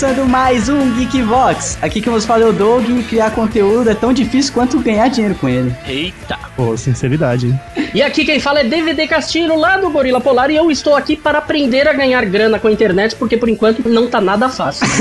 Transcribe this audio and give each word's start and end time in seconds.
Começando 0.00 0.26
mais 0.26 0.70
um 0.70 0.94
Geek 0.94 1.20
Vox. 1.20 1.76
Aqui 1.82 2.00
que 2.00 2.08
nos 2.08 2.24
fala 2.24 2.44
é 2.44 2.46
o 2.46 2.54
Doug 2.54 2.88
e 2.88 3.02
criar 3.02 3.32
conteúdo 3.32 3.90
é 3.90 3.94
tão 3.94 4.14
difícil 4.14 4.54
quanto 4.54 4.80
ganhar 4.80 5.08
dinheiro 5.08 5.34
com 5.34 5.46
ele. 5.46 5.76
Eita. 5.86 6.38
Pô, 6.56 6.74
sinceridade, 6.74 7.48
hein? 7.48 7.60
E 7.92 8.02
aqui 8.02 8.24
quem 8.24 8.38
fala 8.38 8.60
é 8.60 8.64
DVD 8.64 9.06
Castilho, 9.06 9.56
lá 9.56 9.76
do 9.76 9.90
Gorila 9.90 10.20
Polar, 10.20 10.50
e 10.50 10.56
eu 10.56 10.70
estou 10.70 10.94
aqui 10.94 11.16
para 11.16 11.38
aprender 11.38 11.88
a 11.88 11.92
ganhar 11.92 12.24
grana 12.24 12.58
com 12.58 12.68
a 12.68 12.72
internet, 12.72 13.16
porque 13.16 13.36
por 13.36 13.48
enquanto 13.48 13.88
não 13.88 14.08
tá 14.08 14.20
nada 14.20 14.48
fácil. 14.48 14.86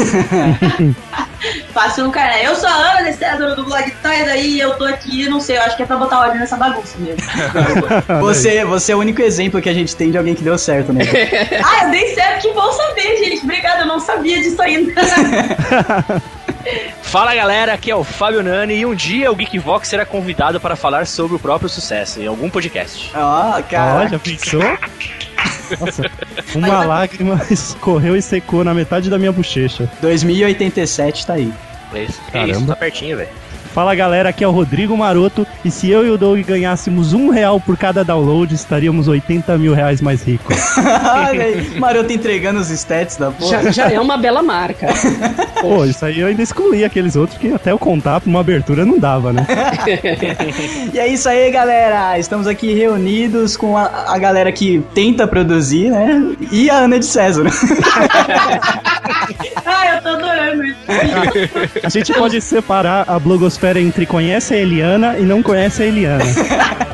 Fácil 1.71 2.05
no 2.05 2.11
cara. 2.11 2.41
Eu 2.43 2.55
sou 2.55 2.67
a 2.67 2.73
Ana 2.73 3.03
Destradora 3.03 3.55
do 3.55 3.63
blog 3.63 3.89
Tais 4.03 4.27
aí, 4.27 4.59
eu 4.59 4.73
tô 4.73 4.85
aqui, 4.85 5.29
não 5.29 5.39
sei, 5.39 5.57
eu 5.57 5.61
acho 5.61 5.77
que 5.77 5.83
é 5.83 5.85
pra 5.85 5.95
botar 5.95 6.19
ordem 6.19 6.39
nessa 6.39 6.57
bagunça 6.57 6.97
mesmo. 6.97 7.21
Você, 8.19 8.65
você 8.65 8.91
é 8.91 8.95
o 8.95 8.99
único 8.99 9.21
exemplo 9.21 9.61
que 9.61 9.69
a 9.69 9.73
gente 9.73 9.95
tem 9.95 10.11
de 10.11 10.17
alguém 10.17 10.35
que 10.35 10.43
deu 10.43 10.57
certo, 10.57 10.91
né? 10.91 11.05
ah, 11.63 11.85
eu 11.85 11.91
dei 11.91 12.13
certo, 12.13 12.41
que 12.41 12.53
bom 12.53 12.71
saber, 12.71 13.17
gente. 13.17 13.43
Obrigada, 13.43 13.81
eu 13.81 13.87
não 13.87 13.99
sabia 13.99 14.39
disso 14.39 14.61
ainda. 14.61 14.93
Fala 17.01 17.33
galera, 17.33 17.73
aqui 17.73 17.89
é 17.89 17.95
o 17.95 18.03
Fábio 18.03 18.43
Nani 18.43 18.75
e 18.75 18.85
um 18.85 18.93
dia 18.93 19.31
o 19.31 19.35
Geekvox 19.35 19.87
será 19.87 20.05
convidado 20.05 20.59
para 20.59 20.75
falar 20.75 21.07
sobre 21.07 21.35
o 21.35 21.39
próprio 21.39 21.69
sucesso 21.69 22.19
em 22.19 22.27
algum 22.27 22.49
podcast. 22.49 23.11
Ó, 23.15 23.61
cara. 23.63 24.01
Olha, 24.01 24.19
pensou? 24.19 24.61
Nossa, 25.79 26.11
uma 26.55 26.83
lágrima 26.83 27.41
escorreu 27.49 28.15
e 28.15 28.21
secou 28.21 28.63
na 28.63 28.73
metade 28.73 29.09
da 29.09 29.17
minha 29.17 29.31
bochecha. 29.31 29.89
2087 30.01 31.25
tá 31.25 31.33
aí. 31.33 31.53
É 31.93 32.03
isso, 32.03 32.21
é 32.27 32.31
Caramba. 32.31 32.51
isso 32.51 32.65
tá 32.67 32.75
pertinho, 32.75 33.17
velho. 33.17 33.29
Fala 33.79 33.95
galera, 33.95 34.27
aqui 34.27 34.43
é 34.43 34.47
o 34.47 34.51
Rodrigo 34.51 34.97
Maroto 34.97 35.47
e 35.63 35.71
se 35.71 35.89
eu 35.89 36.05
e 36.05 36.09
o 36.09 36.17
Doug 36.17 36.37
ganhássemos 36.41 37.13
um 37.13 37.29
real 37.29 37.61
por 37.61 37.77
cada 37.77 38.03
download, 38.03 38.53
estaríamos 38.53 39.07
80 39.07 39.57
mil 39.57 39.73
reais 39.73 40.01
mais 40.01 40.21
ricos. 40.21 40.57
Olha 40.75 41.45
aí, 41.45 41.79
Maroto 41.79 42.11
entregando 42.11 42.59
os 42.59 42.69
stats 42.69 43.15
da 43.15 43.31
porra. 43.31 43.63
já, 43.63 43.71
já 43.71 43.89
é 43.89 43.97
uma 43.97 44.17
bela 44.17 44.43
marca. 44.43 44.87
Pô, 45.61 45.85
isso 45.85 46.03
aí 46.03 46.19
eu 46.19 46.27
ainda 46.27 46.41
excluí 46.43 46.83
aqueles 46.83 47.15
outros 47.15 47.37
que 47.37 47.53
até 47.53 47.71
eu 47.71 47.79
contar 47.79 48.19
pra 48.19 48.29
uma 48.29 48.41
abertura 48.41 48.85
não 48.85 48.99
dava, 48.99 49.31
né? 49.31 49.47
E 50.93 50.99
é 50.99 51.07
isso 51.07 51.29
aí, 51.29 51.49
galera. 51.51 52.19
Estamos 52.19 52.47
aqui 52.47 52.73
reunidos 52.73 53.55
com 53.55 53.77
a, 53.77 54.13
a 54.13 54.17
galera 54.17 54.51
que 54.51 54.83
tenta 54.93 55.25
produzir, 55.27 55.89
né? 55.89 56.35
E 56.51 56.69
a 56.69 56.79
Ana 56.79 56.99
de 56.99 57.05
César. 57.05 57.45
ah, 59.65 59.95
eu 59.95 60.01
tô 60.01 60.09
adorando 60.09 60.65
isso. 60.65 60.79
A 61.83 61.89
gente 61.89 62.13
pode 62.13 62.41
separar 62.41 63.05
a 63.07 63.19
blogosfera 63.19 63.68
entre 63.77 64.05
conhece 64.05 64.53
a 64.53 64.57
Eliana 64.57 65.17
e 65.17 65.23
não 65.23 65.41
conhece 65.43 65.83
a 65.83 65.85
Eliana. 65.85 66.23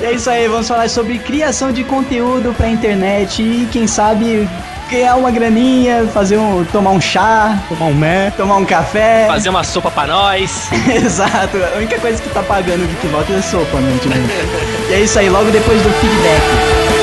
É 0.00 0.12
isso 0.12 0.30
aí, 0.30 0.46
vamos 0.46 0.68
falar 0.68 0.88
sobre 0.88 1.18
criação 1.18 1.72
de 1.72 1.82
conteúdo 1.82 2.54
pra 2.56 2.68
internet 2.68 3.42
e 3.42 3.68
quem 3.72 3.86
sabe 3.86 4.48
ganhar 4.90 5.16
uma 5.16 5.30
graninha, 5.30 6.06
fazer 6.14 6.36
um. 6.36 6.64
tomar 6.64 6.90
um 6.90 7.00
chá, 7.00 7.58
Tomar 7.68 7.86
um 7.86 7.94
mé. 7.94 8.30
tomar 8.36 8.56
um 8.56 8.64
café. 8.64 9.26
Fazer 9.26 9.48
uma 9.48 9.64
sopa 9.64 9.90
pra 9.90 10.06
nós. 10.06 10.68
Exato, 10.94 11.56
a 11.74 11.76
única 11.78 11.98
coisa 11.98 12.22
que 12.22 12.28
tá 12.30 12.42
pagando 12.42 12.84
o 12.84 12.86
Geekvox 12.86 13.30
é 13.30 13.42
sopa, 13.42 13.78
né? 13.78 13.98
E 14.90 14.92
é 14.94 15.00
isso 15.00 15.18
aí, 15.18 15.28
logo 15.28 15.50
depois 15.50 15.80
do 15.82 15.90
feedback. 15.90 16.99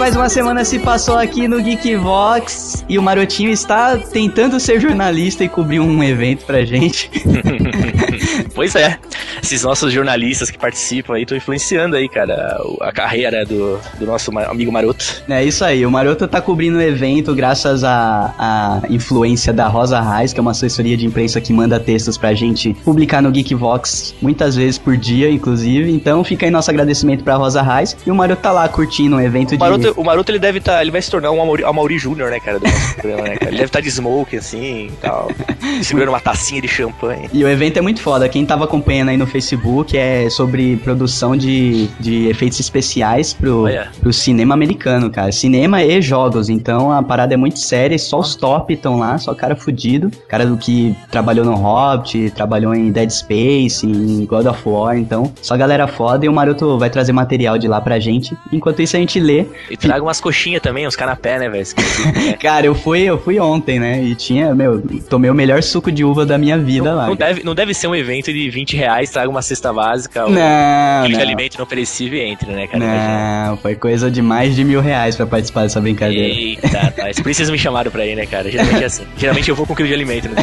Mais 0.00 0.16
uma 0.16 0.30
semana 0.30 0.64
se 0.64 0.78
passou 0.78 1.18
aqui 1.18 1.46
no 1.46 1.60
Geekvox 1.60 2.86
e 2.88 2.98
o 2.98 3.02
Marotinho 3.02 3.50
está 3.50 3.98
tentando 3.98 4.58
ser 4.58 4.80
jornalista 4.80 5.44
e 5.44 5.48
cobrir 5.48 5.78
um 5.78 6.02
evento 6.02 6.46
pra 6.46 6.64
gente. 6.64 7.10
pois 8.54 8.74
é. 8.74 8.98
Esses 9.42 9.62
nossos 9.62 9.92
jornalistas 9.92 10.50
que 10.50 10.58
participam 10.58 11.14
aí 11.14 11.22
estão 11.22 11.36
influenciando 11.36 11.96
aí, 11.96 12.08
cara, 12.08 12.60
a 12.80 12.92
carreira 12.92 13.44
do, 13.44 13.78
do 13.98 14.06
nosso 14.06 14.36
amigo 14.38 14.70
Maroto. 14.70 15.22
É 15.28 15.42
isso 15.44 15.64
aí, 15.64 15.84
o 15.84 15.90
Maroto 15.90 16.26
tá 16.28 16.40
cobrindo 16.40 16.78
o 16.78 16.82
evento 16.82 17.34
graças 17.34 17.84
à, 17.84 18.34
à 18.38 18.80
influência 18.88 19.52
da 19.52 19.68
Rosa 19.68 20.00
Reis, 20.00 20.32
que 20.32 20.40
é 20.40 20.42
uma 20.42 20.50
assessoria 20.50 20.96
de 20.96 21.06
imprensa 21.06 21.40
que 21.40 21.52
manda 21.52 21.78
textos 21.80 22.18
pra 22.18 22.34
gente 22.34 22.74
publicar 22.84 23.22
no 23.22 23.30
Geekvox 23.30 24.14
muitas 24.20 24.56
vezes 24.56 24.78
por 24.78 24.96
dia, 24.96 25.30
inclusive. 25.30 25.90
Então 25.90 26.22
fica 26.24 26.46
aí 26.46 26.50
nosso 26.50 26.70
agradecimento 26.70 27.24
pra 27.24 27.36
Rosa 27.36 27.62
Reis. 27.62 27.96
E 28.06 28.10
o 28.10 28.14
Maroto 28.14 28.42
tá 28.42 28.52
lá 28.52 28.68
curtindo 28.68 29.16
um 29.16 29.20
evento 29.20 29.54
O 29.54 29.78
de. 29.78 29.90
O 29.96 30.04
Maroto 30.04 30.30
ele 30.30 30.38
deve 30.38 30.58
estar, 30.58 30.80
ele 30.80 30.90
vai 30.90 31.02
se 31.02 31.10
tornar 31.10 31.30
um 31.30 31.40
Amaury, 31.40 31.64
Amaury 31.64 31.98
Júnior, 31.98 32.30
né, 32.30 32.40
cara, 32.40 32.58
do 32.58 32.66
nosso 32.66 32.94
programa, 32.94 33.22
né, 33.22 33.36
cara? 33.36 33.50
Ele 33.50 33.56
deve 33.56 33.64
estar 33.66 33.80
de 33.80 33.90
smoke, 33.90 34.36
assim, 34.36 34.86
e 34.86 34.92
tal, 35.00 35.30
segurando 35.82 36.10
uma 36.10 36.20
tacinha 36.20 36.60
de 36.60 36.68
champanhe. 36.68 37.28
E 37.32 37.44
o 37.44 37.48
evento 37.48 37.78
é 37.78 37.80
muito 37.80 38.00
foda. 38.00 38.28
Quem 38.30 38.46
tava 38.46 38.64
acompanhando 38.64 39.10
aí 39.10 39.16
no 39.16 39.26
Facebook 39.26 39.96
é 39.96 40.30
sobre 40.30 40.76
produção 40.78 41.36
de, 41.36 41.88
de 41.98 42.28
efeitos 42.28 42.60
especiais 42.60 43.32
pro, 43.32 43.64
Olha. 43.64 43.88
pro 44.00 44.12
cinema 44.12 44.54
americano, 44.54 45.10
cara. 45.10 45.32
Cinema 45.32 45.82
e 45.82 46.00
jogos. 46.00 46.48
Então 46.48 46.90
a 46.92 47.02
parada 47.02 47.34
é 47.34 47.36
muito 47.36 47.58
séria. 47.58 47.98
Só 47.98 48.20
os 48.20 48.34
top 48.34 48.72
estão 48.74 48.98
lá, 48.98 49.18
só 49.18 49.34
cara 49.34 49.56
fudido. 49.56 50.10
Cara 50.28 50.46
do 50.46 50.56
que 50.56 50.94
trabalhou 51.10 51.44
no 51.44 51.54
Hobbit, 51.54 52.30
trabalhou 52.30 52.74
em 52.74 52.90
Dead 52.90 53.10
Space, 53.10 53.86
em 53.86 54.24
God 54.24 54.46
of 54.46 54.60
War. 54.66 54.96
Então, 54.96 55.32
só 55.42 55.56
galera 55.56 55.86
foda. 55.86 56.24
E 56.24 56.28
o 56.28 56.32
Maroto 56.32 56.78
vai 56.78 56.90
trazer 56.90 57.12
material 57.12 57.58
de 57.58 57.66
lá 57.68 57.80
pra 57.80 57.98
gente. 57.98 58.36
Enquanto 58.52 58.80
isso, 58.80 58.96
a 58.96 59.00
gente 59.00 59.18
lê. 59.18 59.46
E 59.70 59.76
traga 59.76 60.02
umas 60.02 60.20
coxinhas 60.20 60.62
também, 60.62 60.86
uns 60.86 60.96
canapé, 60.96 61.38
né, 61.38 61.48
velho? 61.48 61.66
Né? 62.14 62.32
Cara, 62.40 62.66
eu 62.66 62.74
fui, 62.74 63.00
eu 63.02 63.18
fui 63.18 63.38
ontem, 63.38 63.78
né? 63.78 64.02
E 64.02 64.14
tinha, 64.14 64.54
meu, 64.54 64.82
tomei 65.08 65.30
o 65.30 65.34
melhor 65.34 65.62
suco 65.62 65.90
de 65.90 66.04
uva 66.04 66.24
da 66.24 66.38
minha 66.38 66.58
vida 66.58 66.94
lá. 66.94 67.06
Não 67.06 67.16
deve, 67.16 67.42
não 67.44 67.54
deve 67.54 67.74
ser 67.74 67.86
um 67.86 67.94
evento 67.94 68.19
de 68.22 68.50
20 68.50 68.76
reais, 68.76 69.10
traga 69.10 69.28
uma 69.28 69.42
cesta 69.42 69.72
básica, 69.72 70.22
Não, 70.22 71.02
quilo 71.02 71.08
de 71.08 71.12
não. 71.14 71.20
alimento 71.22 71.58
não 71.58 71.66
perecível 71.66 72.18
e 72.18 72.22
entre, 72.22 72.50
né, 72.52 72.66
cara? 72.66 73.48
Não, 73.48 73.56
foi 73.56 73.74
coisa 73.74 74.10
de 74.10 74.20
mais 74.22 74.54
de 74.54 74.64
mil 74.64 74.80
reais 74.80 75.16
pra 75.16 75.26
participar 75.26 75.62
dessa 75.62 75.80
brincadeira. 75.80 76.28
Eita, 76.28 76.68
tá. 76.68 77.04
Por 77.22 77.30
isso 77.30 77.38
vocês 77.38 77.50
me 77.50 77.58
chamaram 77.58 77.90
pra 77.90 78.04
ir, 78.06 78.14
né, 78.16 78.26
cara? 78.26 78.50
Geralmente 78.50 78.82
é 78.82 78.86
assim. 78.86 79.04
Geralmente 79.16 79.48
eu 79.48 79.56
vou 79.56 79.66
com 79.66 79.74
quilo 79.74 79.88
de 79.88 79.94
alimento, 79.94 80.28
né? 80.28 80.36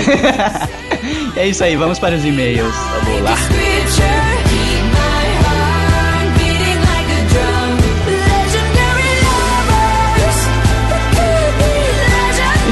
é 1.36 1.48
isso 1.48 1.64
aí, 1.64 1.76
vamos 1.76 2.00
para 2.00 2.16
os 2.16 2.26
e-mails. 2.26 2.74
Vamos 3.04 3.22
lá. 3.22 3.77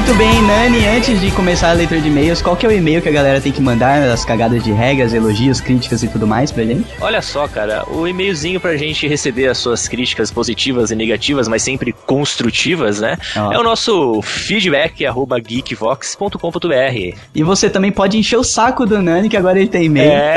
Muito 0.06 0.18
bem, 0.18 0.40
Nani, 0.42 0.86
antes 0.86 1.20
de 1.20 1.32
começar 1.32 1.70
a 1.70 1.72
leitura 1.72 2.00
de 2.00 2.06
e-mails, 2.06 2.40
qual 2.40 2.56
que 2.56 2.64
é 2.64 2.68
o 2.68 2.72
e-mail 2.72 3.02
que 3.02 3.08
a 3.08 3.12
galera 3.12 3.40
tem 3.40 3.50
que 3.50 3.60
mandar, 3.60 4.08
as 4.08 4.24
cagadas 4.24 4.62
de 4.62 4.70
regras, 4.70 5.12
elogios, 5.12 5.60
críticas 5.60 6.00
e 6.04 6.06
tudo 6.06 6.28
mais 6.28 6.52
pra 6.52 6.62
gente? 6.62 6.86
Olha 7.00 7.20
só, 7.20 7.48
cara, 7.48 7.84
o 7.90 8.06
e-mailzinho 8.06 8.60
pra 8.60 8.76
gente 8.76 9.08
receber 9.08 9.48
as 9.48 9.58
suas 9.58 9.88
críticas 9.88 10.30
positivas 10.30 10.92
e 10.92 10.94
negativas, 10.94 11.48
mas 11.48 11.62
sempre 11.62 11.92
construtivas, 11.92 13.00
né? 13.00 13.18
Ó. 13.36 13.52
É 13.52 13.58
o 13.58 13.64
nosso 13.64 14.22
feedback, 14.22 15.04
arroba 15.04 15.40
geekvox.com.br. 15.40 17.16
E 17.34 17.42
você 17.42 17.68
também 17.68 17.90
pode 17.90 18.16
encher 18.16 18.36
o 18.36 18.44
saco 18.44 18.86
do 18.86 19.02
Nani, 19.02 19.28
que 19.28 19.36
agora 19.36 19.58
ele 19.58 19.68
tem 19.68 19.86
e-mail. 19.86 20.12
É, 20.12 20.36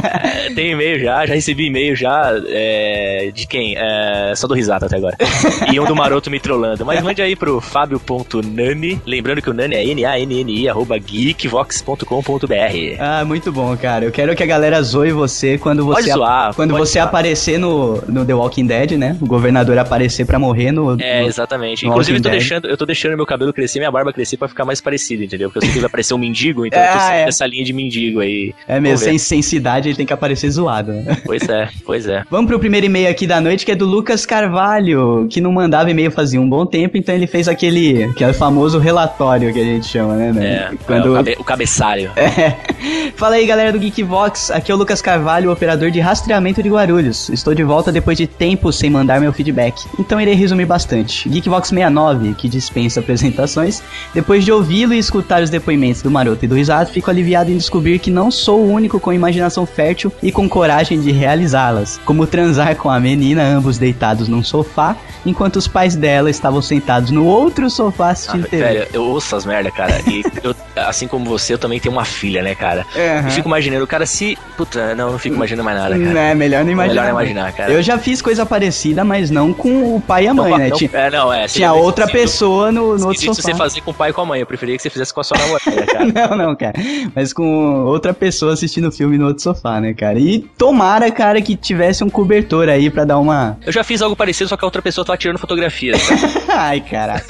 tem 0.56 0.70
e-mail 0.70 0.98
já, 0.98 1.26
já 1.26 1.34
recebi 1.34 1.66
e-mail 1.66 1.94
já, 1.94 2.32
é, 2.46 3.30
de 3.34 3.46
quem? 3.46 3.74
É, 3.76 4.32
só 4.34 4.46
do 4.46 4.54
risada 4.54 4.86
até 4.86 4.96
agora. 4.96 5.18
E 5.70 5.78
um 5.78 5.84
do 5.84 5.94
Maroto 5.94 6.30
me 6.30 6.40
trollando. 6.40 6.84
Mas 6.84 7.02
mande 7.02 7.22
aí 7.22 7.34
pro 7.34 7.60
fabio.nani, 7.60 9.01
lembrando 9.06 9.42
que 9.42 9.50
o 9.50 9.54
Nani 9.54 9.74
é 9.74 9.84
N-A-N-N-I, 9.84 10.68
arroba 10.68 10.98
geekvox.com.br. 10.98 12.96
Ah, 12.98 13.24
muito 13.24 13.50
bom, 13.52 13.76
cara. 13.76 14.04
Eu 14.04 14.12
quero 14.12 14.34
que 14.34 14.42
a 14.42 14.46
galera 14.46 14.82
zoe 14.82 15.10
você 15.12 15.58
quando 15.58 15.84
Pode 15.84 16.02
você, 16.04 16.10
ap- 16.10 16.16
zoar, 16.18 16.54
quando 16.54 16.70
pode 16.70 16.86
você 16.88 16.98
zoar. 16.98 17.08
aparecer 17.08 17.58
no, 17.58 18.00
no 18.08 18.24
The 18.24 18.34
Walking 18.34 18.66
Dead, 18.66 18.92
né? 18.92 19.16
O 19.20 19.26
governador 19.26 19.78
aparecer 19.78 20.26
pra 20.26 20.38
morrer 20.38 20.72
no. 20.72 21.00
É, 21.00 21.22
no- 21.22 21.28
exatamente. 21.28 21.84
no 21.84 21.90
Inclusive, 21.92 22.18
eu 22.18 22.22
tô, 22.22 22.28
Dead. 22.28 22.38
deixando, 22.38 22.68
eu 22.68 22.76
tô 22.76 22.86
deixando 22.86 23.16
meu 23.16 23.26
cabelo 23.26 23.52
crescer, 23.52 23.78
minha 23.78 23.90
barba 23.90 24.12
crescer 24.12 24.36
pra 24.36 24.48
ficar 24.48 24.64
mais 24.64 24.80
parecido, 24.80 25.22
entendeu? 25.24 25.48
Porque 25.50 25.58
eu 25.58 25.62
sei 25.62 25.72
que 25.72 25.78
vai 25.80 25.86
aparecer 25.86 26.14
um 26.14 26.18
mendigo, 26.18 26.66
então 26.66 26.80
eu 26.80 26.86
tô 26.92 26.98
Ah, 27.02 27.14
é. 27.14 27.24
nessa 27.26 27.46
linha 27.46 27.64
de 27.64 27.72
mendigo 27.72 28.20
aí. 28.20 28.54
É 28.68 28.78
mesmo, 28.80 28.98
sem, 28.98 29.18
sem 29.18 29.42
cidade 29.42 29.88
ele 29.88 29.96
tem 29.96 30.06
que 30.06 30.12
aparecer 30.12 30.50
zoado, 30.50 30.92
né? 30.92 31.16
Pois 31.24 31.48
é, 31.48 31.68
pois 31.84 32.06
é. 32.06 32.24
Vamos 32.30 32.48
pro 32.48 32.58
primeiro 32.58 32.86
e-mail 32.86 33.08
aqui 33.08 33.26
da 33.26 33.40
noite, 33.40 33.64
que 33.64 33.72
é 33.72 33.74
do 33.74 33.86
Lucas 33.86 34.26
Carvalho, 34.26 35.26
que 35.30 35.40
não 35.40 35.50
mandava 35.52 35.90
e-mail 35.90 36.10
fazia 36.10 36.40
um 36.40 36.48
bom 36.48 36.66
tempo, 36.66 36.96
então 36.96 37.14
ele 37.14 37.26
fez 37.26 37.48
aquele, 37.48 38.04
aquele 38.04 38.32
famoso 38.32 38.78
relatório 38.92 39.52
que 39.52 39.60
a 39.60 39.64
gente 39.64 39.86
chama, 39.86 40.14
né? 40.14 40.32
né? 40.32 40.46
É, 40.46 40.92
é, 40.94 41.00
o, 41.00 41.14
cabe- 41.14 41.36
o 41.40 41.44
cabeçalho. 41.44 42.10
É, 42.22 43.12
Fala 43.16 43.36
aí, 43.36 43.46
galera 43.46 43.70
do 43.72 43.78
Geekvox. 43.78 44.50
Aqui 44.50 44.72
é 44.72 44.74
o 44.74 44.78
Lucas 44.78 45.00
Carvalho, 45.00 45.52
operador 45.52 45.90
de 45.90 46.00
rastreamento 46.00 46.60
de 46.62 46.68
Guarulhos. 46.68 47.28
Estou 47.28 47.54
de 47.54 47.62
volta 47.62 47.92
depois 47.92 48.18
de 48.18 48.26
tempo 48.26 48.72
sem 48.72 48.90
mandar 48.90 49.20
meu 49.20 49.32
feedback. 49.32 49.84
Então 49.98 50.20
irei 50.20 50.34
resumir 50.34 50.64
bastante. 50.66 51.28
Geekvox 51.28 51.68
69, 51.68 52.34
que 52.34 52.48
dispensa 52.48 52.98
apresentações. 53.00 53.82
Depois 54.12 54.44
de 54.44 54.50
ouvi-lo 54.50 54.92
e 54.94 54.98
escutar 54.98 55.42
os 55.42 55.50
depoimentos 55.50 56.02
do 56.02 56.10
Maroto 56.10 56.44
e 56.44 56.48
do 56.48 56.54
Risato, 56.56 56.90
fico 56.90 57.10
aliviado 57.10 57.50
em 57.52 57.56
descobrir 57.56 57.98
que 58.00 58.10
não 58.10 58.30
sou 58.30 58.60
o 58.60 58.72
único 58.72 58.98
com 58.98 59.12
imaginação 59.12 59.64
fértil 59.64 60.12
e 60.22 60.32
com 60.32 60.48
coragem 60.48 61.00
de 61.00 61.12
realizá-las. 61.12 62.00
Como 62.04 62.26
transar 62.26 62.74
com 62.76 62.90
a 62.90 62.98
menina, 62.98 63.42
ambos 63.44 63.78
deitados 63.78 64.26
num 64.28 64.42
sofá, 64.42 64.96
enquanto 65.24 65.56
os 65.56 65.68
pais 65.68 65.94
dela 65.94 66.30
estavam 66.30 66.60
sentados 66.60 67.10
no 67.12 67.24
outro 67.26 67.70
sofá 67.70 68.10
assistindo 68.10 68.46
Ah, 68.46 68.48
TV. 68.48 68.81
Eu 68.92 69.02
ouço 69.04 69.34
as 69.36 69.44
merda, 69.44 69.70
cara. 69.70 69.92
E 70.06 70.22
eu, 70.42 70.54
assim 70.76 71.06
como 71.06 71.24
você, 71.24 71.54
eu 71.54 71.58
também 71.58 71.78
tenho 71.80 71.94
uma 71.94 72.04
filha, 72.04 72.42
né, 72.42 72.54
cara? 72.54 72.86
Aham. 72.96 73.26
Eu 73.26 73.30
fico 73.30 73.48
imaginando, 73.48 73.84
o 73.84 73.86
cara 73.86 74.06
se. 74.06 74.36
Puta, 74.56 74.94
não, 74.94 75.12
não 75.12 75.18
fico 75.18 75.34
imaginando 75.36 75.64
mais 75.64 75.78
nada, 75.78 75.98
cara. 75.98 76.18
É, 76.20 76.34
melhor 76.34 76.64
não 76.64 76.72
imaginar. 76.72 77.02
Melhor 77.02 77.04
não 77.14 77.20
imaginar, 77.20 77.52
cara. 77.52 77.72
Eu 77.72 77.82
já 77.82 77.98
fiz 77.98 78.20
coisa 78.22 78.44
parecida, 78.46 79.04
mas 79.04 79.30
não 79.30 79.52
com 79.52 79.96
o 79.96 80.00
pai 80.00 80.24
e 80.24 80.28
a 80.28 80.34
Não, 80.34 80.44
mãe, 80.48 80.58
né? 80.58 80.68
não- 80.68 80.76
Tinha, 80.76 80.90
é, 80.94 81.10
não, 81.10 81.32
é. 81.32 81.46
tinha 81.46 81.72
outra 81.72 82.06
pessoa 82.06 82.70
no, 82.72 82.96
no 82.98 83.06
outro 83.08 83.22
sofá. 83.34 83.42
você 83.42 83.54
fazer 83.54 83.80
com 83.80 83.90
o 83.90 83.94
pai 83.94 84.10
e 84.10 84.12
com 84.12 84.20
a 84.20 84.26
mãe. 84.26 84.40
Eu 84.40 84.46
preferia 84.46 84.76
que 84.76 84.82
você 84.82 84.90
fizesse 84.90 85.12
com 85.12 85.20
a 85.20 85.24
sua 85.24 85.36
namorada, 85.38 85.86
cara. 85.86 86.02
Não, 86.28 86.36
não, 86.36 86.56
cara. 86.56 86.74
Mas 87.14 87.32
com 87.32 87.84
outra 87.84 88.12
pessoa 88.12 88.52
assistindo 88.52 88.88
o 88.88 88.92
filme 88.92 89.16
no 89.18 89.26
outro 89.28 89.42
sofá, 89.42 89.80
né, 89.80 89.94
cara? 89.94 90.18
E 90.18 90.40
tomara, 90.58 91.10
cara, 91.10 91.40
que 91.40 91.54
tivesse 91.56 92.02
um 92.04 92.10
cobertor 92.10 92.68
aí 92.68 92.90
pra 92.90 93.04
dar 93.04 93.18
uma. 93.18 93.56
Eu 93.64 93.72
já 93.72 93.82
fiz 93.84 94.02
algo 94.02 94.14
parecido, 94.16 94.48
só 94.48 94.56
que 94.56 94.64
a 94.64 94.66
outra 94.66 94.82
pessoa 94.82 95.04
tava 95.04 95.16
tirando 95.16 95.38
fotografias. 95.38 96.00
Ai, 96.48 96.80
caraca. 96.80 97.24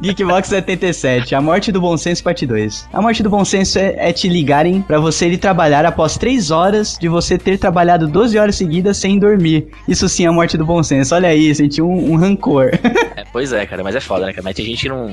Geekbox 0.00 0.52
77, 0.70 1.34
A 1.34 1.40
Morte 1.40 1.72
do 1.72 1.80
Bom 1.80 1.96
Senso, 1.96 2.22
parte 2.22 2.46
2. 2.46 2.88
A 2.92 3.02
morte 3.02 3.22
do 3.22 3.30
bom 3.30 3.44
senso 3.44 3.78
é, 3.78 3.94
é 4.08 4.12
te 4.12 4.28
ligarem 4.28 4.80
pra 4.82 5.00
você 5.00 5.28
ir 5.28 5.36
trabalhar 5.38 5.84
após 5.84 6.16
3 6.16 6.50
horas 6.52 6.96
de 6.98 7.08
você 7.08 7.36
ter 7.36 7.58
trabalhado 7.58 8.06
12 8.06 8.38
horas 8.38 8.54
seguidas 8.56 8.96
sem 8.96 9.18
dormir. 9.18 9.66
Isso 9.88 10.08
sim 10.08 10.24
é 10.24 10.28
a 10.28 10.32
morte 10.32 10.56
do 10.56 10.64
bom 10.64 10.80
senso. 10.82 11.14
Olha 11.14 11.28
aí, 11.28 11.52
senti 11.54 11.82
um, 11.82 12.12
um 12.12 12.16
rancor. 12.16 12.70
É, 13.16 13.24
pois 13.32 13.52
é, 13.52 13.66
cara, 13.66 13.82
mas 13.82 13.94
é 13.96 14.00
foda, 14.00 14.24
né, 14.24 14.32
cara? 14.32 14.42
Mas 14.44 14.54
tem 14.54 14.64
gente 14.64 14.88
não. 14.88 15.08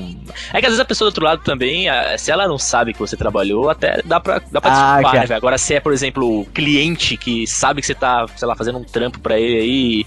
É 0.52 0.60
que 0.60 0.66
às 0.66 0.70
vezes 0.70 0.80
a 0.80 0.84
pessoa 0.84 1.06
do 1.06 1.10
outro 1.10 1.24
lado 1.24 1.42
também, 1.42 1.86
se 2.16 2.30
ela 2.30 2.46
não 2.48 2.56
sabe 2.56 2.92
que 2.94 2.98
você 2.98 3.16
trabalhou, 3.16 3.68
até 3.68 4.00
dá 4.04 4.18
pra, 4.20 4.40
dá 4.50 4.60
pra 4.60 4.70
Ah, 4.70 4.94
desculpar, 4.94 5.14
né, 5.20 5.26
velho? 5.26 5.36
Agora, 5.36 5.58
se 5.58 5.74
é, 5.74 5.80
por 5.80 5.92
exemplo, 5.92 6.40
o 6.40 6.44
cliente 6.46 7.16
que 7.16 7.44
sabe 7.46 7.80
que 7.80 7.86
você 7.86 7.94
tá, 7.94 8.24
sei 8.36 8.46
lá, 8.48 8.54
fazendo 8.54 8.78
um 8.78 8.84
trampo 8.84 9.18
pra 9.18 9.38
ele 9.38 9.58
aí 9.60 10.06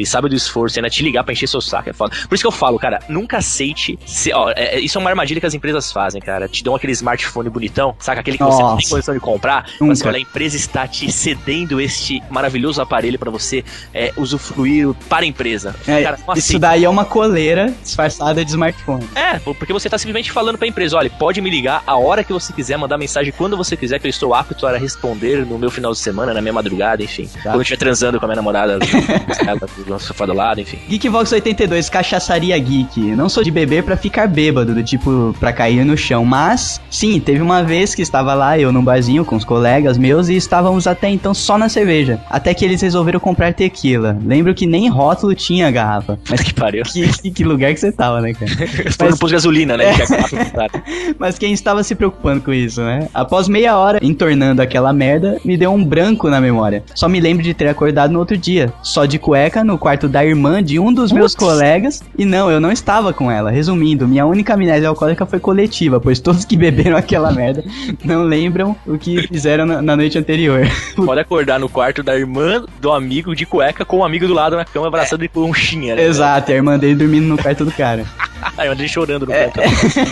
e 0.00 0.04
sabe 0.04 0.28
do 0.28 0.34
esforço 0.34 0.76
e 0.76 0.80
ainda 0.80 0.90
te 0.90 1.02
ligar 1.02 1.22
pra 1.22 1.32
encher 1.32 1.46
seu 1.46 1.60
saco, 1.60 1.88
é 1.88 1.92
foda. 1.92 2.14
Por 2.28 2.34
isso 2.34 2.42
que 2.42 2.48
eu 2.48 2.52
falo, 2.52 2.76
cara, 2.78 2.98
nunca 3.08 3.38
aceite. 3.38 3.98
Se, 4.04 4.32
ó, 4.32 4.50
é- 4.50 4.80
isso 4.88 4.98
é 4.98 5.00
uma 5.00 5.10
armadilha 5.10 5.38
que 5.40 5.46
as 5.46 5.54
empresas 5.54 5.92
fazem, 5.92 6.20
cara. 6.20 6.48
Te 6.48 6.64
dão 6.64 6.74
aquele 6.74 6.92
smartphone 6.92 7.48
bonitão, 7.50 7.94
saca? 7.98 8.20
Aquele 8.20 8.38
que 8.38 8.42
você 8.44 8.62
não 8.62 8.68
tem 8.70 8.76
Nossa. 8.76 8.88
condição 8.88 9.14
de 9.14 9.20
comprar. 9.20 9.66
Nunca. 9.80 9.86
Mas 9.86 10.02
olha, 10.02 10.16
a 10.16 10.20
empresa 10.20 10.56
está 10.56 10.88
te 10.88 11.10
cedendo 11.12 11.80
este 11.80 12.22
maravilhoso 12.30 12.80
aparelho 12.80 13.18
pra 13.18 13.30
você 13.30 13.64
é, 13.92 14.12
usufruir 14.16 14.92
para 15.08 15.24
a 15.24 15.26
empresa. 15.26 15.74
É, 15.86 16.02
Cara, 16.02 16.16
isso 16.16 16.30
aceita. 16.30 16.58
daí 16.60 16.84
é 16.84 16.88
uma 16.88 17.04
coleira 17.04 17.72
disfarçada 17.82 18.44
de 18.44 18.50
smartphone. 18.50 19.06
É, 19.14 19.38
porque 19.38 19.72
você 19.72 19.88
tá 19.88 19.98
simplesmente 19.98 20.32
falando 20.32 20.56
pra 20.56 20.66
empresa, 20.66 20.96
olha, 20.96 21.10
pode 21.10 21.40
me 21.40 21.50
ligar 21.50 21.82
a 21.86 21.96
hora 21.96 22.24
que 22.24 22.32
você 22.32 22.52
quiser, 22.52 22.76
mandar 22.76 22.96
mensagem 22.96 23.32
quando 23.36 23.56
você 23.56 23.76
quiser, 23.76 23.98
que 23.98 24.06
eu 24.06 24.10
estou 24.10 24.34
apto 24.34 24.66
a 24.66 24.76
responder 24.76 25.44
no 25.44 25.58
meu 25.58 25.70
final 25.70 25.92
de 25.92 25.98
semana, 25.98 26.32
na 26.32 26.40
minha 26.40 26.52
madrugada, 26.52 27.02
enfim. 27.02 27.28
Quando 27.42 27.56
eu 27.56 27.62
estiver 27.62 27.78
transando 27.78 28.18
com 28.18 28.24
a 28.24 28.28
minha 28.28 28.36
namorada, 28.36 28.72
ela 28.72 29.58
no 29.86 30.00
sofá 30.00 30.26
do 30.26 30.32
lado, 30.34 30.60
enfim. 30.60 30.78
Geekvox 30.88 31.32
82, 31.32 31.88
cachaçaria 31.88 32.58
geek. 32.58 33.00
Não 33.00 33.28
sou 33.28 33.42
de 33.42 33.50
beber 33.50 33.82
pra 33.82 33.96
ficar 33.96 34.26
bêbado, 34.26 34.74
do 34.78 34.84
tipo, 34.84 35.34
pra 35.38 35.52
cair 35.52 35.84
no 35.84 35.96
chão. 35.96 36.24
Mas, 36.24 36.80
sim, 36.90 37.18
teve 37.20 37.42
uma 37.42 37.62
vez 37.62 37.94
que 37.94 38.02
estava 38.02 38.34
lá, 38.34 38.58
eu 38.58 38.72
num 38.72 38.82
barzinho 38.82 39.24
com 39.24 39.36
os 39.36 39.44
colegas 39.44 39.98
meus, 39.98 40.28
e 40.28 40.36
estávamos 40.36 40.86
até 40.86 41.08
então 41.08 41.34
só 41.34 41.58
na 41.58 41.68
cerveja. 41.68 42.20
Até 42.30 42.54
que 42.54 42.64
eles 42.64 42.80
resolveram 42.80 43.20
comprar 43.20 43.52
tequila. 43.52 44.18
Lembro 44.24 44.54
que 44.54 44.66
nem 44.66 44.88
rótulo 44.88 45.34
tinha 45.34 45.68
a 45.68 45.70
garrafa. 45.70 46.18
Mas 46.30 46.42
que 46.42 46.54
pariu. 46.54 46.84
que, 46.84 47.30
que, 47.30 47.44
lugar 47.44 47.74
que 47.74 47.80
você 47.80 47.90
tava, 47.90 48.20
né, 48.20 48.32
cara? 48.32 48.50
Foi 48.96 49.10
no 49.10 49.18
posto 49.18 49.28
de 49.28 49.32
gasolina, 49.34 49.76
né? 49.76 49.84
É. 49.86 51.14
Mas 51.18 51.38
quem 51.38 51.52
estava 51.52 51.82
se 51.82 51.94
preocupando 51.94 52.40
com 52.40 52.52
isso, 52.52 52.80
né? 52.80 53.08
Após 53.12 53.48
meia 53.48 53.76
hora 53.76 53.98
entornando 54.02 54.62
aquela 54.62 54.92
merda, 54.92 55.38
me 55.44 55.56
deu 55.56 55.72
um 55.72 55.84
branco 55.84 56.28
na 56.28 56.40
memória. 56.40 56.82
Só 56.94 57.08
me 57.08 57.20
lembro 57.20 57.42
de 57.42 57.54
ter 57.54 57.68
acordado 57.68 58.12
no 58.12 58.18
outro 58.18 58.36
dia, 58.36 58.72
só 58.82 59.04
de 59.04 59.18
cueca 59.18 59.64
no 59.64 59.78
quarto 59.78 60.08
da 60.08 60.24
irmã 60.24 60.62
de 60.62 60.78
um 60.78 60.92
dos 60.92 61.10
meus 61.10 61.34
colegas. 61.34 62.02
E 62.16 62.24
não, 62.24 62.50
eu 62.50 62.60
não 62.60 62.70
estava 62.70 63.12
com 63.12 63.30
ela. 63.30 63.50
Resumindo, 63.50 64.06
minha 64.06 64.26
única 64.26 64.56
amnésia 64.58 64.88
alcoólica 64.88 65.24
foi 65.24 65.38
coletiva, 65.38 66.00
pois 66.00 66.20
todos 66.20 66.44
que 66.44 66.56
beberam 66.56 66.96
aquela 66.96 67.32
merda 67.32 67.64
não 68.04 68.24
lembram 68.24 68.76
o 68.86 68.98
que 68.98 69.26
fizeram 69.28 69.64
na, 69.64 69.80
na 69.80 69.96
noite 69.96 70.18
anterior. 70.18 70.66
Pode 70.96 71.20
acordar 71.20 71.58
no 71.58 71.68
quarto 71.68 72.02
da 72.02 72.16
irmã 72.16 72.64
do 72.80 72.92
amigo 72.92 73.34
de 73.34 73.46
cueca 73.46 73.84
com 73.84 73.98
o 73.98 74.04
amigo 74.04 74.26
do 74.26 74.34
lado 74.34 74.56
na 74.56 74.64
cama 74.64 74.88
abraçando 74.88 75.22
ele 75.22 75.28
por 75.28 75.44
um 75.44 75.54
chinha, 75.54 75.94
né? 75.94 76.04
Exato, 76.04 76.50
e 76.50 76.54
a 76.54 76.56
irmã 76.56 76.78
dele 76.78 76.96
dormindo 76.96 77.26
no 77.26 77.38
quarto 77.38 77.64
do 77.64 77.72
cara. 77.72 78.04
A 78.56 78.64
irmã 78.64 78.76
dele 78.76 78.88
chorando 78.88 79.26
no 79.26 79.32
É, 79.32 79.48
canto. 79.48 79.68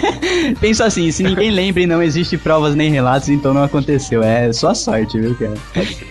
Penso 0.60 0.82
assim, 0.82 1.12
se 1.12 1.22
ninguém 1.22 1.50
lembra 1.50 1.82
e 1.82 1.86
não 1.86 2.02
existe 2.02 2.36
provas 2.36 2.74
nem 2.74 2.90
relatos, 2.90 3.28
então 3.28 3.54
não 3.54 3.62
aconteceu. 3.62 4.20
É 4.22 4.52
só 4.52 4.74
sorte, 4.74 5.18
viu, 5.18 5.34
cara? 5.36 5.54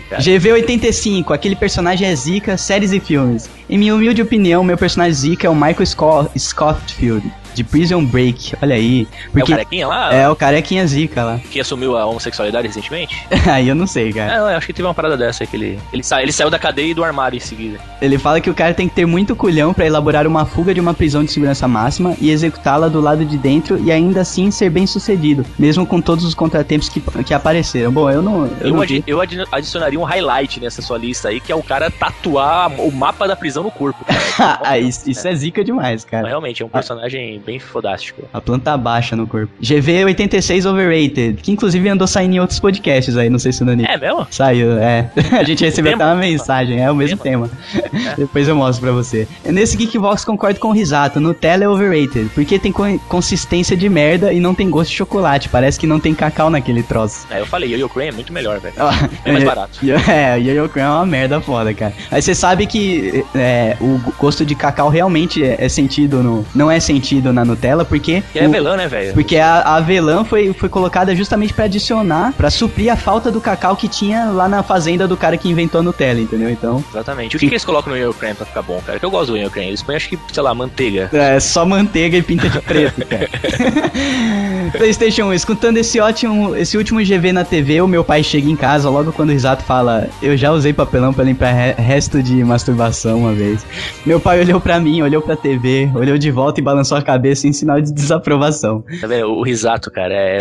Cara. 0.09 0.21
GV85, 0.21 1.33
aquele 1.33 1.55
personagem 1.55 2.07
é 2.07 2.15
zica, 2.15 2.55
séries 2.55 2.93
e 2.93 2.99
filmes. 3.01 3.49
Em 3.69 3.77
minha 3.77 3.95
humilde 3.95 4.21
opinião, 4.21 4.63
meu 4.63 4.77
personagem 4.77 5.13
zica 5.13 5.47
é 5.47 5.49
o 5.49 5.55
Michael 5.55 5.85
Scott, 5.85 6.29
Scottfield, 6.39 7.31
de 7.55 7.63
Prison 7.63 8.03
Break. 8.05 8.53
Olha 8.61 8.75
aí. 8.75 9.07
É 9.23 9.27
o 9.27 9.31
Porque 9.31 9.51
carequinha 9.53 9.87
lá? 9.87 10.13
é 10.13 10.29
o 10.29 10.35
carequinha 10.35 10.85
zica 10.85 11.23
lá. 11.23 11.39
Que 11.49 11.59
assumiu 11.61 11.97
a 11.97 12.05
homossexualidade 12.05 12.67
recentemente? 12.67 13.15
aí 13.49 13.67
eu 13.69 13.73
não 13.75 13.87
sei, 13.87 14.11
cara. 14.11 14.33
É, 14.33 14.37
eu 14.39 14.57
acho 14.57 14.67
que 14.67 14.73
teve 14.73 14.85
uma 14.87 14.93
parada 14.93 15.15
dessa 15.17 15.45
que 15.45 15.55
ele. 15.55 15.79
Ele, 15.93 16.03
sa... 16.03 16.21
ele 16.21 16.31
saiu 16.33 16.49
da 16.49 16.59
cadeia 16.59 16.91
e 16.91 16.93
do 16.93 17.03
armário 17.03 17.37
em 17.37 17.39
seguida. 17.39 17.79
Ele 18.01 18.17
fala 18.17 18.41
que 18.41 18.49
o 18.49 18.53
cara 18.53 18.73
tem 18.73 18.89
que 18.89 18.93
ter 18.95 19.05
muito 19.05 19.35
culhão 19.37 19.73
pra 19.73 19.85
elaborar 19.85 20.27
uma 20.27 20.45
fuga 20.45 20.73
de 20.73 20.81
uma 20.81 20.93
prisão 20.93 21.23
de 21.23 21.31
segurança 21.31 21.65
máxima 21.67 22.13
e 22.19 22.29
executá-la 22.29 22.89
do 22.89 22.99
lado 22.99 23.23
de 23.25 23.37
dentro 23.37 23.81
e 23.81 23.89
ainda 23.91 24.19
assim 24.21 24.51
ser 24.51 24.69
bem 24.69 24.85
sucedido, 24.85 25.45
mesmo 25.57 25.85
com 25.85 26.01
todos 26.01 26.25
os 26.25 26.33
contratempos 26.35 26.89
que, 26.89 26.99
que 27.23 27.33
apareceram. 27.33 27.89
Bom, 27.91 28.09
eu 28.11 28.21
não. 28.21 28.45
Eu 28.45 28.67
Eu, 28.67 28.73
não 28.73 28.81
adi- 28.81 29.03
eu 29.07 29.21
adi- 29.21 29.43
adicionaria 29.49 29.99
um 29.99 30.03
highlight 30.03 30.59
nessa 30.59 30.81
sua 30.81 30.97
lista 30.97 31.29
aí, 31.29 31.39
que 31.39 31.53
é 31.53 31.55
o 31.55 31.63
cara 31.63 31.89
tatuar 31.89 32.69
o 32.81 32.91
mapa 32.91 33.25
da 33.27 33.35
prisão 33.35 33.54
no 33.63 33.71
corpo. 33.71 34.03
cara. 34.05 34.59
ah, 34.63 34.77
isso, 34.79 35.09
isso 35.09 35.27
é 35.27 35.33
zica 35.35 35.63
demais, 35.63 36.03
Mas 36.03 36.05
cara. 36.05 36.27
realmente, 36.27 36.61
é 36.61 36.65
um 36.65 36.69
personagem 36.69 37.41
bem 37.45 37.59
fodástico. 37.59 38.23
A 38.33 38.41
planta 38.41 38.75
baixa 38.77 39.15
no 39.15 39.25
corpo. 39.27 39.51
GV86 39.61 40.69
Overrated, 40.69 41.41
que 41.41 41.51
inclusive 41.51 41.87
andou 41.89 42.07
saindo 42.07 42.35
em 42.35 42.39
outros 42.39 42.59
podcasts 42.59 43.17
aí, 43.17 43.29
não 43.29 43.39
sei 43.39 43.51
se 43.51 43.63
o 43.63 43.65
Dani 43.65 43.85
É 43.87 43.97
mesmo? 43.97 44.27
saiu, 44.29 44.77
é. 44.77 45.09
A 45.39 45.43
gente 45.43 45.63
recebeu 45.63 45.91
Tema? 45.93 46.03
até 46.03 46.13
uma 46.13 46.19
mensagem, 46.21 46.81
é 46.83 46.89
o 46.91 46.95
mesmo 46.95 47.17
tema. 47.17 47.49
Depois 48.17 48.47
eu 48.47 48.55
mostro 48.55 48.81
pra 48.85 48.91
você. 48.91 49.27
Nesse 49.45 49.77
Geekbox 49.77 50.23
concordo 50.25 50.59
com 50.59 50.69
o 50.69 50.71
Risato, 50.71 51.19
Nutella 51.19 51.63
é 51.63 51.69
overrated, 51.69 52.29
porque 52.33 52.57
tem 52.59 52.71
con- 52.71 52.99
consistência 53.07 53.75
de 53.75 53.87
merda 53.89 54.31
e 54.33 54.39
não 54.39 54.53
tem 54.53 54.69
gosto 54.69 54.89
de 54.91 54.97
chocolate, 54.97 55.49
parece 55.49 55.79
que 55.79 55.87
não 55.87 55.99
tem 55.99 56.13
cacau 56.13 56.49
naquele 56.49 56.83
troço. 56.83 57.25
É, 57.29 57.39
eu 57.39 57.45
falei, 57.45 57.69
Yo-Yo 57.73 57.89
Crane 57.89 58.09
é 58.09 58.11
muito 58.11 58.31
melhor, 58.33 58.59
velho. 58.59 58.75
É 59.23 59.31
mais 59.31 59.43
barato. 59.43 59.79
É, 60.09 60.37
Yo-Yo 60.39 60.69
Cream 60.69 60.85
é 60.87 60.89
uma 60.97 61.05
merda 61.05 61.39
foda, 61.41 61.73
cara. 61.73 61.93
Aí 62.11 62.21
você 62.21 62.33
sabe 62.35 62.65
que 62.67 63.23
é, 63.45 63.77
o 63.79 63.99
gosto 64.19 64.45
de 64.45 64.55
cacau 64.55 64.89
realmente 64.89 65.43
é, 65.43 65.55
é 65.59 65.69
sentido 65.69 66.23
no. 66.23 66.45
Não 66.55 66.69
é 66.71 66.79
sentido 66.79 67.31
na 67.31 67.45
Nutella, 67.45 67.85
porque. 67.85 68.23
Que 68.33 68.39
é 68.39 68.45
avelã, 68.45 68.75
né, 68.75 68.87
velho? 68.87 69.13
Porque 69.13 69.37
a, 69.37 69.55
a 69.59 69.75
avelã 69.75 70.23
foi, 70.23 70.51
foi 70.53 70.67
colocada 70.69 71.15
justamente 71.15 71.53
pra 71.53 71.65
adicionar, 71.65 72.33
pra 72.35 72.49
suprir 72.49 72.91
a 72.91 72.95
falta 72.95 73.31
do 73.31 73.39
cacau 73.39 73.75
que 73.75 73.87
tinha 73.87 74.25
lá 74.25 74.47
na 74.49 74.63
fazenda 74.63 75.07
do 75.07 75.15
cara 75.15 75.37
que 75.37 75.47
inventou 75.49 75.79
a 75.81 75.83
Nutella, 75.83 76.19
entendeu? 76.19 76.49
Então, 76.49 76.83
Exatamente. 76.91 77.35
O 77.35 77.39
que, 77.39 77.47
que 77.47 77.53
eles 77.53 77.65
colocam 77.65 77.91
no 77.93 77.97
Yo-Yo 77.99 78.13
Crane 78.13 78.35
pra 78.35 78.45
ficar 78.45 78.61
bom, 78.61 78.81
cara? 78.85 78.97
Que 78.99 79.05
eu 79.05 79.11
gosto 79.11 79.31
do 79.31 79.37
Yo-Yo 79.37 79.51
Crane. 79.51 79.67
Eles 79.69 79.83
põem, 79.83 79.95
acho 79.95 80.09
que, 80.09 80.17
sei 80.33 80.41
lá, 80.43 80.53
manteiga. 80.55 81.09
é 81.13 81.39
só 81.39 81.65
manteiga 81.65 82.17
e 82.17 82.21
pinta 82.23 82.49
de 82.49 82.59
preto, 82.61 83.03
cara. 83.05 83.29
PlayStation 84.77 85.25
1, 85.25 85.33
escutando 85.33 85.77
esse 85.77 85.99
ótimo, 85.99 86.55
esse 86.55 86.77
último 86.77 86.99
GV 86.99 87.31
na 87.31 87.43
TV, 87.43 87.81
o 87.81 87.87
meu 87.87 88.03
pai 88.03 88.23
chega 88.23 88.49
em 88.49 88.55
casa 88.55 88.89
logo 88.89 89.11
quando 89.11 89.29
o 89.29 89.31
Risato 89.33 89.63
fala: 89.63 90.07
Eu 90.21 90.35
já 90.35 90.51
usei 90.51 90.73
papelão 90.73 91.13
pra 91.13 91.23
limpar 91.23 91.51
re- 91.53 91.73
resto 91.77 92.21
de 92.21 92.43
masturbação 92.43 93.19
uma 93.19 93.33
vez. 93.35 93.65
Meu 94.05 94.19
pai 94.19 94.39
olhou 94.39 94.59
pra 94.59 94.79
mim, 94.79 95.01
olhou 95.01 95.21
pra 95.21 95.35
TV, 95.35 95.89
olhou 95.93 96.17
de 96.17 96.31
volta 96.31 96.59
e 96.59 96.63
balançou 96.63 96.97
a 96.97 97.01
cabeça 97.01 97.47
em 97.47 97.53
sinal 97.53 97.81
de 97.81 97.93
desaprovação. 97.93 98.83
Tá 98.99 99.07
vendo? 99.07 99.27
O 99.27 99.43
risato, 99.43 99.91
cara, 99.91 100.13
é. 100.13 100.37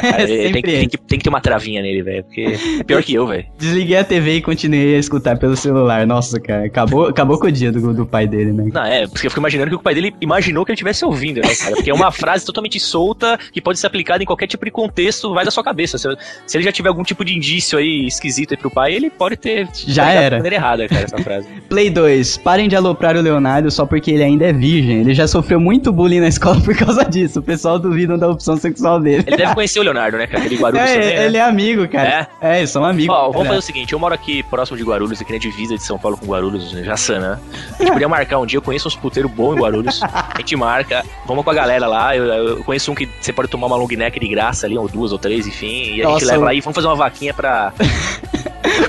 cara, 0.00 0.22
ele 0.28 0.42
Sempre 0.42 0.52
tem, 0.52 0.62
que, 0.62 0.70
tem, 0.70 0.88
que, 0.88 0.98
tem 0.98 1.18
que 1.18 1.24
ter 1.24 1.28
uma 1.28 1.40
travinha 1.40 1.82
nele, 1.82 2.02
velho. 2.02 2.24
Porque 2.24 2.58
é 2.80 2.84
pior 2.84 3.02
que 3.02 3.14
eu, 3.14 3.26
velho. 3.26 3.46
Desliguei 3.58 3.96
a 3.96 4.04
TV 4.04 4.36
e 4.36 4.42
continuei 4.42 4.96
a 4.96 4.98
escutar 4.98 5.38
pelo 5.38 5.56
celular. 5.56 6.06
Nossa, 6.06 6.40
cara, 6.40 6.66
acabou, 6.66 7.06
acabou 7.06 7.38
com 7.38 7.46
o 7.46 7.52
dia 7.52 7.70
do, 7.70 7.94
do 7.94 8.06
pai 8.06 8.26
dele, 8.26 8.52
né? 8.52 8.64
Não, 8.72 8.84
é, 8.84 9.06
porque 9.06 9.26
eu 9.26 9.30
fico 9.30 9.40
imaginando 9.40 9.70
que 9.70 9.76
o 9.76 9.82
pai 9.82 9.94
dele 9.94 10.14
imaginou 10.20 10.64
que 10.64 10.70
ele 10.70 10.74
estivesse 10.74 11.04
ouvindo, 11.04 11.40
né, 11.40 11.54
cara? 11.54 11.76
Porque 11.76 11.90
é 11.90 11.94
uma 11.94 12.10
frase 12.10 12.44
totalmente 12.44 12.78
solta 12.80 13.38
que 13.52 13.60
pode 13.60 13.78
ser 13.78 13.86
aplicada 13.86 14.22
em 14.22 14.26
qualquer 14.26 14.46
tipo 14.46 14.64
de 14.64 14.70
contexto, 14.70 15.32
vai 15.32 15.44
da 15.44 15.50
sua 15.50 15.62
cabeça. 15.62 15.98
Se, 15.98 16.08
se 16.46 16.56
ele 16.56 16.64
já 16.64 16.72
tiver 16.72 16.88
algum 16.88 17.02
tipo 17.02 17.24
de 17.24 17.36
indício 17.36 17.78
aí 17.78 18.06
esquisito 18.06 18.52
aí 18.52 18.56
pro 18.56 18.70
pai, 18.70 18.94
ele 18.94 19.10
pode 19.10 19.36
ter. 19.36 19.68
Já 19.86 20.10
era. 20.10 20.36
Maneira 20.36 20.56
errada, 20.56 20.88
cara, 20.88 21.04
essa 21.04 21.18
frase. 21.18 21.48
Play 21.68 21.90
2, 21.90 22.31
3. 22.36 22.38
Parem 22.38 22.68
de 22.68 22.76
aloprar 22.76 23.16
o 23.16 23.20
Leonardo 23.20 23.70
só 23.70 23.86
porque 23.86 24.10
ele 24.10 24.22
ainda 24.22 24.46
é 24.46 24.52
virgem. 24.52 25.00
Ele 25.00 25.14
já 25.14 25.26
sofreu 25.26 25.58
muito 25.60 25.92
bullying 25.92 26.20
na 26.20 26.28
escola 26.28 26.60
por 26.60 26.76
causa 26.76 27.04
disso. 27.04 27.40
O 27.40 27.42
pessoal 27.42 27.78
duvida 27.78 28.16
da 28.18 28.28
opção 28.28 28.56
sexual 28.56 29.00
dele. 29.00 29.24
Ele 29.26 29.36
deve 29.36 29.54
conhecer 29.54 29.80
o 29.80 29.82
Leonardo, 29.82 30.16
né, 30.18 30.26
cara? 30.26 30.44
Aquele 30.44 30.60
Guarulhos 30.60 30.88
É, 30.90 30.94
também, 30.94 31.16
né? 31.16 31.24
ele 31.26 31.36
é 31.36 31.42
amigo, 31.42 31.88
cara. 31.88 32.28
É, 32.40 32.58
eles 32.58 32.70
são 32.70 32.84
amigos. 32.84 33.14
Ó, 33.14 33.22
vamos 33.22 33.34
cara. 33.34 33.46
fazer 33.48 33.58
o 33.58 33.62
seguinte, 33.62 33.92
eu 33.92 33.98
moro 33.98 34.14
aqui 34.14 34.42
próximo 34.44 34.76
de 34.76 34.84
Guarulhos, 34.84 35.20
aqui 35.20 35.32
na 35.32 35.38
divisa 35.38 35.76
de 35.76 35.82
São 35.82 35.98
Paulo 35.98 36.16
com 36.16 36.26
Guarulhos, 36.26 36.70
Jaçanã. 36.70 37.38
A 37.78 37.82
gente 37.82 37.92
podia 37.92 38.08
marcar 38.08 38.38
um 38.38 38.46
dia, 38.46 38.58
eu 38.58 38.62
conheço 38.62 38.88
uns 38.88 38.96
puteiros 38.96 39.30
bons 39.30 39.56
em 39.56 39.60
Guarulhos. 39.60 40.00
A 40.02 40.34
gente 40.38 40.56
marca, 40.56 41.04
vamos 41.26 41.44
com 41.44 41.50
a 41.50 41.54
galera 41.54 41.86
lá. 41.86 42.16
Eu, 42.16 42.24
eu 42.24 42.64
conheço 42.64 42.90
um 42.90 42.94
que 42.94 43.08
você 43.20 43.32
pode 43.32 43.48
tomar 43.48 43.66
uma 43.66 43.76
long 43.76 43.88
neck 43.88 44.18
de 44.18 44.28
graça 44.28 44.66
ali, 44.66 44.76
ou 44.76 44.88
duas 44.88 45.12
ou 45.12 45.18
três, 45.18 45.46
enfim. 45.46 45.94
E 45.96 46.02
a 46.02 46.04
Nossa, 46.04 46.20
gente 46.20 46.28
leva 46.30 46.44
lá 46.46 46.54
e 46.54 46.60
vamos 46.60 46.74
fazer 46.74 46.86
uma 46.88 46.96
vaquinha 46.96 47.32
pra. 47.34 47.72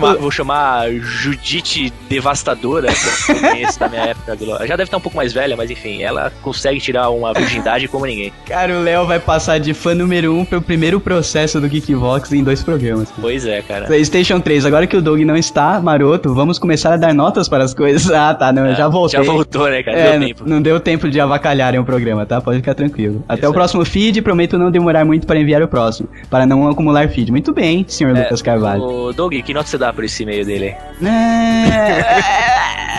Vou 0.03 0.09
chamar, 0.09 0.21
vou 0.21 0.31
chamar 0.31 0.91
Judite 1.27 1.93
Devastadora, 2.09 2.87
que 2.91 3.31
eu 3.31 3.39
conheço 3.49 3.79
da 3.79 3.87
minha 3.89 4.01
época. 4.03 4.35
do- 4.35 4.45
Já 4.65 4.75
deve 4.75 4.83
estar 4.83 4.97
um 4.97 5.01
pouco 5.01 5.15
mais 5.17 5.31
velha, 5.33 5.55
mas 5.55 5.69
enfim, 5.71 6.01
ela 6.03 6.31
consegue 6.41 6.79
tirar 6.79 7.09
uma 7.09 7.33
virgindade 7.33 7.87
como 7.87 8.05
ninguém. 8.05 8.31
Cara, 8.45 8.73
o 8.77 8.83
Léo 8.83 9.05
vai 9.05 9.19
passar 9.19 9.59
de 9.59 9.73
fã 9.73 9.93
número 9.93 10.33
1 10.33 10.39
um 10.39 10.45
pro 10.45 10.61
primeiro 10.61 10.99
processo 10.99 11.59
do 11.61 11.67
Geekvox 11.67 12.31
em 12.33 12.43
dois 12.43 12.63
programas. 12.63 13.11
Pois 13.19 13.45
é, 13.45 13.61
cara. 13.61 13.85
PlayStation 13.85 14.39
3, 14.39 14.65
agora 14.65 14.85
que 14.87 14.97
o 14.97 15.01
Doug 15.01 15.19
não 15.21 15.35
está, 15.37 15.79
maroto, 15.79 16.33
vamos 16.33 16.57
começar 16.59 16.93
a 16.93 16.97
dar 16.97 17.13
notas 17.13 17.47
para 17.47 17.63
as 17.63 17.73
coisas. 17.73 18.09
Ah, 18.23 18.33
tá, 18.33 18.53
não, 18.53 18.65
eu 18.67 18.75
já 18.75 18.87
voltei. 18.87 19.19
Já 19.23 19.25
voltou, 19.31 19.67
né, 19.69 19.81
cara? 19.83 19.97
É, 19.97 20.11
Deu 20.17 20.27
tempo. 20.27 20.43
não 20.45 20.61
deu 20.61 20.79
tempo 20.79 21.09
de 21.09 21.19
avacalharem 21.19 21.79
o 21.79 21.83
programa, 21.83 22.25
tá? 22.25 22.39
Pode 22.39 22.57
ficar 22.59 22.73
tranquilo. 22.73 23.23
Até 23.27 23.47
o 23.49 23.51
próximo 23.53 23.83
feed, 23.83 24.21
prometo 24.21 24.57
não 24.57 24.69
demorar 24.71 25.03
muito 25.03 25.25
para 25.27 25.39
enviar 25.39 25.61
o 25.61 25.67
próximo, 25.67 26.07
para 26.29 26.45
não 26.45 26.69
acumular 26.69 27.09
feed. 27.09 27.31
Muito 27.31 27.51
bem, 27.51 27.83
senhor 27.87 28.15
Lucas 28.15 28.41
Carvalho. 28.41 28.81
Ô, 28.83 29.11
Doug, 29.11 29.33
que 29.33 29.53
nota 29.53 29.67
você 29.67 29.77
dá 29.77 29.91
por 29.93 30.03
esse 30.03 30.23
e-mail 30.23 30.45
dele? 30.45 30.75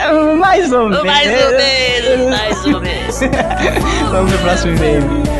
É, 0.07 0.13
mais 0.37 0.71
ou 0.71 0.91
menos. 0.91 1.05
Mais 1.05 1.27
ou 1.45 1.51
menos, 1.53 2.31
mais 2.39 2.67
ou 2.67 2.81
menos. 2.81 3.21
Vamos 4.11 4.33
pro 4.33 4.43
próximo 4.43 4.77
e-mail. 4.77 5.34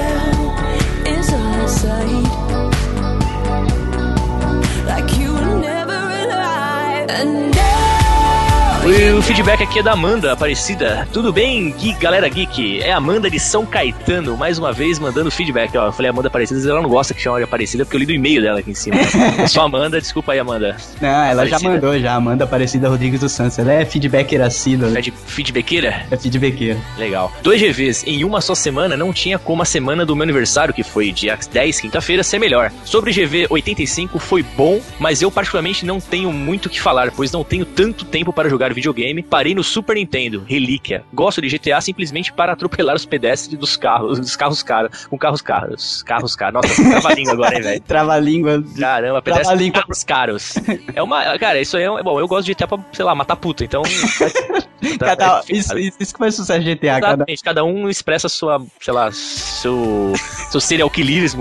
O 8.85 9.23
feedback 9.23 9.63
aqui 9.63 9.79
é 9.79 9.83
da 9.83 9.93
Amanda 9.93 10.33
Aparecida. 10.33 11.09
Tudo 11.11 11.33
bem, 11.33 11.71
Gui, 11.71 11.95
galera 11.95 12.29
geek? 12.29 12.83
É 12.83 12.93
a 12.93 12.99
Amanda 12.99 13.31
de 13.31 13.41
São 13.41 13.65
Caetano, 13.65 14.37
mais 14.37 14.59
uma 14.59 14.75
vez 14.75 14.99
mandando 14.99 15.31
feedback. 15.31 15.75
Ó, 15.75 15.87
eu 15.87 15.93
falei 15.93 16.11
Amanda 16.11 16.29
Aparecida, 16.29 16.69
ela 16.69 16.83
não 16.83 16.91
gosta 16.91 17.15
que 17.15 17.23
chama 17.23 17.39
de 17.39 17.45
Aparecida 17.45 17.87
porque 17.87 17.97
eu 17.97 18.01
li 18.01 18.05
do 18.05 18.13
e-mail 18.13 18.43
dela 18.43 18.59
aqui 18.61 18.73
em 18.73 18.75
cima. 18.75 18.97
Sou 19.49 19.63
a 19.63 19.65
Amanda, 19.65 19.99
desculpa 19.99 20.33
aí, 20.33 20.39
Amanda. 20.39 20.77
Não, 21.01 21.09
ela 21.09 21.47
já 21.47 21.57
Aparecida. 21.57 21.71
mandou 21.71 21.99
já, 21.99 22.15
Amanda 22.15 22.45
Aparecida 22.45 22.89
Rodrigues 22.91 23.21
dos 23.21 23.33
Santos. 23.33 23.59
Ela 23.59 23.73
é 23.73 23.87
feedbacker 23.87 24.43
assíduo, 24.43 24.95
É 24.95 25.01
de 25.01 25.11
feedbackeira? 25.11 26.05
é 26.11 26.17
feedbackeira. 26.19 26.77
Legal. 26.99 27.33
Dois 27.43 27.63
GVs 27.63 28.05
em 28.07 28.23
uma 28.23 28.43
só 28.43 28.55
semana 28.55 28.99
não 28.99 29.15
tinha 29.15 29.39
como 29.39 29.63
a 29.63 29.65
semana 29.65 30.05
do 30.05 30.15
meu 30.15 30.25
aniversário, 30.25 30.75
que 30.75 30.83
foi 30.83 31.11
dia 31.11 31.39
10, 31.51 31.81
quinta-feira, 31.81 32.23
ser 32.23 32.39
melhor. 32.39 32.71
Sobre 32.85 33.13
GV 33.13 33.47
85 33.49 34.19
foi 34.19 34.43
bom, 34.43 34.79
mas 34.99 35.23
eu 35.23 35.31
particularmente 35.31 35.87
não 35.87 35.99
tenho 36.01 36.31
muito 36.31 36.67
o 36.67 36.69
que 36.69 36.79
falar, 36.83 37.11
pois 37.13 37.33
não 37.33 37.43
tenho 37.43 37.65
tanto 37.65 38.05
tempo 38.05 38.31
para 38.31 38.51
jogar 38.51 38.74
videogame. 38.75 39.23
Parei 39.23 39.55
no 39.55 39.65
Super 39.65 39.97
Nintendo, 39.97 40.45
relíquia. 40.47 41.05
Gosto 41.13 41.41
de 41.41 41.49
GTA 41.49 41.81
simplesmente 41.81 42.33
para 42.33 42.53
atropelar 42.53 42.95
os 42.97 43.07
pedestres 43.07 43.59
dos 43.59 43.77
carros, 43.77 44.19
dos 44.21 44.37
carros 44.37 44.63
caros, 44.63 45.07
com 45.07 45.17
carros 45.17 45.41
caros, 45.41 46.03
carros 46.03 46.37
caros. 46.37 46.55
Nossa, 46.63 46.83
trava 46.91 47.15
língua 47.15 47.33
agora, 47.33 47.55
hein, 47.57 47.63
velho. 47.63 47.81
Trava-língua. 47.87 48.65
Caramba, 48.79 49.23
Trava 49.23 49.23
pedestres 49.23 49.49
a 49.49 49.53
com 49.53 49.59
língua. 49.59 49.81
carros 49.83 50.05
caros. 50.05 50.55
É 50.95 51.03
uma, 51.03 51.39
cara, 51.39 51.61
isso 51.61 51.77
aí 51.77 51.85
é, 51.85 51.91
um- 51.91 52.03
bom, 52.03 52.19
eu 52.21 52.27
gosto 52.29 52.47
de 52.47 52.53
GTA 52.55 52.67
pra, 52.69 52.79
sei 52.93 53.05
lá, 53.05 53.15
matar 53.15 53.37
puta, 53.37 53.65
então 53.65 53.83
Cada, 54.99 55.43
É 55.49 55.53
isso, 55.57 55.79
isso, 55.79 55.97
isso 56.01 56.13
que 56.13 56.19
faz 56.19 56.35
sucesso 56.35 56.61
de 56.65 56.75
GTA. 56.75 57.01
Cada, 57.01 57.07
Exatamente, 57.09 57.43
cada 57.43 57.65
um 57.65 57.89
expressa 57.89 58.29
sua, 58.29 58.63
sei 58.81 58.93
lá, 58.95 59.11
seu, 59.13 60.13
seu 60.51 60.61
serial 60.61 60.91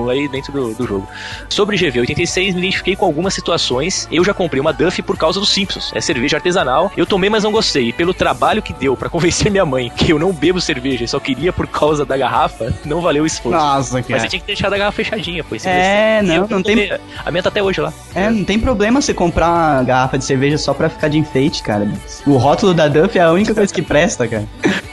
aí 0.10 0.28
dentro 0.28 0.52
do, 0.52 0.74
do 0.74 0.88
jogo. 0.88 1.08
Sobre 1.50 1.78
GV86, 1.78 2.54
me 2.54 2.60
identifiquei 2.60 2.96
com 2.96 3.06
algumas 3.06 3.34
situações. 3.34 4.08
Eu 4.12 4.24
já 4.24 4.34
comprei 4.34 4.60
uma 4.60 4.74
Duff 4.74 5.02
por 5.02 5.18
causa 5.18 5.40
dos 5.40 5.50
Simpsons. 5.50 5.92
É 5.94 6.02
cerveja 6.02 6.38
artesanal. 6.38 6.92
Eu 6.98 7.06
tomei, 7.06 7.30
mas 7.30 7.44
não 7.44 7.52
gostei. 7.52 7.90
E 7.90 7.94
pelo 7.94 8.14
trabalho 8.14 8.62
que 8.62 8.74
deu 8.74 8.96
pra 8.96 9.10
convencer 9.10 9.52
minha 9.52 9.66
mãe 9.66 9.90
que 9.90 10.12
eu 10.12 10.20
não 10.20 10.32
bebo 10.32 10.60
cerveja 10.60 11.04
e 11.04 11.08
só 11.08 11.20
queria 11.20 11.52
por 11.54 11.68
causa 11.68 12.06
da 12.06 12.18
garrafa, 12.18 12.74
não 12.86 13.02
valeu 13.02 13.24
o 13.24 13.28
esforço. 13.28 13.58
Nossa, 13.58 13.94
Mas 13.94 14.08
cara. 14.08 14.20
você 14.22 14.28
tinha 14.28 14.40
que 14.40 14.48
deixar 14.48 14.74
a 14.74 14.78
garrafa 14.78 14.96
fechadinha, 14.96 15.44
esse 15.52 15.68
É, 15.68 16.22
não, 16.24 16.48
não 16.48 16.64
tem- 16.64 16.92
A 17.26 17.32
minha 17.32 17.44
tá 17.44 17.50
até 17.50 17.62
hoje 17.62 17.82
lá. 17.82 17.94
É, 18.16 18.30
não 18.30 18.44
tem 18.44 18.60
problema 18.60 19.02
você 19.02 19.14
comprar 19.14 19.50
uma 19.50 19.84
garrafa 19.84 20.18
de 20.18 20.26
cerveja 20.26 20.58
só 20.58 20.74
pra 20.74 20.90
ficar 20.90 21.08
de 21.08 21.18
enfeite, 21.18 21.62
cara. 21.62 21.88
O 22.26 22.38
rótulo 22.38 22.74
da 22.74 22.88
Duff 22.88 23.18
é 23.18 23.22
a 23.22 23.32
única 23.34 23.54
coisa 23.54 23.74
que 23.74 23.82
presta, 23.82 24.28
cara. 24.28 24.46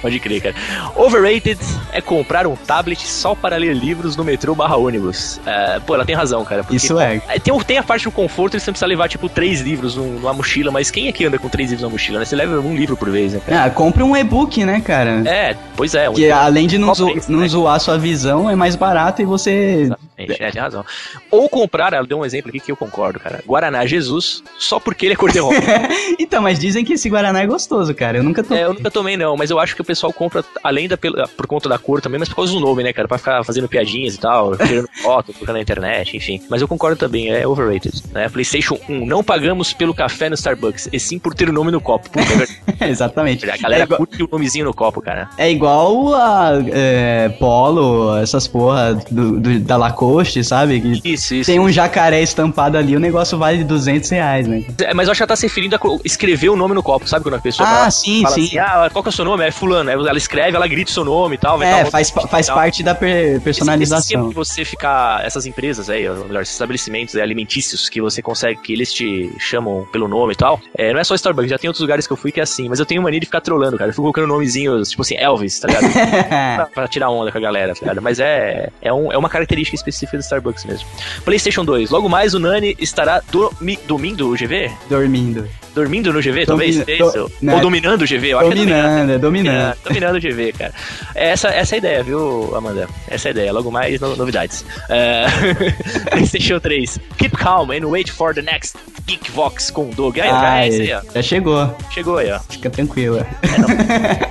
Pode 0.02 0.18
crer, 0.18 0.40
cara. 0.42 0.54
Overrated 0.96 1.58
é 1.92 2.00
comprar 2.00 2.46
um 2.46 2.56
tablet 2.56 3.06
só 3.06 3.34
para 3.34 3.56
ler 3.56 3.74
livros 3.74 4.16
no 4.16 4.24
metrô 4.24 4.54
barra 4.54 4.76
ônibus. 4.76 5.40
É, 5.46 5.78
pô, 5.80 5.94
ela 5.94 6.04
tem 6.04 6.14
razão, 6.14 6.44
cara. 6.44 6.64
Isso 6.70 6.98
é. 6.98 7.20
É, 7.28 7.38
Tem, 7.38 7.56
tem 7.60 7.78
a 7.78 7.82
parte 7.82 8.04
do 8.04 8.10
conforto 8.10 8.56
e 8.56 8.60
você 8.60 8.70
não 8.70 8.72
precisa 8.72 8.86
levar, 8.86 9.08
tipo, 9.08 9.28
três 9.28 9.60
livros 9.60 9.96
num- 9.96 10.14
numa 10.20 10.32
mochila, 10.32 10.70
mas 10.70 10.90
quem 10.90 11.08
é 11.08 11.12
que 11.12 11.24
anda 11.24 11.38
com 11.38 11.48
três 11.48 11.70
livros 11.70 11.82
na 11.86 11.90
mochila, 11.92 12.18
né? 12.18 12.24
Você 12.24 12.34
leva 12.36 12.58
um 12.60 12.74
livro 12.74 12.96
por 12.96 13.10
vez, 13.10 13.32
né, 13.34 13.40
cara? 13.46 13.64
Ah, 13.64 13.70
compre 13.70 14.02
um 14.02 14.16
e-book, 14.16 14.64
né, 14.64 14.80
cara? 14.80 15.22
É, 15.28 15.54
pois 15.76 15.94
é. 15.94 16.08
um- 16.08 16.14
Que 16.14 16.30
além 16.30 16.66
de 16.66 16.78
não, 16.78 16.94
zo 16.94 17.10
preço, 17.10 17.30
não 17.30 17.40
né? 17.40 17.48
zoar 17.48 17.78
sua 17.80 17.98
visão, 17.98 18.48
é 18.50 18.56
mais 18.56 18.74
barato 18.76 19.20
e 19.22 19.24
você. 19.24 19.50
Exatamente, 19.82 20.42
é, 20.42 20.50
tem 20.50 20.60
razão. 20.62 20.84
Ou 21.30 21.48
comprar, 21.48 21.92
ela 21.92 22.06
deu 22.06 22.18
um 22.18 22.24
exemplo 22.24 22.48
aqui 22.50 22.60
que 22.60 22.72
eu 22.72 22.76
concordo, 22.76 23.18
cara. 23.20 23.42
Guaraná 23.46 23.84
Jesus, 23.86 24.42
só 24.58 24.78
porque 24.80 25.06
ele 25.06 25.14
é 25.14 25.16
cor-de-rosa. 25.16 25.60
então, 26.18 26.42
mas 26.42 26.58
dizem 26.58 26.84
que 26.84 26.94
esse 26.94 27.08
Guaraná 27.08 27.40
é 27.42 27.46
gostoso, 27.46 27.94
cara. 27.94 28.18
Eu 28.18 28.22
nunca 28.30 28.42
tô. 28.42 28.54
É, 28.54 28.64
eu 28.64 28.74
nunca 28.74 28.90
tomei 28.90 29.16
não, 29.16 29.36
mas 29.36 29.50
eu 29.50 29.58
acho 29.58 29.74
que 29.74 29.80
o 29.80 29.84
pessoal 29.84 30.12
compra 30.12 30.44
além 30.62 30.88
da 30.88 30.96
por 31.36 31.46
conta 31.46 31.68
da 31.68 31.78
cor 31.78 32.00
também, 32.00 32.18
mas 32.18 32.28
por 32.28 32.36
causa 32.36 32.52
do 32.52 32.60
nome, 32.60 32.82
né, 32.82 32.92
cara? 32.92 33.06
Pra 33.08 33.18
ficar 33.18 33.44
fazendo 33.44 33.68
piadinhas 33.68 34.14
e 34.14 34.18
tal, 34.18 34.56
tirando 34.58 34.88
foto, 35.02 35.32
colocando 35.32 35.56
na 35.56 35.62
internet, 35.62 36.16
enfim. 36.16 36.40
Mas 36.48 36.60
eu 36.62 36.68
concordo 36.68 36.96
também, 36.96 37.28
é 37.30 37.46
overrated. 37.46 38.02
Né? 38.12 38.28
PlayStation 38.28 38.78
1, 38.88 39.06
não 39.06 39.22
pagamos 39.22 39.72
pelo 39.72 39.94
café 39.94 40.28
no 40.28 40.34
Starbucks, 40.34 40.88
e 40.92 40.98
sim 41.00 41.18
por 41.18 41.34
ter 41.34 41.48
o 41.48 41.52
nome 41.52 41.70
no 41.70 41.80
copo. 41.80 42.08
Puta. 42.10 42.26
Exatamente. 42.86 43.48
a 43.50 43.56
galera 43.56 43.82
é, 43.82 43.84
igual, 43.84 43.98
curte 43.98 44.22
o 44.22 44.28
nomezinho 44.30 44.64
no 44.64 44.74
copo, 44.74 45.00
cara. 45.00 45.28
é 45.38 45.50
igual 45.50 46.14
a 46.14 46.50
é, 46.72 47.28
Polo, 47.38 48.16
essas 48.18 48.46
porra 48.46 48.94
do, 49.10 49.38
do- 49.40 49.60
da 49.60 49.76
Lacoste, 49.76 50.42
sabe? 50.44 50.80
Que 50.80 51.12
Isso, 51.12 51.34
isso. 51.34 51.50
tem 51.50 51.58
um 51.60 51.70
jacaré 51.70 52.22
estampado 52.22 52.76
ali, 52.78 52.96
o 52.96 53.00
negócio 53.00 53.36
vale 53.38 53.64
200 53.64 54.08
reais, 54.10 54.46
né? 54.46 54.64
É, 54.82 54.94
Mas 54.94 55.06
eu 55.08 55.12
acho 55.12 55.18
que 55.18 55.22
ela 55.22 55.28
tá 55.28 55.36
se 55.36 55.46
referindo 55.46 55.76
a 55.76 55.80
escrever 56.04 56.48
o 56.48 56.56
nome 56.56 56.74
no 56.74 56.82
copo, 56.82 57.08
sabe? 57.08 57.24
Quando 57.24 57.34
a 57.36 57.38
pessoa 57.40 57.68
Ah, 57.68 57.72
fala, 57.72 57.86
sim, 58.16 58.22
fala 58.22 58.34
sim. 58.34 58.44
assim, 58.44 58.58
ah, 58.58 58.90
qual 58.92 59.02
que 59.02 59.08
é 59.08 59.12
o 59.12 59.12
seu 59.12 59.24
nome? 59.24 59.44
É 59.44 59.50
fulano. 59.50 59.90
Ela 59.90 60.16
escreve, 60.18 60.56
ela 60.56 60.66
grita 60.66 60.90
o 60.90 60.94
seu 60.94 61.04
nome 61.04 61.34
e 61.36 61.38
tal. 61.38 61.62
É, 61.62 61.84
um- 61.84 61.90
faz, 61.90 62.10
faz 62.10 62.46
tal. 62.46 62.56
parte 62.56 62.82
da 62.82 62.94
per- 62.94 63.08
Esse, 63.10 63.30
esse 63.36 63.40
personalização. 63.40 64.28
de 64.28 64.34
você 64.34 64.64
ficar, 64.64 65.24
essas 65.24 65.46
empresas 65.46 65.88
aí, 65.90 66.08
ou 66.08 66.24
melhor, 66.26 66.42
esses 66.42 66.54
estabelecimentos 66.54 67.14
alimentícios 67.16 67.88
que 67.88 68.00
você 68.00 68.20
consegue, 68.22 68.60
que 68.60 68.72
eles 68.72 68.92
te 68.92 69.30
chamam 69.38 69.86
pelo 69.92 70.08
nome 70.08 70.32
e 70.32 70.36
tal, 70.36 70.60
é, 70.76 70.92
não 70.92 71.00
é 71.00 71.04
só 71.04 71.14
Starbucks, 71.14 71.50
já 71.50 71.58
tem 71.58 71.68
outros 71.68 71.80
lugares 71.80 72.06
que 72.06 72.12
eu 72.12 72.16
fui 72.16 72.32
que 72.32 72.40
é 72.40 72.42
assim, 72.42 72.68
mas 72.68 72.78
eu 72.80 72.86
tenho 72.86 73.02
mania 73.02 73.20
de 73.20 73.26
ficar 73.26 73.40
trolando, 73.40 73.76
cara. 73.78 73.90
Eu 73.90 73.92
fico 73.92 74.02
colocando 74.02 74.26
nomezinhos, 74.26 74.90
tipo 74.90 75.02
assim, 75.02 75.16
Elvis, 75.16 75.58
tá 75.60 75.68
ligado? 75.68 75.86
pra, 76.56 76.66
pra 76.66 76.88
tirar 76.88 77.10
onda 77.10 77.30
com 77.32 77.38
a 77.38 77.40
galera, 77.40 77.74
tá 77.74 77.80
ligado? 77.80 78.02
Mas 78.02 78.18
é, 78.20 78.70
é, 78.82 78.92
um, 78.92 79.12
é 79.12 79.16
uma 79.18 79.28
característica 79.28 79.74
específica 79.76 80.16
do 80.16 80.20
Starbucks 80.22 80.64
mesmo. 80.64 80.88
PlayStation 81.24 81.64
2, 81.64 81.90
logo 81.90 82.08
mais 82.08 82.34
o 82.34 82.38
Nani 82.38 82.76
estará 82.78 83.22
dormindo 83.30 84.28
o 84.30 84.36
GV? 84.36 84.70
Dormindo. 84.88 85.48
Dormindo 85.74 86.12
no 86.12 86.20
GV, 86.20 86.30
Domi- 86.30 86.46
talvez? 86.46 86.80
É 86.80 86.84
do- 86.84 87.08
isso? 87.08 87.32
né? 87.40 87.54
Ou 87.54 87.60
dominando 87.60 88.02
o 88.02 88.06
GV? 88.06 88.28
Eu 88.30 88.38
acho 88.40 88.48
que 88.48 88.54
é 88.54 88.56
dominando. 88.56 88.80
Dominando, 88.82 89.10
é 89.12 89.18
dominando. 89.18 89.56
É, 89.72 89.76
dominando 89.88 90.16
o 90.16 90.20
GV, 90.20 90.52
cara. 90.52 90.72
Essa, 91.14 91.48
essa 91.48 91.74
é 91.74 91.76
a 91.76 91.78
ideia, 91.78 92.02
viu, 92.02 92.52
Amanda? 92.56 92.88
Essa 93.08 93.28
é 93.28 93.30
a 93.30 93.32
ideia. 93.32 93.52
Logo 93.52 93.70
mais 93.70 94.00
no- 94.00 94.16
novidades. 94.16 94.64
É, 94.88 95.26
PlayStation 96.10 96.58
3. 96.60 96.98
Keep 97.18 97.36
calm 97.36 97.70
and 97.70 97.86
wait 97.86 98.10
for 98.10 98.34
the 98.34 98.42
next 98.42 98.76
Geekvox 99.06 99.70
com 99.70 99.88
o 99.90 99.94
Doug. 99.94 100.18
Aí, 100.18 100.28
Ah, 100.30 100.64
é 100.64 100.68
isso 100.68 100.80
aí, 100.82 100.92
ó. 100.94 101.00
já 101.14 101.22
chegou. 101.22 101.76
Chegou 101.90 102.18
aí, 102.18 102.30
ó. 102.32 102.40
Fica 102.48 102.68
tranquila. 102.70 103.26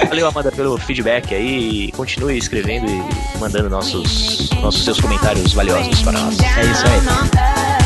Valeu, 0.07 0.27
Amanda, 0.27 0.51
pelo 0.51 0.77
feedback 0.77 1.33
aí. 1.33 1.91
Continue 1.93 2.37
escrevendo 2.37 2.85
e 2.89 3.39
mandando 3.39 3.69
nossos, 3.69 4.49
nossos 4.61 4.83
seus 4.83 4.99
comentários 4.99 5.53
valiosos 5.53 6.01
para 6.01 6.11
nós. 6.13 6.37
É 6.39 6.61
isso 6.63 6.83
aí. 6.85 7.78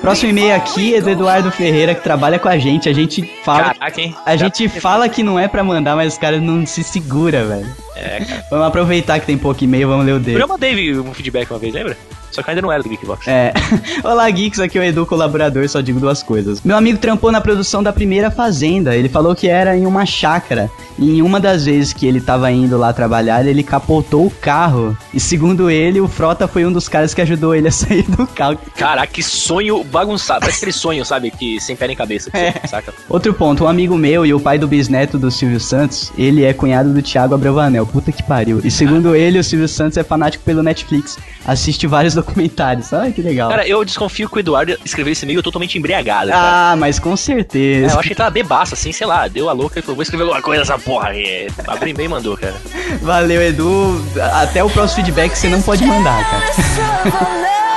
Próximo 0.00 0.30
e-mail 0.30 0.54
aqui 0.54 0.94
é 0.94 1.00
do 1.00 1.10
Eduardo 1.10 1.50
Ferreira, 1.50 1.94
que 1.94 2.02
trabalha 2.02 2.38
com 2.38 2.48
a 2.48 2.56
gente. 2.56 2.88
A 2.88 2.92
gente 2.92 3.22
fala. 3.44 3.74
Caraca, 3.74 4.00
hein? 4.00 4.16
A 4.24 4.36
gente 4.36 4.68
fala 4.68 5.08
que 5.08 5.22
não 5.22 5.38
é 5.38 5.48
pra 5.48 5.62
mandar, 5.64 5.96
mas 5.96 6.14
os 6.14 6.18
caras 6.18 6.40
não 6.40 6.64
se 6.64 6.82
segura, 6.82 7.44
velho. 7.44 7.68
É, 7.96 8.20
cara. 8.24 8.44
Vamos 8.50 8.66
aproveitar 8.66 9.18
que 9.20 9.26
tem 9.26 9.36
pouco 9.36 9.62
e-mail, 9.62 9.88
vamos 9.88 10.06
ler 10.06 10.12
o 10.12 10.16
Eu 10.16 10.20
dele. 10.20 10.38
já 10.38 10.46
mandei 10.46 10.98
um 10.98 11.12
feedback 11.12 11.50
uma 11.50 11.58
vez, 11.58 11.74
lembra? 11.74 11.96
Só 12.30 12.42
que 12.42 12.50
ainda 12.50 12.62
não 12.62 12.70
era 12.72 12.82
do 12.82 12.88
Geekbox. 12.88 13.26
É. 13.26 13.52
Olá, 14.04 14.28
Geeks, 14.30 14.60
aqui 14.60 14.78
é 14.78 14.80
o 14.80 14.84
Edu, 14.84 15.06
colaborador, 15.06 15.68
só 15.68 15.80
digo 15.80 15.98
duas 16.00 16.22
coisas. 16.22 16.60
Meu 16.62 16.76
amigo 16.76 16.98
trampou 16.98 17.32
na 17.32 17.40
produção 17.40 17.82
da 17.82 17.92
primeira 17.92 18.30
Fazenda. 18.30 18.94
Ele 18.94 19.08
falou 19.08 19.34
que 19.34 19.48
era 19.48 19.76
em 19.76 19.86
uma 19.86 20.04
chácara. 20.06 20.70
E 20.98 21.18
em 21.18 21.22
uma 21.22 21.38
das 21.40 21.64
vezes 21.64 21.92
que 21.92 22.06
ele 22.06 22.20
tava 22.20 22.50
indo 22.50 22.76
lá 22.76 22.92
trabalhar, 22.92 23.46
ele 23.46 23.62
capotou 23.62 24.26
o 24.26 24.30
carro. 24.30 24.96
E 25.14 25.20
segundo 25.20 25.70
ele, 25.70 26.00
o 26.00 26.08
Frota 26.08 26.48
foi 26.48 26.66
um 26.66 26.72
dos 26.72 26.88
caras 26.88 27.14
que 27.14 27.20
ajudou 27.22 27.54
ele 27.54 27.68
a 27.68 27.72
sair 27.72 28.02
do 28.02 28.26
carro. 28.26 28.58
Caraca, 28.76 29.06
que 29.12 29.22
sonho 29.22 29.82
bagunçado. 29.84 30.40
Parece 30.40 30.58
aquele 30.58 30.72
sonho, 30.72 31.04
sabe? 31.04 31.30
Que 31.30 31.60
sem 31.60 31.76
pé 31.76 31.86
nem 31.86 31.96
cabeça, 31.96 32.30
que 32.30 32.36
É. 32.36 32.52
saca? 32.66 32.92
Outro 33.08 33.32
ponto, 33.32 33.64
um 33.64 33.68
amigo 33.68 33.96
meu 33.96 34.26
e 34.26 34.34
o 34.34 34.40
pai 34.40 34.58
do 34.58 34.66
bisneto 34.66 35.18
do 35.18 35.30
Silvio 35.30 35.60
Santos, 35.60 36.12
ele 36.18 36.44
é 36.44 36.52
cunhado 36.52 36.92
do 36.92 37.00
Thiago 37.02 37.34
Abravanel. 37.34 37.86
Puta 37.86 38.10
que 38.12 38.22
pariu. 38.22 38.60
E 38.64 38.70
segundo 38.70 39.14
ele, 39.14 39.38
o 39.38 39.44
Silvio 39.44 39.68
Santos 39.68 39.96
é 39.96 40.02
fanático 40.04 40.42
pelo 40.44 40.62
Netflix. 40.62 41.16
Assiste 41.46 41.86
vários 41.86 42.14
documentários. 42.22 42.92
Ai, 42.94 43.12
que 43.12 43.22
legal. 43.22 43.48
Cara, 43.50 43.66
eu 43.66 43.84
desconfio 43.84 44.28
que 44.28 44.36
o 44.36 44.40
Eduardo 44.40 44.76
escreveu 44.84 45.12
esse 45.12 45.24
e-mail 45.24 45.42
totalmente 45.42 45.76
embriagado. 45.78 46.30
cara. 46.30 46.72
ah, 46.72 46.76
mas 46.76 46.98
com 46.98 47.12
É, 47.12 47.16
certeza. 47.16 47.94
eu 47.94 47.98
achei 47.98 48.10
que 48.10 48.14
tava 48.16 48.30
bebaço, 48.30 48.74
assim, 48.74 48.92
sei 48.92 49.06
lá, 49.06 49.26
deu 49.28 49.48
a 49.48 49.52
louca 49.52 49.78
e 49.78 49.82
falou, 49.82 49.96
vou 49.96 50.02
escrever 50.02 50.24
alguma 50.24 50.42
coisa 50.42 50.60
nessa 50.62 50.78
porra 50.78 51.08
aí. 51.10 51.48
Abriu 51.66 51.94
bem 51.94 52.06
e 52.06 52.08
mandou, 52.08 52.36
cara. 52.36 52.54
Valeu, 53.02 53.40
Edu. 53.42 54.04
Até 54.34 54.62
o 54.64 54.70
próximo 54.70 54.96
feedback 55.04 55.34
você 55.36 55.48
não 55.48 55.60
pode 55.62 55.84
mandar, 55.84 56.24
cara. 56.30 57.58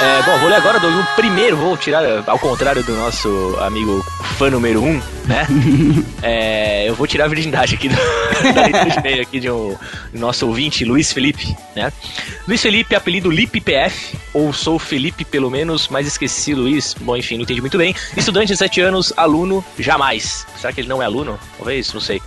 É, 0.00 0.22
bom, 0.22 0.38
vou 0.38 0.48
ler 0.48 0.54
agora 0.54 0.78
do 0.78 0.86
o 0.88 1.04
primeiro, 1.16 1.56
vou 1.56 1.76
tirar, 1.76 2.22
ao 2.28 2.38
contrário 2.38 2.84
do 2.84 2.94
nosso 2.94 3.56
amigo 3.60 4.00
fã 4.36 4.48
número 4.48 4.80
um, 4.82 5.00
né? 5.26 5.44
É, 6.22 6.88
eu 6.88 6.94
vou 6.94 7.06
tirar 7.06 7.24
a 7.24 7.28
virgindade 7.28 7.74
aqui 7.74 7.88
do, 7.88 7.96
da 8.54 9.22
aqui 9.22 9.40
de 9.40 9.50
um 9.50 9.76
nosso 10.12 10.46
ouvinte, 10.46 10.84
Luiz 10.84 11.12
Felipe, 11.12 11.56
né? 11.74 11.92
Luiz 12.46 12.62
Felipe, 12.62 12.94
apelido 12.94 13.28
Lip 13.28 13.60
PF, 13.60 14.16
ou 14.32 14.52
sou 14.52 14.78
Felipe 14.78 15.24
pelo 15.24 15.50
menos, 15.50 15.88
mas 15.88 16.06
esqueci 16.06 16.54
Luiz, 16.54 16.94
bom, 17.00 17.16
enfim, 17.16 17.34
não 17.34 17.42
entendi 17.42 17.60
muito 17.60 17.78
bem. 17.78 17.94
Estudante 18.16 18.52
de 18.52 18.56
7 18.56 18.80
anos, 18.80 19.12
aluno, 19.16 19.64
jamais. 19.78 20.46
Será 20.56 20.72
que 20.72 20.80
ele 20.80 20.88
não 20.88 21.02
é 21.02 21.06
aluno? 21.06 21.38
Talvez, 21.56 21.92
não 21.92 22.00
sei. 22.00 22.22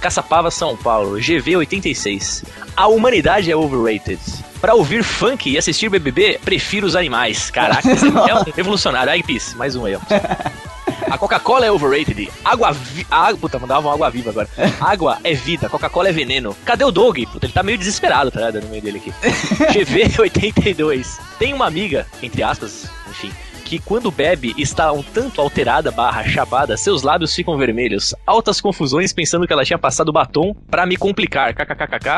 Caçapava, 0.00 0.50
São 0.50 0.76
Paulo, 0.76 1.18
GV 1.18 1.56
86. 1.56 2.44
A 2.76 2.86
humanidade 2.86 3.50
é 3.50 3.56
overrated. 3.56 4.20
Pra 4.66 4.74
ouvir 4.74 5.04
funk 5.04 5.48
e 5.48 5.56
assistir 5.56 5.88
BBB, 5.88 6.40
prefiro 6.44 6.88
os 6.88 6.96
animais. 6.96 7.52
Caraca, 7.52 7.86
é 8.28 8.34
um 8.34 8.42
revolucionário. 8.52 9.12
Ai, 9.12 9.22
Pis, 9.22 9.54
mais 9.54 9.76
um 9.76 9.84
aí, 9.84 9.94
ó. 9.94 10.00
A 11.08 11.16
Coca-Cola 11.16 11.66
é 11.66 11.70
overrated. 11.70 12.28
Água 12.44 12.72
vi... 12.72 13.06
água... 13.08 13.38
Puta, 13.38 13.60
mandava 13.60 13.86
uma 13.86 13.94
água 13.94 14.10
viva 14.10 14.30
agora. 14.30 14.48
Água 14.80 15.18
é 15.22 15.34
vida, 15.34 15.68
Coca-Cola 15.68 16.08
é 16.08 16.12
veneno. 16.12 16.56
Cadê 16.64 16.82
o 16.82 16.90
Doug? 16.90 17.16
Puta, 17.30 17.46
ele 17.46 17.52
tá 17.52 17.62
meio 17.62 17.78
desesperado, 17.78 18.32
tá 18.32 18.40
ligado? 18.40 18.64
No 18.64 18.68
meio 18.68 18.82
dele 18.82 18.98
aqui. 18.98 19.12
GV82. 19.72 21.20
Tem 21.38 21.54
uma 21.54 21.68
amiga, 21.68 22.04
entre 22.20 22.42
aspas, 22.42 22.90
enfim, 23.08 23.30
que 23.66 23.80
quando 23.80 24.12
bebe 24.12 24.54
está 24.56 24.92
um 24.92 25.02
tanto 25.02 25.40
alterada 25.40 25.90
barra 25.90 26.22
chapada, 26.22 26.76
seus 26.76 27.02
lábios 27.02 27.34
ficam 27.34 27.58
vermelhos. 27.58 28.14
Altas 28.24 28.60
confusões 28.60 29.12
pensando 29.12 29.44
que 29.44 29.52
ela 29.52 29.64
tinha 29.64 29.76
passado 29.78 30.12
batom 30.12 30.54
pra 30.70 30.86
me 30.86 30.96
complicar. 30.96 31.52
KKKKK. 31.52 32.08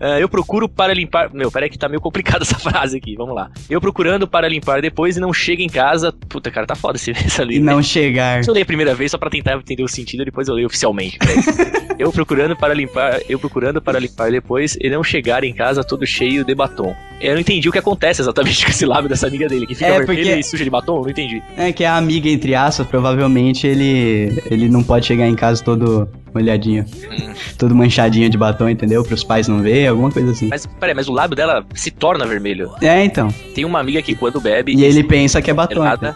Ah, 0.00 0.18
eu 0.18 0.26
procuro 0.26 0.66
para 0.70 0.94
limpar. 0.94 1.30
Meu, 1.34 1.52
peraí 1.52 1.68
que 1.68 1.76
tá 1.78 1.86
meio 1.86 2.00
complicada 2.00 2.42
essa 2.44 2.58
frase 2.58 2.96
aqui. 2.96 3.14
Vamos 3.14 3.34
lá. 3.34 3.50
Eu 3.68 3.78
procurando 3.78 4.26
para 4.26 4.48
limpar 4.48 4.80
depois 4.80 5.18
e 5.18 5.20
não 5.20 5.34
chega 5.34 5.62
em 5.62 5.68
casa. 5.68 6.12
Puta, 6.12 6.50
cara, 6.50 6.66
tá 6.66 6.74
foda 6.74 6.96
esse, 6.96 7.10
essa 7.26 7.42
E 7.42 7.46
letra. 7.46 7.62
não 7.64 7.82
chegar. 7.82 8.36
Deixa 8.36 8.50
eu 8.50 8.54
ler 8.54 8.62
a 8.62 8.66
primeira 8.66 8.94
vez 8.94 9.10
só 9.10 9.18
pra 9.18 9.28
tentar 9.28 9.52
entender 9.54 9.82
o 9.82 9.88
sentido, 9.88 10.24
depois 10.24 10.48
eu 10.48 10.54
leio 10.54 10.66
oficialmente. 10.66 11.18
eu 11.98 12.10
procurando 12.10 12.56
para 12.56 12.72
limpar, 12.72 13.20
eu 13.28 13.38
procurando 13.38 13.82
para 13.82 13.98
limpar 13.98 14.30
depois 14.30 14.78
e 14.80 14.88
não 14.88 15.04
chegar 15.04 15.44
em 15.44 15.52
casa 15.52 15.84
todo 15.84 16.06
cheio 16.06 16.42
de 16.42 16.54
batom. 16.54 16.94
Eu 17.20 17.32
não 17.34 17.40
entendi 17.40 17.66
o 17.68 17.72
que 17.72 17.78
acontece 17.78 18.20
exatamente 18.20 18.62
com 18.64 18.70
esse 18.70 18.84
lábio 18.84 19.08
dessa 19.08 19.26
amiga 19.26 19.48
dele, 19.48 19.66
que 19.66 19.74
fica 19.74 19.86
É, 19.86 19.98
vermelho 19.98 20.22
porque- 20.22 20.38
e 20.40 20.42
suja 20.42 20.62
de 20.64 20.68
batom, 20.68 20.85
eu 20.94 21.02
não 21.02 21.10
entendi. 21.10 21.42
É 21.56 21.72
que 21.72 21.84
a 21.84 21.96
amiga, 21.96 22.28
entre 22.28 22.54
aspas, 22.54 22.86
provavelmente 22.86 23.66
ele, 23.66 24.42
ele 24.50 24.68
não 24.68 24.82
pode 24.82 25.06
chegar 25.06 25.26
em 25.26 25.34
casa 25.34 25.62
todo 25.62 26.08
molhadinho. 26.32 26.84
Hum. 27.10 27.32
Todo 27.58 27.74
manchadinho 27.74 28.28
de 28.28 28.36
batom, 28.36 28.68
entendeu? 28.68 29.02
Para 29.02 29.14
os 29.14 29.24
pais 29.24 29.48
não 29.48 29.60
verem, 29.60 29.88
alguma 29.88 30.10
coisa 30.10 30.30
assim. 30.32 30.48
Mas, 30.48 30.66
peraí, 30.66 30.94
mas 30.94 31.08
o 31.08 31.12
lábio 31.12 31.34
dela 31.34 31.64
se 31.74 31.90
torna 31.90 32.26
vermelho. 32.26 32.70
É, 32.82 33.04
então. 33.04 33.28
Tem 33.54 33.64
uma 33.64 33.80
amiga 33.80 34.02
que 34.02 34.14
quando 34.14 34.40
bebe 34.40 34.74
E 34.74 34.84
ele 34.84 35.02
pensa 35.02 35.40
que 35.40 35.50
é 35.50 35.54
batom. 35.54 35.74
gelada, 35.76 36.14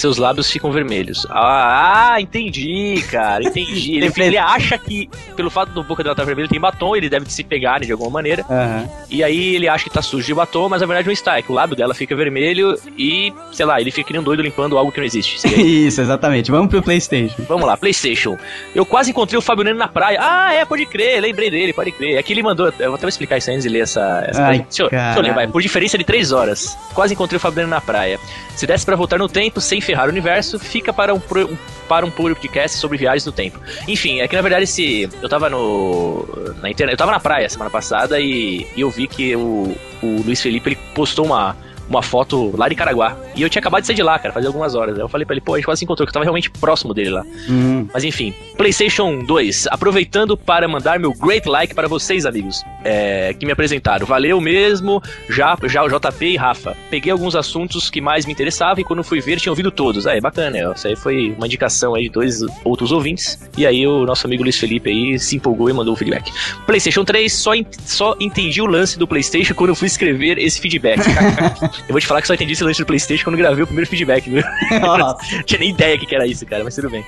seus 0.00 0.16
lábios 0.16 0.50
ficam 0.50 0.70
vermelhos. 0.72 1.26
Ah, 1.30 2.12
ah, 2.14 2.20
entendi, 2.20 3.02
cara, 3.10 3.44
entendi. 3.44 3.96
Ele, 3.96 4.12
Ele- 4.16 4.38
acha 4.38 4.76
que, 4.78 5.08
pelo 5.36 5.50
fato 5.50 5.70
do 5.72 5.82
boca 5.82 6.02
dela 6.02 6.12
estar 6.14 6.24
vermelho, 6.24 6.48
tem 6.48 6.58
batom, 6.60 6.96
ele 6.96 7.08
deve 7.08 7.30
se 7.30 7.44
pegar 7.44 7.80
de 7.80 7.92
alguma 7.92 8.10
maneira. 8.10 8.44
Aham. 8.48 8.88
E 9.10 9.22
aí 9.22 9.54
ele 9.54 9.68
acha 9.68 9.84
que 9.84 9.90
tá 9.90 10.02
sujo 10.02 10.24
de 10.26 10.34
batom, 10.34 10.68
mas 10.68 10.80
na 10.80 10.86
verdade 10.86 11.06
não 11.06 11.12
está. 11.12 11.38
É 11.38 11.42
que 11.42 11.50
o 11.52 11.54
lábio 11.54 11.76
dela 11.76 11.94
fica 11.94 12.14
vermelho 12.16 12.76
e, 12.96 13.32
sei 13.52 13.66
lá, 13.66 13.80
ele 13.80 13.90
fica 13.90 14.06
que 14.06 14.12
nem 14.12 14.20
um 14.20 14.24
doido 14.24 14.42
limpando 14.42 14.78
algo 14.78 14.90
que 14.90 14.98
não 14.98 15.06
existe. 15.06 15.36
Isso. 15.60 16.00
Exatamente. 16.00 16.50
Vamos 16.50 16.68
pro 16.68 16.82
Playstation. 16.82 17.42
Vamos 17.48 17.66
lá, 17.66 17.76
PlayStation. 17.76 18.36
Eu 18.74 18.86
quase 18.86 19.10
encontrei 19.10 19.38
o 19.38 19.62
Neno 19.62 19.78
na 19.78 19.88
praia. 19.88 20.18
Ah, 20.20 20.52
é, 20.54 20.64
pode 20.64 20.86
crer, 20.86 21.20
lembrei 21.20 21.50
dele, 21.50 21.72
pode 21.72 21.92
crer. 21.92 22.16
É 22.16 22.22
que 22.22 22.32
ele 22.32 22.42
mandou. 22.42 22.72
Eu 22.78 22.86
vou 22.90 22.94
até 22.94 23.06
explicar 23.08 23.36
isso 23.38 23.50
antes 23.50 23.64
de 23.64 23.68
ler 23.68 23.80
essa. 23.80 24.24
essa 24.26 24.42
Ai, 24.42 24.58
deixa, 24.60 24.82
eu, 24.84 24.90
deixa 24.90 25.18
eu 25.18 25.22
ler, 25.22 25.34
vai. 25.34 25.46
Por 25.46 25.60
diferença 25.60 25.98
de 25.98 26.04
três 26.04 26.32
horas. 26.32 26.76
Quase 26.94 27.14
encontrei 27.14 27.38
o 27.42 27.50
Neno 27.52 27.68
na 27.68 27.80
praia. 27.80 28.18
Se 28.56 28.66
desse 28.66 28.84
pra 28.86 28.96
voltar 28.96 29.18
no 29.18 29.28
tempo, 29.28 29.60
sem 29.60 29.80
ferrar 29.90 30.06
o 30.06 30.10
universo, 30.10 30.58
fica 30.58 30.92
para 30.92 31.12
um, 31.14 31.20
pro- 31.20 31.46
um- 31.52 31.56
para 31.88 32.06
um 32.06 32.10
podcast 32.10 32.78
sobre 32.78 32.96
viagens 32.96 33.26
no 33.26 33.32
tempo. 33.32 33.58
Enfim, 33.88 34.20
é 34.20 34.28
que 34.28 34.36
na 34.36 34.42
verdade 34.42 34.64
esse. 34.64 35.08
Eu 35.20 35.28
tava 35.28 35.50
no. 35.50 36.24
Na 36.62 36.70
internet. 36.70 36.92
Eu 36.94 36.98
tava 36.98 37.10
na 37.10 37.18
praia 37.20 37.48
semana 37.48 37.70
passada 37.70 38.20
e, 38.20 38.66
e 38.76 38.80
eu 38.80 38.90
vi 38.90 39.08
que 39.08 39.34
o, 39.34 39.76
o 40.02 40.22
Luiz 40.24 40.40
Felipe 40.40 40.68
ele 40.70 40.78
postou 40.94 41.26
uma. 41.26 41.56
Uma 41.90 42.02
foto 42.02 42.56
lá 42.56 42.68
de 42.68 42.74
Caraguá. 42.76 43.16
E 43.34 43.42
eu 43.42 43.50
tinha 43.50 43.60
acabado 43.60 43.80
de 43.80 43.88
sair 43.88 43.96
de 43.96 44.02
lá, 44.02 44.18
cara, 44.18 44.32
fazia 44.32 44.48
algumas 44.48 44.74
horas. 44.74 44.94
Aí 44.94 45.00
eu 45.00 45.08
falei 45.08 45.26
pra 45.26 45.34
ele, 45.34 45.40
pô, 45.40 45.54
a 45.54 45.56
gente 45.56 45.66
quase 45.66 45.80
se 45.80 45.84
encontrou, 45.84 46.06
que 46.06 46.10
eu 46.10 46.14
tava 46.14 46.24
realmente 46.24 46.48
próximo 46.50 46.94
dele 46.94 47.10
lá. 47.10 47.24
Hum. 47.48 47.86
Mas 47.92 48.04
enfim, 48.04 48.32
PlayStation 48.56 49.24
2. 49.24 49.66
Aproveitando 49.68 50.36
para 50.36 50.68
mandar 50.68 50.98
meu 51.00 51.12
great 51.12 51.48
like 51.48 51.74
para 51.74 51.88
vocês, 51.88 52.24
amigos, 52.24 52.62
é, 52.84 53.34
que 53.34 53.44
me 53.44 53.52
apresentaram. 53.52 54.06
Valeu 54.06 54.40
mesmo, 54.40 55.02
já, 55.28 55.56
já 55.64 55.82
o 55.82 55.88
JP 55.88 56.24
e 56.24 56.36
Rafa. 56.36 56.76
Peguei 56.88 57.10
alguns 57.10 57.34
assuntos 57.34 57.90
que 57.90 58.00
mais 58.00 58.24
me 58.24 58.32
interessavam 58.32 58.80
e 58.80 58.84
quando 58.84 59.02
fui 59.02 59.20
ver 59.20 59.40
tinha 59.40 59.50
ouvido 59.50 59.70
todos. 59.70 60.06
Aí, 60.06 60.20
bacana, 60.20 60.50
né? 60.50 60.72
Isso 60.74 60.86
aí 60.86 60.94
foi 60.94 61.34
uma 61.36 61.46
indicação 61.46 61.94
aí 61.94 62.04
de 62.04 62.10
dois 62.10 62.40
outros 62.64 62.92
ouvintes. 62.92 63.38
E 63.56 63.66
aí 63.66 63.86
o 63.86 64.04
nosso 64.06 64.26
amigo 64.26 64.42
Luiz 64.42 64.56
Felipe 64.56 64.90
aí 64.90 65.18
se 65.18 65.36
empolgou 65.36 65.68
e 65.68 65.72
mandou 65.72 65.94
o 65.94 65.96
feedback. 65.96 66.32
PlayStation 66.66 67.04
3, 67.04 67.32
só, 67.32 67.52
só 67.84 68.16
entendi 68.20 68.62
o 68.62 68.66
lance 68.66 68.98
do 68.98 69.06
PlayStation 69.06 69.54
quando 69.54 69.70
eu 69.70 69.74
fui 69.74 69.86
escrever 69.86 70.38
esse 70.38 70.60
feedback. 70.60 71.00
eu 71.88 71.92
vou 71.92 72.00
te 72.00 72.06
falar 72.06 72.20
que 72.20 72.26
só 72.26 72.34
entendi 72.34 72.52
esse 72.52 72.62
lance 72.64 72.78
do 72.80 72.86
PlayStation 72.86 73.24
quando 73.24 73.36
gravei 73.36 73.62
o 73.62 73.66
primeiro 73.66 73.88
feedback, 73.90 74.28
viu? 74.30 74.42
Nossa. 74.80 75.16
tinha 75.44 75.58
nem 75.58 75.70
ideia 75.70 75.98
que 75.98 76.14
era 76.14 76.26
isso, 76.26 76.44
cara, 76.46 76.62
mas 76.64 76.74
tudo 76.74 76.90
bem. 76.90 77.04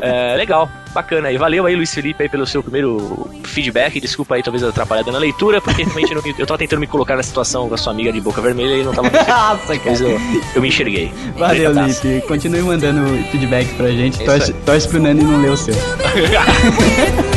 É, 0.00 0.36
legal, 0.36 0.70
bacana. 0.94 1.30
E 1.32 1.38
valeu 1.38 1.64
aí, 1.66 1.74
Luiz 1.74 1.92
Felipe, 1.94 2.22
aí, 2.22 2.28
pelo 2.28 2.46
seu 2.46 2.62
primeiro 2.62 3.30
feedback. 3.44 3.98
Desculpa 4.00 4.34
aí, 4.34 4.42
talvez 4.42 4.62
atrapalhada 4.62 5.10
na 5.10 5.18
leitura, 5.18 5.60
porque 5.60 5.82
realmente 5.82 6.12
eu, 6.12 6.22
não- 6.22 6.34
eu 6.38 6.46
tava 6.46 6.58
tentando 6.58 6.80
me 6.80 6.86
colocar 6.86 7.16
na 7.16 7.22
situação 7.22 7.68
com 7.68 7.74
a 7.74 7.78
sua 7.78 7.92
amiga 7.92 8.12
de 8.12 8.20
boca 8.20 8.40
vermelha 8.40 8.74
e 8.74 8.84
não 8.84 8.92
tava. 8.92 9.10
Nossa, 9.26 9.78
cara. 9.78 9.96
eu, 9.98 10.20
eu 10.54 10.62
me 10.62 10.68
enxerguei. 10.68 11.10
Valeu, 11.36 11.72
Grande 11.72 11.78
abraço. 11.80 12.06
Lipe. 12.06 12.26
Continue 12.26 12.62
mandando 12.62 13.22
feedback 13.30 13.72
pra 13.74 13.88
gente. 13.88 14.22
É 14.22 14.24
Torce, 14.26 14.52
torce 14.52 14.88
pro 14.88 15.00
Nani 15.00 15.22
não 15.22 15.40
ler 15.40 15.50
o 15.50 15.56
seu. 15.56 15.74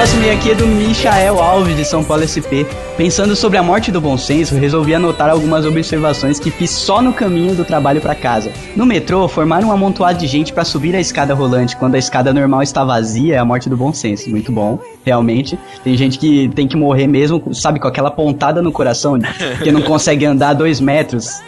Próximo 0.00 0.24
e 0.24 0.30
aqui 0.30 0.52
é 0.52 0.54
do 0.54 0.66
Michael 0.66 1.38
Alves, 1.38 1.76
de 1.76 1.84
São 1.84 2.02
Paulo 2.02 2.24
SP. 2.24 2.64
Pensando 2.96 3.36
sobre 3.36 3.58
a 3.58 3.62
morte 3.62 3.92
do 3.92 4.00
bom 4.00 4.16
senso, 4.16 4.54
resolvi 4.54 4.94
anotar 4.94 5.28
algumas 5.28 5.66
observações 5.66 6.40
que 6.40 6.50
fiz 6.50 6.70
só 6.70 7.02
no 7.02 7.12
caminho 7.12 7.54
do 7.54 7.66
trabalho 7.66 8.00
pra 8.00 8.14
casa. 8.14 8.50
No 8.74 8.86
metrô, 8.86 9.28
formaram 9.28 9.68
um 9.68 9.72
amontoado 9.72 10.18
de 10.18 10.26
gente 10.26 10.54
pra 10.54 10.64
subir 10.64 10.96
a 10.96 11.00
escada 11.00 11.34
rolante 11.34 11.76
quando 11.76 11.96
a 11.96 11.98
escada 11.98 12.32
normal 12.32 12.62
está 12.62 12.82
vazia, 12.82 13.34
é 13.34 13.38
a 13.38 13.44
morte 13.44 13.68
do 13.68 13.76
bom 13.76 13.92
senso. 13.92 14.30
Muito 14.30 14.50
bom, 14.50 14.78
realmente. 15.04 15.58
Tem 15.84 15.94
gente 15.98 16.18
que 16.18 16.48
tem 16.54 16.66
que 16.66 16.78
morrer 16.78 17.06
mesmo, 17.06 17.52
sabe, 17.52 17.78
com 17.78 17.86
aquela 17.86 18.10
pontada 18.10 18.62
no 18.62 18.72
coração, 18.72 19.18
que 19.62 19.70
não 19.70 19.82
consegue 19.82 20.24
andar 20.24 20.54
dois 20.54 20.80
metros. 20.80 21.42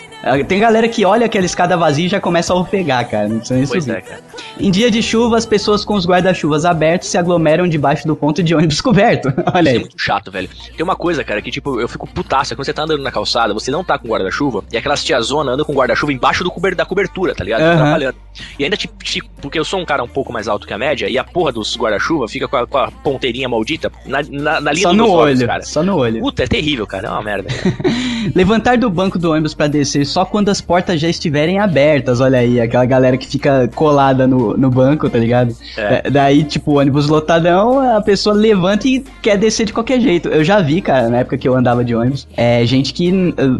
Tem 0.46 0.60
galera 0.60 0.88
que 0.88 1.04
olha 1.04 1.26
aquela 1.26 1.44
escada 1.44 1.76
vazia 1.76 2.06
e 2.06 2.08
já 2.08 2.20
começa 2.20 2.52
a 2.52 2.56
ofegar, 2.56 3.08
cara. 3.08 3.28
Não 3.28 3.38
precisa 3.38 3.58
nem 3.58 3.66
Pois 3.66 3.84
subir. 3.84 3.96
é, 3.96 4.00
cara. 4.00 4.20
Em 4.60 4.70
dia 4.70 4.90
de 4.90 5.02
chuva, 5.02 5.36
as 5.36 5.44
pessoas 5.46 5.84
com 5.84 5.94
os 5.94 6.06
guarda-chuvas 6.06 6.64
abertos 6.64 7.08
se 7.08 7.18
aglomeram 7.18 7.66
debaixo 7.68 8.06
do 8.06 8.14
ponto 8.14 8.42
de 8.42 8.54
ônibus 8.54 8.80
coberto. 8.82 9.32
Olha 9.52 9.60
Isso 9.62 9.68
é 9.68 9.72
aí. 9.72 9.78
muito 9.80 10.00
chato, 10.00 10.30
velho. 10.30 10.48
Tem 10.76 10.84
uma 10.84 10.94
coisa, 10.96 11.24
cara, 11.24 11.42
que 11.42 11.50
tipo, 11.50 11.80
eu 11.80 11.88
fico 11.88 12.06
putaça. 12.06 12.54
Quando 12.54 12.64
você 12.66 12.72
tá 12.72 12.82
andando 12.84 13.02
na 13.02 13.10
calçada, 13.10 13.52
você 13.52 13.70
não 13.70 13.82
tá 13.82 13.98
com 13.98 14.08
guarda-chuva, 14.08 14.62
e 14.72 14.76
aquelas 14.76 15.02
tiazona 15.02 15.52
andam 15.52 15.64
com 15.66 15.72
guarda-chuva 15.74 16.12
embaixo 16.12 16.44
do 16.44 16.50
cober 16.50 16.76
da 16.76 16.84
cobertura, 16.84 17.34
tá 17.34 17.42
ligado? 17.42 17.62
Atrapalhando. 17.62 18.16
E 18.58 18.64
ainda, 18.64 18.76
tipo, 18.76 19.02
tipo, 19.02 19.28
porque 19.40 19.58
eu 19.58 19.64
sou 19.64 19.80
um 19.80 19.84
cara 19.84 20.02
um 20.04 20.08
pouco 20.08 20.32
mais 20.32 20.46
alto 20.48 20.66
que 20.66 20.72
a 20.72 20.78
média, 20.78 21.08
e 21.08 21.18
a 21.18 21.24
porra 21.24 21.50
dos 21.52 21.76
guarda-chuva 21.76 22.28
fica 22.28 22.46
com 22.46 22.56
a, 22.56 22.66
com 22.66 22.78
a 22.78 22.90
ponteirinha 22.90 23.48
maldita 23.48 23.90
na, 24.06 24.20
na, 24.30 24.60
na 24.60 24.72
linha 24.72 24.88
Só 24.88 24.92
no 24.94 25.10
olhos, 25.10 25.40
olho, 25.40 25.48
cara. 25.48 25.62
só 25.62 25.82
no 25.82 25.96
olho. 25.96 26.20
Puta, 26.20 26.44
é 26.44 26.46
terrível, 26.46 26.86
cara. 26.86 27.08
É 27.08 27.10
uma 27.10 27.22
merda. 27.22 27.48
Levantar 28.34 28.78
do 28.78 28.88
banco 28.88 29.18
do 29.18 29.30
ônibus 29.32 29.54
pra 29.54 29.66
descer 29.66 30.06
só 30.12 30.24
quando 30.24 30.48
as 30.50 30.60
portas 30.60 31.00
já 31.00 31.08
estiverem 31.08 31.58
abertas, 31.58 32.20
olha 32.20 32.38
aí, 32.38 32.60
aquela 32.60 32.84
galera 32.84 33.16
que 33.16 33.26
fica 33.26 33.68
colada 33.74 34.26
no, 34.26 34.56
no 34.56 34.70
banco, 34.70 35.08
tá 35.08 35.18
ligado? 35.18 35.54
É. 35.76 36.02
Da- 36.02 36.22
Daí, 36.22 36.44
tipo, 36.44 36.78
ônibus 36.78 37.08
lotadão, 37.08 37.80
a 37.96 38.00
pessoa 38.00 38.34
levanta 38.34 38.86
e 38.86 39.04
quer 39.20 39.36
descer 39.38 39.66
de 39.66 39.72
qualquer 39.72 40.00
jeito. 40.00 40.28
Eu 40.28 40.44
já 40.44 40.60
vi, 40.60 40.80
cara, 40.80 41.08
na 41.08 41.18
época 41.18 41.36
que 41.38 41.48
eu 41.48 41.54
andava 41.54 41.84
de 41.84 41.94
ônibus, 41.94 42.28
é, 42.36 42.64
gente 42.66 42.92
que, 42.92 43.10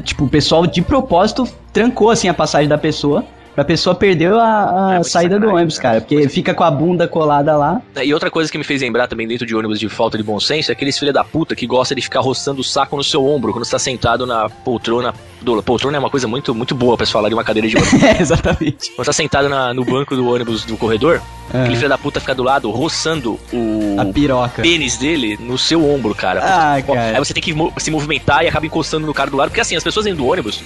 tipo, 0.04 0.24
o 0.24 0.28
pessoal 0.28 0.66
de 0.66 0.80
propósito 0.82 1.48
trancou, 1.72 2.10
assim, 2.10 2.28
a 2.28 2.34
passagem 2.34 2.68
da 2.68 2.78
pessoa. 2.78 3.24
Pra 3.54 3.64
pessoa 3.64 3.94
perder 3.94 4.32
a, 4.32 4.88
a 4.88 4.94
É 4.94 5.02
saída 5.02 5.38
do 5.38 5.48
ônibus, 5.48 5.76
né? 5.76 5.82
cara. 5.82 6.00
Porque 6.00 6.26
fica 6.28 6.54
com 6.54 6.64
a 6.64 6.70
bunda 6.70 7.06
colada 7.06 7.54
lá. 7.56 7.82
E 8.02 8.12
outra 8.14 8.30
coisa 8.30 8.50
que 8.50 8.56
me 8.56 8.64
fez 8.64 8.80
lembrar 8.80 9.06
também 9.08 9.28
dentro 9.28 9.44
de 9.46 9.54
ônibus 9.54 9.78
de 9.78 9.88
falta 9.90 10.16
de 10.16 10.24
bom 10.24 10.40
senso 10.40 10.70
é 10.70 10.72
aqueles 10.72 10.98
filha 10.98 11.12
da 11.12 11.22
puta 11.22 11.54
que 11.54 11.66
gosta 11.66 11.94
de 11.94 12.00
ficar 12.00 12.20
roçando 12.20 12.62
o 12.62 12.64
saco 12.64 12.96
no 12.96 13.04
seu 13.04 13.26
ombro 13.26 13.52
quando 13.52 13.64
você 13.66 13.72
tá 13.72 13.78
sentado 13.78 14.26
na 14.26 14.48
poltrona. 14.48 15.12
Do, 15.42 15.60
poltrona 15.62 15.96
é 15.96 16.00
uma 16.00 16.08
coisa 16.08 16.26
muito, 16.28 16.54
muito 16.54 16.74
boa 16.74 16.96
pra 16.96 17.04
se 17.04 17.12
falar 17.12 17.28
de 17.28 17.34
uma 17.34 17.44
cadeira 17.44 17.68
de 17.68 17.76
ônibus. 17.78 18.02
É, 18.02 18.22
exatamente. 18.22 18.90
Quando 18.96 19.06
tá 19.06 19.12
sentado 19.12 19.48
na- 19.50 19.74
no 19.74 19.84
banco 19.84 20.16
do 20.16 20.26
ônibus 20.32 20.64
do 20.64 20.76
corredor, 20.78 21.20
É. 21.52 21.60
aquele 21.60 21.76
filho 21.76 21.88
da 21.90 21.98
puta 21.98 22.20
fica 22.20 22.34
do 22.34 22.42
lado 22.42 22.70
roçando 22.70 23.38
o 23.52 23.96
A 24.00 24.04
piroca. 24.06 24.62
pênis 24.62 24.96
dele 24.96 25.36
no 25.38 25.58
seu 25.58 25.84
ombro, 25.86 26.14
cara. 26.14 26.40
Ah, 26.42 26.82
Pô, 26.86 26.94
cara. 26.94 27.16
Aí 27.16 27.18
você 27.18 27.34
tem 27.34 27.42
que 27.42 27.54
se 27.78 27.90
movimentar 27.90 28.44
e 28.44 28.48
acaba 28.48 28.64
encostando 28.64 29.06
no 29.06 29.12
cara 29.12 29.30
do 29.30 29.36
lado. 29.36 29.48
Porque 29.48 29.60
assim, 29.60 29.76
as 29.76 29.84
pessoas 29.84 30.04
dentro 30.06 30.22
do 30.22 30.26
ônibus, 30.30 30.62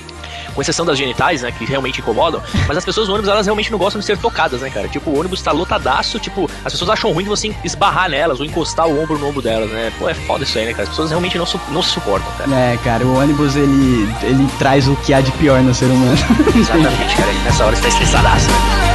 com 0.54 0.60
exceção 0.62 0.84
das 0.86 0.96
genitais, 0.98 1.42
né, 1.42 1.50
que 1.52 1.64
realmente 1.64 2.00
incomodam, 2.00 2.42
mas 2.68 2.75
as 2.76 2.84
pessoas 2.84 3.06
do 3.06 3.12
ônibus, 3.12 3.30
elas 3.30 3.46
realmente 3.46 3.70
não 3.70 3.78
gostam 3.78 4.00
de 4.00 4.06
ser 4.06 4.18
tocadas, 4.18 4.60
né, 4.60 4.70
cara? 4.70 4.88
Tipo, 4.88 5.10
o 5.10 5.18
ônibus 5.18 5.40
tá 5.42 5.52
lotadaço, 5.52 6.18
tipo, 6.18 6.48
as 6.64 6.72
pessoas 6.72 6.90
acham 6.90 7.12
ruim 7.12 7.24
de 7.24 7.30
você 7.30 7.54
esbarrar 7.64 8.08
nelas 8.10 8.40
ou 8.40 8.46
encostar 8.46 8.86
o 8.86 9.02
ombro 9.02 9.18
no 9.18 9.28
ombro 9.28 9.42
delas, 9.42 9.70
né? 9.70 9.92
Pô, 9.98 10.08
é 10.08 10.14
foda 10.14 10.44
isso 10.44 10.58
aí, 10.58 10.66
né, 10.66 10.72
cara? 10.72 10.84
As 10.84 10.88
pessoas 10.90 11.10
realmente 11.10 11.36
não, 11.38 11.46
su- 11.46 11.60
não 11.70 11.82
se 11.82 11.90
suportam, 11.90 12.30
cara. 12.38 12.54
É, 12.54 12.76
cara, 12.84 13.04
o 13.04 13.18
ônibus 13.18 13.56
ele, 13.56 14.08
ele 14.22 14.48
traz 14.58 14.86
o 14.88 14.96
que 14.96 15.12
há 15.14 15.20
de 15.20 15.32
pior 15.32 15.60
no 15.62 15.74
ser 15.74 15.86
humano. 15.86 16.16
Exatamente, 16.54 17.16
cara. 17.16 17.32
Nessa 17.44 17.64
hora 17.64 17.76
você 17.76 17.82
tá 17.82 17.88
estressadaço, 17.88 18.46
né? 18.48 18.85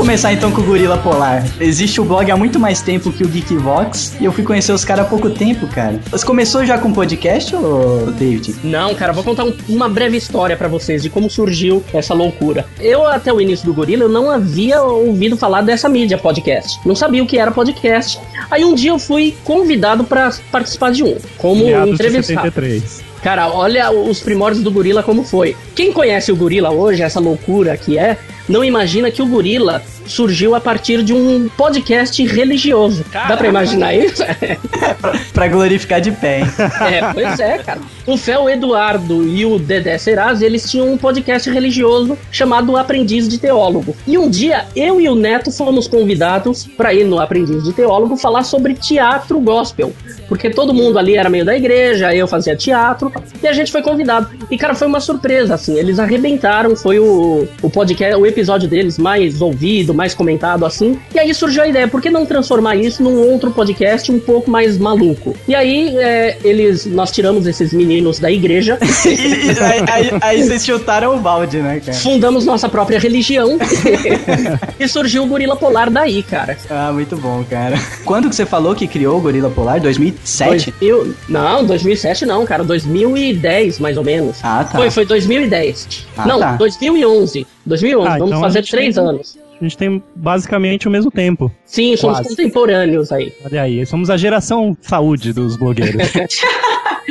Começar 0.00 0.32
então 0.32 0.50
com 0.50 0.62
o 0.62 0.64
Gorila 0.64 0.96
Polar. 0.96 1.44
Existe 1.60 2.00
o 2.00 2.04
blog 2.04 2.30
há 2.30 2.36
muito 2.36 2.58
mais 2.58 2.80
tempo 2.80 3.12
que 3.12 3.22
o 3.22 3.28
Geekvox 3.28 4.14
e 4.18 4.24
eu 4.24 4.32
fui 4.32 4.42
conhecer 4.42 4.72
os 4.72 4.82
caras 4.84 5.04
há 5.04 5.08
pouco 5.08 5.28
tempo, 5.28 5.66
cara. 5.66 6.00
Você 6.10 6.24
começou 6.24 6.64
já 6.64 6.78
com 6.78 6.90
podcast, 6.92 7.54
ô 7.54 8.10
David? 8.18 8.54
Não, 8.64 8.94
cara, 8.94 9.12
vou 9.12 9.22
contar 9.22 9.44
um- 9.44 9.54
uma 9.68 9.88
breve 9.90 10.16
história 10.16 10.56
pra 10.56 10.68
vocês 10.68 11.02
de 11.02 11.10
como 11.10 11.28
surgiu 11.28 11.84
essa 11.92 12.14
loucura. 12.14 12.64
Eu, 12.80 13.06
até 13.06 13.30
o 13.32 13.40
início 13.40 13.66
do 13.66 13.74
Gorila, 13.74 14.04
eu 14.04 14.08
não 14.08 14.30
havia 14.30 14.80
ouvido 14.82 15.36
falar 15.36 15.60
dessa 15.60 15.88
mídia 15.88 16.16
podcast. 16.16 16.80
Não 16.86 16.94
sabia 16.96 17.22
o 17.22 17.26
que 17.26 17.38
era 17.38 17.50
podcast. 17.50 18.18
Aí 18.50 18.64
um 18.64 18.74
dia 18.74 18.90
eu 18.90 18.98
fui 18.98 19.36
convidado 19.44 20.02
pra 20.04 20.32
participar 20.50 20.92
de 20.92 21.04
um, 21.04 21.16
como 21.36 21.64
de 21.64 21.72
entrevistado. 21.90 22.46
73. 22.46 23.10
Cara, 23.22 23.48
olha 23.48 23.90
os 23.90 24.20
primórdios 24.20 24.64
do 24.64 24.70
gorila 24.70 25.02
como 25.02 25.22
foi. 25.22 25.54
Quem 25.74 25.92
conhece 25.92 26.32
o 26.32 26.36
gorila 26.36 26.70
hoje, 26.70 27.02
essa 27.02 27.20
loucura 27.20 27.76
que 27.76 27.98
é, 27.98 28.16
não 28.50 28.64
imagina 28.64 29.10
que 29.10 29.22
o 29.22 29.26
gorila 29.26 29.82
surgiu 30.06 30.54
a 30.54 30.60
partir 30.60 31.02
de 31.02 31.14
um 31.14 31.48
podcast 31.56 32.22
religioso. 32.26 33.04
Dá 33.12 33.36
pra 33.36 33.48
imaginar 33.48 33.94
isso? 33.94 34.22
Pra 35.32 35.48
glorificar 35.48 36.00
de 36.00 36.10
pé, 36.10 36.40
hein? 36.40 36.46
É, 36.92 37.12
pois 37.12 37.40
é, 37.40 37.58
cara. 37.58 37.80
O 38.06 38.16
Fel 38.16 38.48
Eduardo 38.50 39.26
e 39.26 39.46
o 39.46 39.58
Dedé 39.58 39.96
Seraz, 39.96 40.42
eles 40.42 40.68
tinham 40.68 40.92
um 40.92 40.98
podcast 40.98 41.48
religioso 41.48 42.18
chamado 42.30 42.76
Aprendiz 42.76 43.28
de 43.28 43.38
Teólogo. 43.38 43.96
E 44.06 44.18
um 44.18 44.28
dia, 44.28 44.66
eu 44.74 45.00
e 45.00 45.08
o 45.08 45.14
Neto 45.14 45.52
fomos 45.52 45.86
convidados 45.86 46.66
para 46.66 46.92
ir 46.92 47.04
no 47.04 47.20
Aprendiz 47.20 47.62
de 47.62 47.72
Teólogo 47.72 48.16
falar 48.16 48.42
sobre 48.42 48.74
teatro 48.74 49.38
gospel. 49.40 49.92
Porque 50.28 50.50
todo 50.50 50.74
mundo 50.74 50.98
ali 50.98 51.16
era 51.16 51.28
meio 51.28 51.44
da 51.44 51.56
igreja, 51.56 52.14
eu 52.14 52.26
fazia 52.26 52.56
teatro, 52.56 53.12
e 53.42 53.46
a 53.46 53.52
gente 53.52 53.70
foi 53.70 53.82
convidado. 53.82 54.28
E, 54.50 54.56
cara, 54.56 54.74
foi 54.74 54.86
uma 54.86 55.00
surpresa, 55.00 55.54
assim, 55.54 55.78
eles 55.78 55.98
arrebentaram, 55.98 56.76
foi 56.76 56.98
o, 56.98 57.48
o 57.62 57.70
podcast, 57.70 58.16
o 58.16 58.26
episódio 58.26 58.39
deles 58.68 58.98
mais 58.98 59.40
ouvido, 59.40 59.92
mais 59.94 60.14
comentado, 60.14 60.64
assim. 60.64 60.98
E 61.14 61.18
aí 61.18 61.32
surgiu 61.34 61.62
a 61.62 61.68
ideia, 61.68 61.86
por 61.88 62.00
que 62.00 62.10
não 62.10 62.24
transformar 62.26 62.76
isso 62.76 63.02
num 63.02 63.30
outro 63.30 63.50
podcast 63.50 64.10
um 64.10 64.18
pouco 64.18 64.50
mais 64.50 64.78
maluco? 64.78 65.34
E 65.48 65.54
aí, 65.54 65.96
é, 65.96 66.38
eles, 66.44 66.86
nós 66.86 67.10
tiramos 67.10 67.46
esses 67.46 67.72
meninos 67.72 68.18
da 68.18 68.30
igreja, 68.30 68.78
E- 69.04 69.08
e- 69.08 69.50
aí, 69.60 69.84
aí- 69.88 70.18
aí 70.22 70.42
vocês 70.44 70.64
chutaram 70.64 71.16
o 71.16 71.18
balde, 71.20 71.58
né, 71.58 71.80
cara? 71.84 71.96
fundamos 71.98 72.44
nossa 72.44 72.68
própria 72.68 72.98
religião, 72.98 73.58
e 74.78 74.88
surgiu 74.88 75.24
o 75.24 75.26
Gorila 75.26 75.56
Polar 75.56 75.90
daí, 75.90 76.22
cara. 76.22 76.56
Ah, 76.68 76.90
muito 76.92 77.16
bom, 77.16 77.44
cara. 77.48 77.78
Quando 78.04 78.28
que 78.28 78.34
você 78.34 78.46
falou 78.46 78.74
que 78.74 78.86
criou 78.86 79.18
o 79.18 79.20
Gorila 79.20 79.50
Polar? 79.50 79.80
2007? 79.80 80.72
2000, 80.80 81.14
não, 81.28 81.64
2007 81.64 82.26
não, 82.26 82.44
cara, 82.46 82.62
2010 82.64 83.78
mais 83.78 83.96
ou 83.96 84.04
menos. 84.04 84.38
Ah, 84.42 84.64
tá. 84.64 84.78
Foi, 84.78 84.90
foi 84.90 85.04
2010. 85.06 86.06
Ah, 86.16 86.26
não, 86.26 86.38
tá. 86.38 86.52
2011. 86.56 87.46
2011, 87.66 88.08
Ah, 88.08 88.18
vamos 88.30 88.38
então 88.38 88.38
a 88.38 88.42
fazer 88.48 88.60
gente 88.62 88.70
três 88.70 88.94
tem- 88.94 89.04
anos. 89.04 89.38
A 89.60 89.62
gente 89.64 89.76
tem 89.76 90.02
basicamente 90.16 90.88
o 90.88 90.90
mesmo 90.90 91.10
tempo. 91.10 91.52
Sim, 91.66 91.94
somos 91.96 92.16
Quase. 92.18 92.30
contemporâneos 92.30 93.12
aí. 93.12 93.30
Olha 93.44 93.62
aí, 93.62 93.84
somos 93.84 94.08
a 94.08 94.16
geração 94.16 94.74
saúde 94.80 95.32
dos 95.34 95.56
blogueiros. 95.56 96.00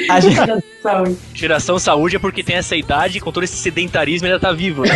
A 0.09 0.19
gente- 0.21 0.35
Saúde. 0.81 1.17
Geração 1.33 1.77
saúde 1.77 2.15
é 2.15 2.19
porque 2.19 2.41
tem 2.43 2.55
essa 2.55 2.75
idade, 2.75 3.19
com 3.19 3.31
todo 3.31 3.43
esse 3.43 3.57
sedentarismo, 3.57 4.27
ainda 4.27 4.39
tá 4.39 4.51
vivo, 4.53 4.83
né? 4.83 4.95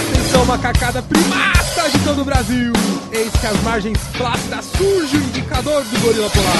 Atenção, 0.00 0.44
macacada 0.44 1.02
primata 1.02 1.88
de 1.90 1.98
todo 2.04 2.22
o 2.22 2.24
Brasil! 2.24 2.72
Eis 3.12 3.30
que 3.40 3.46
as 3.46 3.62
margens 3.62 3.98
plácidas 4.18 4.64
surge 4.76 5.16
o 5.16 5.20
indicador 5.20 5.82
do 5.84 6.00
gorila 6.00 6.28
polar. 6.30 6.56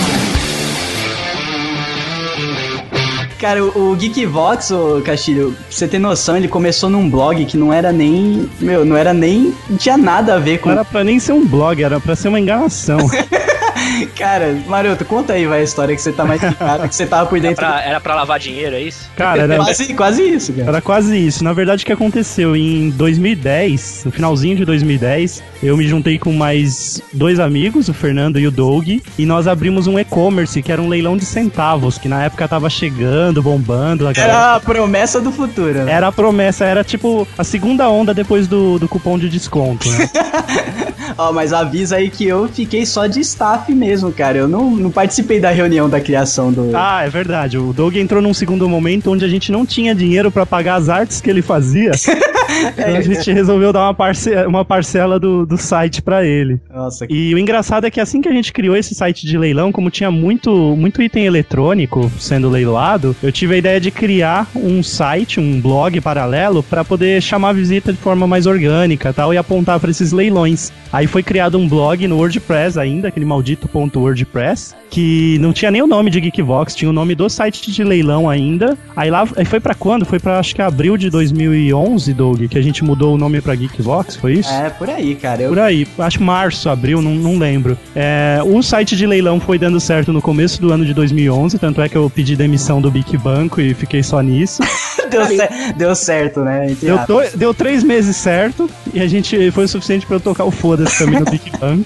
Cara, 3.38 3.62
o, 3.62 3.90
o 3.90 3.96
Geekvox, 3.96 4.70
ô 4.70 5.03
Castilho, 5.05 5.53
pra 5.53 5.64
você 5.68 5.87
ter 5.87 5.99
noção, 5.99 6.37
ele 6.37 6.49
começou 6.49 6.88
num 6.88 7.09
blog 7.09 7.44
que 7.44 7.57
não 7.57 7.72
era 7.72 7.92
nem. 7.92 8.49
Meu, 8.61 8.85
não 8.85 8.96
era 8.96 9.12
nem. 9.12 9.55
Não 9.68 9.77
tinha 9.77 9.99
nada 9.99 10.35
a 10.35 10.38
ver 10.38 10.59
com. 10.59 10.68
Não 10.68 10.77
era 10.77 10.85
pra 10.85 11.05
nem 11.05 11.18
ser 11.18 11.33
um 11.33 11.46
blog, 11.46 11.83
era 11.83 12.01
pra 12.01 12.16
ser 12.16 12.29
uma 12.29 12.40
enganação. 12.40 12.99
Cara, 14.17 14.57
Maroto, 14.67 15.05
conta 15.05 15.33
aí, 15.35 15.47
vai, 15.47 15.61
a 15.61 15.65
história 15.65 15.95
que 15.95 16.01
você 16.03 16.13
tá 16.13 16.25
mais 16.25 16.43
ligado, 16.43 16.89
que 16.89 16.95
você 16.95 17.07
tava 17.07 17.27
por 17.29 17.39
dentro. 17.41 17.57
Pra- 17.57 17.83
era 17.83 18.01
pra 18.01 18.15
lavar 18.15 18.39
dinheiro, 18.39 18.75
é 18.77 18.81
isso? 18.83 19.11
Cara, 19.17 19.43
era, 19.43 19.57
Quase, 19.57 19.95
quase 19.95 20.23
isso, 20.23 20.53
cara. 20.53 20.69
Era 20.69 20.81
quase 20.81 21.17
isso. 21.17 21.43
Na 21.45 21.53
verdade, 21.53 21.83
o 21.83 21.87
que 21.87 21.93
aconteceu? 21.93 22.55
Em 22.57 22.91
2010, 22.91 24.03
no 24.07 24.11
finalzinho 24.13 24.57
de 24.57 24.65
2010, 24.65 25.43
eu 25.63 25.77
me 25.77 25.87
juntei 25.87 26.19
com 26.19 26.33
mais 26.33 27.01
dois 27.13 27.39
amigos, 27.41 27.89
o 27.89 27.95
Fernando 27.95 28.39
e 28.39 28.47
o 28.47 28.51
Doug, 28.51 28.89
e 29.19 29.27
nós 29.27 29.47
abrimos 29.47 29.87
um 29.87 29.99
e-commerce, 29.99 30.63
que 30.63 30.71
era 30.73 30.81
um 30.81 30.89
leilão 30.89 31.17
de 31.17 31.25
centavos, 31.25 31.99
que 31.99 32.09
na 32.09 32.25
época 32.25 32.47
tava 32.49 32.69
chegando, 32.71 33.43
bombando. 33.43 34.07
A. 34.07 34.13
Era 34.17 34.55
a 34.57 34.61
promessa 34.61 35.21
do 35.21 35.31
futuro, 35.33 35.85
né? 35.85 35.93
Era 35.93 36.09
a 36.09 36.13
promessa, 36.13 36.65
era 36.65 36.85
tipo 36.85 37.27
a 37.37 37.45
segunda 37.45 37.89
onda 37.89 38.13
depois 38.15 38.47
do, 38.47 38.79
do 38.79 38.89
cupom 38.89 39.19
de 39.19 39.29
desconto, 39.29 39.89
né? 39.91 40.11
Ó, 41.19 41.33
mas 41.33 41.53
avisa 41.53 41.97
aí 41.97 42.11
que 42.11 42.27
eu 42.27 42.49
fiquei 42.49 42.85
só 42.85 43.07
de 43.07 43.21
staff 43.21 43.73
mesmo, 43.73 43.86
cara. 44.12 44.38
Eu 44.38 44.49
não, 44.49 44.70
não 44.70 44.90
participei 44.90 45.40
da 45.40 45.51
reunião 45.51 45.88
da 45.88 46.01
criação 46.01 46.53
do. 46.53 46.70
ah, 46.75 47.03
é 47.05 47.09
verdade. 47.09 47.59
O 47.59 47.72
Doug 47.72 47.96
entrou 47.96 48.22
num 48.22 48.35
segundo 48.35 48.68
momento 48.68 49.11
onde 49.11 49.25
a 49.25 49.29
gente 49.29 49.51
não 49.51 49.64
tinha 49.64 49.94
dinheiro 49.94 50.31
pra 50.31 50.44
pagar 50.44 50.77
as 50.77 50.88
artes 50.88 51.20
que 51.20 51.31
ele 51.31 51.42
fazia. 51.42 51.92
Então 52.77 52.97
a 52.97 53.01
gente 53.01 53.33
resolveu 53.33 53.73
dar 53.73 53.85
uma, 53.85 53.95
parce 53.95 54.31
uma 54.47 54.64
parcela 54.64 55.19
do, 55.19 55.47
do 55.47 55.57
site 55.57 56.03
pra 56.03 56.25
ele. 56.25 56.61
Nossa, 56.73 57.07
E 57.09 57.35
o 57.35 57.38
engraçado 57.38 57.87
é 57.87 57.90
que 57.90 58.01
assim 58.01 58.21
que 58.21 58.29
a 58.29 58.33
gente 58.33 58.53
criou 58.53 58.77
esse 58.77 58.95
site 58.95 59.27
de 59.27 59.38
leilão, 59.38 59.73
como 59.73 59.90
tinha 59.90 60.11
muito, 60.11 60.51
muito 60.77 61.03
item 61.03 61.27
eletrônico 61.27 62.11
sendo 62.19 62.49
leiloado, 62.49 63.16
eu 63.23 63.33
tive 63.33 63.55
a 63.55 63.59
ideia 63.59 63.81
de 63.81 63.90
criar 63.90 64.49
um 64.55 64.83
site, 64.83 65.40
um 65.40 65.61
blog 65.61 66.01
paralelo, 66.01 66.62
para 66.62 66.85
poder 66.85 67.23
chamar 67.23 67.51
a 67.51 67.53
visita 67.53 67.92
de 67.92 67.99
forma 67.99 68.27
mais 68.27 68.47
orgânica 68.47 69.12
tal, 69.12 69.33
e 69.33 69.38
apontar 69.38 69.81
para 69.81 69.90
esses 69.90 70.12
leilões. 70.12 70.73
Aí 70.92 71.07
foi 71.07 71.23
criado 71.23 71.59
um 71.59 71.69
blog 71.69 72.07
no 72.07 72.16
WordPress 72.16 72.79
ainda, 72.79 73.09
aquele 73.09 73.27
maldito 73.27 73.69
ponto 73.69 74.01
.wordpress, 74.01 74.75
que 74.90 75.38
não 75.40 75.53
tinha 75.53 75.71
nem 75.71 75.83
o 75.83 75.87
nome 75.87 76.11
de 76.11 76.21
Geekvox, 76.21 76.75
tinha 76.75 76.88
o 76.88 76.92
nome 76.92 77.14
do 77.14 77.29
site 77.29 77.71
de 77.71 77.85
leilão 77.85 78.29
ainda. 78.29 78.79
Aí 78.95 79.11
lá 79.11 79.27
aí 79.37 79.45
foi 79.45 79.61
para 79.61 79.75
quando? 79.75 80.05
Foi 80.05 80.19
para 80.19 80.38
acho 80.38 80.55
que 80.55 80.62
abril 80.62 80.97
de 80.97 81.11
2011, 81.11 82.14
Doug, 82.14 82.46
que 82.49 82.59
a 82.59 82.63
gente 82.63 82.83
mudou 82.85 83.15
o 83.15 83.19
nome 83.19 83.41
para 83.41 83.55
Geekvox, 83.55 84.17
foi 84.17 84.35
isso? 84.35 84.51
é 84.53 84.71
por 84.71 84.89
aí, 84.91 85.15
cara. 85.15 85.43
Eu, 85.43 85.49
Por 85.51 85.59
aí, 85.59 85.87
acho 85.99 86.23
março, 86.23 86.69
abril, 86.69 87.01
não, 87.03 87.15
não 87.15 87.39
lembro. 87.39 87.77
É, 87.95 88.39
o 88.45 88.63
site 88.63 88.97
de 88.97 89.07
leilão 89.07 89.39
foi 89.41 89.59
dando 89.59 89.79
certo 89.81 90.13
no 90.13 90.21
começo 90.23 90.61
do 90.61 90.73
ano 90.73 90.85
de 90.85 90.93
2011, 90.95 91.59
tanto 91.59 91.81
é 91.81 91.89
que 91.89 91.97
eu 91.97 92.09
pedi 92.11 92.37
demissão 92.37 92.81
do 92.81 92.91
Big 92.91 93.17
Banco 93.19 93.61
e 93.61 93.75
fiquei 93.75 94.03
só 94.03 94.21
nisso. 94.21 94.63
deu, 95.11 95.27
cer- 95.27 95.73
deu 95.77 95.95
certo, 95.95 96.41
né? 96.41 96.75
Deu, 96.81 96.99
deu 97.37 97.55
três 97.55 97.83
meses 97.83 98.17
certo 98.17 98.69
e 98.93 99.01
a 99.01 99.07
gente 99.07 99.51
foi 99.51 99.65
o 99.65 99.69
suficiente 99.69 100.07
pra 100.07 100.17
eu 100.17 100.21
tocar 100.21 100.45
o 100.45 100.51
foda-se 100.51 100.99
também 100.99 101.21
no 101.21 101.27
Big 101.27 101.51
Bang. 101.59 101.85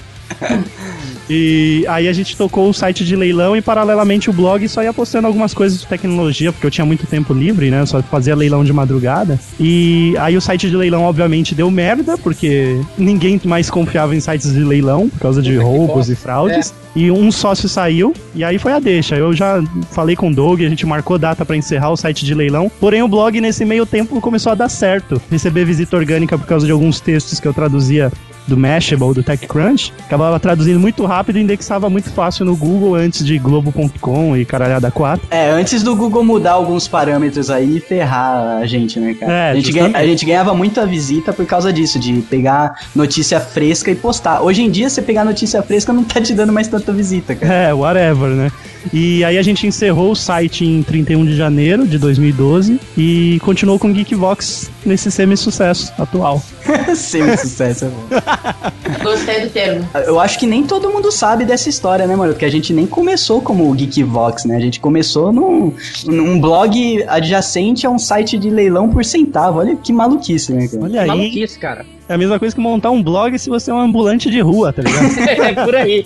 E 1.32 1.84
aí 1.88 2.08
a 2.08 2.12
gente 2.12 2.36
tocou 2.36 2.68
o 2.68 2.74
site 2.74 3.04
de 3.04 3.14
leilão 3.14 3.56
e 3.56 3.62
paralelamente 3.62 4.28
o 4.28 4.32
blog 4.32 4.68
só 4.68 4.82
ia 4.82 4.92
postando 4.92 5.28
algumas 5.28 5.54
coisas 5.54 5.78
de 5.78 5.86
tecnologia, 5.86 6.50
porque 6.52 6.66
eu 6.66 6.70
tinha 6.72 6.84
muito 6.84 7.06
tempo 7.06 7.32
livre, 7.32 7.70
né? 7.70 7.86
Só 7.86 8.02
fazia 8.02 8.34
leilão 8.34 8.64
de 8.64 8.72
madrugada. 8.72 9.38
E 9.58 10.12
aí 10.18 10.36
o 10.36 10.40
site 10.40 10.68
de 10.68 10.76
leilão 10.76 11.04
obviamente 11.04 11.54
deu 11.54 11.70
merda, 11.70 12.18
porque 12.18 12.80
ninguém 12.98 13.40
mais 13.44 13.70
confiava 13.70 14.16
em 14.16 14.18
sites 14.18 14.52
de 14.52 14.64
leilão 14.64 15.08
por 15.08 15.20
causa 15.20 15.40
de 15.40 15.56
roubos 15.56 16.10
e 16.10 16.16
fraudes. 16.16 16.74
E 16.96 17.08
um 17.08 17.30
sócio 17.30 17.68
saiu, 17.68 18.12
e 18.34 18.42
aí 18.42 18.58
foi 18.58 18.72
a 18.72 18.80
deixa. 18.80 19.14
Eu 19.14 19.32
já 19.32 19.62
falei 19.92 20.16
com 20.16 20.28
o 20.28 20.34
Doug, 20.34 20.60
a 20.62 20.68
gente 20.68 20.84
marcou 20.84 21.16
data 21.16 21.44
pra 21.44 21.56
encerrar 21.56 21.90
o 21.90 21.96
site 21.96 22.24
de 22.24 22.34
leilão. 22.34 22.68
Porém, 22.80 23.00
o 23.04 23.08
blog 23.08 23.40
nesse 23.40 23.64
meio 23.64 23.86
tempo 23.86 24.20
começou 24.20 24.50
a 24.50 24.56
dar 24.56 24.68
certo. 24.68 25.22
Receber 25.30 25.64
visita 25.64 25.96
orgânica 25.96 26.36
por 26.36 26.48
causa 26.48 26.66
de 26.66 26.72
alguns 26.72 26.98
textos 26.98 27.38
que 27.38 27.46
eu 27.46 27.54
traduzia 27.54 28.10
do 28.46 28.56
Mashable, 28.56 29.14
do 29.14 29.22
TechCrunch. 29.22 29.92
Acabava 30.06 30.38
traduzindo 30.40 30.80
muito 30.80 31.04
rápido 31.06 31.38
e 31.38 31.42
indexava 31.42 31.88
muito 31.88 32.10
fácil 32.10 32.44
no 32.44 32.56
Google 32.56 32.94
antes 32.94 33.24
de 33.24 33.38
Globo.com 33.38 34.36
e 34.36 34.44
caralhada 34.44 34.90
4. 34.90 35.26
É, 35.30 35.50
antes 35.50 35.82
do 35.82 35.94
Google 35.94 36.24
mudar 36.24 36.52
alguns 36.52 36.88
parâmetros 36.88 37.50
aí 37.50 37.76
e 37.76 37.80
ferrar 37.80 38.58
a 38.60 38.66
gente, 38.66 38.98
né, 38.98 39.14
cara? 39.14 39.32
É, 39.32 39.50
a, 39.50 39.54
gente 39.54 39.72
ganha- 39.72 39.96
a 39.96 40.06
gente 40.06 40.24
ganhava 40.24 40.54
muita 40.54 40.86
visita 40.86 41.32
por 41.32 41.46
causa 41.46 41.72
disso, 41.72 41.98
de 41.98 42.12
pegar 42.22 42.74
notícia 42.94 43.38
fresca 43.40 43.90
e 43.90 43.94
postar. 43.94 44.40
Hoje 44.42 44.62
em 44.62 44.70
dia, 44.70 44.88
você 44.88 45.00
pegar 45.02 45.24
notícia 45.24 45.62
fresca 45.62 45.92
não 45.92 46.04
tá 46.04 46.20
te 46.20 46.34
dando 46.34 46.52
mais 46.52 46.66
tanta 46.68 46.92
visita, 46.92 47.34
cara. 47.34 47.52
É, 47.52 47.74
whatever, 47.74 48.30
né? 48.30 48.50
E 48.92 49.24
aí 49.24 49.38
a 49.38 49.42
gente 49.42 49.66
encerrou 49.66 50.12
o 50.12 50.16
site 50.16 50.64
em 50.64 50.82
31 50.82 51.24
de 51.24 51.36
janeiro 51.36 51.86
de 51.86 51.98
2012 51.98 52.80
e 52.96 53.38
continuou 53.42 53.78
com 53.78 53.88
o 53.88 53.92
Geekvox 53.92 54.70
nesse 54.84 55.10
semi-sucesso 55.10 55.92
atual. 55.98 56.42
Sempre 56.94 57.36
sucesso, 57.36 57.86
é 57.86 57.88
bom. 57.88 58.06
Gostei 59.02 59.42
do 59.42 59.50
termo. 59.50 59.88
Eu 60.06 60.18
acho 60.18 60.38
que 60.38 60.46
nem 60.46 60.64
todo 60.64 60.90
mundo 60.90 61.10
sabe 61.12 61.44
dessa 61.44 61.68
história, 61.68 62.06
né, 62.06 62.16
mano? 62.16 62.32
Porque 62.32 62.44
a 62.44 62.50
gente 62.50 62.72
nem 62.72 62.86
começou 62.86 63.40
como 63.40 63.70
o 63.70 63.74
Geekvox, 63.74 64.44
né? 64.44 64.56
A 64.56 64.60
gente 64.60 64.80
começou 64.80 65.32
num, 65.32 65.72
num 66.06 66.40
blog 66.40 67.04
adjacente 67.08 67.86
a 67.86 67.90
um 67.90 67.98
site 67.98 68.38
de 68.38 68.50
leilão 68.50 68.88
por 68.88 69.04
centavo. 69.04 69.58
Olha 69.58 69.76
que 69.76 69.92
maluquice, 69.92 70.52
né, 70.52 70.68
cara? 70.68 70.82
Olha 70.82 71.00
aí, 71.02 71.08
Maluquice, 71.08 71.58
cara. 71.58 71.84
É 72.10 72.14
a 72.14 72.18
mesma 72.18 72.40
coisa 72.40 72.52
que 72.52 72.60
montar 72.60 72.90
um 72.90 73.00
blog 73.00 73.38
se 73.38 73.48
você 73.48 73.70
é 73.70 73.74
um 73.74 73.78
ambulante 73.78 74.28
de 74.28 74.40
rua, 74.40 74.72
tá 74.72 74.82
ligado? 74.82 75.30
é 75.30 75.64
por 75.64 75.76
aí. 75.76 76.04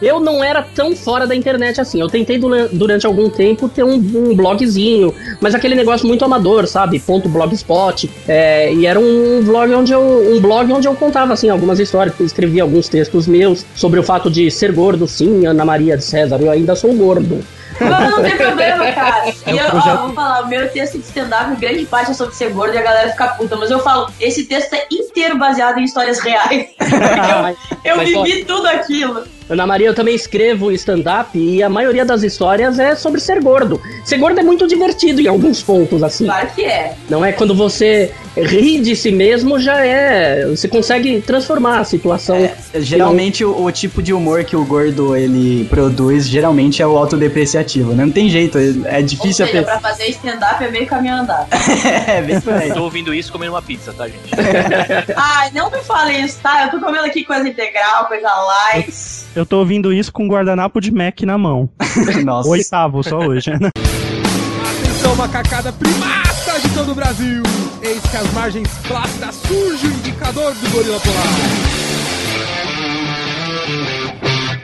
Eu 0.00 0.18
não 0.18 0.42
era 0.42 0.62
tão 0.62 0.96
fora 0.96 1.26
da 1.26 1.34
internet 1.36 1.78
assim. 1.78 2.00
Eu 2.00 2.08
tentei 2.08 2.38
dura- 2.38 2.68
durante 2.72 3.04
algum 3.06 3.28
tempo 3.28 3.68
ter 3.68 3.84
um, 3.84 3.92
um 3.94 4.34
blogzinho, 4.34 5.14
mas 5.42 5.54
aquele 5.54 5.74
negócio 5.74 6.06
muito 6.08 6.24
amador, 6.24 6.66
sabe? 6.66 6.98
Ponto 6.98 7.28
blogspot. 7.28 8.10
É, 8.26 8.72
e 8.72 8.86
era 8.86 8.98
um 8.98 9.42
blog 9.44 9.74
onde 9.74 9.92
eu 9.92 10.00
um 10.34 10.40
blog 10.40 10.72
onde 10.72 10.88
eu 10.88 10.94
contava 10.94 11.34
assim 11.34 11.50
algumas 11.50 11.78
histórias, 11.78 12.18
escrevia 12.20 12.62
alguns 12.62 12.88
textos 12.88 13.26
meus 13.26 13.66
sobre 13.74 14.00
o 14.00 14.02
fato 14.02 14.30
de 14.30 14.50
ser 14.50 14.72
gordo, 14.72 15.06
sim, 15.06 15.44
Ana 15.44 15.66
Maria 15.66 15.98
de 15.98 16.04
César. 16.04 16.40
Eu 16.40 16.50
ainda 16.50 16.74
sou 16.74 16.94
gordo. 16.94 17.44
Mas 17.80 18.10
não 18.10 18.22
tem 18.22 18.36
problema, 18.36 18.90
cara. 18.92 19.28
E 19.28 19.50
eu, 19.50 19.66
ó, 19.66 20.06
vou 20.06 20.14
falar, 20.14 20.42
o 20.44 20.48
meu 20.48 20.68
texto 20.68 20.98
de 20.98 21.04
stand-up, 21.04 21.56
grande 21.60 21.84
parte 21.86 22.10
é 22.12 22.14
sobre 22.14 22.34
ser 22.34 22.50
gordo 22.50 22.74
e 22.74 22.78
a 22.78 22.82
galera 22.82 23.10
fica 23.10 23.28
puta. 23.28 23.56
Mas 23.56 23.70
eu 23.70 23.80
falo, 23.80 24.08
esse 24.20 24.44
texto 24.44 24.74
é 24.74 24.86
inteiro 24.94 25.38
baseado 25.38 25.78
em 25.78 25.84
histórias 25.84 26.18
reais. 26.20 26.68
Eu 27.84 27.96
ó, 27.96 28.04
vivi 28.04 28.44
tudo 28.44 28.66
aquilo. 28.66 29.24
Ana 29.48 29.66
Maria, 29.66 29.88
eu 29.88 29.94
também 29.94 30.14
escrevo 30.14 30.72
stand-up 30.72 31.38
e 31.38 31.62
a 31.62 31.68
maioria 31.68 32.04
das 32.04 32.22
histórias 32.22 32.78
é 32.78 32.94
sobre 32.94 33.20
ser 33.20 33.42
gordo. 33.42 33.80
Ser 34.04 34.16
gordo 34.16 34.40
é 34.40 34.42
muito 34.42 34.66
divertido 34.66 35.20
em 35.20 35.26
alguns 35.26 35.62
pontos, 35.62 36.02
assim. 36.02 36.24
Claro 36.24 36.48
que 36.54 36.64
é. 36.64 36.94
Não 37.10 37.24
é 37.24 37.32
quando 37.32 37.54
você 37.54 38.10
ri 38.36 38.80
de 38.80 38.96
si 38.96 39.12
mesmo, 39.12 39.60
já 39.60 39.84
é. 39.84 40.46
Você 40.46 40.66
consegue 40.66 41.20
transformar 41.20 41.80
a 41.80 41.84
situação. 41.84 42.36
É, 42.36 42.54
Geralmente 42.80 43.44
o, 43.44 43.64
o 43.64 43.70
tipo 43.70 44.02
de 44.02 44.12
humor 44.12 44.44
que 44.44 44.56
o 44.56 44.64
gordo 44.64 45.14
ele 45.14 45.64
produz 45.66 46.26
geralmente 46.26 46.82
é 46.82 46.86
o 46.86 46.96
autodepreciativo, 46.96 47.92
né? 47.92 48.04
Não 48.04 48.12
tem 48.12 48.28
jeito, 48.28 48.58
é 48.58 48.96
Ou 48.98 49.02
difícil 49.02 49.46
seja, 49.46 49.60
a 49.60 49.64
pra 49.64 49.80
fazer 49.80 50.06
stand-up 50.06 50.64
é 50.64 50.70
meio 50.70 50.86
caminho 50.86 51.16
andado. 51.16 51.48
É, 52.06 52.20
bem 52.22 52.40
por 52.40 52.52
aí. 52.52 52.72
Tô 52.72 52.82
ouvindo 52.82 53.14
isso 53.14 53.30
comendo 53.30 53.52
uma 53.52 53.62
pizza, 53.62 53.92
tá, 53.92 54.06
gente? 54.06 54.30
Ai, 55.16 55.50
não 55.54 55.70
me 55.70 55.78
fale 55.78 56.12
isso, 56.18 56.38
tá? 56.42 56.64
Eu 56.64 56.70
tô 56.70 56.84
comendo 56.84 57.04
aqui 57.04 57.24
coisa 57.24 57.48
integral, 57.48 58.06
coisa 58.06 58.28
light. 58.28 58.92
Eu 59.34 59.44
tô 59.44 59.58
ouvindo 59.58 59.92
isso 59.92 60.12
com 60.12 60.24
um 60.24 60.28
guardanapo 60.28 60.80
de 60.80 60.92
Mac 60.92 61.20
na 61.22 61.36
mão. 61.36 61.68
Nossa. 62.24 62.48
Oitavo 62.48 63.02
só 63.02 63.18
hoje, 63.18 63.50
né? 63.50 63.68
Atenção, 63.74 65.16
macacada 65.16 65.72
primata 65.72 66.60
de 66.62 66.68
todo 66.74 66.92
o 66.92 66.94
Brasil! 66.94 67.42
Eis 67.82 68.00
que 68.02 68.16
as 68.16 68.32
margens 68.32 68.68
plácidas 68.86 69.34
surge 69.46 69.86
o 69.88 69.90
indicador 69.90 70.54
do 70.54 70.70
gorila 70.70 71.00
polar. 71.00 71.24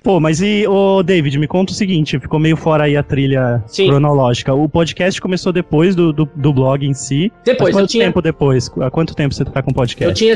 Pô, 0.02 0.18
mas 0.18 0.40
e, 0.40 0.66
ô 0.66 1.02
David, 1.02 1.38
me 1.38 1.46
conta 1.46 1.72
o 1.72 1.76
seguinte, 1.76 2.18
ficou 2.18 2.38
meio 2.40 2.56
fora 2.56 2.84
aí 2.84 2.96
a 2.96 3.02
trilha 3.02 3.62
Sim. 3.66 3.86
cronológica. 3.88 4.54
O 4.54 4.68
podcast 4.68 5.20
começou 5.20 5.52
depois 5.52 5.94
do, 5.94 6.12
do, 6.12 6.28
do 6.34 6.52
blog 6.52 6.86
em 6.86 6.94
si. 6.94 7.30
Depois, 7.44 7.74
quanto 7.74 7.84
eu 7.84 7.86
tinha- 7.88 8.04
tempo 8.06 8.22
depois? 8.22 8.70
Há 8.80 8.90
quanto 8.90 9.14
tempo 9.14 9.34
você 9.34 9.44
tá 9.44 9.62
com 9.62 9.70
o 9.70 9.72
Eu 9.72 9.74
podcast? 9.74 10.14
tinha. 10.14 10.34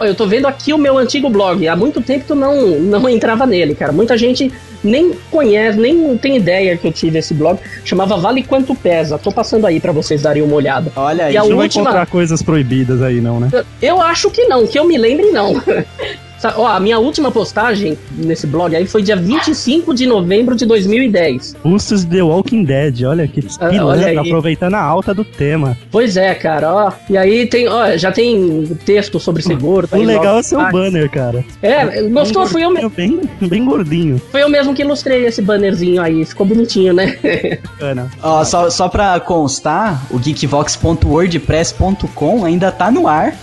Eu 0.00 0.14
tô 0.14 0.26
vendo 0.26 0.46
aqui 0.46 0.72
o 0.72 0.78
meu 0.78 0.96
antigo 0.96 1.28
blog. 1.28 1.66
Há 1.68 1.76
muito 1.76 2.00
tempo 2.00 2.24
tu 2.26 2.34
não, 2.34 2.78
não 2.80 3.08
entrava 3.08 3.44
nele, 3.46 3.74
cara. 3.74 3.92
Muita 3.92 4.16
gente 4.16 4.50
nem 4.82 5.12
conhece, 5.30 5.78
nem 5.78 6.16
tem 6.16 6.36
ideia 6.36 6.76
que 6.76 6.86
eu 6.86 6.92
tive 6.92 7.18
esse 7.18 7.34
blog. 7.34 7.58
Chamava 7.84 8.16
Vale 8.16 8.42
Quanto 8.42 8.74
Pesa. 8.74 9.18
Tô 9.18 9.30
passando 9.30 9.66
aí 9.66 9.78
pra 9.78 9.92
vocês 9.92 10.22
darem 10.22 10.42
uma 10.42 10.54
olhada. 10.56 10.90
Olha 10.96 11.26
aí. 11.26 11.34
E 11.34 11.36
a 11.36 11.42
Você 11.42 11.48
não 11.50 11.56
vai 11.56 11.66
última- 11.66 11.82
encontrar 11.82 12.06
coisas 12.06 12.42
proibidas 12.42 13.02
aí, 13.02 13.20
não, 13.20 13.38
né? 13.40 13.50
Eu 13.82 14.00
acho 14.00 14.30
que 14.30 14.44
não, 14.46 14.66
que 14.66 14.78
eu 14.78 14.84
me 14.86 14.96
lembre, 14.96 15.30
não. 15.30 15.54
Ó, 16.56 16.66
a 16.66 16.78
minha 16.78 16.98
última 16.98 17.30
postagem 17.30 17.96
nesse 18.12 18.46
blog 18.46 18.74
aí 18.76 18.86
foi 18.86 19.02
dia 19.02 19.16
25 19.16 19.94
de 19.94 20.06
novembro 20.06 20.54
de 20.54 20.66
2010. 20.66 21.56
Bustos 21.64 22.04
de 22.04 22.16
The 22.16 22.22
Walking 22.22 22.64
Dead, 22.64 23.02
olha 23.04 23.26
que 23.26 23.40
Ah, 23.60 23.68
pilantra, 23.68 23.86
olha 23.86 24.06
aí. 24.08 24.18
aproveitando 24.18 24.74
a 24.74 24.82
alta 24.82 25.12
do 25.14 25.24
tema. 25.24 25.76
Pois 25.90 26.16
é, 26.16 26.34
cara, 26.34 26.72
ó. 26.72 26.92
E 27.10 27.16
aí 27.16 27.46
tem, 27.46 27.68
ó, 27.68 27.96
já 27.96 28.12
tem 28.12 28.64
texto 28.84 29.18
sobre 29.18 29.42
ser 29.42 29.56
gordo. 29.56 29.92
O 29.92 29.96
aí 29.96 30.04
legal 30.06 30.38
é 30.38 30.42
seu 30.42 30.60
Ah, 30.60 30.70
banner, 30.70 31.10
cara. 31.10 31.44
É, 31.62 32.02
gostou? 32.08 32.42
Bem 32.44 32.52
Fui 32.52 32.62
eu, 32.64 32.70
me- 32.70 32.80
gordinho, 32.82 33.20
Bem, 33.40 33.48
bem 33.48 33.64
gordinho. 33.64 34.20
fui 34.30 34.42
eu 34.42 34.48
mesmo 34.48 34.74
que 34.74 34.82
ilustrei 34.82 35.24
esse 35.26 35.40
bannerzinho 35.42 36.00
aí. 36.02 36.24
Ficou 36.24 36.46
bonitinho, 36.46 36.92
né? 36.92 37.16
Bacana. 37.64 38.10
Ó, 38.22 38.44
só, 38.44 38.68
só 38.70 38.88
pra 38.88 39.18
constar, 39.20 40.02
o 40.10 40.18
geekvox.wordpress.com 40.18 42.44
ainda 42.44 42.70
tá 42.70 42.90
no 42.90 43.08
ar. 43.08 43.34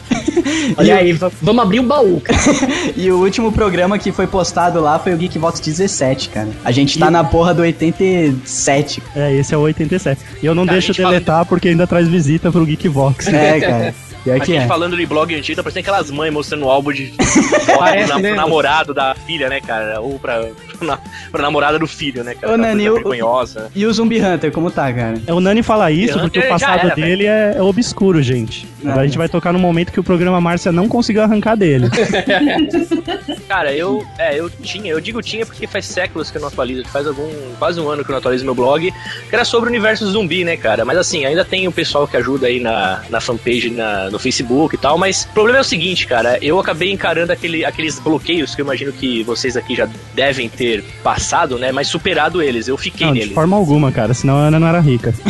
Olha 0.77 0.95
aí, 0.97 1.13
va- 1.13 1.31
vamos 1.41 1.63
abrir 1.63 1.79
o 1.79 1.83
baú. 1.83 2.21
cara. 2.21 2.39
E 2.95 3.11
o 3.11 3.17
último 3.19 3.51
programa 3.51 3.97
que 3.97 4.11
foi 4.11 4.27
postado 4.27 4.79
lá 4.81 4.97
foi 4.99 5.13
o 5.13 5.17
Geekvox 5.17 5.59
17, 5.59 6.29
cara. 6.29 6.49
A 6.63 6.71
gente 6.71 6.97
tá 6.99 7.07
E- 7.07 7.09
na 7.11 7.23
porra 7.23 7.53
do 7.53 7.61
87. 7.61 9.01
É, 9.15 9.33
esse 9.35 9.53
é 9.53 9.57
o 9.57 9.61
87. 9.61 10.21
E 10.41 10.45
eu 10.45 10.53
não 10.55 10.65
Cara, 10.65 10.73
deixo 10.75 10.87
gente 10.87 11.01
fala- 11.01 11.13
deletar 11.13 11.45
porque 11.45 11.69
ainda 11.69 11.85
traz 11.87 12.07
visita 12.07 12.51
pro 12.51 12.65
Geekvox. 12.65 13.27
É, 13.27 13.59
cara. 13.59 13.95
Pior 14.23 14.35
A 14.41 14.45
gente 14.45 14.55
é. 14.55 14.67
falando 14.67 14.95
de 14.95 15.05
blog 15.05 15.33
antigo, 15.35 15.55
tá 15.55 15.63
parecendo 15.63 15.81
aquelas 15.81 16.09
mães 16.11 16.31
mostrando 16.31 16.65
o 16.65 16.69
álbum 16.69 16.91
de 16.93 17.13
Parece, 17.77 18.09
na- 18.09 18.19
né? 18.19 18.29
pro 18.29 18.37
namorado 18.37 18.93
da 18.93 19.13
filha, 19.15 19.49
né, 19.49 19.59
cara? 19.59 19.99
Ou 20.01 20.17
pra, 20.19 20.45
pra, 20.79 20.99
pra 21.31 21.41
namorada 21.41 21.77
do 21.77 21.87
filho, 21.87 22.23
né, 22.23 22.33
cara? 22.35 22.53
Aquela 22.53 22.57
Nani, 22.69 22.89
o- 22.89 22.93
vergonhosa. 22.95 23.69
E 23.75 23.85
o 23.85 23.93
Zumbi 23.93 24.21
Hunter, 24.21 24.51
como 24.51 24.71
tá, 24.71 24.91
cara? 24.93 25.21
É 25.27 25.33
o 25.33 25.39
Nani 25.39 25.61
falar 25.61 25.91
isso 25.91 26.19
porque 26.19 26.39
o 26.39 26.47
passado 26.49 26.85
era, 26.87 26.95
dele 26.95 27.25
é, 27.25 27.55
é 27.57 27.61
obscuro, 27.61 28.21
gente. 28.21 28.67
Agora 28.83 29.01
a 29.01 29.05
gente 29.05 29.17
vai 29.17 29.29
tocar 29.29 29.51
no 29.53 29.59
momento 29.59 29.91
que 29.91 29.99
o 29.99 30.03
programa 30.03 30.39
Márcia 30.41 30.71
não 30.71 30.87
conseguiu 30.87 31.21
arrancar 31.23 31.55
dele. 31.55 31.87
Cara, 33.47 33.73
eu, 33.73 34.05
é, 34.17 34.37
eu 34.39 34.49
tinha, 34.49 34.91
eu 34.91 34.99
digo 34.99 35.21
tinha 35.21 35.45
porque 35.45 35.67
faz 35.67 35.85
séculos 35.85 36.29
que 36.31 36.37
eu 36.37 36.41
não 36.41 36.47
atualizo, 36.49 36.85
faz 36.89 37.07
algum, 37.07 37.29
quase 37.59 37.79
um 37.79 37.89
ano 37.89 38.03
que 38.03 38.09
eu 38.09 38.13
não 38.13 38.19
atualizo 38.19 38.43
meu 38.45 38.55
blog, 38.55 38.91
que 38.91 39.35
era 39.35 39.45
sobre 39.45 39.69
o 39.69 39.71
universo 39.71 40.05
zumbi, 40.09 40.43
né, 40.43 40.57
cara? 40.57 40.83
Mas 40.85 40.97
assim, 40.97 41.25
ainda 41.25 41.45
tem 41.45 41.67
o 41.67 41.71
pessoal 41.71 42.07
que 42.07 42.17
ajuda 42.17 42.47
aí 42.47 42.59
na, 42.59 43.01
na 43.09 43.21
fanpage, 43.21 43.69
na, 43.69 44.09
no 44.13 44.19
Facebook 44.19 44.75
e 44.75 44.77
tal, 44.77 44.97
mas 44.97 45.23
o 45.29 45.33
problema 45.33 45.57
é 45.57 45.61
o 45.61 45.65
seguinte, 45.65 46.07
cara, 46.07 46.37
eu 46.41 46.59
acabei 46.59 46.91
encarando 46.91 47.31
aquele, 47.33 47.65
aqueles 47.65 47.99
bloqueios 47.99 48.55
que 48.55 48.61
eu 48.61 48.65
imagino 48.65 48.93
que 48.93 49.23
vocês 49.23 49.57
aqui 49.57 49.75
já 49.75 49.89
devem 50.13 50.47
ter 50.47 50.83
passado, 51.03 51.57
né? 51.57 51.71
Mas 51.71 51.87
superado 51.87 52.41
eles. 52.41 52.67
Eu 52.67 52.77
fiquei 52.77 53.07
Não, 53.07 53.13
de 53.13 53.19
neles. 53.19 53.33
forma 53.35 53.57
alguma, 53.57 53.91
cara, 53.91 54.13
senão 54.13 54.37
a 54.37 54.41
Ana 54.43 54.59
não 54.59 54.67
era 54.67 54.79
rica. 54.79 55.13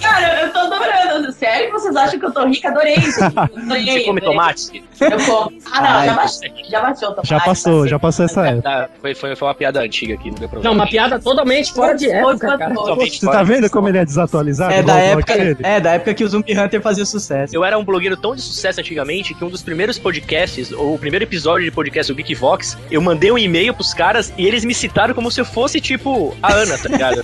Cara, 0.00 0.42
eu 0.42 0.52
tô 0.52 0.58
adorando. 0.60 1.32
Sério 1.32 1.66
que 1.66 1.72
vocês 1.72 1.96
acham 1.96 2.18
que 2.18 2.26
eu 2.26 2.32
tô 2.32 2.46
rica? 2.46 2.68
Adorei 2.68 2.94
isso. 2.94 3.22
Adorei, 3.24 3.84
Você 3.84 4.00
come 4.04 4.20
adorei. 4.20 4.20
tomate? 4.20 4.84
Eu 5.00 5.18
como. 5.24 5.52
Ah, 5.72 5.80
não, 5.80 5.88
Ai, 5.88 6.06
já 6.06 6.14
baixou. 6.14 6.40
Já 6.70 6.80
baixou 6.80 7.08
o 7.08 7.10
tomate. 7.12 7.28
Já 7.28 7.40
passou, 7.40 7.88
já 7.88 7.98
passou 7.98 8.24
essa 8.24 8.46
época. 8.46 8.62
Tá, 8.62 8.88
foi, 9.00 9.14
foi, 9.14 9.36
foi 9.36 9.48
uma 9.48 9.54
piada 9.54 9.80
antiga 9.80 10.14
aqui, 10.14 10.28
não 10.30 10.34
deu 10.34 10.42
Não, 10.42 10.48
problema. 10.50 10.74
uma 10.74 10.86
piada 10.86 11.18
totalmente 11.18 11.72
fora 11.72 11.94
de 11.94 12.10
época, 12.10 12.56
cara. 12.58 12.74
Totalmente 12.74 13.18
Você 13.18 13.26
fora 13.26 13.38
tá 13.38 13.44
de 13.44 13.48
vendo 13.52 13.70
como 13.70 13.88
ele 13.88 13.98
é 13.98 14.04
desatualizado? 14.04 14.72
É 14.74 14.82
da 14.82 14.96
época, 14.96 15.34
dele? 15.36 15.56
é 15.62 15.80
da 15.80 15.90
época 15.92 16.14
que 16.14 16.24
o 16.24 16.28
Zumbi 16.28 16.58
Hunter 16.58 16.80
fazia 16.80 17.04
sucesso. 17.04 17.23
Eu 17.52 17.64
era 17.64 17.78
um 17.78 17.84
blogueiro 17.84 18.16
tão 18.16 18.34
de 18.34 18.42
sucesso 18.42 18.80
antigamente 18.80 19.34
que 19.34 19.44
um 19.44 19.48
dos 19.48 19.62
primeiros 19.62 19.98
podcasts, 19.98 20.72
ou 20.72 20.94
o 20.94 20.98
primeiro 20.98 21.24
episódio 21.24 21.64
de 21.64 21.70
podcast 21.70 22.12
do 22.12 22.16
Geekvox, 22.16 22.76
eu 22.90 23.00
mandei 23.00 23.30
um 23.30 23.38
e-mail 23.38 23.72
pros 23.74 23.92
caras 23.94 24.32
e 24.36 24.46
eles 24.46 24.64
me 24.64 24.74
citaram 24.74 25.14
como 25.14 25.30
se 25.30 25.40
eu 25.40 25.44
fosse, 25.44 25.80
tipo, 25.80 26.36
a 26.42 26.52
Ana, 26.52 26.76
tá 26.78 26.88
ligado? 26.88 27.22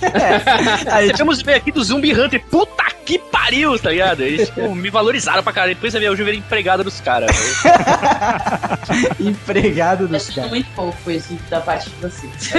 Aí, 0.91 1.07
tipo, 1.07 1.11
Recebemos 1.11 1.39
e-mail 1.41 1.57
aqui 1.57 1.71
do 1.71 1.83
Zumbi 1.83 2.13
Hunter, 2.13 2.41
puta 2.49 2.83
que 3.05 3.17
pariu, 3.17 3.77
tá 3.79 3.89
ligado? 3.89 4.21
Eles 4.21 4.47
tipo, 4.47 4.73
me 4.75 4.89
valorizaram 4.89 5.43
pra 5.43 5.51
caralho. 5.51 5.73
Depois 5.75 5.93
eu 5.93 6.15
virei 6.15 6.35
empregado 6.39 6.83
dos 6.83 7.01
caras. 7.01 7.31
empregado 9.19 10.07
dos 10.07 10.27
Acho 10.27 10.35
caras. 10.35 10.49
muito 10.51 10.67
pouco 10.75 11.11
isso 11.11 11.37
da 11.49 11.59
parte 11.59 11.89
de 11.89 11.95
vocês. 11.95 12.53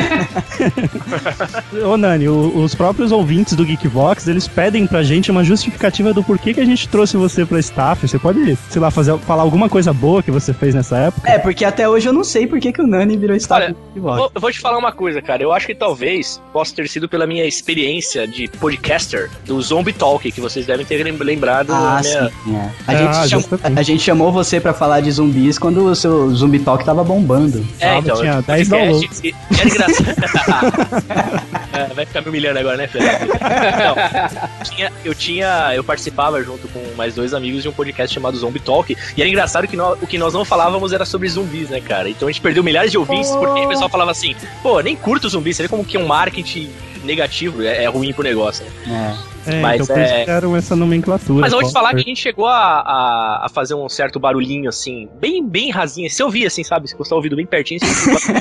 Ô 1.87 1.97
Nani, 1.97 2.29
o- 2.29 2.59
os 2.59 2.75
próprios 2.75 3.13
ouvintes 3.13 3.55
do 3.55 3.65
Geekvox, 3.65 4.27
eles 4.29 4.47
pedem 4.49 4.87
pra 4.87 5.03
gente 5.03 5.31
uma 5.31 5.45
justificativa 5.45 6.13
do 6.13 6.23
porquê 6.23 6.53
que 6.53 6.61
a 6.61 6.65
gente 6.67 6.89
trouxe 6.89 7.17
você 7.17 7.32
pra 7.47 7.59
staff. 7.59 8.07
Você 8.07 8.19
pode, 8.19 8.57
sei 8.71 8.81
lá, 8.81 8.91
fazer, 8.91 9.17
falar 9.19 9.43
alguma 9.43 9.69
coisa 9.69 9.93
boa 9.93 10.23
que 10.23 10.31
você 10.31 10.53
fez 10.53 10.75
nessa 10.75 10.97
época? 10.99 11.29
É, 11.31 11.39
porque 11.39 11.65
até 11.65 11.89
hoje 11.89 12.09
eu 12.09 12.13
não 12.13 12.25
sei 12.25 12.47
por 12.47 12.59
que, 12.61 12.73
que 12.73 12.81
o 12.83 12.87
Nani 12.87 13.17
virou 13.17 13.37
staff 13.37 13.63
Olha, 13.65 13.77
de 13.95 14.01
volta. 14.01 14.19
Vou, 14.19 14.31
eu 14.35 14.41
vou 14.41 14.53
te 14.53 14.61
falar 14.61 14.79
uma 14.79 14.93
coisa, 14.93 15.21
cara. 15.23 15.43
Eu 15.43 15.53
acho 15.53 15.67
que 15.67 15.75
talvez 15.75 16.41
possa 16.53 16.75
ter 16.75 16.89
sido 16.89 17.09
pela 17.09 17.27
minha 17.27 17.45
experiência 17.45 18.27
de 18.27 18.49
podcaster 18.49 19.31
do 19.47 19.61
Zombie 19.63 19.93
Talk, 19.93 20.31
que 20.31 20.41
vocês 20.41 20.67
devem 20.67 20.85
ter 20.85 21.03
lem- 21.03 21.17
lembrado. 21.17 21.71
Ah, 21.73 22.01
minha- 22.03 22.29
sim, 22.45 22.57
é. 22.57 22.71
A, 22.87 22.93
Ah, 22.93 22.95
gente 22.97 23.15
chamou, 23.29 23.29
justamente. 23.41 23.79
a 23.79 23.83
gente 23.83 24.03
chamou 24.03 24.33
você 24.33 24.61
pra 24.61 24.73
falar 24.75 25.01
de 25.01 25.11
zumbis 25.11 25.59
quando 25.59 25.85
o 25.87 25.95
seu 25.95 26.31
Zumbi 26.35 26.59
Talk 26.59 26.85
tava 26.85 27.03
bombando. 27.05 27.65
É, 27.81 27.99
então, 27.99 28.17
tinha 28.17 28.39
o 28.39 28.43
10 28.43 28.69
podcast, 28.69 29.27
e- 29.29 29.35
Era 29.59 29.69
engraçado. 29.69 30.13
É, 31.73 31.87
vai 31.95 32.05
ficar 32.05 32.21
me 32.21 32.29
humilhando 32.29 32.59
agora, 32.59 32.77
né, 32.77 32.87
Fernando? 32.87 33.29
Não, 33.29 34.65
tinha- 34.65 34.93
eu 35.05 35.15
tinha. 35.15 35.73
Eu 35.75 35.83
participava 35.83 36.43
junto 36.43 36.69
com 36.69 36.81
mais 36.97 37.15
dois 37.15 37.22
amigos 37.33 37.63
de 37.63 37.69
um 37.69 37.73
podcast 37.73 38.13
chamado 38.15 38.37
Zombie 38.37 38.61
Talk. 38.61 38.97
E 39.17 39.21
era 39.21 39.29
engraçado 39.31 39.69
que 39.69 39.77
nós- 39.77 39.97
o 40.03 40.07
que 40.07 40.19
nós 40.19 40.35
não 40.35 40.45
falávamos 40.45 40.93
era 40.93 41.05
sobre 41.05 41.29
zumbis, 41.29 41.69
né, 41.71 41.81
cara? 41.81 42.09
Então 42.09 42.27
a 42.29 42.31
gente 42.33 42.41
perdeu 42.41 42.63
milhares 42.65 42.91
de 42.91 42.99
ouvintes 42.99 43.31
porque 43.31 43.61
o 43.61 43.69
pessoal 43.69 43.89
falava 43.89 44.11
assim, 44.11 44.35
pô, 44.63 44.81
nem 44.81 44.97
curto 44.97 45.29
zumbis, 45.29 45.57
você 45.57 45.63
vê 45.65 45.69
como 45.69 45.85
que 45.85 45.97
é 45.97 46.01
um 46.01 46.07
marketing 46.07 46.71
negativo, 47.05 47.63
é, 47.63 47.85
é 47.85 47.87
ruim 47.89 48.13
pro 48.13 48.23
negócio, 48.23 48.65
né? 48.87 49.17
É. 49.42 49.42
É, 49.47 49.61
Mas 49.61 49.83
então 49.83 49.97
é- 49.97 50.21
que 50.21 50.27
deram 50.27 50.57
essa 50.57 50.77
nomenclatura. 50.77 51.41
Mas 51.41 51.53
eu 51.53 51.61
vou 51.61 51.69
te 51.69 51.73
falar 51.73 51.91
que 51.91 52.01
a 52.01 52.05
gente 52.05 52.21
chegou 52.21 52.47
a, 52.47 52.81
a, 52.81 53.47
a 53.47 53.49
fazer 53.49 53.75
um 53.75 53.89
certo 53.89 54.21
barulhinho, 54.21 54.69
assim, 54.69 55.09
bem, 55.21 55.47
bem 55.47 55.71
rasinho. 55.71 56.09
Se 56.09 56.23
eu 56.23 56.31
via, 56.31 56.47
assim, 56.47 56.63
sabe? 56.63 56.89
Se 56.89 56.97
você 56.97 57.13
ouvido 57.13 57.37
bem 57.37 57.47
pertinho, 57.47 57.81
você... 57.81 58.33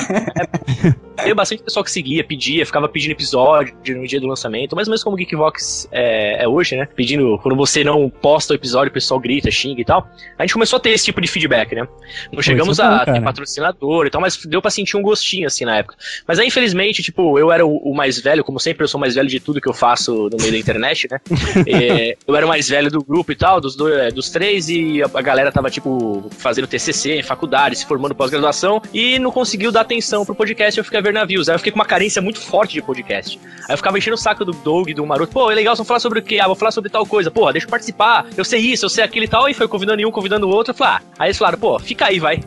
Veio 1.24 1.36
bastante 1.36 1.64
pessoal 1.64 1.84
que 1.84 1.92
seguia, 1.92 2.24
pedia, 2.24 2.66
ficava 2.66 2.88
pedindo 2.88 3.12
episódio 3.12 3.76
no 3.96 4.08
dia 4.08 4.20
do 4.20 4.28
lançamento, 4.28 4.76
mais 4.76 4.88
ou 4.88 4.92
menos 4.92 5.04
como 5.04 5.16
o 5.16 5.18
Geekvox 5.18 5.88
é, 5.92 6.44
é 6.44 6.48
hoje, 6.48 6.76
né? 6.76 6.88
Pedindo, 6.96 7.40
quando 7.42 7.56
você 7.56 7.84
não 7.84 8.10
posta 8.10 8.54
o 8.54 8.56
episódio, 8.56 8.90
o 8.90 8.94
pessoal 8.94 9.20
grita, 9.20 9.50
xinga 9.50 9.82
e 9.82 9.86
tal. 9.86 10.08
A 10.38 10.44
gente 10.44 10.54
começou 10.54 10.78
a 10.78 10.80
ter 10.80 10.92
esse 10.92 11.06
tipo 11.06 11.20
de 11.22 11.28
feedback, 11.28 11.76
né? 11.76 11.88
Não 12.32 12.42
chegamos 12.42 12.80
é 12.80 12.84
bom, 12.84 12.90
a 12.90 13.00
ter 13.00 13.06
cara. 13.06 13.22
patrocinador 13.22 14.06
e 14.06 14.10
tal, 14.10 14.22
mas 14.22 14.38
deu 14.46 14.62
pra 14.62 14.72
sentir 14.72 14.98
um 14.98 15.02
gostinho, 15.02 15.48
assim, 15.48 15.66
na 15.66 15.78
época. 15.78 15.96
Mas 16.28 16.40
aí, 16.40 16.48
infelizmente, 16.48 17.02
tipo, 17.02 17.38
eu 17.38 17.52
era 17.52 17.66
o, 17.66 17.78
o 17.78 17.96
mais 17.96 18.20
velho, 18.20 18.44
como 18.44 18.60
sempre, 18.60 18.84
eu 18.84 18.88
sou 18.88 19.00
mais 19.00 19.16
velho 19.16 19.28
de 19.28 19.40
tudo 19.40 19.62
que 19.62 19.70
eu 19.70 19.74
faço 19.74 20.30
no 20.30 20.38
meio 20.38 20.52
da 20.52 20.58
internet, 20.58 20.91
né? 21.10 21.20
É, 21.68 22.18
eu 22.28 22.36
era 22.36 22.46
o 22.46 22.50
mais 22.50 22.68
velho 22.68 22.90
do 22.90 23.04
grupo 23.04 23.32
e 23.32 23.36
tal, 23.36 23.62
dos, 23.62 23.76
dois, 23.76 23.94
é, 23.94 24.10
dos 24.10 24.30
três, 24.30 24.70
e 24.70 25.02
a, 25.02 25.10
a 25.14 25.22
galera 25.22 25.52
tava, 25.52 25.70
tipo, 25.70 26.30
fazendo 26.38 26.68
TCC 26.68 27.20
em 27.20 27.24
faculdade, 27.24 27.78
se 27.78 27.86
formando 27.86 28.16
pós-graduação, 28.16 28.82
e 28.94 29.20
não 29.20 29.32
conseguiu 29.32 29.72
dar 29.72 29.82
atenção 29.82 30.26
pro 30.26 30.34
podcast, 30.36 30.78
eu 30.78 30.84
fiquei 30.84 31.00
a 31.00 31.04
ver 31.04 31.14
navios. 31.14 31.50
Aí 31.50 31.56
eu 31.56 31.60
fiquei 31.60 31.72
com 31.72 31.80
uma 31.80 31.86
carência 31.86 32.22
muito 32.22 32.40
forte 32.40 32.74
de 32.74 32.82
podcast. 32.82 33.40
Aí 33.68 33.74
eu 33.74 33.78
ficava 33.78 33.98
enchendo 33.98 34.16
o 34.16 34.20
saco 34.20 34.44
do 34.44 34.52
Doug, 34.52 34.90
do 34.92 35.06
Maroto, 35.06 35.32
pô, 35.32 35.52
é 35.52 35.56
legal, 35.56 35.76
vamos 35.76 35.88
falar 35.88 36.00
sobre 36.00 36.20
o 36.20 36.24
quê? 36.24 36.40
Ah, 36.40 36.48
vou 36.48 36.56
falar 36.56 36.72
sobre 36.72 36.90
tal 36.90 37.06
coisa. 37.06 37.30
Pô, 37.30 37.52
deixa 37.52 37.68
eu 37.68 37.72
participar, 37.72 38.26
eu 38.36 38.44
sei 38.44 38.60
isso, 38.60 38.86
eu 38.86 38.90
sei 38.90 39.04
aquilo 39.04 39.26
e 39.26 39.30
tal, 39.30 39.50
e 39.50 39.54
foi 39.54 39.68
convidando 39.68 40.08
um, 40.08 40.12
convidando 40.12 40.48
o 40.48 40.50
outro, 40.50 40.72
eu 40.72 40.78
falei, 40.78 40.96
ah, 40.96 41.02
aí 41.20 41.28
eles 41.28 41.38
falaram, 41.38 41.60
pô, 41.60 41.80
fica 41.80 42.08
aí, 42.08 42.20
vai. 42.20 42.40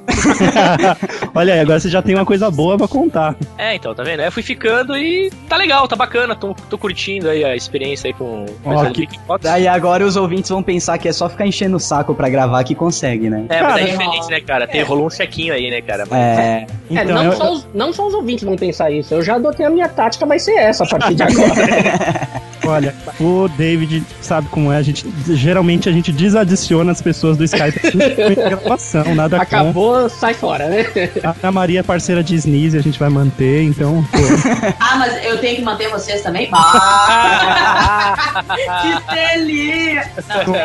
Olha 1.34 1.54
aí, 1.54 1.60
agora 1.60 1.80
você 1.80 1.88
já 1.88 2.02
tem 2.02 2.14
uma 2.14 2.24
coisa 2.24 2.50
boa 2.50 2.76
pra 2.76 2.88
contar. 2.88 3.36
É, 3.58 3.74
então, 3.74 3.94
tá 3.94 4.02
vendo? 4.02 4.20
Aí 4.20 4.26
eu 4.26 4.32
fui 4.32 4.42
ficando 4.42 4.96
e 4.96 5.30
tá 5.48 5.56
legal, 5.56 5.86
tá 5.88 5.96
bacana, 5.96 6.34
tô, 6.34 6.54
tô 6.68 6.78
curtindo 6.78 7.28
aí 7.28 7.44
a 7.44 7.56
experiência 7.56 8.08
aí 8.08 8.14
com 8.14 8.33
Ó, 8.64 8.72
essa 8.72 8.90
que- 8.90 9.06
Geekbox. 9.06 9.42
Daí 9.42 9.66
agora 9.68 10.04
os 10.04 10.16
ouvintes 10.16 10.50
vão 10.50 10.62
pensar 10.62 10.98
que 10.98 11.08
é 11.08 11.12
só 11.12 11.28
ficar 11.28 11.46
enchendo 11.46 11.76
o 11.76 11.80
saco 11.80 12.14
pra 12.14 12.28
gravar 12.28 12.62
que 12.64 12.74
consegue, 12.74 13.28
né? 13.30 13.44
É, 13.48 13.62
mas 13.62 13.76
é 13.76 13.78
Cara, 13.78 13.84
diferente, 13.84 14.30
né, 14.30 14.40
cara? 14.40 14.66
Tem, 14.66 14.82
rolou 14.82 15.06
um 15.06 15.10
chequinho 15.10 15.52
aí, 15.54 15.70
né, 15.70 15.80
cara? 15.82 16.04
Mas- 16.10 16.20
É. 16.20 16.44
É, 16.44 16.66
Então, 16.90 17.14
não, 17.16 17.24
eu- 17.24 17.32
só 17.32 17.52
os, 17.52 17.66
não 17.74 17.92
só 17.92 18.06
os 18.06 18.14
ouvintes 18.14 18.44
vão 18.44 18.56
pensar 18.56 18.90
isso. 18.90 19.12
Eu 19.14 19.22
já 19.22 19.34
adotei 19.36 19.64
a 19.66 19.70
minha 19.70 19.88
tática, 19.88 20.24
vai 20.26 20.38
ser 20.38 20.52
essa 20.52 20.84
a 20.84 20.86
partir 20.86 21.14
de 21.14 21.22
agora. 21.24 22.44
Olha, 22.66 22.94
o 23.20 23.46
David 23.58 24.02
sabe 24.22 24.48
como 24.48 24.72
é. 24.72 24.78
A 24.78 24.82
gente 24.82 25.06
geralmente 25.34 25.86
a 25.86 25.92
gente 25.92 26.10
desadiciona 26.10 26.92
as 26.92 27.02
pessoas 27.02 27.36
do 27.36 27.44
Skype 27.44 27.78
em 27.84 28.34
gravação, 28.48 29.14
nada 29.14 29.36
com. 29.36 29.42
Acabou, 29.42 30.08
sai 30.08 30.32
fora, 30.32 30.68
né? 30.68 30.86
A 31.22 31.34
Ana 31.42 31.52
Maria 31.52 31.80
é 31.80 31.82
parceira 31.82 32.24
de 32.24 32.34
Sneeze, 32.36 32.78
a 32.78 32.80
gente 32.82 32.98
vai 32.98 33.10
manter, 33.10 33.62
então. 33.64 34.02
Ah, 34.80 34.96
mas 34.96 35.22
eu 35.26 35.36
tenho 35.40 35.56
que 35.56 35.62
manter 35.62 35.88
vocês 35.90 36.22
também? 36.22 36.48
Ah, 36.56 38.23
que 38.82 39.14
delícia! 39.14 40.10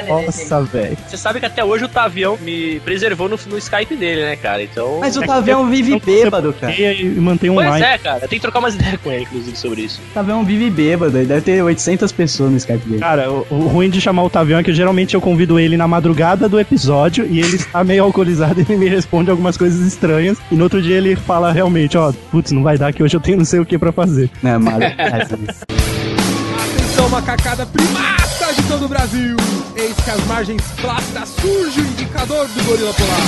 Nossa, 0.08 0.62
velho. 0.62 0.98
Você 1.08 1.18
sabe 1.18 1.40
que 1.40 1.46
até 1.46 1.64
hoje 1.64 1.86
o 1.86 1.90
Tavião 1.90 2.38
me 2.42 2.80
preservou 2.82 3.30
no, 3.30 3.40
no 3.48 3.58
Skype 3.58 3.96
dele, 3.96 4.22
né, 4.22 4.36
cara? 4.36 4.64
Então. 4.64 5.00
Mas 5.00 5.18
o 5.18 5.22
Tavião 5.22 5.70
vive 5.70 6.00
bêbado, 6.00 6.54
cara. 6.54 6.74
E 6.74 7.04
mantém 7.16 7.50
um 7.50 7.56
Pois 7.56 7.70
like. 7.70 7.86
é, 7.86 7.98
cara. 7.98 8.20
Tem 8.22 8.40
que 8.40 8.40
trocar 8.40 8.60
umas 8.60 8.76
ideias 8.76 9.00
com 9.02 9.12
ele, 9.12 9.24
inclusive, 9.24 9.58
sobre 9.58 9.82
isso. 9.82 10.02
O 10.12 10.14
Tavião 10.14 10.44
vive 10.44 10.70
bêbado. 10.70 11.18
Ele 11.18 11.28
deve 11.28 11.42
ter 11.42 11.62
800 11.62 12.12
pessoas 12.12 12.52
no 12.52 12.58
Skype 12.58 12.88
dele. 12.88 13.00
Cara, 13.00 13.32
o, 13.32 13.46
o 13.50 13.68
ruim 13.68 13.90
de 13.90 14.00
chamar 14.02 14.24
o 14.24 14.30
Tavião 14.30 14.60
é 14.60 14.64
que 14.64 14.74
geralmente 14.74 15.16
eu 15.16 15.22
convido 15.22 15.60
ele 15.60 15.78
na 15.78 15.88
madrugada 15.88 16.48
do 16.48 16.60
episódio 16.60 17.26
e 17.26 17.40
ele 17.40 17.56
está 17.56 17.84
meio 17.84 18.04
alcoolizado 18.04 18.60
e 18.62 18.66
ele 18.68 18.78
me 18.78 18.90
responde 18.90 19.30
algumas 19.30 19.58
coisas 19.58 19.86
estranhas. 19.86 20.38
E 20.52 20.56
no 20.56 20.64
outro 20.64 20.82
dia 20.82 20.98
ele 20.98 21.16
fala 21.16 21.52
realmente, 21.52 21.98
ó, 21.98 22.12
putz, 22.32 22.52
não 22.52 22.64
vai 22.64 22.78
dar 22.78 22.94
que 22.94 23.04
hoje 23.04 23.16
eu 23.16 23.22
tenho 23.22 23.38
não 23.38 23.46
sei 23.46 23.60
o 23.60 23.66
que 23.66 23.78
pra 23.78 23.92
fazer. 23.92 24.30
Né, 24.42 24.58
mas... 24.58 24.80
Atenção, 27.10 27.12
macacada 27.12 27.66
primata 27.66 28.54
de 28.56 28.64
todo 28.68 28.86
o 28.86 28.88
Brasil! 28.88 29.36
Eis 29.76 29.96
que 29.96 30.10
as 30.12 30.24
margens 30.26 30.62
plácidas 30.82 31.30
surge 31.42 31.82
o 31.82 31.84
indicador 31.84 32.48
do 32.48 32.64
gorila 32.64 32.94
polar. 32.94 33.20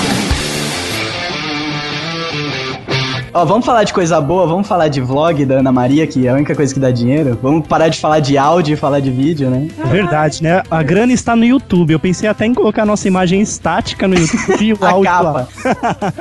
Ó, 3.34 3.46
vamos 3.46 3.66
falar 3.66 3.84
de 3.86 3.94
coisa 3.94 4.20
boa, 4.20 4.46
vamos 4.46 4.68
falar 4.68 4.88
de 4.90 5.00
vlog 5.00 5.46
da 5.46 5.56
Ana 5.56 5.72
Maria, 5.72 6.06
que 6.06 6.28
é 6.28 6.30
a 6.30 6.34
única 6.34 6.54
coisa 6.54 6.74
que 6.74 6.80
dá 6.80 6.92
dinheiro. 6.92 7.40
Vamos 7.42 7.66
parar 7.66 7.88
de 7.88 7.98
falar 8.00 8.20
de 8.20 8.38
áudio 8.38 8.74
e 8.74 8.78
falar 8.78 9.00
de 9.00 9.10
vídeo, 9.10 9.50
né? 9.50 9.68
Verdade, 9.86 10.44
né? 10.44 10.62
A 10.70 10.84
grana 10.84 11.14
está 11.14 11.36
no 11.36 11.46
YouTube. 11.46 11.94
Eu 11.94 12.00
pensei 12.00 12.28
até 12.30 12.46
em 12.46 12.54
colocar 12.54 12.86
nossa 12.86 13.08
imagem 13.08 13.40
estática 13.42 14.06
no 14.08 14.16
YouTube 14.16 14.62
e 14.66 14.74
o 14.74 14.78
A 14.84 14.90
áudio 14.92 15.12
capa. 15.12 15.32
lá. 15.32 15.48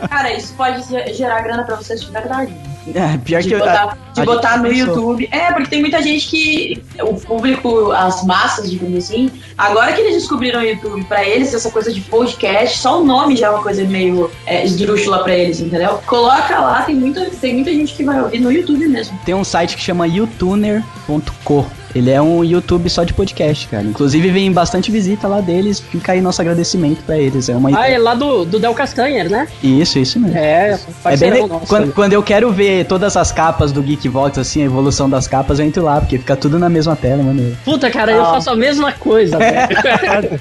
Cara, 0.08 0.32
isso 0.32 0.54
pode 0.54 0.82
ge- 0.88 1.12
gerar 1.14 1.40
grana 1.42 1.64
pra 1.64 1.76
vocês 1.76 2.00
de 2.00 2.10
verdade. 2.10 2.54
É, 2.94 3.18
pior 3.18 3.42
De 3.42 3.48
que 3.48 3.54
eu- 3.54 3.58
botar, 3.58 3.98
de 4.12 4.20
a 4.20 4.24
botar 4.24 4.56
no 4.58 4.64
pensou. 4.68 4.86
YouTube. 4.86 5.28
É, 5.30 5.52
porque 5.52 5.68
tem 5.70 5.80
muita 5.80 6.02
gente 6.02 6.26
que. 6.28 6.82
O 7.02 7.14
público, 7.14 7.92
as 7.92 8.24
massas, 8.24 8.70
digamos 8.70 9.04
assim, 9.04 9.30
agora 9.56 9.92
que 9.92 10.00
eles 10.00 10.14
descobriram 10.14 10.60
o 10.60 10.64
YouTube, 10.64 11.04
pra 11.04 11.24
eles, 11.26 11.52
essa 11.54 11.70
coisa 11.70 11.92
de 11.92 12.00
podcast, 12.02 12.78
só 12.78 13.00
o 13.00 13.04
nome 13.04 13.36
já 13.36 13.46
é 13.46 13.50
uma 13.50 13.62
coisa 13.62 13.82
meio 13.84 14.30
é, 14.46 14.64
esdrúxula 14.64 15.22
pra 15.22 15.34
eles, 15.34 15.60
entendeu? 15.60 15.98
Coloca 16.06 16.58
lá, 16.58 16.82
tem 16.82 16.94
muita, 16.94 17.24
tem 17.26 17.54
muita 17.54 17.70
gente 17.72 17.94
que 17.94 18.04
vai 18.04 18.20
ouvir 18.20 18.40
no 18.40 18.50
YouTube 18.52 18.86
mesmo. 18.86 19.18
Tem 19.24 19.34
um 19.34 19.44
site 19.44 19.76
que 19.76 19.82
chama 19.82 20.06
youtuner.co. 20.06 21.66
Ele 21.92 22.08
é 22.08 22.22
um 22.22 22.44
YouTube 22.44 22.88
só 22.88 23.02
de 23.02 23.12
podcast, 23.12 23.66
cara. 23.66 23.82
Inclusive 23.82 24.30
vem 24.30 24.52
bastante 24.52 24.92
visita 24.92 25.26
lá 25.26 25.40
deles. 25.40 25.80
Fica 25.80 26.12
aí 26.12 26.20
nosso 26.20 26.40
agradecimento 26.40 27.02
pra 27.02 27.18
eles. 27.18 27.48
É 27.48 27.56
uma 27.56 27.76
Ah, 27.76 27.88
é 27.90 27.98
lá 27.98 28.14
do, 28.14 28.44
do 28.44 28.60
Del 28.60 28.72
Castanher, 28.74 29.28
né? 29.28 29.48
Isso, 29.60 29.98
isso 29.98 30.20
mesmo. 30.20 30.38
É, 30.38 30.78
É 31.04 31.16
bem 31.16 31.32
le- 31.32 31.48
quando, 31.66 31.92
quando 31.92 32.12
eu 32.12 32.22
quero 32.22 32.52
ver 32.52 32.84
todas 32.86 33.16
as 33.16 33.32
capas 33.32 33.72
do 33.72 33.82
Geekvox, 34.00 34.38
assim, 34.38 34.62
a 34.62 34.66
evolução 34.66 35.08
das 35.08 35.26
capas, 35.28 35.58
eu 35.58 35.66
entro 35.66 35.82
lá, 35.84 36.00
porque 36.00 36.18
fica 36.18 36.34
tudo 36.36 36.58
na 36.58 36.68
mesma 36.68 36.96
tela, 36.96 37.22
mano. 37.22 37.56
Puta, 37.64 37.90
cara, 37.90 38.12
eu 38.12 38.22
Ah. 38.22 38.34
faço 38.34 38.50
a 38.50 38.56
mesma 38.56 38.92
coisa, 38.92 39.36
velho. 39.38 40.40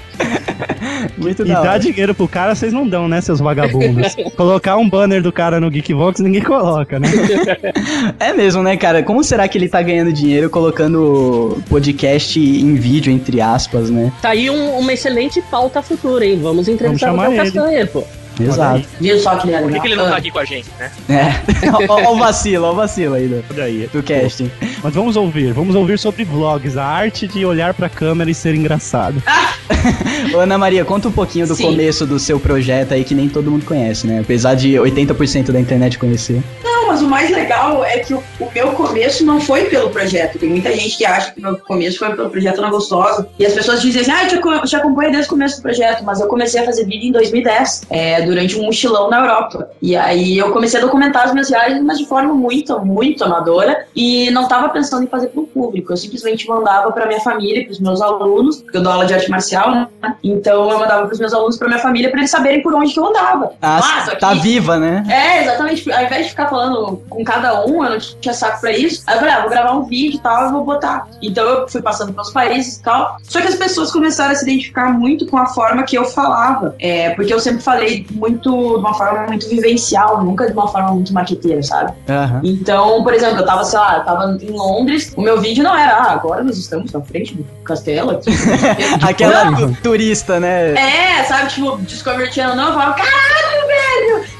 Muito 1.16 1.46
E 1.46 1.52
hora. 1.52 1.78
dinheiro 1.78 2.14
pro 2.14 2.28
cara, 2.28 2.54
vocês 2.54 2.72
não 2.72 2.86
dão, 2.86 3.08
né, 3.08 3.20
seus 3.20 3.40
vagabundos? 3.40 4.14
Colocar 4.36 4.76
um 4.76 4.88
banner 4.88 5.22
do 5.22 5.32
cara 5.32 5.60
no 5.60 5.70
Geekvox, 5.70 6.20
ninguém 6.20 6.42
coloca, 6.42 6.98
né? 6.98 7.08
É 8.18 8.32
mesmo, 8.32 8.62
né, 8.62 8.76
cara? 8.76 9.02
Como 9.02 9.22
será 9.24 9.46
que 9.48 9.56
ele 9.58 9.68
tá 9.68 9.80
ganhando 9.82 10.12
dinheiro 10.12 10.50
colocando 10.50 11.62
podcast 11.68 12.38
em 12.38 12.74
vídeo, 12.74 13.12
entre 13.12 13.40
aspas, 13.40 13.90
né? 13.90 14.12
Tá 14.20 14.30
aí 14.30 14.50
um- 14.50 14.78
uma 14.78 14.92
excelente 14.92 15.40
pauta 15.42 15.82
futura, 15.82 16.24
hein? 16.24 16.38
Vamos 16.42 16.68
entrevistar 16.68 17.12
Vamos 17.12 17.34
o. 17.34 17.36
Castanheira, 17.36 17.86
pô. 17.86 18.04
Exato. 18.48 18.84
Viu 19.00 19.18
só 19.18 19.36
que 19.36 19.48
ele 19.48 19.54
é 19.56 19.58
Por 19.60 19.66
que, 19.66 19.72
legal? 19.72 19.82
que 19.82 19.88
ele 19.88 19.96
não 19.96 20.04
tá 20.08 20.14
Ah. 20.14 20.18
aqui 20.18 20.30
com 20.30 20.38
a 20.38 20.44
gente, 20.44 20.66
né? 20.78 20.90
É. 21.08 21.70
Ó, 21.88 22.02
ó 22.10 22.14
o 22.14 22.18
vacilo, 22.18 22.66
ó 22.66 22.72
o 22.72 22.74
vacilo 22.74 23.14
aí 23.14 23.26
do, 23.28 23.44
Olha 23.52 23.64
aí. 23.64 23.88
do 23.92 24.02
casting. 24.02 24.50
Mas 24.82 24.94
vamos 24.94 25.16
ouvir, 25.16 25.52
vamos 25.52 25.74
ouvir 25.74 25.98
sobre 25.98 26.24
vlogs, 26.24 26.76
a 26.76 26.84
arte 26.84 27.26
de 27.28 27.44
olhar 27.44 27.74
pra 27.74 27.88
câmera 27.88 28.30
e 28.30 28.34
ser 28.34 28.54
engraçado. 28.54 29.22
Ô, 30.34 30.38
Ana 30.38 30.58
Maria, 30.58 30.84
conta 30.84 31.08
um 31.08 31.12
pouquinho 31.12 31.46
do 31.46 31.54
Sim. 31.54 31.64
começo 31.64 32.06
do 32.06 32.18
seu 32.18 32.38
projeto 32.38 32.92
aí 32.92 33.04
que 33.04 33.14
nem 33.14 33.28
todo 33.28 33.50
mundo 33.50 33.64
conhece, 33.64 34.06
né? 34.06 34.20
Apesar 34.20 34.54
de 34.54 34.72
80% 34.74 35.50
da 35.52 35.60
internet 35.60 35.98
conhecer. 35.98 36.42
Não, 36.62 36.79
mas 36.90 37.02
o 37.02 37.06
mais 37.06 37.30
legal 37.30 37.84
é 37.84 37.98
que 38.00 38.12
o, 38.12 38.22
o 38.40 38.50
meu 38.52 38.72
começo 38.72 39.24
não 39.24 39.40
foi 39.40 39.64
pelo 39.66 39.90
projeto. 39.90 40.38
Tem 40.38 40.48
muita 40.48 40.72
gente 40.74 40.96
que 40.96 41.04
acha 41.06 41.30
que 41.32 41.40
meu 41.40 41.56
começo 41.58 41.98
foi 41.98 42.14
pelo 42.14 42.28
projeto 42.30 42.60
Na 42.60 42.68
Gostosa. 42.70 43.28
E 43.38 43.46
as 43.46 43.52
pessoas 43.52 43.80
dizem 43.80 44.02
assim, 44.02 44.10
ah, 44.10 44.24
eu 44.24 44.60
te, 44.62 44.68
te 44.68 44.76
acompanho 44.76 45.12
desde 45.12 45.26
o 45.26 45.30
começo 45.30 45.56
do 45.56 45.62
projeto. 45.62 46.02
Mas 46.04 46.20
eu 46.20 46.26
comecei 46.26 46.60
a 46.60 46.64
fazer 46.64 46.84
vídeo 46.84 47.08
em 47.08 47.12
2010, 47.12 47.82
é, 47.90 48.22
durante 48.22 48.58
um 48.58 48.64
mochilão 48.64 49.08
na 49.08 49.20
Europa. 49.20 49.70
E 49.80 49.96
aí 49.96 50.36
eu 50.36 50.50
comecei 50.52 50.80
a 50.80 50.82
documentar 50.82 51.24
as 51.26 51.32
minhas 51.32 51.48
viagens, 51.48 51.80
mas 51.82 51.98
de 51.98 52.06
forma 52.06 52.34
muito, 52.34 52.78
muito 52.80 53.24
amadora. 53.24 53.86
E 53.94 54.30
não 54.30 54.48
tava 54.48 54.68
pensando 54.70 55.04
em 55.04 55.06
fazer 55.06 55.28
pro 55.28 55.44
público. 55.44 55.92
Eu 55.92 55.96
simplesmente 55.96 56.48
mandava 56.48 56.90
pra 56.92 57.06
minha 57.06 57.20
família, 57.20 57.64
pros 57.64 57.78
meus 57.78 58.00
alunos, 58.00 58.58
porque 58.62 58.78
eu 58.78 58.82
dou 58.82 58.92
aula 58.92 59.06
de 59.06 59.14
arte 59.14 59.30
marcial, 59.30 59.70
né? 59.70 59.86
Então 60.24 60.68
eu 60.70 60.78
mandava 60.78 61.06
pros 61.06 61.18
meus 61.18 61.32
alunos, 61.32 61.56
pra 61.56 61.68
minha 61.68 61.80
família, 61.80 62.10
pra 62.10 62.18
eles 62.20 62.30
saberem 62.30 62.62
por 62.62 62.74
onde 62.74 62.92
que 62.92 62.98
eu 62.98 63.06
andava. 63.06 63.52
Ah, 63.62 64.02
só 64.04 64.16
tá 64.16 64.32
que- 64.34 64.40
viva, 64.40 64.78
né? 64.78 65.04
é, 65.08 65.42
exatamente. 65.44 65.90
Ao 65.92 66.02
invés 66.04 66.24
de 66.24 66.30
ficar 66.30 66.48
falando 66.48 66.79
com 67.08 67.24
cada 67.24 67.64
um, 67.66 67.84
eu 67.84 67.90
não 67.90 67.98
tinha 67.98 68.34
saco 68.34 68.60
pra 68.60 68.72
isso. 68.72 69.02
Aí 69.06 69.14
eu 69.16 69.20
falei, 69.20 69.34
ah, 69.34 69.40
vou 69.40 69.50
gravar 69.50 69.72
um 69.72 69.84
vídeo 69.84 70.16
e 70.16 70.20
tal, 70.20 70.44
eu 70.44 70.52
vou 70.52 70.64
botar. 70.64 71.08
Então 71.22 71.44
eu 71.44 71.68
fui 71.68 71.82
passando 71.82 72.12
pelos 72.12 72.30
países 72.32 72.76
e 72.76 72.82
tal. 72.82 73.16
Só 73.22 73.40
que 73.40 73.48
as 73.48 73.54
pessoas 73.56 73.90
começaram 73.92 74.32
a 74.32 74.34
se 74.34 74.44
identificar 74.44 74.92
muito 74.92 75.26
com 75.26 75.36
a 75.38 75.46
forma 75.46 75.82
que 75.82 75.96
eu 75.96 76.04
falava. 76.04 76.74
É, 76.78 77.10
porque 77.10 77.32
eu 77.32 77.40
sempre 77.40 77.62
falei 77.62 78.06
muito, 78.12 78.50
de 78.50 78.78
uma 78.80 78.94
forma 78.94 79.26
muito 79.26 79.48
vivencial, 79.48 80.22
nunca 80.24 80.46
de 80.46 80.52
uma 80.52 80.68
forma 80.68 80.92
muito 80.92 81.12
marqueteira, 81.12 81.62
sabe? 81.62 81.92
Aham. 82.08 82.40
Então, 82.44 83.02
por 83.02 83.14
exemplo, 83.14 83.38
eu 83.38 83.46
tava, 83.46 83.64
sei 83.64 83.78
lá, 83.78 83.98
eu 83.98 84.04
tava 84.04 84.38
em 84.40 84.50
Londres, 84.50 85.12
o 85.16 85.20
meu 85.22 85.40
vídeo 85.40 85.62
não 85.64 85.76
era, 85.76 85.94
ah, 85.96 86.12
agora 86.12 86.42
nós 86.42 86.56
estamos 86.58 86.92
na 86.92 87.00
frente 87.00 87.34
do 87.34 87.44
castelo 87.64 88.10
aqui. 88.12 88.30
Aquela 89.06 89.44
Não, 89.50 89.72
tu- 89.72 89.82
turista, 89.82 90.38
né? 90.40 90.74
é, 90.74 91.24
sabe, 91.24 91.50
tipo, 91.50 91.76
Discovery 91.78 92.32
Channel 92.32 92.56
não, 92.56 92.68
eu 92.68 92.74
falo, 92.74 92.94
caralho, 92.94 93.49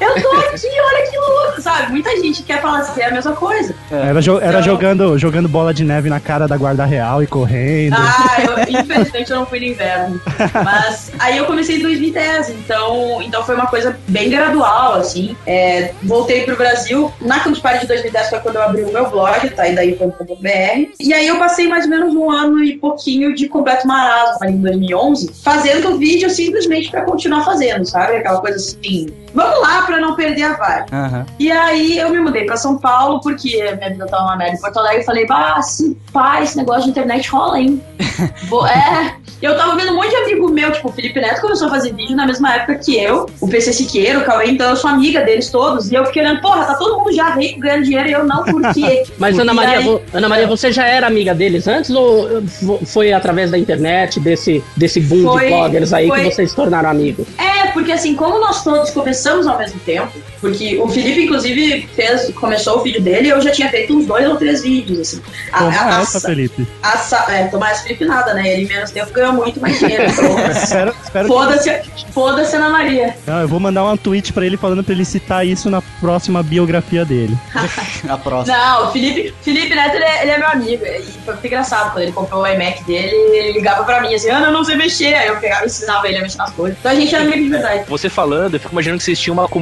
eu 0.01 0.15
tô 0.23 0.29
aqui, 0.37 0.67
olha 0.67 1.11
que 1.11 1.17
louco, 1.19 1.61
sabe? 1.63 1.93
Muita 1.93 2.11
gente 2.21 2.43
quer 2.43 2.61
falar 2.61 2.79
assim, 2.81 3.01
é 3.01 3.07
a 3.07 3.11
mesma 3.13 3.33
coisa. 3.33 3.75
Era, 3.91 4.21
jo- 4.21 4.39
era 4.39 4.49
Então- 4.51 4.63
jogando, 4.63 5.19
jogando 5.19 5.49
bola 5.49 5.73
de 5.75 5.85
neve 5.85 6.09
na 6.09 6.21
cara 6.21 6.47
da 6.49 6.57
guarda 6.57 6.85
real 6.85 7.23
e 7.23 7.27
correndo. 7.27 7.97
Ah, 7.97 8.37
eu, 8.69 8.81
infelizmente 8.81 9.31
eu 9.31 9.39
não 9.39 9.47
fui 9.47 9.61
no 9.61 9.67
inverno. 9.67 10.21
Mas 10.65 11.13
aí 11.19 11.37
eu 11.37 11.45
comecei 11.47 11.77
em 11.77 11.83
2010, 11.83 12.51
então, 12.51 13.21
então 13.23 13.43
foi 13.45 13.55
uma 13.55 13.67
coisa 13.67 13.99
bem 14.09 14.31
gradual, 14.31 14.95
assim. 14.95 15.37
É, 15.47 15.93
voltei 16.03 16.43
pro 16.43 16.57
Brasil, 16.57 17.13
na 17.21 17.41
Campus 17.41 17.61
Party 17.61 17.81
de 17.81 17.87
2010 17.89 18.31
foi 18.31 18.41
quando 18.41 18.57
eu 18.57 18.63
abri 18.63 18.83
o 18.83 18.93
meu 18.93 19.09
blog, 19.11 19.49
tá 19.51 19.63
aí 19.63 19.75
daí 19.75 19.91
.br. 19.95 20.91
E 21.01 21.13
aí 21.13 21.27
eu 21.27 21.37
passei 21.39 21.69
mais 21.69 21.85
ou 21.85 21.91
menos 21.91 22.15
um 22.15 22.31
ano 22.31 22.63
e 22.65 22.77
pouquinho 22.79 23.35
de 23.35 23.49
completo 23.49 23.87
marasmo 23.87 24.39
ali 24.43 24.53
em 24.55 24.61
2011, 24.63 25.31
fazendo 25.43 25.99
vídeo 25.99 26.31
simplesmente 26.31 26.91
pra 26.91 27.03
continuar 27.03 27.45
fazendo, 27.45 27.85
sabe? 27.87 28.17
Aquela 28.17 28.41
coisa 28.41 28.57
assim, 28.57 29.07
vamos 29.35 29.61
lá 29.61 29.83
pra 29.91 30.01
não 30.01 30.15
perder 30.15 30.43
a 30.45 30.53
vibe. 30.55 30.87
Aham. 30.93 31.27
E 31.39 31.51
aí 31.51 31.99
eu 31.99 32.09
me 32.11 32.21
mudei 32.21 32.45
pra 32.45 32.57
São 32.57 32.79
Paulo, 32.79 33.21
porque 33.21 33.49
minha 33.77 33.91
vida 33.91 34.07
tava 34.07 34.25
uma 34.25 34.37
merda 34.37 34.57
em 34.57 34.61
Porto 34.61 34.79
Alegre, 34.79 35.03
e 35.03 35.05
falei, 35.05 35.27
ah, 35.31 35.61
sim, 35.63 35.97
pá, 36.13 36.41
esse 36.43 36.57
negócio 36.57 36.85
de 36.85 36.91
internet 36.91 37.29
rola, 37.31 37.59
hein? 37.61 37.83
É. 38.69 39.21
Eu 39.41 39.57
tava 39.57 39.75
vendo 39.75 39.93
um 39.93 39.97
monte 39.97 40.11
de 40.11 40.17
amigo 40.17 40.51
meu, 40.51 40.71
tipo, 40.71 40.89
o 40.89 40.93
Felipe 40.93 41.19
Neto 41.19 41.41
começou 41.41 41.69
a 41.69 41.71
fazer 41.71 41.95
vídeo 41.95 42.15
na 42.15 42.27
mesma 42.27 42.55
época 42.57 42.75
que 42.75 42.99
eu, 42.99 43.25
o 43.41 43.49
PC 43.49 43.73
Siqueira, 43.73 44.19
o 44.19 44.25
Cauê, 44.25 44.51
então 44.51 44.69
eu 44.69 44.77
sou 44.77 44.91
amiga 44.91 45.23
deles 45.23 45.49
todos, 45.51 45.91
e 45.91 45.95
eu 45.95 46.05
fiquei 46.05 46.21
olhando, 46.23 46.43
porra, 46.43 46.65
tá 46.67 46.75
todo 46.75 46.99
mundo 46.99 47.11
já 47.13 47.31
rico, 47.31 47.59
ganhando 47.61 47.85
dinheiro, 47.85 48.09
e 48.09 48.13
eu 48.13 48.25
não, 48.27 48.45
por 48.45 48.61
quê? 48.75 49.03
Mas 49.19 49.39
Ana 49.39 49.55
Maria, 49.55 49.79
aí- 49.79 49.85
vo- 49.85 50.03
Ana 50.13 50.29
Maria, 50.29 50.47
você 50.47 50.71
já 50.71 50.85
era 50.87 51.07
amiga 51.07 51.35
deles 51.35 51.67
antes 51.67 51.89
ou 51.91 52.43
fo- 52.47 52.81
foi 52.85 53.15
através 53.15 53.51
da 53.51 53.57
internet, 53.57 54.21
desse, 54.21 54.63
desse 54.77 55.01
boom 55.01 55.23
Foi- 55.33 55.45
de 55.45 55.49
bloggers 55.55 55.93
aí 55.95 56.09
foi- 56.09 56.25
que 56.25 56.35
vocês 56.35 56.51
se 56.51 56.57
tornaram 56.57 56.91
amigos? 56.91 57.27
É, 57.39 57.69
porque 57.69 57.93
assim, 57.93 58.15
como 58.15 58.39
nós 58.39 58.63
todos 58.63 58.91
começamos 58.91 59.47
ao 59.47 59.57
mesmo 59.57 59.80
tempo, 59.81 60.13
porque 60.41 60.79
o 60.79 60.89
Felipe, 60.89 61.25
inclusive, 61.25 61.89
fez, 61.95 62.31
começou 62.35 62.79
o 62.79 62.83
vídeo 62.83 63.01
dele 63.03 63.29
e 63.29 63.31
eu 63.31 63.41
já 63.41 63.51
tinha 63.51 63.69
feito 63.69 63.97
uns 63.97 64.07
dois 64.07 64.27
ou 64.29 64.37
três 64.37 64.63
vídeos, 64.63 65.01
assim. 65.01 65.23
A- 65.53 65.59
Toma 65.59 65.77
a- 65.81 65.99
a- 65.99 66.01
essa, 66.03 66.21
Felipe. 66.21 66.67
a 66.83 66.97
sa- 66.99 67.27
é, 67.29 67.45
Tomás 67.49 67.81
Felipe 67.83 68.05
nada, 68.05 68.35
né? 68.35 68.49
Ele 68.53 68.65
em 68.65 68.67
menos 68.69 68.91
tempo 68.91 69.13
ganhou 69.13 69.33
muito 69.33 69.61
mais 69.61 69.79
dinheiro. 69.79 70.05
Então, 70.11 70.39
espero 70.53 70.93
que- 70.93 71.27
Foda-se, 71.27 71.81
foda-se 72.13 72.57
Ana 72.57 72.69
Maria. 72.71 73.17
Não, 73.27 73.41
eu 73.41 73.49
vou 73.49 73.59
mandar 73.61 73.85
um 73.85 73.97
tweet 73.97 74.33
pra 74.33 74.45
ele 74.47 74.57
falando 74.57 74.83
pra 74.85 74.95
ele 74.95 75.05
citar 75.05 75.47
isso 75.47 75.69
na 75.71 75.81
próxima 76.01 76.43
biografia 76.43 77.05
dele. 77.05 77.37
A 78.09 78.17
próxima. 78.17 78.57
Não, 78.57 78.89
o 78.89 78.93
Felipe, 78.93 79.35
Felipe 79.43 79.75
Neto, 79.75 79.97
ele 79.97 80.05
é, 80.05 80.23
ele 80.23 80.31
é 80.33 80.39
meu 80.39 80.49
amigo. 80.49 80.85
E 80.85 81.03
foi 81.25 81.35
muito 81.35 81.47
engraçado. 81.47 81.93
Quando 81.93 82.03
ele 82.03 82.13
comprou 82.13 82.43
o 82.43 82.47
iMac 82.47 82.83
dele, 82.85 83.15
ele 83.15 83.53
ligava 83.53 83.85
pra 83.85 84.01
mim 84.01 84.15
assim, 84.15 84.31
Ana, 84.31 84.47
eu 84.49 84.53
não 84.53 84.65
sei 84.65 84.77
mexer. 84.77 85.15
Aí 85.15 85.29
eu 85.29 85.37
pegava 85.37 85.65
e 85.65 85.67
ensinava 85.67 86.09
ele 86.09 86.19
a 86.19 86.23
mexer 86.23 86.39
nas 86.39 86.51
coisas. 86.53 86.79
Então 86.79 86.93
a 86.93 86.95
gente 86.95 87.15
era 87.15 87.25
amigo 87.25 87.43
de 87.43 87.49
verdade. 87.49 87.85
Você 87.89 88.09
falando, 88.09 88.55
eu 88.55 88.61
fico 88.61 88.73
imaginando 88.73 88.99
que 88.99 89.05
vocês 89.05 89.19
tinham 89.19 89.35
uma 89.35 89.49
comunidade 89.49 89.60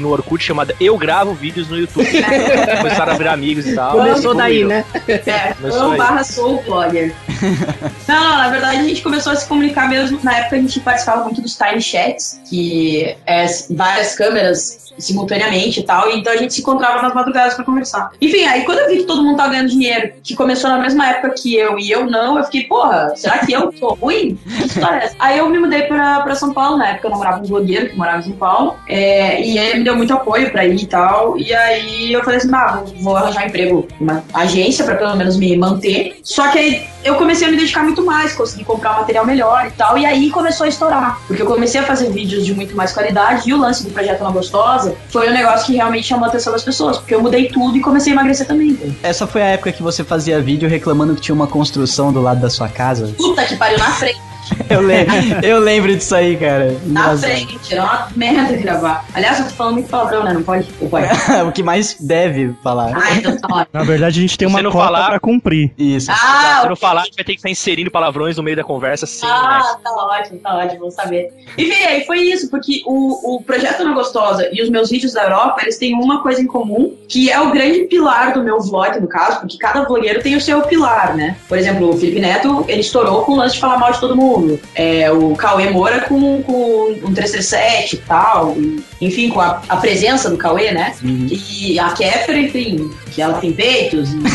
no 0.00 0.10
Orkut 0.10 0.42
chamada 0.42 0.74
Eu 0.80 0.96
Gravo 0.96 1.34
Vídeos 1.34 1.68
no 1.68 1.78
YouTube. 1.78 2.06
Começaram 2.78 3.12
a 3.12 3.16
virar 3.16 3.32
amigos 3.32 3.66
e 3.66 3.74
tal. 3.74 3.92
Começou 3.92 4.34
daí, 4.34 4.64
né? 4.64 4.84
É, 5.08 5.54
eu 5.62 5.96
barra 5.96 6.24
sou 6.24 6.62
blogger. 6.62 7.14
não, 8.06 8.20
não, 8.20 8.36
na 8.38 8.48
verdade 8.48 8.78
a 8.78 8.82
gente 8.82 9.02
começou 9.02 9.32
a 9.32 9.36
se 9.36 9.46
comunicar 9.46 9.88
mesmo. 9.88 10.18
Na 10.22 10.38
época 10.38 10.56
a 10.56 10.58
gente 10.58 10.78
participava 10.80 11.24
muito 11.24 11.40
dos 11.40 11.56
Tiny 11.56 11.80
Chats, 11.80 12.40
que 12.48 13.16
é 13.26 13.46
várias 13.70 14.14
câmeras 14.14 14.91
simultaneamente 14.98 15.80
e 15.80 15.82
tal, 15.82 16.10
então 16.10 16.32
a 16.32 16.36
gente 16.36 16.54
se 16.54 16.60
encontrava 16.60 17.02
nas 17.02 17.14
madrugadas 17.14 17.54
pra 17.54 17.64
conversar. 17.64 18.10
Enfim, 18.20 18.44
aí 18.44 18.64
quando 18.64 18.78
eu 18.78 18.88
vi 18.88 18.98
que 18.98 19.04
todo 19.04 19.22
mundo 19.22 19.36
tava 19.36 19.50
ganhando 19.50 19.68
dinheiro, 19.68 20.12
que 20.22 20.34
começou 20.34 20.70
na 20.70 20.78
mesma 20.78 21.08
época 21.08 21.34
que 21.36 21.54
eu 21.54 21.78
e 21.78 21.90
eu 21.90 22.06
não, 22.06 22.38
eu 22.38 22.44
fiquei, 22.44 22.64
porra, 22.64 23.12
será 23.16 23.38
que 23.38 23.52
eu 23.52 23.72
tô 23.72 23.94
ruim? 23.94 24.38
Que 24.56 24.66
história 24.66 24.96
é 24.96 25.04
essa? 25.04 25.16
Aí 25.18 25.38
eu 25.38 25.48
me 25.48 25.58
mudei 25.58 25.82
pra, 25.82 26.20
pra 26.20 26.34
São 26.34 26.52
Paulo, 26.52 26.76
na 26.76 26.90
época 26.90 27.06
eu 27.06 27.10
namorava 27.10 27.38
um 27.38 27.46
blogueiro 27.46 27.88
que 27.88 27.96
morava 27.96 28.18
em 28.18 28.22
São 28.22 28.32
Paulo, 28.32 28.76
é, 28.88 29.42
e 29.42 29.58
ele 29.58 29.78
me 29.78 29.84
deu 29.84 29.96
muito 29.96 30.12
apoio 30.12 30.50
pra 30.50 30.64
ir 30.64 30.82
e 30.82 30.86
tal, 30.86 31.38
e 31.38 31.52
aí 31.52 32.12
eu 32.12 32.22
falei 32.22 32.38
assim, 32.38 32.50
ah, 32.54 32.82
vou, 32.84 33.02
vou 33.02 33.16
arranjar 33.16 33.46
emprego 33.46 33.86
numa 34.00 34.22
agência 34.34 34.84
pra 34.84 34.96
pelo 34.96 35.16
menos 35.16 35.36
me 35.36 35.56
manter. 35.56 36.20
Só 36.22 36.48
que 36.48 36.58
aí 36.58 36.86
eu 37.04 37.16
comecei 37.16 37.46
a 37.46 37.50
me 37.50 37.56
dedicar 37.56 37.82
muito 37.82 38.04
mais, 38.04 38.32
consegui 38.32 38.64
comprar 38.64 38.92
um 38.92 39.00
material 39.00 39.26
melhor 39.26 39.66
e 39.66 39.70
tal, 39.72 39.98
e 39.98 40.06
aí 40.06 40.30
começou 40.30 40.64
a 40.64 40.68
estourar. 40.68 41.20
Porque 41.26 41.42
eu 41.42 41.46
comecei 41.46 41.80
a 41.80 41.84
fazer 41.84 42.10
vídeos 42.10 42.44
de 42.46 42.54
muito 42.54 42.76
mais 42.76 42.92
qualidade, 42.92 43.48
e 43.48 43.54
o 43.54 43.58
lance 43.58 43.84
do 43.84 43.90
Projeto 43.90 44.20
Ana 44.20 44.30
Gostosa 44.30 44.81
foi 45.08 45.28
um 45.28 45.32
negócio 45.32 45.66
que 45.66 45.74
realmente 45.74 46.06
chamou 46.06 46.24
a 46.24 46.28
atenção 46.28 46.52
das 46.52 46.62
pessoas, 46.62 46.98
porque 46.98 47.14
eu 47.14 47.22
mudei 47.22 47.48
tudo 47.48 47.76
e 47.76 47.80
comecei 47.80 48.12
a 48.12 48.14
emagrecer 48.14 48.46
também. 48.46 48.78
Essa 49.02 49.26
foi 49.26 49.42
a 49.42 49.46
época 49.46 49.72
que 49.72 49.82
você 49.82 50.02
fazia 50.04 50.40
vídeo 50.40 50.68
reclamando 50.68 51.14
que 51.14 51.20
tinha 51.20 51.34
uma 51.34 51.46
construção 51.46 52.12
do 52.12 52.20
lado 52.20 52.40
da 52.40 52.50
sua 52.50 52.68
casa? 52.68 53.12
Puta 53.16 53.44
que 53.44 53.56
pariu, 53.56 53.78
na 53.78 53.90
frente, 53.92 54.20
Eu 54.68 54.80
lembro, 54.80 55.14
eu 55.42 55.58
lembro 55.60 55.96
disso 55.96 56.14
aí, 56.14 56.36
cara. 56.36 56.76
na 56.86 57.08
Nossa. 57.08 57.26
frente, 57.26 57.58
era 57.72 57.82
uma 57.82 58.08
merda 58.16 58.56
gravar. 58.56 59.04
Aliás, 59.14 59.38
eu 59.38 59.44
tô 59.46 59.50
falando 59.52 59.74
muito 59.74 59.88
palavrão, 59.88 60.24
né? 60.24 60.32
Não 60.32 60.42
pode? 60.42 60.68
Ou 60.80 60.88
pode? 60.88 61.06
o 61.46 61.52
que 61.52 61.62
mais 61.62 61.96
deve 62.00 62.54
falar. 62.62 62.92
Ah, 62.96 63.14
então 63.14 63.36
tá 63.36 63.48
ótimo. 63.48 63.66
Na 63.72 63.82
verdade, 63.84 64.18
a 64.18 64.22
gente 64.22 64.36
tem 64.38 64.48
Se 64.48 64.52
uma 64.54 64.62
não 64.62 64.70
cota 64.72 64.84
falar- 64.84 65.08
pra 65.10 65.20
cumprir. 65.20 65.72
Isso. 65.78 66.10
Ah, 66.10 66.58
Se 66.60 66.66
eu 66.66 66.70
não 66.70 66.76
falar, 66.76 67.02
a 67.02 67.04
gente 67.04 67.16
vai 67.16 67.24
ter 67.24 67.32
que 67.32 67.38
estar 67.38 67.50
inserindo 67.50 67.90
palavrões 67.90 68.36
no 68.36 68.42
meio 68.42 68.56
da 68.56 68.64
conversa, 68.64 69.06
sim, 69.06 69.26
né? 69.26 69.32
Ah, 69.32 69.76
tá 69.82 69.90
ótimo, 69.92 70.38
tá 70.40 70.56
ótimo, 70.56 70.80
vou 70.80 70.90
saber. 70.90 71.28
Enfim, 71.56 71.84
aí 71.84 72.04
foi 72.04 72.18
isso, 72.20 72.50
porque 72.50 72.82
o, 72.86 73.36
o 73.36 73.42
Projeto 73.42 73.80
Ana 73.82 73.92
Gostosa 73.94 74.48
e 74.52 74.62
os 74.62 74.68
meus 74.70 74.90
vídeos 74.90 75.12
da 75.12 75.24
Europa, 75.24 75.62
eles 75.62 75.78
têm 75.78 75.94
uma 75.94 76.22
coisa 76.22 76.40
em 76.40 76.46
comum, 76.46 76.96
que 77.08 77.30
é 77.30 77.40
o 77.40 77.50
grande 77.50 77.80
pilar 77.84 78.32
do 78.32 78.42
meu 78.42 78.60
vlog, 78.60 78.98
no 79.00 79.08
caso, 79.08 79.40
porque 79.40 79.56
cada 79.58 79.82
vlogueiro 79.84 80.22
tem 80.22 80.34
o 80.36 80.40
seu 80.40 80.62
pilar, 80.62 81.14
né? 81.16 81.36
Por 81.48 81.56
exemplo, 81.58 81.90
o 81.90 81.96
Felipe 81.96 82.20
Neto, 82.20 82.64
ele 82.68 82.80
estourou 82.80 83.22
com 83.22 83.32
o 83.32 83.36
lance 83.36 83.54
de 83.54 83.60
falar 83.60 83.78
mal 83.78 83.92
de 83.92 84.00
todo 84.00 84.16
mundo. 84.16 84.31
É, 84.74 85.10
o 85.10 85.34
Cauê 85.34 85.70
Moura 85.70 86.00
com, 86.02 86.42
com 86.42 86.90
um 87.02 87.14
337 87.14 87.94
e 87.94 87.98
tal. 87.98 88.54
e, 88.56 88.82
enfim, 89.02 89.28
com 89.30 89.40
a, 89.40 89.60
a 89.68 89.76
presença 89.78 90.30
do 90.30 90.36
Cauê, 90.36 90.70
né? 90.70 90.94
Uhum. 91.02 91.26
E 91.28 91.76
a 91.78 91.90
Kéfera, 91.90 92.38
enfim, 92.38 92.88
que 93.10 93.20
ela 93.20 93.34
tem 93.34 93.52
peitos. 93.52 94.12
E... 94.12 94.22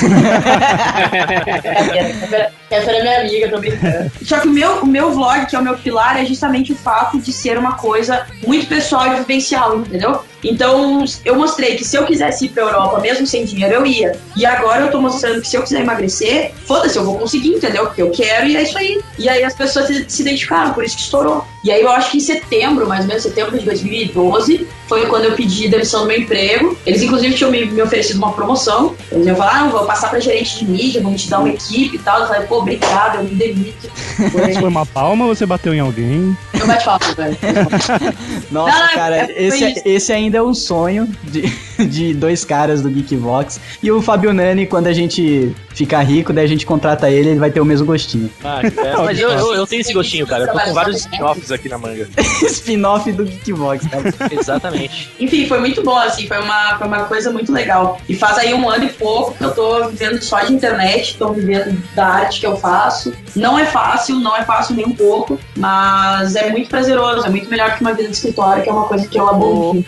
Kéfera 2.70 2.97
é 2.97 3.01
minha 3.01 3.22
amiga, 3.22 3.57
brincando. 3.57 4.11
Só 4.24 4.39
que 4.39 4.47
o 4.47 4.51
meu, 4.51 4.80
o 4.80 4.86
meu 4.86 5.11
vlog, 5.11 5.45
que 5.45 5.55
é 5.55 5.59
o 5.59 5.63
meu 5.63 5.78
pilar, 5.78 6.22
é 6.22 6.26
justamente 6.26 6.74
o 6.74 6.76
fato 6.76 7.18
de 7.18 7.32
ser 7.32 7.57
uma 7.57 7.74
coisa 7.74 8.28
muito 8.45 8.68
pessoal 8.68 9.07
e 9.07 9.15
vivencial, 9.15 9.78
entendeu? 9.78 10.20
Então, 10.43 11.03
eu 11.26 11.36
mostrei 11.36 11.76
que 11.76 11.86
se 11.86 11.95
eu 11.95 12.05
quisesse 12.05 12.45
ir 12.45 12.49
pra 12.49 12.63
Europa, 12.63 12.99
mesmo 12.99 13.26
sem 13.26 13.45
dinheiro, 13.45 13.74
eu 13.74 13.86
ia. 13.86 14.15
E 14.36 14.45
agora 14.45 14.86
eu 14.86 14.91
tô 14.91 15.01
mostrando 15.01 15.41
que 15.41 15.47
se 15.47 15.55
eu 15.55 15.63
quiser 15.63 15.82
emagrecer, 15.82 16.51
foda-se, 16.65 16.97
eu 16.97 17.05
vou 17.05 17.18
conseguir, 17.18 17.49
entendeu? 17.49 17.86
Porque 17.86 18.01
eu 18.01 18.11
quero 18.11 18.47
e 18.47 18.57
é 18.57 18.63
isso 18.63 18.78
aí. 18.78 19.01
E 19.18 19.30
aí 19.30 19.43
as 19.43 19.55
pessoas 19.55 19.88
se, 19.88 20.05
se 20.07 20.22
identificaram, 20.22 20.74
por 20.74 20.84
isso 20.84 20.95
que 20.95 21.03
estourou. 21.03 21.45
E 21.64 21.72
aí 21.72 21.82
eu 21.82 21.89
acho 21.89 22.12
que 22.12 22.18
em 22.18 22.22
setembro, 22.22 22.88
mais 22.88 23.01
ou 23.01 23.08
menos 23.08 23.24
setembro 23.24 23.58
de 23.58 23.66
2012, 23.66 24.68
foi 24.88 25.05
quando 25.08 25.26
eu 25.26 25.34
pedi 25.34 25.68
demissão 25.68 26.01
do 26.01 26.08
meu 26.08 26.18
emprego. 26.20 26.78
Eles 26.86 27.01
inclusive 27.01 27.34
tinham 27.34 27.51
me, 27.51 27.66
me 27.66 27.82
oferecido 27.82 28.18
uma 28.18 28.32
promoção. 28.32 28.95
Eles 29.12 29.26
iam 29.28 29.36
falar, 29.36 29.55
ah, 29.55 29.60
não, 29.62 29.70
vou 29.72 29.86
passar 29.86 30.10
pra 30.10 30.20
gerente 30.20 30.60
de 30.60 30.66
mídia, 30.66 31.01
vamos 31.01 31.24
te 31.24 31.30
dar 31.30 31.39
uma 31.39 31.49
equipe 31.49 31.95
e 31.95 31.99
tal. 31.99 32.22
Eu 32.22 32.28
falei, 32.28 32.47
pô, 32.47 32.60
obrigado, 32.60 33.18
eu 33.18 33.24
me 33.24 33.32
demito. 33.36 33.89
Foi- 34.32 34.53
Foi 34.53 34.70
uma 34.70 34.86
palma 34.86 35.26
ou 35.26 35.36
você 35.36 35.45
bateu 35.45 35.74
em 35.74 35.80
alguém? 35.80 36.38
Eu 36.53 36.68
bate 36.68 36.86
palma, 36.86 37.05
velho. 37.16 37.38
Nossa, 38.51 38.78
Não, 38.78 38.88
não, 38.88 38.93
cara, 38.93 39.18
é- 39.32 39.47
esse, 39.47 39.66
isso. 39.72 39.82
esse 39.84 40.14
ainda 40.14 40.38
é 40.38 40.41
um 40.41 40.53
sonho 40.53 41.08
de, 41.24 41.41
de 41.89 42.13
dois 42.13 42.43
caras 42.43 42.82
do 42.82 42.89
Geekvox. 42.89 43.59
E 43.82 43.91
o 43.91 44.01
Fabio 44.01 44.34
Nani, 44.34 44.65
quando 44.65 44.88
a 44.88 44.93
gente 44.93 45.53
ficar 45.73 46.01
rico, 46.01 46.34
daí 46.34 46.45
a 46.45 46.47
gente 46.47 46.65
contrata 46.65 47.09
ele, 47.09 47.30
ele 47.30 47.39
vai 47.39 47.51
ter 47.51 47.61
o 47.61 47.65
mesmo 47.65 47.86
gostinho. 47.86 48.30
Ah, 48.43 48.61
é, 48.63 48.97
mas 48.97 49.19
eu, 49.19 49.30
eu, 49.30 49.53
eu 49.53 49.67
tenho 49.67 49.82
esse 49.82 49.93
gostinho, 49.93 50.25
cara. 50.25 50.45
Eu 50.45 50.51
tô 50.51 50.59
com 50.59 50.73
vários 50.73 50.97
spin-offs 50.97 51.51
aqui 51.51 51.69
na 51.69 51.78
manga. 51.78 52.07
Spin-off 52.47 53.11
do 53.11 53.25
Geekvox, 53.25 53.86
cara. 53.88 54.13
Exatamente. 54.32 55.11
Enfim, 55.19 55.45
foi 55.47 55.59
muito 55.59 55.84
bom, 55.84 55.97
assim, 55.97 56.28
foi 56.28 56.39
uma, 56.39 56.78
foi 56.78 56.88
uma 56.88 57.03
coisa 57.05 57.32
muito 57.32 57.51
legal. 57.51 57.99
E 58.09 58.15
faz 58.15 58.38
aí 58.38 58.53
um 58.53 58.67
ano 58.69 58.86
e 58.86 58.89
pouco 58.89 59.34
que 59.36 59.43
eu 59.43 59.53
tô 59.53 59.89
vivendo 59.89 60.21
só 60.21 60.41
de 60.41 60.53
internet, 60.53 61.17
tô 61.17 61.32
vivendo 61.32 61.78
da 61.95 62.07
arte 62.07 62.39
que 62.39 62.47
eu 62.47 62.57
faço. 62.57 63.13
Não 63.36 63.57
é 63.57 63.65
fácil, 63.65 64.19
não 64.19 64.36
é 64.36 64.43
fácil 64.43 64.75
nem 64.75 64.86
um 64.86 64.95
pouco, 64.95 65.39
mas 65.55 66.36
é 66.36 66.49
muito 66.49 66.69
prazeroso, 66.69 67.25
é 67.25 67.30
muito 67.30 67.49
melhor 67.49 67.75
que 67.75 67.82
uma 67.82 67.93
vida 67.93 68.09
de 68.09 68.15
escritório, 68.15 68.63
que 68.63 68.69
é 68.69 68.73
uma 68.73 68.86
coisa 68.86 69.07
que 69.07 69.19
eu 69.19 69.30
abomino. 69.30 69.86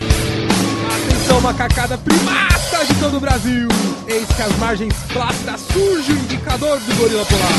Atenção, 1.30 1.42
macacada 1.42 1.96
primata 1.96 2.86
de 2.88 2.96
todo 3.00 3.18
o 3.18 3.20
Brasil! 3.20 3.68
Eis 4.08 4.26
que 4.30 4.42
as 4.42 4.58
margens 4.58 4.96
plácidas 5.14 5.62
surge 5.72 6.12
o 6.12 6.16
indicador 6.16 6.80
do 6.80 6.96
gorila 6.96 7.24
polar. 7.24 7.52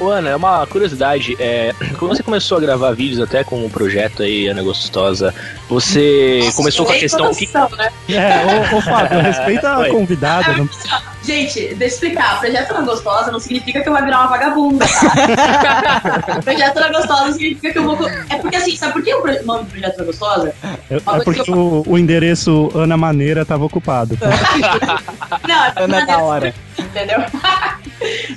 Ô, 0.00 0.08
Ana, 0.08 0.30
é 0.30 0.36
uma 0.36 0.66
curiosidade. 0.66 1.36
É, 1.38 1.74
quando 1.98 2.16
você 2.16 2.22
começou 2.22 2.56
a 2.56 2.60
gravar 2.62 2.92
vídeos 2.92 3.20
até 3.20 3.44
com 3.44 3.66
o 3.66 3.68
projeto 3.68 4.22
aí, 4.22 4.46
Ana 4.46 4.62
Gostosa, 4.62 5.34
você 5.68 6.50
começou 6.56 6.86
com 6.86 6.92
a 6.92 6.96
questão. 6.96 7.30
O 7.30 7.36
que, 7.36 7.46
né? 7.76 7.92
É, 8.08 8.72
ô, 8.72 8.78
ô 8.78 8.80
Fábio, 8.80 9.20
respeita 9.20 9.76
a 9.84 9.90
convidada. 9.90 10.56
Não... 10.56 10.66
Gente, 11.24 11.74
deixa 11.74 11.84
eu 11.84 11.86
explicar. 11.86 12.40
Projeto 12.40 12.72
Ana 12.72 12.86
Gostosa 12.86 13.30
não 13.30 13.38
significa 13.38 13.80
que 13.80 13.88
eu 13.88 13.92
vou 13.92 14.02
virar 14.02 14.20
uma 14.20 14.28
vagabunda, 14.28 14.84
tá? 14.86 16.40
Projeto 16.42 16.76
Ana 16.78 16.88
Gostosa 16.88 17.24
não 17.26 17.32
significa 17.32 17.72
que 17.72 17.78
eu 17.78 17.84
vou. 17.84 18.08
É 18.08 18.36
porque 18.38 18.56
assim, 18.56 18.76
sabe 18.76 18.94
por 18.94 19.02
que 19.02 19.14
o 19.14 19.44
nome 19.44 19.64
do 19.64 19.70
Projeto 19.70 19.96
Ana 19.98 20.06
Gostosa? 20.06 20.54
É, 20.90 20.96
é 20.96 21.00
porque 21.24 21.50
o, 21.50 21.84
o 21.86 21.98
endereço 21.98 22.70
Ana 22.74 22.96
Maneira 22.96 23.44
tava 23.44 23.64
ocupado. 23.64 24.18
Não, 25.48 25.64
é 25.64 25.70
porque 25.70 25.82
Ana 25.82 26.06
da 26.06 26.18
hora. 26.18 26.54
entendeu? 26.78 27.20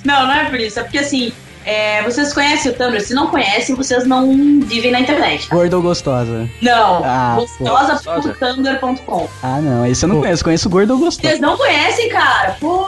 não, 0.04 0.28
não 0.28 0.34
é 0.34 0.46
por 0.46 0.60
isso. 0.60 0.80
É 0.80 0.84
porque 0.84 1.00
assim, 1.00 1.34
é, 1.66 2.02
vocês 2.04 2.32
conhecem 2.34 2.72
o 2.72 2.76
Tumblr? 2.76 3.02
Se 3.02 3.14
não 3.14 3.28
conhecem, 3.28 3.76
vocês 3.76 4.06
não 4.06 4.60
vivem 4.62 4.92
na 4.92 5.00
internet. 5.00 5.48
tá? 5.50 5.56
Gordo 5.56 5.74
ou 5.78 5.82
gostosa? 5.82 6.48
Não. 6.62 7.02
Ah, 7.04 7.36
Gostosa.tumblr.com. 7.40 9.28
Ah, 9.42 9.60
não, 9.62 9.86
esse 9.86 10.06
eu 10.06 10.10
não 10.10 10.18
Pô. 10.18 10.22
conheço. 10.24 10.44
Conheço 10.44 10.70
gordo 10.70 10.92
ou 10.94 11.00
gostosa. 11.00 11.28
Vocês 11.30 11.40
não 11.42 11.58
conhecem, 11.58 12.10
cara? 12.10 12.56
Pô, 12.60 12.88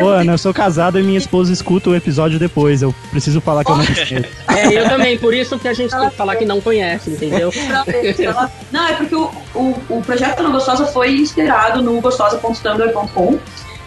Ô, 0.00 0.08
Ana, 0.08 0.32
eu 0.32 0.38
sou 0.38 0.54
casado 0.54 0.98
e 0.98 1.02
minha 1.02 1.18
esposa 1.18 1.52
escuta 1.52 1.90
o 1.90 1.96
episódio 1.96 2.38
depois. 2.38 2.82
Eu 2.82 2.94
preciso 3.10 3.40
falar 3.40 3.64
que 3.64 3.70
eu 3.72 3.76
não 3.76 3.84
conheço. 3.86 4.12
É, 4.52 4.66
eu 4.66 4.88
também, 4.88 5.18
por 5.18 5.32
isso 5.32 5.58
que 5.58 5.66
a 5.66 5.72
gente 5.72 5.90
tem 5.96 6.10
que 6.10 6.16
falar 6.16 6.36
que 6.36 6.44
não 6.44 6.60
conhece, 6.60 7.10
entendeu? 7.10 7.50
Não, 8.70 8.86
é 8.86 8.92
porque 8.94 9.14
o, 9.14 9.30
o, 9.54 9.74
o 9.88 10.02
projeto 10.02 10.40
Ana 10.40 10.50
Gostosa 10.50 10.86
foi 10.86 11.12
inspirado 11.16 11.80
no 11.82 12.00
gostosa.tumblr.com, 12.00 13.38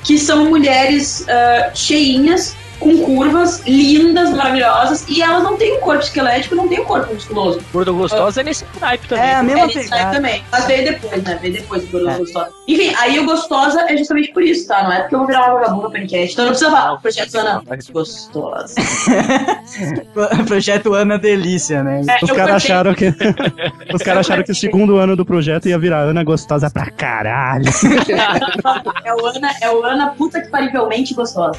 que 0.03 0.17
são 0.17 0.45
mulheres 0.45 1.25
ah, 1.29 1.69
cheinhas, 1.73 2.55
com 2.79 2.97
curvas, 2.99 3.61
lindas, 3.65 4.31
maravilhosas, 4.31 5.05
e 5.07 5.21
elas 5.21 5.43
não 5.43 5.55
têm 5.57 5.77
um 5.77 5.79
corpo 5.81 6.03
esquelético, 6.03 6.55
não 6.55 6.67
têm 6.67 6.79
um 6.81 6.85
corpo 6.85 7.13
musculoso. 7.13 7.61
Gordo 7.71 7.93
Gostosa 7.95 8.41
é 8.41 8.43
nesse 8.43 8.65
naipe 8.79 9.07
também. 9.07 9.23
É, 9.25 9.35
a 9.35 9.39
É, 9.39 9.43
mesma 9.43 9.63
aí 9.65 9.73
pegada. 9.73 10.15
também. 10.15 10.43
Mas 10.51 10.65
veio 10.65 10.83
depois, 10.85 11.23
né? 11.23 11.39
Veio 11.41 11.53
depois 11.53 11.81
do 11.83 11.87
Gordo 11.91 12.09
É. 12.09 12.17
Gostosa. 12.17 12.49
Enfim, 12.67 12.93
aí 12.97 13.19
o 13.19 13.25
Gostosa 13.25 13.81
é 13.87 13.95
justamente 13.97 14.31
por 14.33 14.43
isso, 14.43 14.67
tá? 14.67 14.83
Não 14.83 14.91
é 14.93 14.99
porque 15.01 15.15
eu 15.15 15.19
vou 15.19 15.27
virar 15.27 15.45
uma 15.45 15.59
vagabunda 15.59 15.89
panicast. 15.91 16.33
Então 16.33 16.45
não 16.45 16.51
precisa 16.51 16.71
falar. 16.71 16.97
Projeto 17.01 17.35
Ana 17.37 17.63
Gostosa. 17.91 18.75
Projeto 20.47 20.93
Ana 20.93 21.17
Delícia, 21.17 21.83
né? 21.83 22.01
É, 22.07 22.23
Os 22.23 22.31
caras 22.31 22.55
acharam 22.55 22.93
que. 22.93 23.05
Os 23.93 24.01
caras 24.01 24.25
acharam 24.25 24.43
que 24.43 24.51
o 24.51 24.55
segundo 24.55 24.97
ano 24.97 25.15
do 25.15 25.25
projeto 25.25 25.67
ia 25.69 25.77
virar 25.77 25.99
Ana 26.01 26.23
gostosa 26.23 26.69
pra 26.69 26.89
caralho. 26.89 27.65
É 29.05 29.13
o 29.13 29.25
Ana, 29.27 29.51
é 29.61 29.69
o 29.69 29.83
Ana 29.83 30.07
puta 30.09 30.41
que 30.41 30.49
parivelmente 30.49 31.13
gostosa. 31.13 31.53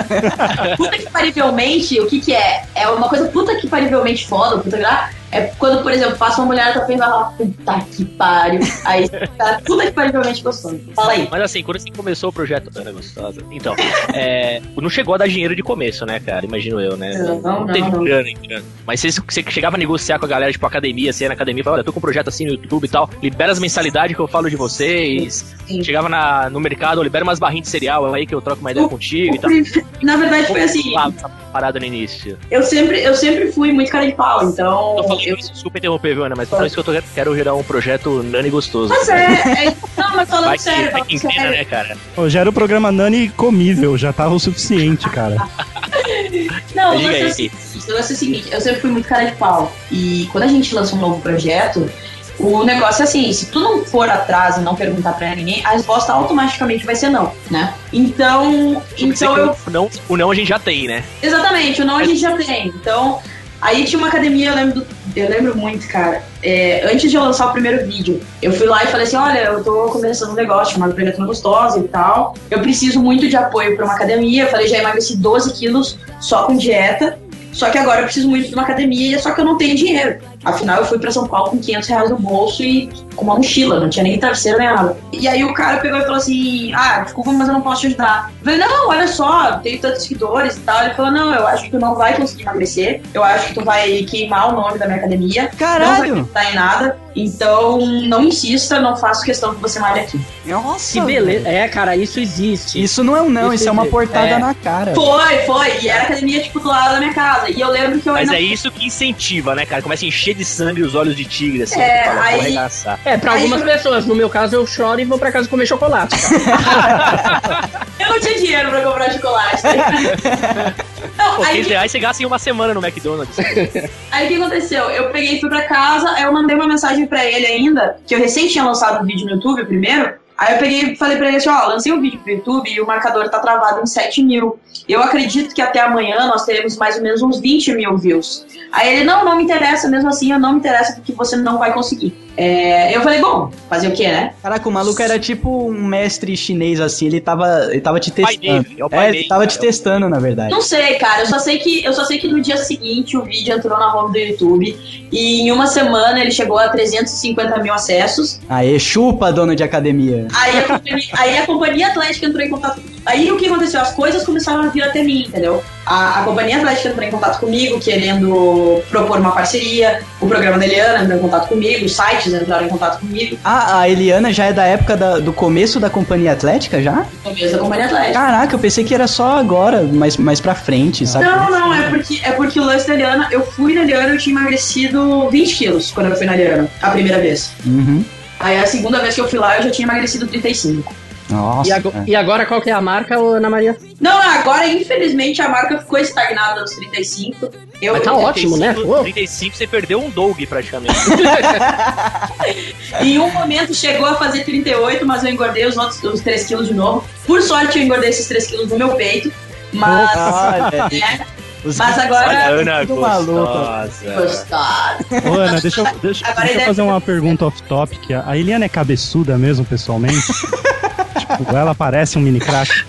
puta 0.77 0.91
que 0.99 1.06
parivelmente, 1.11 2.01
o 2.01 2.07
que 2.07 2.21
que 2.21 2.35
é? 2.35 2.65
É 2.75 2.89
uma 2.89 3.09
coisa 3.09 3.29
puta 3.29 3.55
que 3.57 3.69
parivelmente 3.69 4.27
foda, 4.27 4.59
puta 4.59 4.77
que. 4.77 5.11
É 5.37 5.53
quando, 5.59 5.83
por 5.83 5.93
exemplo, 5.93 6.17
passa 6.17 6.41
uma 6.41 6.47
mulher 6.47 6.67
na 6.67 6.73
tua 6.73 6.85
frente 6.87 6.97
e 6.97 7.01
vai 7.01 7.09
falar, 7.09 7.25
puta 7.37 7.81
que 7.97 8.05
pariu. 8.05 8.61
Aí, 8.85 9.09
tá 9.37 9.61
que 9.65 9.91
parivelmente 9.93 10.43
gostoso. 10.43 10.81
Fala 10.95 11.13
aí. 11.13 11.29
Mas 11.31 11.43
assim, 11.43 11.63
quando 11.63 11.79
você 11.79 11.91
começou 11.91 12.31
o 12.31 12.33
projeto 12.33 12.71
Ana 12.77 12.93
Gostosa, 12.93 13.41
então, 13.51 13.75
é, 14.15 14.61
não 14.77 14.89
chegou 14.91 15.15
a 15.15 15.19
dar 15.19 15.29
dinheiro 15.29 15.55
de 15.55 15.63
começo, 15.63 16.05
né, 16.07 16.21
cara? 16.21 16.45
Imagino 16.47 16.81
eu, 16.81 16.97
né? 16.97 17.13
Não, 17.19 17.41
não, 17.41 17.67
teve 17.67 17.91
não. 17.91 18.05
grana, 18.05 18.29
grana. 18.47 18.65
Mas 18.87 19.01
você, 19.01 19.11
você 19.11 19.45
chegava 19.49 19.77
a 19.77 19.79
negociar 19.79 20.19
com 20.19 20.25
a 20.25 20.29
galera, 20.29 20.51
tipo, 20.53 20.65
academia, 20.67 21.13
você 21.13 21.25
ia 21.25 21.29
na 21.29 21.35
academia 21.35 21.61
e 21.61 21.65
falava, 21.65 21.79
olha, 21.81 21.85
tô 21.85 21.93
com 21.93 21.99
um 21.99 22.03
projeto 22.03 22.29
assim 22.29 22.45
no 22.45 22.53
YouTube 22.53 22.85
e 22.85 22.89
tal, 22.89 23.11
libera 23.23 23.53
as 23.53 23.59
mensalidades 23.59 24.15
que 24.17 24.23
eu 24.23 24.27
falo 24.29 24.49
de 24.49 24.57
vocês. 24.57 25.55
Sim. 25.67 25.83
Chegava 25.83 26.09
na, 26.09 26.49
no 26.51 26.61
mercado, 26.61 27.03
libera 27.03 27.25
umas 27.25 27.39
barrinhas 27.39 27.65
de 27.67 27.71
cereal 27.71 28.13
aí 28.15 28.27
que 28.27 28.35
eu 28.35 28.41
troco 28.41 28.61
uma 28.61 28.71
ideia 28.71 28.87
O- 28.87 28.89
contigo 28.91 29.35
e 29.35 29.39
O 29.39 29.41
tal. 29.41 29.51
prim- 29.51 29.65
Na 30.03 30.17
verdade, 30.17 30.47
foi 30.47 30.63
assim. 30.63 30.95
Essa 30.97 31.29
parada 31.53 31.79
no 31.81 31.85
início. 31.87 32.39
Eu 32.51 32.63
sempre, 32.63 33.03
eu 33.03 33.15
sempre 33.15 33.51
fui 33.51 33.73
muito 33.73 33.91
cara 33.91 34.07
de 34.07 34.13
pau, 34.13 34.45
então. 34.45 34.97
Eu- 35.31 35.37
desculpa 35.37 35.79
interromper, 35.79 36.15
viu, 36.15 36.25
Ana, 36.25 36.35
mas 36.37 36.49
falando 36.49 36.67
isso 36.67 36.75
que 36.75 36.81
eu 36.81 36.85
tô, 36.95 37.03
quero 37.15 37.35
gerar 37.37 37.55
um 37.55 37.63
projeto 37.63 38.23
Nani 38.23 38.51
Gostoso. 38.51 38.89
Mas 38.93 39.09
é, 39.09 39.67
é- 39.69 39.77
Não, 39.97 40.17
mas 40.17 40.29
falando 40.29 40.47
Vai 40.47 40.57
que, 40.57 40.63
sério, 40.63 41.05
que 41.05 41.19
sério. 41.19 41.51
né, 41.51 41.65
cara? 41.65 41.97
Pô, 42.15 42.29
já 42.29 42.41
era 42.41 42.51
o 42.51 42.53
programa 42.53 42.91
Nani 42.93 43.29
comível, 43.31 43.97
já 43.99 44.13
tava 44.13 44.35
o 44.35 44.41
suficiente, 44.41 45.09
cara. 45.11 45.37
Não, 46.75 46.97
Diga 46.97 47.11
mas 47.11 47.39
aí. 47.39 47.51
o 47.75 47.87
negócio 47.89 48.13
é 48.13 48.15
o 48.15 48.19
seguinte, 48.19 48.49
eu 48.53 48.61
sempre 48.61 48.81
fui 48.81 48.91
muito 48.91 49.09
cara 49.09 49.25
de 49.25 49.33
pau. 49.37 49.73
E 49.91 50.29
quando 50.33 50.45
a 50.45 50.49
gente 50.49 50.75
lança 50.75 50.95
um 50.95 50.99
novo 50.99 51.21
projeto, 51.21 51.91
o 52.39 52.65
negócio 52.65 53.03
é 53.03 53.05
assim, 53.05 53.33
se 53.33 53.47
tu 53.47 53.59
não 53.61 53.85
for 53.85 54.09
atrás 54.09 54.57
e 54.57 54.61
não 54.61 54.75
perguntar 54.75 55.15
pra 55.15 55.35
ninguém, 55.35 55.65
a 55.65 55.71
resposta 55.71 56.13
automaticamente 56.13 56.85
vai 56.85 56.95
ser 56.95 57.09
não, 57.09 57.33
né? 57.51 57.73
Então, 57.93 58.83
então 58.99 59.37
eu 59.39 59.57
o, 59.67 59.71
não, 59.71 59.91
o 60.09 60.17
não 60.17 60.31
a 60.31 60.35
gente 60.35 60.49
já 60.49 60.59
tem, 60.59 60.87
né? 60.87 61.03
Exatamente, 61.23 61.83
o 61.83 61.85
não 61.85 61.97
a 61.97 62.05
gente 62.05 62.21
já 62.21 62.37
tem. 62.37 62.69
Então, 62.69 63.21
aí 63.61 63.85
tinha 63.85 63.99
uma 63.99 64.09
academia, 64.09 64.51
eu 64.51 64.55
lembro, 64.55 64.81
do- 64.81 64.96
eu 65.17 65.31
lembro 65.31 65.57
muito, 65.57 65.89
cara. 65.89 66.23
É, 66.43 66.87
antes 66.93 67.11
de 67.11 67.17
eu 67.17 67.23
lançar 67.23 67.47
o 67.49 67.53
primeiro 67.53 67.87
vídeo, 67.87 68.21
eu 68.43 68.53
fui 68.53 68.67
lá 68.67 68.85
e 68.85 68.87
falei 68.89 69.07
assim: 69.07 69.17
olha, 69.17 69.39
eu 69.39 69.65
tô 69.65 69.87
começando 69.87 70.33
um 70.33 70.35
negócio 70.35 70.79
Projeto 70.95 71.19
Não 71.19 71.27
Gostosa 71.27 71.79
e 71.79 71.89
tal. 71.89 72.35
Eu 72.51 72.61
preciso 72.61 73.01
muito 73.01 73.29
de 73.29 73.37
apoio 73.37 73.75
pra 73.77 73.87
uma 73.87 73.95
academia. 73.95 74.45
Eu 74.45 74.49
falei, 74.49 74.69
já 74.69 74.79
emagreci 74.79 75.17
12 75.17 75.55
quilos 75.55 75.99
só 76.21 76.45
com 76.45 76.57
dieta. 76.57 77.19
Só 77.53 77.71
que 77.71 77.79
agora 77.79 78.01
eu 78.01 78.05
preciso 78.05 78.29
muito 78.29 78.49
de 78.49 78.55
uma 78.55 78.65
academia, 78.65 79.19
só 79.19 79.31
que 79.31 79.41
eu 79.41 79.45
não 79.47 79.57
tenho 79.57 79.75
dinheiro. 79.75 80.19
Afinal, 80.47 80.79
eu 80.79 80.85
fui 80.87 80.99
pra 80.99 81.11
São 81.11 81.27
Paulo 81.27 81.51
com 81.51 81.59
500 81.59 81.89
reais 81.89 82.11
no 82.11 82.17
bolso 82.19 82.63
e 82.63 82.89
com 83.17 83.25
uma 83.25 83.35
mochila, 83.37 83.81
não 83.81 83.91
tinha 83.91 84.03
nem 84.05 84.19
travesseiro 84.19 84.59
nem 84.59 84.69
nada. 84.69 84.97
E 85.13 85.27
aí 85.27 85.43
o 85.45 85.53
cara 85.53 85.79
pegou 85.79 85.99
e 85.99 86.03
falou 86.03 86.17
assim: 86.17 86.73
Ah, 86.73 87.01
desculpa, 87.01 87.33
mas 87.33 87.49
eu 87.49 87.55
não 87.55 87.61
posso 87.63 87.81
te 87.81 87.87
ajudar. 87.89 88.31
Eu 88.41 88.45
falei: 88.45 88.59
Não, 88.61 88.89
olha 88.89 89.09
só, 89.09 89.59
tenho 89.59 89.81
tantos 89.81 90.03
seguidores 90.05 90.57
e 90.57 90.61
tal. 90.61 90.83
Ele 90.85 90.95
falou: 90.95 91.11
Não, 91.11 91.35
eu 91.35 91.47
acho 91.49 91.65
que 91.65 91.71
tu 91.71 91.79
não 91.79 91.95
vai 91.97 92.15
conseguir 92.17 92.43
emagrecer. 92.43 93.01
Eu 93.13 93.25
acho 93.25 93.49
que 93.49 93.55
tu 93.55 93.65
vai 93.65 94.03
queimar 94.05 94.51
o 94.53 94.57
nome 94.57 94.79
da 94.79 94.87
minha 94.87 94.99
academia. 94.99 95.43
Não 95.43 95.49
vai 95.51 95.57
Caralho! 95.59 96.29
em 96.51 96.55
nada. 96.55 96.99
Então, 97.17 97.79
não 97.81 98.25
insista, 98.25 98.79
não 98.79 98.95
faço 98.95 99.25
questão 99.25 99.55
que 99.55 99.61
você 99.61 99.79
malhe 99.81 100.01
aqui. 100.01 100.21
Nossa! 100.45 100.93
Que 100.93 101.01
beleza. 101.01 101.49
É, 101.49 101.67
cara, 101.67 101.97
isso 101.97 102.21
existe. 102.21 102.81
Isso 102.83 103.03
não 103.03 103.17
é 103.17 103.23
um 103.23 103.31
não, 103.31 103.47
Isso 103.53 103.63
isso 103.63 103.69
é 103.71 103.73
uma 103.73 103.87
portada 103.87 104.27
É. 104.27 104.39
na 104.39 104.53
cara. 104.55 104.95
Foi, 104.95 105.39
foi. 105.47 105.79
E 105.83 105.89
era 105.89 106.03
a 106.03 106.05
academia, 106.05 106.43
tipo, 106.43 106.61
do 106.61 106.69
lado 106.69 106.93
da 106.93 106.99
minha 107.01 107.15
casa. 107.15 107.51
E 107.51 107.59
eu 107.59 107.71
lembro 107.71 107.99
que 108.01 108.09
eu 108.09 108.13
Mas 108.13 108.29
ainda. 108.29 108.37
é 108.37 108.45
isso 108.45 108.71
que 108.71 108.85
incentiva, 108.87 109.55
né, 109.55 109.65
cara? 109.65 109.81
Começa 109.81 110.05
a 110.05 110.09
encher 110.09 110.35
de 110.37 110.45
sangue 110.45 110.83
os 110.83 110.95
olhos 110.95 111.17
de 111.17 111.25
tigre, 111.25 111.63
assim. 111.63 111.81
É, 111.81 112.05
fala, 112.05 112.21
aí- 112.23 112.33
vou 112.33 112.41
arregaçar. 112.43 113.01
É, 113.05 113.17
pra 113.17 113.33
Aí- 113.33 113.43
algumas 113.43 113.63
pessoas. 113.63 114.07
No 114.07 114.15
meu 114.15 114.29
caso, 114.31 114.55
eu 114.57 114.67
choro 114.67 115.01
e 115.01 115.05
vou 115.05 115.19
pra 115.19 115.33
casa 115.33 115.49
comer 115.49 115.67
chocolate. 115.67 116.15
Eu 117.99 118.09
não 118.11 118.21
tinha 118.21 118.39
dinheiro 118.39 118.69
pra 118.71 118.81
comprar 118.83 119.11
chocolate. 119.13 119.63
não, 121.17 121.37
Pô, 121.37 121.43
aí, 121.43 121.57
15 121.57 121.69
reais 121.71 121.91
você 121.91 121.99
gasta 121.99 122.23
em 122.23 122.27
uma 122.27 122.39
semana 122.39 122.75
no 122.75 122.85
McDonald's. 122.85 123.37
aí 124.13 124.27
o 124.27 124.29
que 124.29 124.35
aconteceu? 124.37 124.91
Eu 124.91 125.11
peguei 125.11 125.37
e 125.37 125.41
fui 125.41 125.49
pra 125.49 125.63
casa, 125.63 126.11
aí 126.11 126.23
eu 126.25 126.33
mandei 126.33 126.55
uma 126.55 126.67
mensagem 126.69 127.07
pra 127.07 127.25
ele 127.25 127.47
ainda, 127.47 127.97
que 128.07 128.15
eu 128.15 128.19
recém 128.19 128.49
tinha 128.49 128.65
lançado 128.65 129.03
um 129.03 129.07
vídeo 129.07 129.25
no 129.27 129.33
YouTube 129.33 129.65
primeiro. 129.65 130.15
Aí 130.39 130.55
eu 130.55 130.59
peguei 130.59 130.81
e 130.81 130.97
falei 130.97 131.17
pra 131.17 131.29
ele 131.29 131.39
assim, 131.39 131.49
ó, 131.49 131.67
lancei 131.67 131.93
um 131.93 132.01
vídeo 132.01 132.21
pro 132.21 132.31
YouTube 132.31 132.71
e 132.71 132.81
o 132.81 132.87
marcador 132.87 133.29
tá 133.31 133.39
travado 133.39 133.81
em 133.81 133.87
7 133.87 134.23
mil. 134.23 134.59
Eu 134.87 135.03
acredito 135.03 135.55
que 135.55 135.63
até 135.63 135.81
amanhã 135.81 136.27
nós 136.27 136.45
teremos 136.45 136.77
mais 136.77 136.97
ou 136.97 137.03
menos 137.03 137.23
uns 137.23 137.41
20 137.41 137.75
mil 137.75 137.97
views. 137.97 138.47
Aí 138.71 138.95
ele, 138.95 139.05
não, 139.05 139.25
não 139.25 139.37
me 139.37 139.45
interessa, 139.45 139.89
mesmo 139.89 140.09
assim, 140.09 140.33
eu 140.33 140.39
não 140.39 140.53
me 140.53 140.59
interessa 140.59 140.95
porque 140.95 141.13
você 141.13 141.37
não 141.37 141.59
vai 141.59 141.73
conseguir. 141.73 142.26
É, 142.37 142.95
eu 142.95 143.01
falei, 143.03 143.21
bom, 143.21 143.51
fazer 143.69 143.89
o 143.89 143.93
quê, 143.93 144.09
né? 144.09 144.35
Caraca, 144.43 144.69
o 144.69 144.73
maluco 144.73 145.01
era 145.01 145.19
tipo 145.19 145.69
um 145.69 145.85
mestre 145.85 146.37
chinês, 146.37 146.81
assim, 146.81 147.07
ele 147.07 147.21
tava, 147.21 147.69
ele 147.71 147.81
tava 147.81 147.99
te 147.99 148.11
pai 148.11 148.37
testando. 148.37 148.63
dele, 148.63 148.81
é 148.81 148.85
o 148.85 148.91
pai 148.91 149.09
ele 149.09 149.17
dele, 149.19 149.29
tava 149.29 149.41
cara. 149.41 149.51
te 149.51 149.59
testando, 149.59 150.09
na 150.09 150.19
verdade. 150.19 150.51
Não 150.51 150.61
sei, 150.61 150.95
cara. 150.95 151.23
Eu 151.23 151.27
só 151.27 151.39
sei 151.39 151.59
que 151.59 151.85
eu 151.85 151.93
só 151.93 152.05
sei 152.05 152.19
que 152.19 152.29
no 152.29 152.41
dia 152.41 152.57
seguinte 152.57 153.17
o 153.17 153.23
vídeo 153.23 153.55
entrou 153.55 153.79
na 153.79 153.95
home 153.95 154.13
do 154.13 154.19
YouTube 154.19 154.77
e 155.11 155.41
em 155.41 155.51
uma 155.51 155.67
semana 155.67 156.21
ele 156.21 156.31
chegou 156.31 156.59
a 156.59 156.69
350 156.69 157.63
mil 157.63 157.73
acessos. 157.73 158.41
Aê, 158.49 158.79
chupa, 158.79 159.33
dono 159.33 159.57
de 159.57 159.63
academia. 159.63 160.29
Aí 160.35 160.59
a, 160.59 160.63
companhia, 160.63 161.09
aí 161.13 161.39
a 161.39 161.47
companhia 161.47 161.87
Atlética 161.89 162.27
entrou 162.27 162.45
em 162.45 162.51
contato. 162.51 162.96
Aí 163.07 163.31
o 163.31 163.37
que 163.37 163.47
aconteceu? 163.47 163.81
As 163.81 163.93
coisas 163.93 164.25
começaram 164.25 164.65
a 164.65 164.67
vir 164.67 164.83
até 164.83 165.03
mim, 165.03 165.25
entendeu? 165.29 165.63
A, 165.87 166.21
a 166.21 166.25
companhia 166.25 166.57
Atlética 166.57 166.89
entrou 166.89 167.05
em 167.07 167.11
contato 167.13 167.39
comigo, 167.39 167.79
querendo 167.79 168.83
propor 168.91 169.19
uma 169.21 169.31
parceria. 169.33 170.01
O 170.21 170.27
programa 170.27 170.59
da 170.59 170.67
Eliana 170.67 171.05
entrou 171.05 171.17
em 171.19 171.21
contato 171.23 171.49
comigo, 171.49 171.85
os 171.87 171.95
sites 171.95 172.33
entraram 172.33 172.67
em 172.67 172.69
contato 172.69 172.99
comigo. 172.99 173.39
Ah, 173.45 173.81
a 173.81 173.89
Eliana 173.89 174.33
já 174.33 174.47
é 174.47 174.53
da 174.53 174.65
época 174.65 174.97
da- 174.97 175.19
do 175.21 175.33
começo 175.33 175.79
da 175.79 175.89
companhia 175.89 176.33
atlética 176.33 176.83
já? 176.83 177.07
No 177.25 177.31
começo 177.31 177.53
da 177.53 177.59
companhia 177.59 177.87
Atlética. 177.87 178.13
Caraca, 178.15 178.55
eu 178.55 178.59
pensei 178.59 178.83
que 178.85 178.93
era 178.95 179.07
só 179.07 179.39
agora, 179.39 179.83
mais, 179.85 180.17
mais 180.17 180.41
pra 180.41 180.55
frente, 180.57 181.07
sabe? 181.07 181.25
Não, 181.25 181.49
não, 181.51 181.73
é 181.75 181.89
porque, 181.89 182.21
é 182.25 182.33
porque 182.33 182.59
o 182.59 182.65
lance 182.65 182.89
da 182.89 182.95
Eliana, 182.95 183.29
eu 183.31 183.47
fui 183.47 183.73
na 183.75 183.83
Eliana 183.83 184.09
eu 184.15 184.19
tinha 184.19 184.35
emagrecido 184.37 185.29
20 185.31 185.55
quilos 185.55 185.93
quando 185.93 186.09
eu 186.11 186.17
fui 186.17 186.27
na 186.27 186.35
Eliana, 186.35 186.69
a 186.83 186.91
primeira 186.91 187.19
vez. 187.21 187.53
Uhum. 187.65 188.05
Aí 188.41 188.59
a 188.59 188.67
segunda 188.67 188.99
vez 189.01 189.15
que 189.15 189.21
eu 189.21 189.29
fui 189.29 189.39
lá 189.39 189.57
eu 189.59 189.63
já 189.63 189.71
tinha 189.71 189.87
emagrecido 189.87 190.27
35. 190.27 190.93
Nossa. 191.29 191.69
E, 191.69 191.73
ago- 191.73 191.93
e 192.07 192.15
agora 192.17 192.47
qual 192.47 192.61
que 192.61 192.71
é 192.71 192.73
a 192.73 192.81
marca, 192.81 193.19
Ana 193.19 193.51
Maria? 193.51 193.77
Não, 194.01 194.17
agora 194.17 194.67
infelizmente 194.69 195.43
a 195.43 195.49
marca 195.49 195.79
ficou 195.79 195.99
estagnada 195.99 196.61
nos 196.61 196.71
35. 196.77 197.51
Eu, 197.83 197.95
Mas 197.95 198.03
tá 198.05 198.15
ótimo, 198.15 198.57
né? 198.57 198.69
35, 198.73 198.97
Pô. 198.97 199.03
35 199.03 199.57
você 199.57 199.67
perdeu 199.67 200.01
um 200.01 200.09
Doug 200.11 200.41
praticamente. 200.49 200.95
Em 203.01 203.19
um 203.19 203.31
momento 203.33 203.75
chegou 203.75 204.07
a 204.07 204.15
fazer 204.15 204.45
38, 204.45 205.05
mas 205.07 205.25
eu 205.25 205.31
engordei 205.31 205.67
os 205.67 205.77
outros 205.77 206.03
os 206.05 206.21
3 206.21 206.45
quilos 206.47 206.69
de 206.69 206.75
novo. 206.75 207.05
Por 207.27 207.43
sorte 207.43 207.79
eu 207.79 207.85
engordei 207.85 208.11
esses 208.11 208.27
3 208.29 208.47
quilos 208.47 208.71
no 208.71 208.79
meu 208.79 208.95
peito. 208.95 209.31
Mas. 209.73 210.11
Olha, 210.17 210.89
É, 210.95 211.21
os 211.67 211.77
mas 211.77 211.99
agora. 211.99 212.47
Ana, 212.49 212.85
gostosa. 212.85 214.15
Gostado. 214.15 215.05
Ô, 215.29 215.33
Ana, 215.41 215.61
deixa 215.61 215.81
eu, 215.81 215.85
deixa, 216.01 216.33
deixa 216.33 216.61
eu 216.61 216.67
fazer 216.67 216.81
é- 216.81 216.85
uma 216.85 217.01
pergunta 217.01 217.45
off-topic. 217.47 218.11
A 218.25 218.37
Eliana 218.39 218.65
é 218.65 218.69
cabeçuda 218.69 219.37
mesmo, 219.37 219.65
pessoalmente? 219.65 220.15
tipo, 221.19 221.57
ela 221.57 221.75
parece 221.75 222.19
um 222.19 222.21
mini 222.21 222.39
crack. 222.41 222.71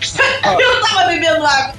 Eu 0.60 0.82
tava 0.82 1.08
bebendo 1.08 1.46
água. 1.46 1.74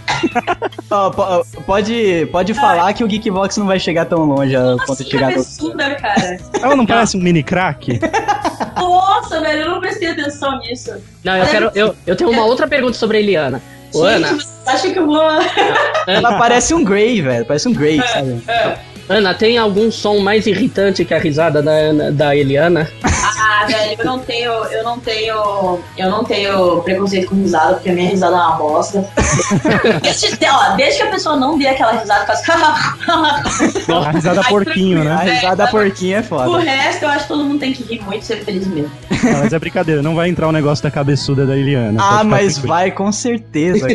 Po- 1.14 1.62
pode, 1.62 2.26
pode 2.32 2.53
falar 2.55 2.92
que 2.92 3.05
o 3.05 3.07
Geekbox 3.07 3.57
não 3.57 3.66
vai 3.66 3.78
chegar 3.78 4.05
tão 4.07 4.24
longe 4.24 4.57
a 4.57 4.76
ponto 4.86 5.05
de 5.05 5.11
chegar 5.11 5.26
no... 5.28 5.32
cabeçuda, 5.34 5.94
cara. 5.94 6.38
Ela 6.61 6.74
não 6.76 6.84
parece 6.86 7.16
um 7.16 7.20
mini 7.20 7.42
crack? 7.42 8.01
Nossa, 8.76 9.40
velho, 9.40 9.61
eu 9.62 9.70
não 9.70 9.80
prestei 9.80 10.11
atenção 10.11 10.59
nisso. 10.61 10.92
Não, 11.22 11.36
eu 11.36 11.46
quero. 11.46 11.70
Eu, 11.74 11.94
eu 12.07 12.16
tenho 12.16 12.30
uma 12.30 12.44
outra 12.44 12.66
pergunta 12.66 12.94
sobre 12.94 13.18
a 13.18 13.20
Eliana. 13.20 13.62
Ô, 13.94 14.03
Ana, 14.03 14.28
Gente, 14.28 14.44
você 14.44 14.70
acha 14.70 14.90
que 14.90 14.99
eu 14.99 15.07
vou. 15.07 15.22
Ela 16.07 16.36
parece 16.38 16.74
um 16.74 16.82
Grey, 16.84 17.22
velho. 17.22 17.44
Parece 17.46 17.68
um 17.68 17.72
Grey, 17.72 18.01
sabe? 18.12 18.42
Ana, 19.09 19.32
tem 19.34 19.57
algum 19.57 19.90
som 19.90 20.18
mais 20.18 20.46
irritante 20.46 21.05
que 21.05 21.14
a 21.14 21.18
risada 21.18 21.62
da, 21.62 21.70
Ana- 21.70 22.12
da 22.12 22.36
Eliana? 22.36 22.90
Ah, 23.61 23.67
velho, 23.67 23.97
eu 23.99 24.05
não 24.05 24.19
tenho, 24.21 24.53
eu 24.53 24.85
não 24.85 24.99
tenho, 25.01 25.81
eu 25.97 26.11
não 26.11 26.23
tenho 26.25 26.81
preconceito 26.83 27.29
com 27.31 27.37
risada, 27.37 27.75
porque 27.75 27.91
a 27.91 27.93
minha 27.93 28.11
risada 28.11 28.37
é 28.37 28.39
uma 28.39 28.53
bosta. 28.57 29.09
desde, 30.03 30.39
ó, 30.47 30.77
desde 30.77 30.99
que 31.01 31.03
a 31.09 31.11
pessoa 31.11 31.37
não 31.37 31.59
dê 31.59 31.67
aquela 31.67 31.93
risada, 31.93 32.25
faz. 32.27 32.43
A 33.89 34.11
risada 34.11 34.41
Ai, 34.45 34.49
porquinho, 34.49 35.01
A 35.01 35.05
né? 35.05 35.35
risada 35.35 35.67
porquinha 35.69 36.19
é 36.19 36.21
o 36.21 36.25
foda. 36.25 36.59
resto, 36.61 37.03
eu 37.03 37.09
acho 37.09 37.23
que 37.23 37.29
todo 37.29 37.45
mundo 37.45 37.59
tem 37.59 37.73
que 37.73 37.83
rir 37.83 38.01
muito 38.03 38.23
e 38.23 38.27
ser 38.27 38.45
feliz 38.45 38.67
mesmo. 38.67 38.91
Não, 39.23 39.41
mas 39.41 39.53
é 39.53 39.59
brincadeira, 39.59 40.03
não 40.03 40.15
vai 40.15 40.29
entrar 40.29 40.47
o 40.49 40.53
negócio 40.53 40.83
da 40.85 40.91
cabeçuda 40.91 41.45
da 41.45 41.57
Eliana. 41.57 42.01
Ah, 42.01 42.23
mas 42.25 42.55
tranquilo. 42.55 42.69
vai, 42.75 42.91
com 42.93 43.11
certeza. 43.11 43.87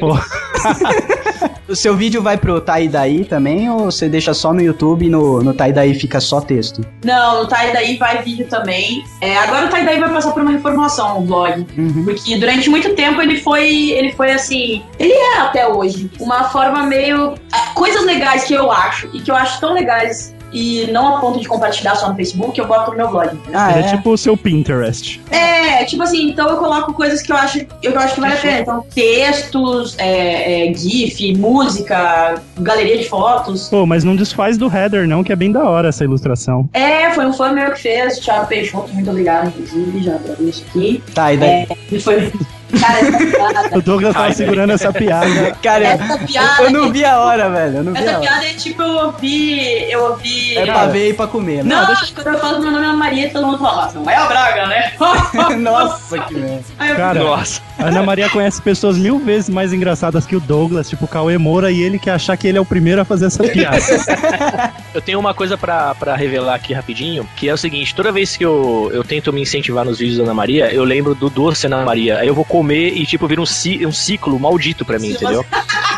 Pô. 0.00 0.18
o 1.68 1.76
seu 1.76 1.96
vídeo 1.96 2.22
vai 2.22 2.36
pro 2.36 2.60
Daí 2.90 3.24
também 3.24 3.70
ou 3.70 3.90
você 3.90 4.08
deixa 4.08 4.34
só 4.34 4.52
no 4.52 4.60
YouTube 4.60 5.06
e 5.06 5.08
no, 5.08 5.42
no 5.42 5.52
Daí 5.52 5.94
fica 5.94 6.20
só 6.20 6.40
texto? 6.40 6.84
Não, 7.04 7.42
no 7.42 7.48
Daí 7.48 7.96
vai 7.96 8.22
vídeo 8.22 8.46
também. 8.48 9.04
É, 9.20 9.36
agora 9.38 9.66
o 9.66 9.70
Daí 9.70 10.00
vai 10.00 10.12
passar 10.12 10.32
por 10.32 10.42
uma 10.42 10.52
reformulação 10.52 11.20
no 11.20 11.26
blog. 11.26 11.66
Uhum. 11.76 12.04
Porque 12.04 12.36
durante 12.36 12.68
muito 12.68 12.94
tempo 12.94 13.20
ele 13.20 13.40
foi, 13.40 13.90
ele 13.90 14.12
foi 14.12 14.32
assim, 14.32 14.82
ele 14.98 15.12
é 15.12 15.38
até 15.38 15.66
hoje, 15.66 16.10
uma 16.20 16.44
forma 16.44 16.84
meio. 16.84 17.34
ah, 17.52 17.72
Coisas 17.74 18.04
legais 18.04 18.44
que 18.44 18.54
eu 18.54 18.70
acho, 18.70 19.08
e 19.12 19.20
que 19.20 19.30
eu 19.30 19.34
acho 19.34 19.60
tão 19.60 19.72
legais, 19.72 20.34
e 20.52 20.88
não 20.92 21.16
a 21.16 21.20
ponto 21.20 21.40
de 21.40 21.48
compartilhar 21.48 21.94
só 21.94 22.08
no 22.08 22.16
Facebook, 22.16 22.58
eu 22.58 22.66
boto 22.66 22.90
no 22.90 22.96
meu 22.96 23.08
blog. 23.08 23.38
Ah, 23.52 23.76
é? 23.76 23.80
é 23.80 23.82
tipo 23.84 24.10
o 24.10 24.18
seu 24.18 24.36
Pinterest. 24.36 25.20
É, 25.30 25.84
tipo 25.84 26.02
assim, 26.02 26.30
então 26.30 26.48
eu 26.48 26.56
coloco 26.56 26.92
coisas 26.92 27.22
que 27.22 27.32
eu 27.32 27.36
acho, 27.36 27.66
eu 27.82 27.98
acho 27.98 28.14
que 28.14 28.20
vale 28.20 28.34
a 28.34 28.36
pena. 28.36 28.60
Então, 28.60 28.84
textos, 28.94 29.96
é, 29.98 30.70
é, 30.70 30.74
GIF, 30.74 31.34
música, 31.36 32.40
galeria 32.58 32.98
de 32.98 33.08
fotos. 33.08 33.68
Pô, 33.68 33.86
mas 33.86 34.04
não 34.04 34.14
desfaz 34.14 34.56
do 34.56 34.66
header, 34.66 35.06
não, 35.08 35.24
que 35.24 35.32
é 35.32 35.36
bem 35.36 35.50
da 35.50 35.64
hora 35.64 35.88
essa 35.88 36.04
ilustração. 36.04 36.68
É, 36.72 37.10
foi 37.10 37.26
um 37.26 37.32
fã 37.32 37.52
meu 37.52 37.72
que 37.72 37.80
fez, 37.80 38.18
Thiago 38.18 38.46
Peixoto, 38.46 38.92
muito 38.92 39.10
obrigado, 39.10 39.48
inclusive, 39.48 40.02
já 40.02 40.16
agradeço 40.16 40.64
aqui. 40.68 41.02
Tá, 41.14 41.32
e 41.32 41.36
daí? 41.36 41.50
É, 41.50 41.68
e 41.90 42.00
foi. 42.00 42.32
Cara, 42.80 42.98
essa 43.00 43.18
piada. 43.26 43.78
O 43.78 43.82
Douglas 43.82 44.12
tava 44.14 44.26
Ai, 44.26 44.32
segurando 44.34 44.72
essa 44.72 44.92
piada. 44.92 45.52
Cara, 45.62 45.84
Essa 45.84 46.18
piada. 46.18 46.62
eu 46.64 46.70
não 46.70 46.90
vi 46.92 47.04
a 47.04 47.18
hora, 47.20 47.50
velho. 47.50 47.76
Eu 47.78 47.84
não 47.84 47.92
vi 47.92 47.98
a 47.98 48.02
Essa 48.02 48.10
hora. 48.12 48.20
piada 48.20 48.46
é 48.46 48.54
tipo, 48.54 48.82
eu 48.82 49.06
ouvi. 49.06 49.90
Eu 49.90 50.04
ouvi. 50.10 50.56
É 50.56 50.64
pra 50.64 50.86
ver 50.86 51.10
e 51.10 51.14
pra 51.14 51.26
comer. 51.26 51.64
Não, 51.64 51.86
Não, 51.86 51.94
quando 52.14 52.26
eu 52.34 52.38
falo 52.38 52.60
meu 52.60 52.70
nome 52.70 52.84
é 52.84 52.88
Ana 52.88 52.96
Maria, 52.96 53.30
todo 53.30 53.46
mundo 53.46 53.58
fala, 53.58 53.82
"Nossa, 53.84 53.98
não 53.98 54.10
é 54.10 54.16
a 54.16 54.26
Braga, 54.26 54.66
né? 54.66 54.92
Nossa, 55.58 56.18
que 56.20 56.34
merda. 56.34 56.62
Cara, 56.96 57.22
Nossa. 57.22 57.60
a 57.78 57.84
Ana 57.86 58.02
Maria 58.02 58.28
conhece 58.30 58.60
pessoas 58.62 58.96
mil 58.96 59.18
vezes 59.18 59.48
mais 59.50 59.72
engraçadas 59.72 60.26
que 60.26 60.34
o 60.36 60.40
Douglas, 60.40 60.88
tipo 60.88 61.04
o 61.04 61.08
Cauê 61.08 61.36
Moura, 61.38 61.70
e 61.70 61.82
ele 61.82 61.98
que 61.98 62.10
achar 62.10 62.36
que 62.36 62.46
ele 62.48 62.58
é 62.58 62.60
o 62.60 62.64
primeiro 62.64 63.00
a 63.00 63.04
fazer 63.04 63.26
essa 63.26 63.42
piada. 63.44 63.78
Eu 64.94 65.00
tenho 65.00 65.18
uma 65.18 65.32
coisa 65.32 65.56
pra, 65.56 65.94
pra 65.94 66.14
revelar 66.14 66.54
aqui 66.54 66.72
rapidinho, 66.74 67.26
que 67.36 67.48
é 67.48 67.52
o 67.54 67.56
seguinte, 67.56 67.94
toda 67.94 68.12
vez 68.12 68.36
que 68.36 68.44
eu, 68.44 68.90
eu 68.92 69.02
tento 69.02 69.32
me 69.32 69.40
incentivar 69.40 69.84
nos 69.86 69.98
vídeos 69.98 70.18
da 70.18 70.24
Ana 70.24 70.34
Maria, 70.34 70.70
eu 70.72 70.84
lembro 70.84 71.14
do 71.14 71.30
doce 71.30 71.66
Ana 71.66 71.82
Maria. 71.82 72.18
Aí 72.18 72.28
eu 72.28 72.34
vou 72.34 72.44
comer 72.62 72.96
e, 72.96 73.04
tipo, 73.04 73.26
vira 73.26 73.40
um, 73.42 73.46
ci- 73.46 73.84
um 73.84 73.92
ciclo 73.92 74.38
maldito 74.38 74.84
pra 74.84 74.98
mim, 74.98 75.10
entendeu? 75.10 75.44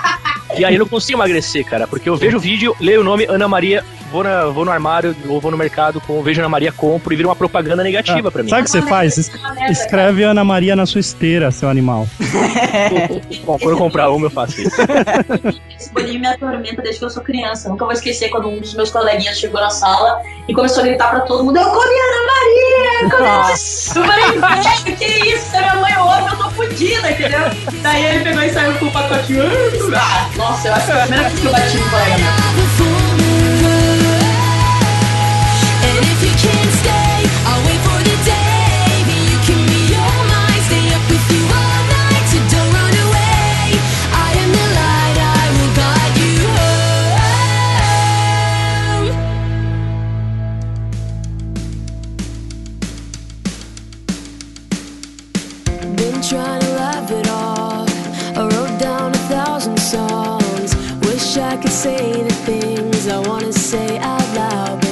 E 0.56 0.64
aí 0.64 0.74
eu 0.74 0.80
não 0.80 0.86
consigo 0.88 1.18
emagrecer, 1.18 1.64
cara, 1.64 1.86
porque 1.86 2.08
eu 2.08 2.16
vejo 2.16 2.36
o 2.36 2.40
vídeo, 2.40 2.74
leio 2.80 3.00
o 3.00 3.04
nome 3.04 3.26
Ana 3.28 3.48
Maria, 3.48 3.84
vou, 4.10 4.22
na, 4.22 4.46
vou 4.46 4.64
no 4.64 4.70
armário 4.70 5.14
ou 5.28 5.40
vou 5.40 5.50
no 5.50 5.56
mercado, 5.56 6.00
com, 6.00 6.22
vejo 6.22 6.40
Ana 6.40 6.48
Maria, 6.48 6.70
compro 6.72 7.12
e 7.12 7.16
vira 7.16 7.28
uma 7.28 7.36
propaganda 7.36 7.82
negativa 7.82 8.30
pra 8.30 8.42
mim. 8.42 8.48
Sabe 8.48 8.62
o 8.62 8.64
que 8.64 8.70
você 8.70 8.82
faz? 8.82 9.18
Es- 9.18 9.30
Escreve 9.70 10.22
Ana 10.22 10.44
Maria 10.44 10.76
na 10.76 10.86
sua 10.86 11.00
esteira, 11.00 11.50
seu 11.50 11.68
animal. 11.68 12.06
Bom, 13.44 13.58
quando 13.58 13.70
eu 13.72 13.76
comprar 13.78 14.10
uma, 14.10 14.26
eu 14.26 14.30
faço 14.30 14.60
isso. 14.60 14.76
Esse 15.78 15.92
bolinho 15.92 16.20
me 16.20 16.26
atormenta 16.26 16.82
desde 16.82 16.98
que 17.00 17.04
eu 17.04 17.10
sou 17.10 17.22
criança. 17.22 17.68
Nunca 17.68 17.84
vou 17.84 17.92
esquecer 17.92 18.28
quando 18.30 18.48
um 18.48 18.60
dos 18.60 18.74
meus 18.74 18.90
coleguinhas 18.90 19.38
chegou 19.38 19.60
na 19.60 19.70
sala 19.70 20.20
e 20.48 20.54
começou 20.54 20.82
a 20.82 20.86
gritar 20.86 21.10
pra 21.10 21.20
todo 21.20 21.44
mundo: 21.44 21.56
Eu 21.58 21.64
comi 21.64 21.94
Ana 21.94 22.26
Maria! 22.26 23.02
Eu 23.04 23.10
comi 23.10 23.22
Ana 23.28 23.38
Nossa. 23.48 23.98
Eu 23.98 24.04
falei, 24.04 24.24
velho, 24.40 24.96
que 24.96 25.04
isso? 25.28 25.50
Se 25.50 25.56
a 25.56 25.60
minha 25.60 25.76
mãe 25.76 25.96
ouve, 25.98 26.32
eu 26.32 26.38
tô 26.38 26.50
fodida, 26.50 27.10
entendeu? 27.10 27.40
Daí 27.82 28.04
ele 28.04 28.24
pegou 28.24 28.42
e 28.42 28.50
saiu 28.50 28.74
com 28.78 28.86
o 28.86 28.90
pacotinho. 28.92 29.42
Ah, 29.96 30.28
nossa, 30.44 30.68
eu 30.68 30.74
acho 30.74 30.86
que 30.86 30.92
que 31.40 31.46
eu 31.46 31.52
bati 31.52 31.76
no. 31.78 32.24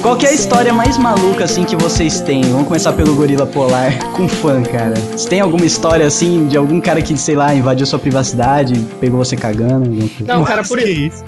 Qual 0.03 0.16
que 0.16 0.26
é 0.26 0.30
a 0.30 0.32
história 0.32 0.74
mais 0.74 0.99
maluca, 0.99 1.45
assim, 1.45 1.64
que 1.64 1.76
vocês 1.76 2.20
têm? 2.20 2.43
Vamos 2.43 2.66
começar 2.66 2.93
pelo 2.93 3.14
Gorila 3.14 3.47
Polar 3.47 3.97
com 4.12 4.28
fã, 4.28 4.61
cara. 4.61 4.97
Você 4.97 5.28
tem 5.28 5.40
alguma 5.40 5.64
história, 5.64 6.05
assim, 6.05 6.49
de 6.49 6.57
algum 6.57 6.80
cara 6.80 7.01
que, 7.01 7.16
sei 7.16 7.36
lá, 7.36 7.55
invadiu 7.55 7.86
sua 7.86 8.01
privacidade, 8.01 8.74
pegou 9.01 9.24
você 9.24 9.36
cagando? 9.36 9.88
Não, 10.26 10.43
cara, 10.43 10.64
por, 10.64 10.78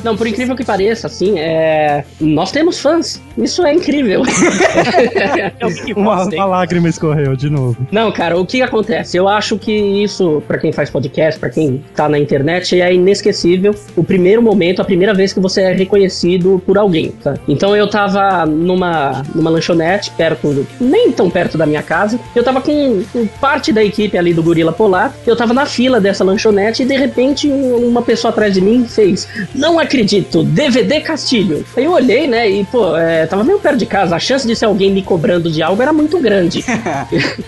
não, 0.02 0.16
por 0.16 0.26
incrível 0.26 0.56
que 0.56 0.64
pareça, 0.64 1.06
assim, 1.06 1.38
é... 1.38 2.04
nós 2.20 2.50
temos 2.50 2.80
fãs. 2.80 3.22
Isso 3.36 3.64
é 3.64 3.72
incrível. 3.74 4.22
É 4.24 5.94
Uma, 5.96 6.24
uma 6.24 6.44
lágrima 6.46 6.88
escorreu 6.88 7.36
de 7.36 7.50
novo. 7.50 7.76
Não, 7.90 8.10
cara, 8.12 8.38
o 8.38 8.46
que 8.46 8.62
acontece? 8.62 9.16
Eu 9.16 9.28
acho 9.28 9.58
que 9.58 9.72
isso, 9.72 10.42
pra 10.46 10.58
quem 10.58 10.72
faz 10.72 10.90
podcast, 10.90 11.38
pra 11.38 11.50
quem 11.50 11.82
tá 11.94 12.08
na 12.08 12.18
internet, 12.18 12.80
é 12.80 12.92
inesquecível. 12.92 13.74
O 13.96 14.04
primeiro 14.04 14.42
momento, 14.42 14.80
a 14.80 14.84
primeira 14.84 15.14
vez 15.14 15.32
que 15.32 15.40
você 15.40 15.62
é 15.62 15.72
reconhecido 15.72 16.62
por 16.66 16.78
alguém, 16.78 17.10
tá? 17.22 17.34
Então 17.48 17.74
eu 17.76 17.88
tava 17.88 18.46
numa, 18.46 19.22
numa 19.34 19.50
lanchonete, 19.50 20.10
perto, 20.12 20.52
do- 20.52 20.66
nem 20.80 21.10
tão 21.12 21.28
perto 21.30 21.56
da 21.58 21.66
minha 21.66 21.82
casa. 21.82 22.18
Eu 22.34 22.42
tava 22.44 22.60
com, 22.60 23.02
com 23.12 23.26
parte 23.26 23.72
da 23.72 23.82
equipe 23.82 24.16
ali 24.16 24.32
do 24.32 24.42
Gorila 24.42 24.72
Polar. 24.72 25.14
Eu 25.26 25.36
tava 25.36 25.52
na 25.52 25.66
fila 25.66 26.00
dessa 26.00 26.24
lanchonete 26.24 26.82
e 26.82 26.86
de 26.86 26.96
repente 26.96 27.48
um- 27.48 27.88
uma 27.88 28.02
pessoa 28.02 28.30
atrás 28.30 28.54
de 28.54 28.60
mim 28.60 28.84
fez: 28.86 29.28
Não 29.54 29.78
acredito, 29.78 30.42
DVD 30.42 31.00
Castilho. 31.00 31.64
Aí 31.76 31.84
eu 31.84 31.92
olhei, 31.92 32.26
né? 32.26 32.48
E, 32.48 32.64
pô, 32.64 32.96
é, 32.96 33.23
tava 33.26 33.44
meio 33.44 33.58
perto 33.58 33.78
de 33.78 33.86
casa. 33.86 34.16
A 34.16 34.18
chance 34.18 34.46
de 34.46 34.54
ser 34.54 34.66
alguém 34.66 34.90
me 34.90 35.02
cobrando 35.02 35.50
de 35.50 35.62
algo 35.62 35.80
era 35.82 35.92
muito 35.92 36.18
grande. 36.18 36.64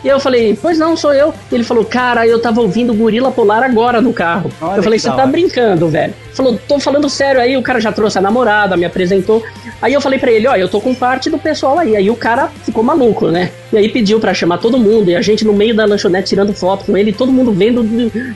E 0.05 0.09
eu 0.09 0.21
falei, 0.21 0.57
pois 0.61 0.79
não, 0.79 0.97
sou 0.97 1.13
eu. 1.13 1.35
Ele 1.51 1.65
falou, 1.65 1.85
cara, 1.85 2.27
eu 2.27 2.41
tava 2.41 2.61
ouvindo 2.61 2.95
Gorila 2.95 3.31
Polar 3.31 3.63
agora 3.63 4.01
no 4.01 4.13
carro. 4.13 4.51
Olha 4.61 4.79
eu 4.79 4.83
falei, 4.83 4.99
você 4.99 5.09
tá 5.09 5.17
hora." 5.17 5.27
brincando, 5.27 5.89
velho. 5.89 6.15
Falou, 6.33 6.59
tô 6.69 6.79
falando 6.79 7.09
sério 7.09 7.41
aí, 7.41 7.57
o 7.57 7.63
cara 7.63 7.81
já 7.81 7.91
trouxe 7.91 8.19
a 8.19 8.21
namorada, 8.21 8.77
me 8.77 8.85
apresentou. 8.85 9.43
Aí 9.81 9.93
eu 9.93 10.01
falei 10.01 10.19
pra 10.19 10.31
ele, 10.31 10.47
ó, 10.47 10.55
eu 10.57 10.69
tô 10.69 10.81
com 10.81 10.95
parte 10.95 11.29
do 11.31 11.39
pessoal 11.39 11.79
aí. 11.79 11.97
Aí 11.97 12.11
o 12.11 12.17
cara 12.17 12.49
ficou 12.65 12.83
maluco, 12.83 13.29
né? 13.29 13.51
E 13.73 13.77
aí 13.77 13.89
pediu 13.89 14.19
pra 14.21 14.33
chamar 14.33 14.59
todo 14.59 14.79
mundo, 14.79 15.11
e 15.11 15.17
a 15.17 15.21
gente 15.23 15.45
no 15.45 15.53
meio 15.53 15.75
da 15.75 15.85
lanchonete 15.85 16.29
tirando 16.31 16.53
foto 16.55 16.85
com 16.85 16.97
ele, 16.97 17.13
todo 17.13 17.31
mundo 17.33 17.53
vendo. 17.53 17.85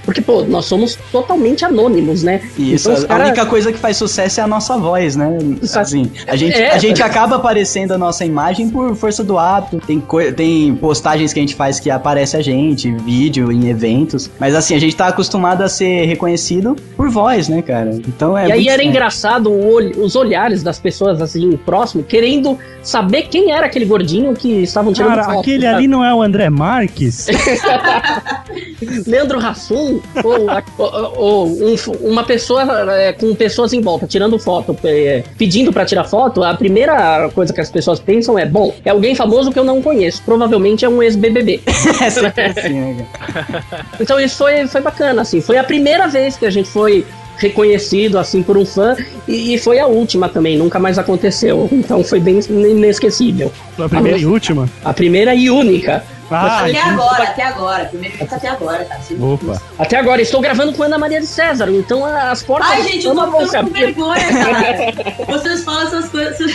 Porque, 0.05 0.21
pô, 0.21 0.43
nós 0.43 0.65
somos 0.67 0.97
totalmente 1.13 1.65
anônimos, 1.65 2.23
né? 2.23 2.41
Isso, 2.59 2.91
Então, 2.91 3.05
a 3.05 3.07
cara- 3.07 3.25
única 3.27 3.47
coisa 3.47 3.73
que 3.73 3.79
faz 3.79 3.97
sucesso 3.97 4.41
é 4.41 4.43
a 4.43 4.47
nossa 4.47 4.77
voz, 4.77 5.17
né? 5.17 5.39
Assim, 5.75 6.11
a 6.27 6.37
gente, 6.37 6.57
É. 6.61 6.73
a 6.73 6.79
gente 6.79 7.03
acaba 7.03 7.37
aparecendo 7.37 7.93
a 7.93 7.99
nossa 7.99 8.25
imagem 8.25 8.69
por 8.69 8.95
força 8.97 9.23
do 9.25 9.39
hábito. 9.39 9.81
Tem, 9.87 10.01
coi- 10.01 10.33
tem 10.33 10.75
postagens 10.75 11.33
que 11.33 11.39
a 11.39 11.43
gente 11.43 11.55
faz 11.55 11.79
que 11.81 11.91
aparece 11.91 12.37
a 12.37 12.43
gente, 12.43 12.91
vídeo 12.93 13.51
em 13.53 13.69
eventos. 13.69 14.31
Mas 14.39 14.55
assim, 14.55 14.75
a 14.75 14.79
gente 14.81 14.95
tá 14.97 15.07
acostumado 15.09 15.63
a 15.63 15.69
ser 15.69 16.05
reconhecido 16.07 16.77
por 16.97 17.09
voz, 17.09 17.49
né, 17.49 17.63
cara? 17.63 17.91
Então 18.07 18.37
é. 18.37 18.49
e 18.49 18.53
aí 18.53 18.69
era 18.69 18.83
engraçado 18.85 19.51
o 19.51 19.73
olh- 19.73 19.93
os 19.99 20.15
olhares 20.17 20.63
das 20.63 20.79
pessoas 20.79 21.21
assim, 21.31 21.57
próximo, 21.57 22.03
querendo 22.03 22.59
saber 22.83 23.23
quem 23.29 23.53
era 23.53 23.67
aquele 23.67 23.85
gordinho 23.85 24.35
que 24.35 24.63
estavam 24.63 24.93
tirando 24.93 25.11
Cara, 25.11 25.25
foto. 25.25 25.41
aquele 25.41 25.63
sabe? 25.65 25.75
ali 25.77 25.89
não 25.89 26.05
é 26.05 26.15
o 26.15 26.23
André 26.23 26.49
Marques? 26.51 27.27
Leandro 29.07 29.39
Hassum 29.39 30.01
ou, 30.25 30.47
ou- 30.79 31.19
ou 31.19 31.47
um- 31.47 31.77
uma 32.03 32.25
pessoa 32.25 32.63
é, 32.93 33.13
com 33.13 33.35
pessoas 33.35 33.73
em 33.73 33.81
volta 33.81 34.07
tirando 34.07 34.39
foto, 34.39 34.77
é, 34.85 35.23
pedindo 35.39 35.73
pra 35.73 35.85
tirar 35.85 36.05
foto, 36.05 36.43
a 36.43 36.55
primeira 36.55 37.29
coisa 37.35 37.53
que 37.53 37.61
as 37.61 37.71
pessoas 37.71 38.01
pensam 38.01 38.39
é: 38.39 38.47
bom, 38.47 38.75
é 38.85 38.91
alguém 38.91 39.15
famoso 39.15 39.53
que 39.53 39.59
eu 39.59 39.65
não 39.65 39.81
conheço, 39.83 40.23
provavelmente 40.25 40.85
é 40.85 40.89
um 40.89 41.03
ex-BBB. 41.03 41.61
É 42.01 42.31
cara? 42.31 43.65
Então 44.01 44.19
isso 44.19 44.37
foi, 44.39 44.67
foi 44.67 44.81
bacana, 44.81 45.23
assim. 45.23 45.41
Foi 45.41 45.57
a 45.57 45.65
primeira 45.65 46.07
vez 46.09 46.37
que 46.37 46.47
a 46.47 46.51
gente 46.51 46.69
foi 46.69 47.05
reconhecido, 47.41 48.19
assim, 48.19 48.43
por 48.43 48.57
um 48.57 48.67
fã, 48.67 48.97
e, 49.27 49.55
e 49.55 49.59
foi 49.59 49.79
a 49.79 49.87
última 49.87 50.29
também, 50.29 50.57
nunca 50.57 50.79
mais 50.79 50.99
aconteceu. 50.99 51.69
Então 51.73 52.05
foi 52.05 52.21
bem 52.21 52.39
inesquecível. 52.49 53.51
A 53.79 53.89
primeira 53.89 54.19
e 54.19 54.27
última? 54.27 54.69
A 54.85 54.93
primeira 54.93 55.35
e 55.35 55.51
única. 55.51 56.05
Ah, 56.31 56.65
Até 56.65 56.81
agora, 56.81 57.25
até 57.25 57.43
agora. 57.43 57.85
Primeiro 57.87 58.17
até 58.21 58.49
agora, 58.49 58.85
tá? 58.85 58.95
Assim, 58.95 59.21
opa. 59.21 59.61
Até 59.77 59.97
agora, 59.97 60.23
estou 60.23 60.41
gravando 60.41 60.73
com 60.73 60.85
Ana 60.85 60.97
Maria 60.97 61.21
de 61.21 61.27
César, 61.27 61.69
então 61.71 62.05
as 62.05 62.41
portas 62.43 62.71
Ai, 62.71 62.83
gente, 62.85 63.05
eu 63.05 63.15
tô 63.15 63.47
ficando 63.47 63.69
com 63.69 63.75
vergonha, 63.75 64.29
cara. 64.29 65.17
Vocês 65.27 65.65
falam 65.65 65.89
essas 65.89 66.09
coisas. 66.09 66.53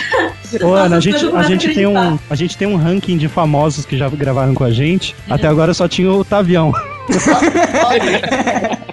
Ô, 0.62 0.72
Ana, 0.72 0.96
a 0.96 1.00
gente, 1.00 1.26
a, 1.26 1.42
gente 1.42 1.74
tem 1.74 1.86
um, 1.86 2.18
a 2.30 2.34
gente 2.34 2.56
tem 2.56 2.66
um 2.66 2.76
ranking 2.76 3.18
de 3.18 3.28
famosos 3.28 3.84
que 3.84 3.98
já 3.98 4.08
gravaram 4.08 4.54
com 4.54 4.64
a 4.64 4.70
gente. 4.70 5.14
Até 5.28 5.46
agora 5.46 5.74
só 5.74 5.86
tinha 5.86 6.10
o 6.10 6.24
Tavião. 6.24 6.72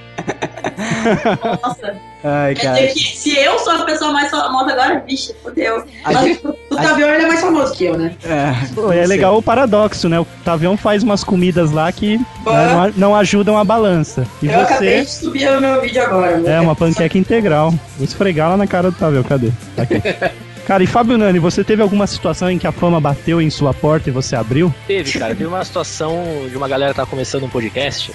Nossa, 1.63 1.95
Ai, 2.23 2.55
quer 2.55 2.61
cara. 2.63 2.75
dizer 2.75 2.93
que 2.93 3.17
se 3.17 3.35
eu 3.37 3.59
sou 3.59 3.73
a 3.73 3.83
pessoa 3.83 4.11
mais 4.13 4.29
famosa 4.31 4.71
agora, 4.71 5.03
vixe, 5.05 5.35
fodeu. 5.43 5.83
Gente- 6.23 6.45
o 6.47 6.75
Tavião 6.75 7.09
ele 7.09 7.23
é 7.25 7.27
mais 7.27 7.41
famoso 7.41 7.73
que 7.73 7.85
eu, 7.85 7.97
né? 7.97 8.15
É, 8.23 8.73
Pô, 8.73 8.91
é 8.91 9.05
legal 9.05 9.37
o 9.37 9.41
paradoxo, 9.43 10.07
né? 10.07 10.19
O 10.19 10.25
Tavião 10.45 10.77
faz 10.77 11.03
umas 11.03 11.23
comidas 11.23 11.71
lá 11.71 11.91
que 11.91 12.17
né, 12.17 12.23
não, 12.45 13.09
não 13.09 13.15
ajudam 13.15 13.57
a 13.57 13.63
balança. 13.63 14.25
E 14.41 14.47
eu 14.47 14.59
acabei 14.61 15.03
você 15.03 15.05
de 15.05 15.11
subir 15.11 15.49
o 15.49 15.59
meu 15.59 15.81
vídeo 15.81 16.01
agora. 16.01 16.41
é 16.45 16.61
uma 16.61 16.75
panqueca 16.75 17.17
integral. 17.17 17.71
Vou 17.97 18.05
esfregar 18.05 18.49
lá 18.51 18.57
na 18.57 18.67
cara 18.67 18.89
do 18.89 18.97
Tavião, 18.97 19.23
cadê? 19.23 19.49
Tá 19.75 19.83
aqui. 19.83 19.95
Cara, 20.65 20.81
e 20.81 20.87
Fábio 20.87 21.17
Nani, 21.17 21.39
você 21.39 21.61
teve 21.63 21.81
alguma 21.81 22.07
situação 22.07 22.49
em 22.49 22.57
que 22.57 22.65
a 22.65 22.71
fama 22.71 22.99
bateu 22.99 23.41
em 23.41 23.49
sua 23.49 23.73
porta 23.73 24.09
e 24.09 24.13
você 24.13 24.33
abriu? 24.35 24.73
Teve, 24.87 25.19
cara. 25.19 25.35
Teve 25.35 25.45
uma 25.45 25.63
situação 25.65 26.23
de 26.49 26.55
uma 26.55 26.67
galera 26.69 26.91
que 26.93 26.95
tava 26.97 27.09
começando 27.09 27.43
um 27.43 27.49
podcast 27.49 28.11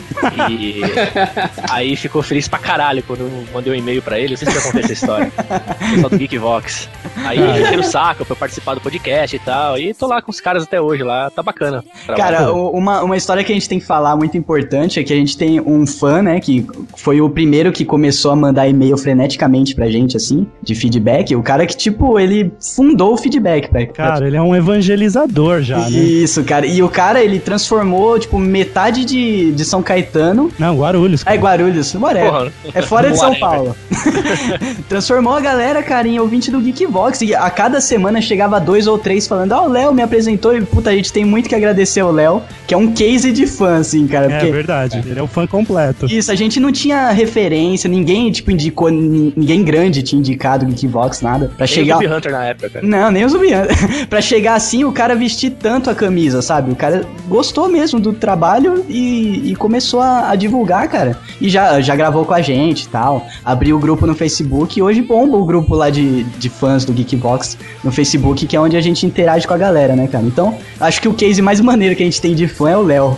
e 0.51 0.81
aí 1.71 1.95
ficou 1.95 2.23
feliz 2.23 2.49
pra 2.49 2.59
caralho 2.59 3.03
quando 3.03 3.21
eu 3.21 3.31
mandei 3.53 3.73
um 3.73 3.77
e-mail 3.77 4.01
pra 4.01 4.19
ele. 4.19 4.31
Não 4.31 4.37
sei 4.39 4.49
se 4.49 4.55
já 4.55 4.61
contei 4.63 4.81
essa 4.83 4.93
história. 4.95 5.31
O 5.39 5.91
pessoal 5.91 6.11
do 6.11 6.19
Geekvox. 6.19 6.89
Aí 7.17 7.39
Ah. 7.39 7.61
encheram 7.61 7.81
o 7.81 7.85
saco 7.85 8.25
pra 8.25 8.33
eu 8.33 8.37
participar 8.39 8.75
do 8.75 8.81
podcast 8.81 9.37
e 9.37 9.39
tal. 9.39 9.79
E 9.79 9.93
tô 9.93 10.07
lá 10.07 10.23
com 10.23 10.31
os 10.31 10.41
caras 10.41 10.63
até 10.63 10.81
hoje 10.81 11.03
lá. 11.03 11.31
Tá 11.31 11.43
bacana. 11.43 11.85
Cara, 12.17 12.51
uma, 12.53 13.03
uma 13.03 13.17
história 13.17 13.45
que 13.45 13.53
a 13.53 13.55
gente 13.55 13.69
tem 13.69 13.79
que 13.79 13.85
falar 13.87 14.17
muito 14.17 14.39
importante 14.39 14.99
é 14.99 15.05
que 15.05 15.13
a 15.13 15.17
gente 15.17 15.37
tem 15.37 15.61
um 15.61 15.87
fã, 15.87 16.23
né, 16.23 16.41
que 16.41 16.67
foi 16.97 17.21
o 17.21 17.29
primeiro 17.29 17.73
que 17.73 17.85
começou 17.85 18.31
a 18.33 18.37
mandar 18.37 18.67
e-mail 18.69 18.97
freneticamente 18.97 19.75
pra 19.75 19.91
gente, 19.91 20.17
assim, 20.17 20.47
de 20.63 20.75
feedback. 20.75 21.37
O 21.37 21.43
cara 21.43 21.67
que, 21.67 21.77
tipo, 21.77 22.19
ele 22.19 22.38
fundou 22.61 23.15
o 23.15 23.17
feedback, 23.17 23.69
pra- 23.69 23.87
Cara, 23.87 24.27
ele 24.27 24.37
é 24.37 24.43
um 24.43 24.55
evangelizador 24.55 25.63
já, 25.63 25.79
né? 25.79 25.91
Isso, 25.91 26.43
cara. 26.45 26.67
E 26.67 26.83
o 26.83 26.89
cara, 26.89 27.23
ele 27.23 27.39
transformou, 27.39 28.19
tipo, 28.19 28.39
metade 28.39 29.05
de, 29.05 29.53
de 29.53 29.65
São 29.65 29.83
Caetano. 29.83 30.51
Não, 30.59 30.77
Guarulhos. 30.77 31.23
É 31.23 31.25
Cara. 31.25 31.37
Guarulhos, 31.39 31.95
whatever. 31.95 32.31
Porra. 32.31 32.53
É 32.75 32.83
fora 32.83 33.11
de 33.11 33.19
São. 33.19 33.35
Paulo. 33.39 33.77
Transformou 34.89 35.35
a 35.35 35.41
galera, 35.41 35.83
cara, 35.83 36.09
em 36.09 36.19
ouvinte 36.19 36.51
do 36.51 36.61
Geekvox. 36.61 37.21
E 37.23 37.35
a 37.35 37.49
cada 37.51 37.81
semana 37.81 38.21
chegava 38.21 38.61
dois 38.61 38.87
ou 38.87 38.99
três 38.99 39.27
falando: 39.27 39.53
Ah, 39.53 39.63
o 39.63 39.69
Léo 39.69 39.93
me 39.93 40.03
apresentou. 40.03 40.57
E 40.57 40.61
puta, 40.63 40.91
a 40.91 40.93
gente 40.95 41.13
tem 41.13 41.25
muito 41.25 41.49
que 41.49 41.55
agradecer 41.55 42.01
ao 42.01 42.11
Léo, 42.13 42.43
que 42.67 42.75
é 42.75 42.77
um 42.77 42.93
case 42.93 43.33
de 43.33 43.47
fã, 43.47 43.77
assim, 43.79 44.07
cara. 44.07 44.27
É 44.27 44.39
Porque 44.39 44.53
verdade, 44.53 45.03
ele 45.07 45.19
é 45.19 45.23
o 45.23 45.27
fã 45.27 45.47
completo. 45.47 46.07
isso, 46.07 46.31
a 46.31 46.35
gente 46.35 46.59
não 46.61 46.73
tinha 46.73 47.11
referência, 47.11 47.89
ninguém, 47.89 48.31
tipo, 48.31 48.51
indicou, 48.51 48.89
nin- 48.91 49.33
ninguém 49.37 49.63
grande 49.63 50.03
tinha 50.03 50.19
indicado 50.19 50.65
o 50.67 50.69
Geekvox, 50.69 51.21
nada. 51.21 51.51
Pra 51.57 51.67
Nem 51.67 51.75
chegar. 51.75 51.99
Zumbi 52.29 52.33
Hunter 52.33 52.33
na 52.33 52.45
época, 52.47 52.71
cara. 52.71 52.87
Não, 52.87 53.11
nem 53.11 53.25
o 53.25 53.29
Zubiano. 53.29 53.69
pra 54.09 54.21
chegar 54.21 54.55
assim, 54.55 54.85
o 54.85 54.93
cara 54.93 55.15
vestir 55.15 55.51
tanto 55.51 55.91
a 55.91 55.95
camisa, 55.95 56.43
sabe? 56.43 56.71
O 56.71 56.77
cara 56.77 57.05
gostou 57.29 57.69
mesmo 57.69 57.99
do 58.01 58.13
trabalho 58.13 58.85
e, 58.89 59.51
e 59.51 59.57
começou 59.57 60.01
a, 60.01 60.31
a 60.31 60.37
divulgar, 60.37 60.89
cara. 60.89 61.19
E 61.41 61.49
já, 61.49 61.81
já 61.81 61.95
gravou 61.97 62.25
com 62.25 62.35
a 62.35 62.41
gente 62.43 62.83
e 62.85 62.89
tal. 62.89 63.27
Abriu 63.45 63.77
o 63.77 63.79
grupo 63.79 64.07
no 64.07 64.15
Facebook 64.15 64.79
e 64.79 64.83
hoje 64.83 65.03
bomba 65.03 65.37
o 65.37 65.45
grupo 65.45 65.75
lá 65.75 65.91
de, 65.91 66.25
de 66.25 66.49
fãs 66.49 66.85
do 66.85 66.93
Geekbox 66.93 67.57
no 67.83 67.91
Facebook, 67.93 68.47
que 68.47 68.57
é 68.57 68.61
onde 68.61 68.77
a 68.77 68.81
gente 68.81 69.07
interage 69.07 69.47
com 69.47 69.55
a 69.55 69.59
galera, 69.59 69.95
né, 69.95 70.07
cara? 70.07 70.25
Então, 70.25 70.57
acho 70.81 71.01
que 71.01 71.09
o 71.09 71.15
case 71.15 71.41
mais 71.43 71.61
maneiro 71.61 71.95
que 71.97 72.03
a 72.03 72.07
gente 72.07 72.21
tem 72.21 72.35
de 72.35 72.47
fã 72.49 72.71
é 72.71 72.77
o 72.77 72.83
Léo. 72.83 73.17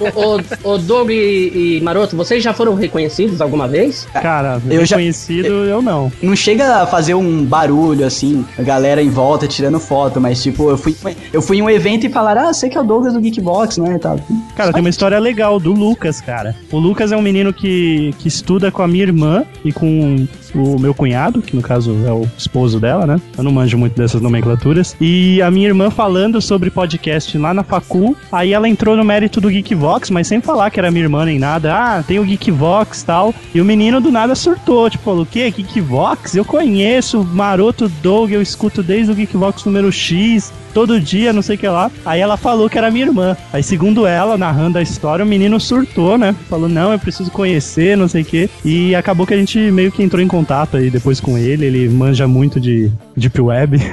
O, 0.00 0.70
o, 0.70 0.74
o 0.74 0.78
Doug 0.78 1.10
e, 1.10 1.76
e 1.78 1.80
Maroto, 1.82 2.16
vocês 2.16 2.42
já 2.42 2.52
foram 2.52 2.74
reconhecidos 2.74 3.40
alguma 3.40 3.68
vez? 3.68 4.06
Cara, 4.12 4.60
Eu 4.68 4.84
já- 4.84 4.96
reconhecido 4.96 5.46
eu 5.46 5.82
não. 5.82 6.10
Não 6.22 6.34
chega 6.36 6.82
a 6.82 6.86
fazer 6.86 7.14
um 7.14 7.44
barulho 7.44 7.75
assim, 8.04 8.44
a 8.58 8.62
galera 8.62 9.02
em 9.02 9.10
volta 9.10 9.46
tirando 9.46 9.78
foto, 9.78 10.20
mas 10.20 10.42
tipo, 10.42 10.70
eu 10.70 10.78
fui, 10.78 10.96
eu 11.32 11.42
fui 11.42 11.58
em 11.58 11.62
um 11.62 11.70
evento 11.70 12.06
e 12.06 12.08
falaram, 12.08 12.48
ah, 12.48 12.52
você 12.52 12.68
que 12.68 12.76
é 12.76 12.80
o 12.80 12.84
Douglas 12.84 13.14
do 13.14 13.20
Geekbox, 13.20 13.78
né? 13.78 13.98
tal. 13.98 14.18
Cara, 14.54 14.72
tem 14.72 14.80
uma 14.80 14.90
história 14.90 15.18
legal 15.18 15.58
do 15.58 15.72
Lucas, 15.72 16.20
cara. 16.20 16.54
O 16.72 16.78
Lucas 16.78 17.12
é 17.12 17.16
um 17.16 17.22
menino 17.22 17.52
que, 17.52 18.14
que 18.18 18.28
estuda 18.28 18.70
com 18.70 18.82
a 18.82 18.88
minha 18.88 19.02
irmã 19.02 19.44
e 19.64 19.72
com 19.72 20.26
o 20.54 20.78
meu 20.78 20.94
cunhado, 20.94 21.42
que 21.42 21.54
no 21.54 21.62
caso 21.62 21.96
é 22.06 22.12
o 22.12 22.26
esposo 22.36 22.80
dela, 22.80 23.06
né? 23.06 23.20
Eu 23.36 23.44
não 23.44 23.52
manjo 23.52 23.76
muito 23.76 23.94
dessas 23.94 24.20
nomenclaturas. 24.20 24.96
E 25.00 25.40
a 25.42 25.50
minha 25.50 25.68
irmã 25.68 25.90
falando 25.90 26.40
sobre 26.40 26.70
podcast 26.70 27.36
lá 27.36 27.52
na 27.52 27.62
Facu, 27.62 28.16
aí 28.32 28.52
ela 28.52 28.68
entrou 28.68 28.96
no 28.96 29.04
mérito 29.04 29.40
do 29.40 29.50
Geekvox, 29.50 30.10
mas 30.10 30.26
sem 30.26 30.40
falar 30.40 30.70
que 30.70 30.78
era 30.78 30.90
minha 30.90 31.04
irmã 31.04 31.24
nem 31.24 31.38
nada. 31.38 31.74
Ah, 31.74 32.02
tem 32.02 32.18
o 32.18 32.24
Geekvox 32.24 33.02
e 33.02 33.06
tal. 33.06 33.34
E 33.54 33.60
o 33.60 33.64
menino 33.64 34.00
do 34.00 34.10
nada 34.10 34.34
surtou, 34.34 34.88
tipo, 34.88 35.10
o 35.10 35.26
quê? 35.26 35.50
Geekvox? 35.50 36.34
Eu 36.34 36.44
conheço, 36.44 37.24
Maroto 37.24 37.65
Doug, 38.02 38.30
eu 38.30 38.40
escuto 38.40 38.82
desde 38.82 39.10
o 39.10 39.14
Geekvox 39.14 39.64
número 39.64 39.90
X. 39.90 40.52
todo 40.76 41.00
dia, 41.00 41.32
não 41.32 41.40
sei 41.40 41.56
o 41.56 41.58
que 41.58 41.66
lá. 41.66 41.90
Aí 42.04 42.20
ela 42.20 42.36
falou 42.36 42.68
que 42.68 42.76
era 42.76 42.90
minha 42.90 43.06
irmã. 43.06 43.34
Aí, 43.50 43.62
segundo 43.62 44.06
ela, 44.06 44.36
narrando 44.36 44.76
a 44.76 44.82
história, 44.82 45.24
o 45.24 45.28
menino 45.28 45.58
surtou, 45.58 46.18
né? 46.18 46.36
Falou, 46.50 46.68
não, 46.68 46.92
eu 46.92 46.98
preciso 46.98 47.30
conhecer, 47.30 47.96
não 47.96 48.06
sei 48.06 48.20
o 48.20 48.24
que. 48.26 48.50
E 48.62 48.94
acabou 48.94 49.26
que 49.26 49.32
a 49.32 49.38
gente 49.38 49.58
meio 49.70 49.90
que 49.90 50.02
entrou 50.02 50.20
em 50.22 50.28
contato 50.28 50.76
aí 50.76 50.90
depois 50.90 51.18
com 51.18 51.38
ele. 51.38 51.64
Ele 51.64 51.88
manja 51.88 52.28
muito 52.28 52.60
de 52.60 52.92
Deep 53.16 53.40
Web. 53.40 53.78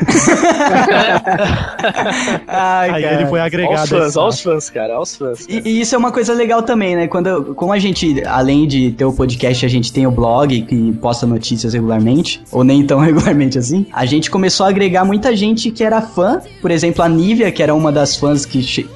Ai, 2.48 2.90
aí 2.90 3.04
cara. 3.04 3.16
ele 3.16 3.26
foi 3.28 3.40
Olha 3.40 3.46
agregado. 3.46 3.84
os 3.84 3.90
fãs, 3.90 4.02
a 4.02 4.08
esse 4.08 4.20
olha 4.20 4.28
os 4.28 4.42
fãs, 4.42 4.70
cara, 4.70 4.94
olha 4.94 5.02
os 5.02 5.16
fãs. 5.16 5.46
E, 5.48 5.62
e 5.66 5.80
isso 5.80 5.96
é 5.96 5.98
uma 5.98 6.12
coisa 6.12 6.34
legal 6.34 6.62
também, 6.64 6.98
né? 6.98 7.08
Quando, 7.08 7.56
como 7.56 7.72
a 7.72 7.80
gente, 7.80 8.22
além 8.26 8.68
de 8.68 8.92
ter 8.92 9.06
o 9.06 9.14
podcast, 9.14 9.66
a 9.66 9.70
gente 9.70 9.94
tem 9.94 10.06
o 10.06 10.12
blog 10.12 10.64
que 10.64 10.92
posta 10.94 11.26
notícias 11.26 11.74
regularmente, 11.74 12.42
ou 12.52 12.66
nem 12.66 12.86
tão 12.86 13.00
regularmente 13.06 13.58
assim, 13.58 13.86
a 13.94 14.06
gente 14.06 14.30
começou 14.30 14.66
a 14.66 14.70
agregar 14.70 15.06
muita 15.06 15.34
gente 15.34 15.72
que 15.72 15.82
era 15.82 16.02
fã. 16.02 16.42
Por 16.62 16.73
exemplo, 16.74 17.04
a 17.04 17.10
Nívia, 17.10 17.52
que 17.52 17.62
era 17.62 17.74
uma 17.74 17.92
das 17.92 18.16
fãs 18.16 18.46
que, 18.46 18.62
que, 18.62 18.88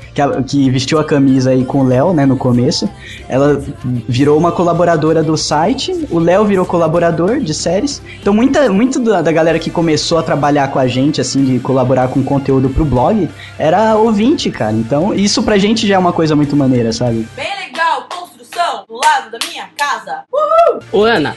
que 0.48 0.70
vestiu 0.70 1.00
a 1.00 1.04
camisa 1.04 1.52
aí 1.52 1.64
com 1.64 1.80
o 1.80 1.88
Léo, 1.88 2.14
né, 2.14 2.26
no 2.26 2.36
começo. 2.36 2.90
Ela 3.30 3.62
virou 4.08 4.38
uma 4.38 4.52
colaboradora 4.52 5.24
do 5.24 5.38
site, 5.38 6.08
o 6.10 6.20
Léo 6.20 6.46
virou 6.46 6.66
colaborador 6.66 7.40
de 7.40 7.54
séries. 7.54 8.02
Então, 8.20 8.34
muita, 8.34 8.70
muito 8.70 9.00
da, 9.00 9.22
da 9.22 9.32
galera 9.32 9.60
que 9.60 9.70
começou 9.70 10.18
a 10.18 10.24
trabalhar 10.24 10.70
com 10.70 10.80
a 10.80 10.88
gente, 10.88 11.22
assim, 11.22 11.44
de 11.44 11.60
colaborar 11.60 12.08
com 12.10 12.24
conteúdo 12.24 12.70
pro 12.70 12.86
blog, 12.86 13.30
era 13.58 13.96
ouvinte, 13.96 14.50
cara. 14.50 14.74
Então, 14.74 15.14
isso 15.14 15.44
pra 15.44 15.58
gente 15.58 15.88
já 15.88 15.96
é 15.96 15.98
uma 15.98 16.14
coisa 16.14 16.36
muito 16.36 16.56
maneira, 16.56 16.92
sabe? 16.92 17.28
Bem 17.36 17.48
legal, 17.68 18.08
construção 18.10 18.86
do 18.88 18.96
lado 18.96 19.32
da 19.32 19.40
minha 19.48 19.70
casa. 19.78 20.24
Ô, 20.92 21.04
Ana, 21.04 21.36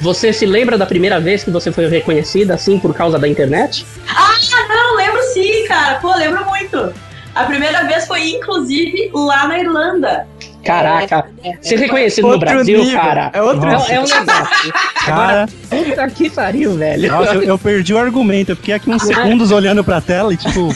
você 0.00 0.32
se 0.32 0.46
lembra 0.46 0.76
da 0.76 0.86
primeira 0.86 1.18
vez 1.20 1.42
que 1.44 1.50
você 1.50 1.72
foi 1.72 1.88
reconhecida 1.88 2.54
assim 2.54 2.78
por 2.78 2.94
causa 2.94 3.18
da 3.18 3.28
internet? 3.28 3.86
Ah, 4.08 4.32
não, 4.68 4.96
lembro 4.96 5.22
sim, 5.32 5.66
cara. 5.66 5.96
Pô, 5.96 6.14
lembro 6.16 6.44
muito. 6.46 6.92
A 7.34 7.44
primeira 7.44 7.84
vez 7.84 8.06
foi, 8.06 8.30
inclusive, 8.30 9.10
lá 9.12 9.46
na 9.46 9.58
Irlanda. 9.58 10.26
Caraca, 10.64 11.26
ser 11.60 11.78
reconhecido 11.78 12.26
no 12.26 12.38
Brasil, 12.38 12.78
nível, 12.82 12.98
cara. 13.00 13.30
é 13.32 13.40
outro 13.40 13.68
é, 13.68 13.94
é 13.94 14.00
um 14.00 14.04
negócio. 14.04 14.72
Cara, 15.04 15.46
Puta 15.70 16.10
que 16.10 16.28
pariu, 16.28 16.74
velho. 16.74 17.08
nossa, 17.08 17.34
eu, 17.34 17.42
eu 17.42 17.58
perdi 17.58 17.94
o 17.94 17.98
argumento. 17.98 18.50
Eu 18.50 18.56
fiquei 18.56 18.74
aqui 18.74 18.90
uns 18.90 19.02
segundos 19.02 19.52
olhando 19.52 19.84
pra 19.84 20.00
tela 20.00 20.34
e 20.34 20.36
tipo, 20.36 20.74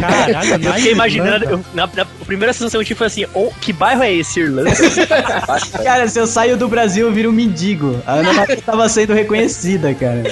caralho, 0.00 0.64
Eu 0.66 0.72
fiquei 0.74 0.92
imaginando, 0.92 1.44
eu- 1.44 1.64
na, 1.74 1.86
na- 1.86 2.02
a 2.02 2.24
primeira 2.24 2.52
sensação 2.52 2.78
que 2.78 2.82
eu 2.84 2.86
tive 2.88 2.98
foi 2.98 3.06
assim, 3.06 3.26
oh, 3.34 3.50
que 3.60 3.72
bairro 3.72 4.02
é 4.02 4.12
esse, 4.12 4.40
Irlanda? 4.40 4.70
Cara, 5.82 6.08
se 6.08 6.18
eu 6.18 6.26
saio 6.26 6.56
do 6.56 6.68
Brasil, 6.68 7.06
eu 7.06 7.12
viro 7.12 7.30
um 7.30 7.32
mendigo. 7.32 8.00
A 8.06 8.14
Ana 8.14 8.32
Maria 8.32 8.56
tava 8.60 8.88
sendo 8.88 9.14
reconhecida, 9.14 9.94
cara. 9.94 10.22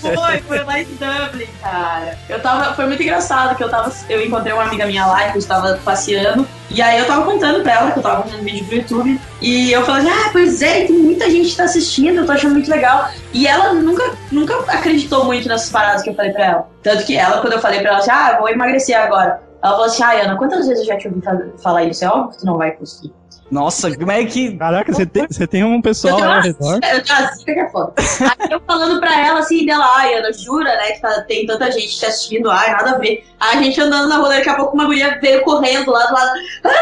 Foi, 0.00 0.38
foi 0.46 0.58
lá 0.64 0.80
em 0.80 0.84
Dublin, 0.84 1.46
cara. 1.60 2.16
Eu 2.28 2.40
tava. 2.40 2.74
Foi 2.74 2.86
muito 2.86 3.02
engraçado 3.02 3.56
que 3.56 3.62
eu 3.64 3.68
tava. 3.68 3.92
Eu 4.08 4.24
encontrei 4.24 4.52
uma 4.52 4.64
amiga 4.64 4.86
minha 4.86 5.06
lá 5.06 5.30
que 5.30 5.36
eu 5.36 5.40
estava 5.40 5.78
passeando. 5.84 6.46
E 6.70 6.80
aí 6.80 6.98
eu 6.98 7.06
tava 7.06 7.24
contando 7.24 7.62
pra 7.62 7.72
ela 7.72 7.90
que 7.90 7.98
eu 7.98 8.02
tava 8.02 8.22
fazendo 8.22 8.40
um 8.40 8.44
vídeo 8.44 8.64
pro 8.64 8.76
YouTube. 8.76 9.20
E 9.42 9.72
eu 9.72 9.84
falei, 9.84 10.08
ah, 10.10 10.28
pois 10.30 10.62
é, 10.62 10.86
tem 10.86 10.96
muita 10.96 11.28
gente 11.28 11.50
que 11.50 11.56
tá 11.56 11.64
assistindo, 11.64 12.18
eu 12.20 12.26
tô 12.26 12.32
achando 12.32 12.52
muito 12.52 12.70
legal. 12.70 13.08
E 13.32 13.46
ela 13.46 13.74
nunca, 13.74 14.12
nunca 14.30 14.54
acreditou 14.68 15.24
muito 15.24 15.48
nessas 15.48 15.68
paradas 15.70 16.02
que 16.02 16.10
eu 16.10 16.14
falei 16.14 16.30
pra 16.32 16.44
ela. 16.44 16.68
Tanto 16.82 17.04
que 17.04 17.16
ela, 17.16 17.40
quando 17.40 17.54
eu 17.54 17.60
falei 17.60 17.80
pra 17.80 17.90
ela 17.90 17.98
assim, 17.98 18.10
ah, 18.12 18.30
eu 18.34 18.38
vou 18.38 18.48
emagrecer 18.48 18.96
agora. 18.96 19.42
Ela 19.62 19.72
falou 19.72 19.86
assim, 19.86 20.02
ah, 20.02 20.12
Ana, 20.22 20.36
quantas 20.36 20.66
vezes 20.68 20.80
eu 20.80 20.86
já 20.94 20.96
te 20.98 21.08
ouvi 21.08 21.20
fa- 21.22 21.38
falar 21.62 21.84
isso? 21.84 22.04
É 22.04 22.08
óbvio 22.08 22.30
que 22.30 22.38
tu 22.38 22.46
não 22.46 22.56
vai 22.56 22.70
conseguir. 22.72 23.12
Nossa, 23.50 23.94
como 23.94 24.10
é 24.10 24.24
que. 24.24 24.56
Caraca, 24.56 24.90
você 24.92 25.04
tem, 25.04 25.26
você 25.28 25.46
tem 25.46 25.62
um 25.62 25.82
pessoal 25.82 26.14
Eu 26.14 26.20
tenho 26.20 26.32
ao 26.34 26.40
redor. 26.40 26.74
eu 26.94 27.02
tenho 27.02 27.18
uma 27.18 27.32
zica 27.32 27.52
que 27.52 27.60
é 27.60 27.68
foda. 27.68 27.92
Aí 27.98 28.48
eu 28.50 28.60
falando 28.66 28.98
pra 28.98 29.20
ela 29.26 29.40
assim, 29.40 29.66
dela, 29.66 29.84
ai, 29.96 30.14
Ana, 30.14 30.32
jura, 30.32 30.74
né, 30.76 30.92
que 30.92 31.00
tá- 31.02 31.20
tem 31.28 31.44
tanta 31.46 31.70
gente 31.70 31.98
te 31.98 32.06
assistindo, 32.06 32.50
ai, 32.50 32.70
nada 32.72 32.92
a 32.92 32.98
ver. 32.98 33.26
Aí 33.38 33.58
a 33.58 33.62
gente 33.62 33.78
andando 33.80 34.08
na 34.08 34.16
rua, 34.18 34.30
daqui 34.30 34.48
a 34.48 34.54
pouco 34.54 34.74
uma 34.74 34.86
guria 34.86 35.18
veio 35.20 35.42
correndo 35.42 35.90
lá 35.90 36.06
do 36.06 36.14
lado, 36.14 36.30
Ana 36.64 36.74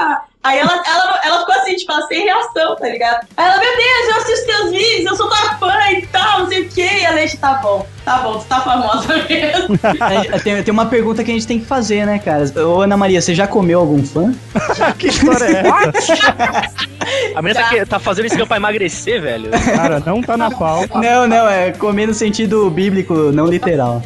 Maria! 0.00 0.20
Aí 0.44 0.58
ela, 0.58 0.72
ela, 0.86 1.20
ela 1.24 1.40
ficou 1.40 1.54
assim, 1.56 1.74
tipo, 1.76 1.90
ela 1.92 2.06
sem 2.06 2.22
reação, 2.24 2.76
tá 2.76 2.88
ligado? 2.88 3.26
Aí 3.36 3.44
ela, 3.44 3.58
meu 3.58 3.76
Deus, 3.76 4.08
eu 4.08 4.16
assisto 4.22 4.46
teus 4.46 4.70
vídeos, 4.70 5.10
eu 5.10 5.16
sou 5.16 5.28
tua 5.28 5.54
fã 5.58 5.74
e 5.92 6.06
tal, 6.06 6.40
não 6.40 6.48
sei 6.48 6.62
o 6.62 6.68
quê. 6.68 6.88
E 7.00 7.06
a 7.06 7.10
Leite, 7.10 7.36
tá 7.38 7.54
bom, 7.54 7.84
tá 8.04 8.18
bom, 8.18 8.38
tu 8.38 8.44
tá 8.46 8.60
famosa 8.60 9.08
mesmo. 9.28 9.78
É, 10.32 10.38
Tem, 10.38 10.62
tem 10.62 10.72
uma 10.72 10.86
pergunta 10.86 11.22
que 11.24 11.30
a 11.30 11.34
gente 11.34 11.46
tem 11.46 11.58
que 11.58 11.66
fazer, 11.66 12.06
né, 12.06 12.18
cara? 12.18 12.44
Ô, 12.66 12.80
Ana 12.82 12.96
Maria, 12.96 13.20
você 13.20 13.34
já 13.34 13.46
comeu 13.46 13.80
algum 13.80 14.02
fã? 14.04 14.32
que 14.98 15.08
história 15.08 15.44
é 15.44 15.62
essa? 15.98 16.18
A 17.34 17.42
menina 17.42 17.60
tá, 17.62 17.68
que- 17.68 17.86
tá 17.86 17.98
fazendo 17.98 18.26
isso 18.26 18.46
pra 18.46 18.56
emagrecer, 18.58 19.20
velho. 19.20 19.50
Cara, 19.50 20.00
não 20.04 20.22
tá 20.22 20.36
na 20.36 20.50
pauta. 20.50 20.98
Não, 20.98 21.26
não, 21.26 21.48
é 21.48 21.72
comer 21.72 22.06
no 22.06 22.14
sentido 22.14 22.68
bíblico, 22.70 23.14
não 23.32 23.46
literal. 23.46 24.02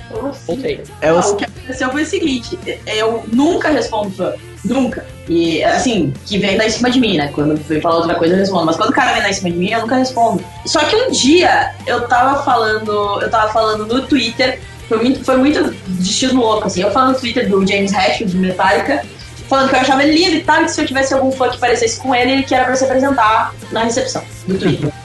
Voltei. 0.46 0.82
É 1.00 1.10
Não, 1.10 1.18
os... 1.18 1.26
o 1.30 1.36
que 1.36 1.44
aconteceu 1.44 1.90
foi 1.90 2.02
o 2.02 2.06
seguinte, 2.06 2.58
eu 2.86 3.24
nunca 3.32 3.68
respondo 3.70 4.10
fã. 4.12 4.32
Nunca. 4.64 5.04
E, 5.28 5.62
assim, 5.64 6.12
que 6.26 6.38
vem 6.38 6.56
dar 6.56 6.66
em 6.66 6.70
cima 6.70 6.90
de 6.90 7.00
mim, 7.00 7.16
né? 7.16 7.30
Quando 7.34 7.56
vem 7.56 7.80
falar 7.80 7.96
outra 7.96 8.14
coisa, 8.14 8.34
eu 8.34 8.38
respondo. 8.38 8.66
Mas 8.66 8.76
quando 8.76 8.90
o 8.90 8.92
cara 8.92 9.12
vem 9.12 9.22
dar 9.22 9.30
em 9.30 9.32
cima 9.32 9.50
de 9.50 9.56
mim, 9.56 9.70
eu 9.70 9.80
nunca 9.80 9.96
respondo. 9.96 10.44
Só 10.66 10.80
que 10.80 10.94
um 10.94 11.10
dia, 11.10 11.74
eu 11.86 12.06
tava 12.08 12.42
falando... 12.44 13.20
Eu 13.20 13.30
tava 13.30 13.52
falando 13.52 13.86
no 13.86 14.02
Twitter, 14.06 14.60
foi 14.88 14.98
muito, 14.98 15.24
foi 15.24 15.36
muito 15.36 15.74
destino 15.88 16.40
louco, 16.40 16.66
assim. 16.66 16.82
Eu 16.82 16.90
falando 16.92 17.14
no 17.14 17.20
Twitter 17.20 17.48
do 17.48 17.66
James 17.66 17.92
Hetfield, 17.92 18.32
de 18.32 18.38
Metallica, 18.38 19.04
falando 19.48 19.68
que 19.70 19.74
eu 19.76 19.80
achava 19.80 20.02
ele 20.04 20.12
lindo 20.12 20.36
e 20.36 20.40
tal, 20.44 20.62
que 20.64 20.70
se 20.70 20.80
eu 20.80 20.86
tivesse 20.86 21.12
algum 21.14 21.32
fã 21.32 21.48
que 21.48 21.58
parecesse 21.58 21.98
com 22.00 22.14
ele, 22.14 22.30
ele 22.32 22.42
que 22.44 22.54
era 22.54 22.64
pra 22.64 22.76
se 22.76 22.84
apresentar 22.84 23.54
na 23.72 23.84
recepção 23.84 24.22
do 24.46 24.56
Twitter. 24.58 24.90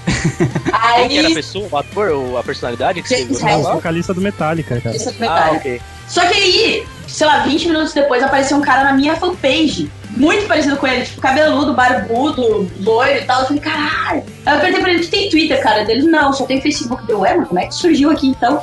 Quem 0.97 1.07
que 1.09 1.17
era 1.17 1.27
a 1.27 1.29
Aí... 1.29 1.33
pessoa, 1.33 1.67
o 1.71 1.77
ator 1.77 2.09
ou 2.09 2.37
a 2.37 2.43
personalidade 2.43 3.01
que 3.01 3.07
você 3.07 3.17
James 3.17 3.39
gostou? 3.39 3.49
É 3.49 3.57
o 3.57 3.63
vocalista 3.75 4.13
do 4.13 4.21
Metallica, 4.21 4.79
cara. 4.81 4.95
É 4.95 4.99
do 4.99 5.09
Ah, 5.09 5.13
Metallica. 5.19 5.55
ok. 5.57 5.81
Só 6.07 6.21
que 6.25 6.37
aí, 6.37 6.87
sei 7.07 7.27
lá, 7.27 7.39
20 7.39 7.67
minutos 7.67 7.93
depois 7.93 8.23
apareceu 8.23 8.57
um 8.57 8.61
cara 8.61 8.83
na 8.83 8.93
minha 8.93 9.15
fanpage. 9.15 9.91
Muito 10.11 10.47
parecido 10.47 10.77
com 10.77 10.87
ele, 10.87 11.03
tipo, 11.05 11.21
cabeludo, 11.21 11.73
barbudo, 11.73 12.69
loiro 12.79 13.19
e 13.19 13.25
tal. 13.25 13.41
Eu 13.41 13.47
falei, 13.47 13.61
caralho. 13.61 14.23
Aí 14.45 14.55
eu 14.55 14.59
perguntei 14.59 14.81
pra 14.81 14.91
ele, 14.91 15.03
tu 15.03 15.11
tem 15.11 15.29
Twitter, 15.29 15.61
cara? 15.61 15.85
Dele, 15.85 16.07
não, 16.07 16.33
só 16.33 16.45
tem 16.45 16.59
Facebook. 16.59 17.05
Deu, 17.05 17.19
ué, 17.19 17.35
mas 17.35 17.47
como 17.47 17.59
é 17.59 17.67
que 17.67 17.75
surgiu 17.75 18.09
aqui 18.09 18.29
então? 18.29 18.61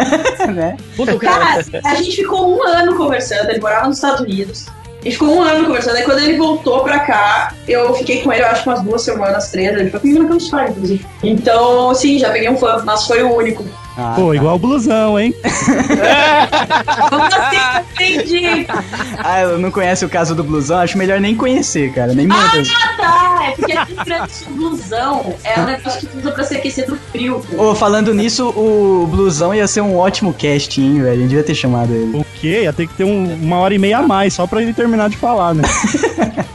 né? 0.54 0.76
Puta, 0.96 1.18
cara. 1.18 1.62
Cara, 1.62 1.82
a 1.84 1.94
gente 1.96 2.16
ficou 2.16 2.56
um 2.56 2.66
ano 2.66 2.96
conversando, 2.96 3.50
ele 3.50 3.60
morava 3.60 3.88
nos 3.88 3.96
Estados 3.96 4.20
Unidos. 4.20 4.66
A 5.00 5.04
gente 5.04 5.18
ficou 5.18 5.36
um 5.36 5.42
ano 5.42 5.66
conversando, 5.66 5.96
aí 5.96 6.04
quando 6.04 6.20
ele 6.20 6.38
voltou 6.38 6.82
pra 6.82 7.00
cá, 7.00 7.52
eu 7.68 7.92
fiquei 7.94 8.22
com 8.22 8.32
ele, 8.32 8.42
eu 8.42 8.46
acho, 8.46 8.66
umas 8.66 8.80
duas 8.80 9.02
semanas, 9.02 9.50
três. 9.50 9.76
Ele 9.76 9.90
foi 9.90 10.00
comigo 10.00 10.22
na 10.22 10.28
Campus 10.30 10.48
Party, 10.48 10.70
inclusive. 10.70 11.06
Então, 11.22 11.94
sim, 11.94 12.18
já 12.18 12.30
peguei 12.30 12.48
um 12.48 12.56
fã, 12.56 12.82
mas 12.86 13.06
foi 13.06 13.22
o 13.22 13.34
único. 13.34 13.62
Ah, 13.96 14.14
Pô, 14.16 14.30
tá. 14.30 14.34
igual 14.36 14.56
o 14.56 14.58
blusão, 14.58 15.18
hein? 15.18 15.32
Como 17.08 17.22
assim? 17.22 17.84
Entendi. 17.94 18.66
Ah, 19.18 19.42
eu 19.42 19.58
não 19.58 19.70
conhece 19.70 20.04
o 20.04 20.08
caso 20.08 20.34
do 20.34 20.42
blusão? 20.42 20.80
Acho 20.80 20.98
melhor 20.98 21.20
nem 21.20 21.34
conhecer, 21.36 21.92
cara. 21.92 22.12
Nem 22.12 22.26
manda. 22.26 22.42
Ah, 22.74 22.96
tá. 22.96 23.44
É 23.46 23.50
porque 23.52 23.72
aqui 23.72 23.94
grande 24.04 24.32
blusão 24.50 25.34
é 25.44 25.60
um 25.60 25.64
negócio 25.64 26.08
que 26.08 26.18
usa 26.18 26.32
pra 26.32 26.44
se 26.44 26.56
aquecer 26.56 26.86
do 26.86 26.96
frio. 27.12 27.40
pô. 27.56 27.70
Ô, 27.70 27.74
falando 27.74 28.12
nisso, 28.12 28.48
o 28.48 29.06
blusão 29.08 29.54
ia 29.54 29.66
ser 29.68 29.80
um 29.80 29.96
ótimo 29.96 30.32
casting, 30.34 30.82
hein, 30.96 31.02
velho? 31.02 31.12
A 31.12 31.16
gente 31.16 31.28
devia 31.28 31.44
ter 31.44 31.54
chamado 31.54 31.92
ele. 31.92 32.18
O 32.18 32.26
quê? 32.40 32.62
Ia 32.64 32.72
ter 32.72 32.88
que 32.88 32.94
ter 32.94 33.04
um- 33.04 33.34
uma 33.42 33.58
hora 33.58 33.74
e 33.74 33.78
meia 33.78 33.98
a 33.98 34.02
mais, 34.02 34.34
só 34.34 34.46
pra 34.46 34.60
ele 34.60 34.72
terminar 34.72 35.08
de 35.08 35.16
falar, 35.16 35.54
né? 35.54 35.62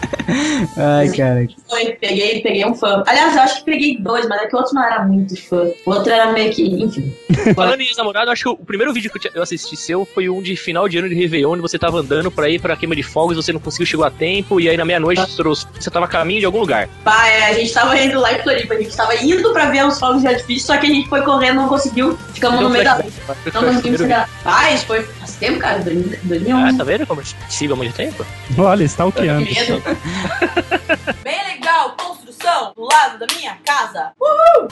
Ai, 0.77 1.09
cara. 1.09 1.47
Foi, 1.69 1.85
peguei, 1.93 2.41
peguei 2.41 2.65
um 2.65 2.73
fã. 2.75 3.03
Aliás, 3.07 3.35
eu 3.35 3.41
acho 3.41 3.59
que 3.59 3.65
peguei 3.65 3.97
dois, 3.99 4.27
mas 4.27 4.41
é 4.41 4.47
que 4.47 4.55
o 4.55 4.59
outro 4.59 4.73
não 4.75 4.83
era 4.83 5.03
muito 5.05 5.35
fã. 5.47 5.67
O 5.85 5.91
outro 5.91 6.11
era 6.11 6.31
meio 6.31 6.51
que, 6.51 6.63
enfim. 6.63 7.13
Falando 7.55 7.81
em 7.81 7.85
ex-namorado, 7.87 8.27
eu 8.27 8.33
acho 8.33 8.43
que 8.43 8.49
o 8.49 8.65
primeiro 8.65 8.93
vídeo 8.93 9.11
que 9.11 9.29
eu 9.33 9.41
assisti 9.43 9.75
seu 9.75 10.05
foi 10.05 10.29
um 10.29 10.41
de 10.41 10.55
final 10.55 10.87
de 10.87 10.97
ano 10.97 11.09
de 11.09 11.15
Réveillon, 11.15 11.51
onde 11.53 11.61
você 11.61 11.77
tava 11.77 11.99
andando 11.99 12.31
pra 12.31 12.49
ir 12.49 12.59
pra 12.59 12.75
queima 12.75 12.95
de 12.95 13.03
fogos, 13.03 13.35
você 13.35 13.51
não 13.53 13.59
conseguiu 13.59 13.85
chegar 13.85 14.07
a 14.07 14.11
tempo, 14.11 14.59
e 14.59 14.69
aí 14.69 14.77
na 14.77 14.85
meia-noite 14.85 15.21
os- 15.21 15.67
você 15.79 15.89
tava 15.89 16.05
a 16.05 16.09
caminho 16.09 16.39
de 16.39 16.45
algum 16.45 16.59
lugar. 16.59 16.87
Pá, 17.03 17.27
é, 17.27 17.45
a 17.45 17.53
gente 17.53 17.71
tava 17.73 17.97
indo 17.99 18.19
lá 18.19 18.33
em 18.33 18.41
Floripa, 18.41 18.73
a 18.73 18.81
gente 18.81 18.95
tava 18.95 19.15
indo 19.15 19.51
pra 19.53 19.69
ver 19.69 19.85
os 19.85 19.99
fogos 19.99 20.21
de 20.21 20.27
artifício, 20.27 20.67
só 20.67 20.77
que 20.77 20.85
a 20.87 20.89
gente 20.89 21.07
foi 21.09 21.21
correndo, 21.21 21.55
não 21.57 21.67
conseguiu. 21.67 22.17
Ficamos 22.33 22.59
no 22.61 22.69
meio 22.69 22.83
da. 22.83 23.03
Então, 23.45 23.61
Não 23.61 23.69
conseguimos 23.69 23.99
chegar. 23.99 24.29
Isso 24.73 24.85
foi 24.85 25.01
faz 25.03 25.35
tempo, 25.35 25.59
cara, 25.59 25.79
2011. 25.79 26.51
Ah, 26.53 26.77
tá 26.77 26.83
vendo 26.83 27.05
como 27.07 27.21
eu 27.21 27.25
te 27.25 27.35
sigo 27.49 27.73
há 27.73 27.75
muito 27.75 27.93
tempo? 27.95 28.25
Olha, 28.57 28.83
stalkeando. 28.83 29.45
Medo. 29.45 29.81
Bem 31.23 31.37
legal, 31.55 31.95
construção 31.97 32.71
do 32.75 32.83
lado 32.83 33.19
da 33.19 33.27
minha 33.35 33.55
casa. 33.65 34.11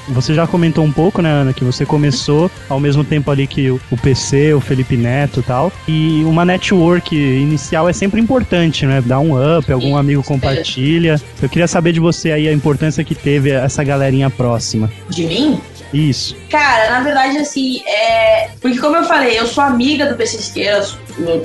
Você 0.10 0.34
já 0.34 0.48
comentou 0.48 0.84
um 0.84 0.92
pouco, 0.92 1.22
né, 1.22 1.30
Ana, 1.30 1.54
que 1.54 1.64
você 1.64 1.86
começou 1.86 2.50
ao 2.70 2.80
mesmo 2.80 3.04
tempo 3.04 3.30
ali 3.30 3.48
que 3.48 3.70
o, 3.70 3.80
PC, 4.02 4.54
o 4.54 4.62
Felipe 4.62 4.96
Neto 4.96 5.40
e 5.40 5.44
tal. 5.44 5.72
E 5.88 6.24
uma 6.24 6.46
network 6.46 7.16
inicial 7.16 7.90
é 7.90 7.94
sempre 7.94 8.22
importante, 8.22 8.86
né? 8.86 9.02
Dar 9.02 9.20
um 9.20 9.58
up, 9.58 9.72
algum 9.72 9.98
amigo 9.98 10.24
compartilha. 10.24 11.22
Eu 11.42 11.50
queria 11.50 11.68
saber 11.68 11.92
de 11.92 12.00
você 12.00 12.32
aí 12.32 12.48
a 12.48 12.54
importância 12.54 13.04
que 13.04 13.16
teve 13.16 13.52
essa 13.52 13.84
galerinha 13.84 14.30
próxima. 14.30 14.90
De 15.10 15.26
mim? 15.26 15.62
Isso. 15.94 16.36
Cara, 16.50 16.90
na 16.92 17.02
verdade, 17.02 17.38
assim, 17.38 17.82
é. 17.88 18.50
Porque, 18.62 18.78
como 18.80 18.96
eu 18.98 19.04
falei, 19.06 19.40
eu 19.40 19.48
sou 19.48 19.64
amiga 19.64 20.06
do 20.06 20.16
PC 20.16 20.38
Siqueira. 20.38 20.86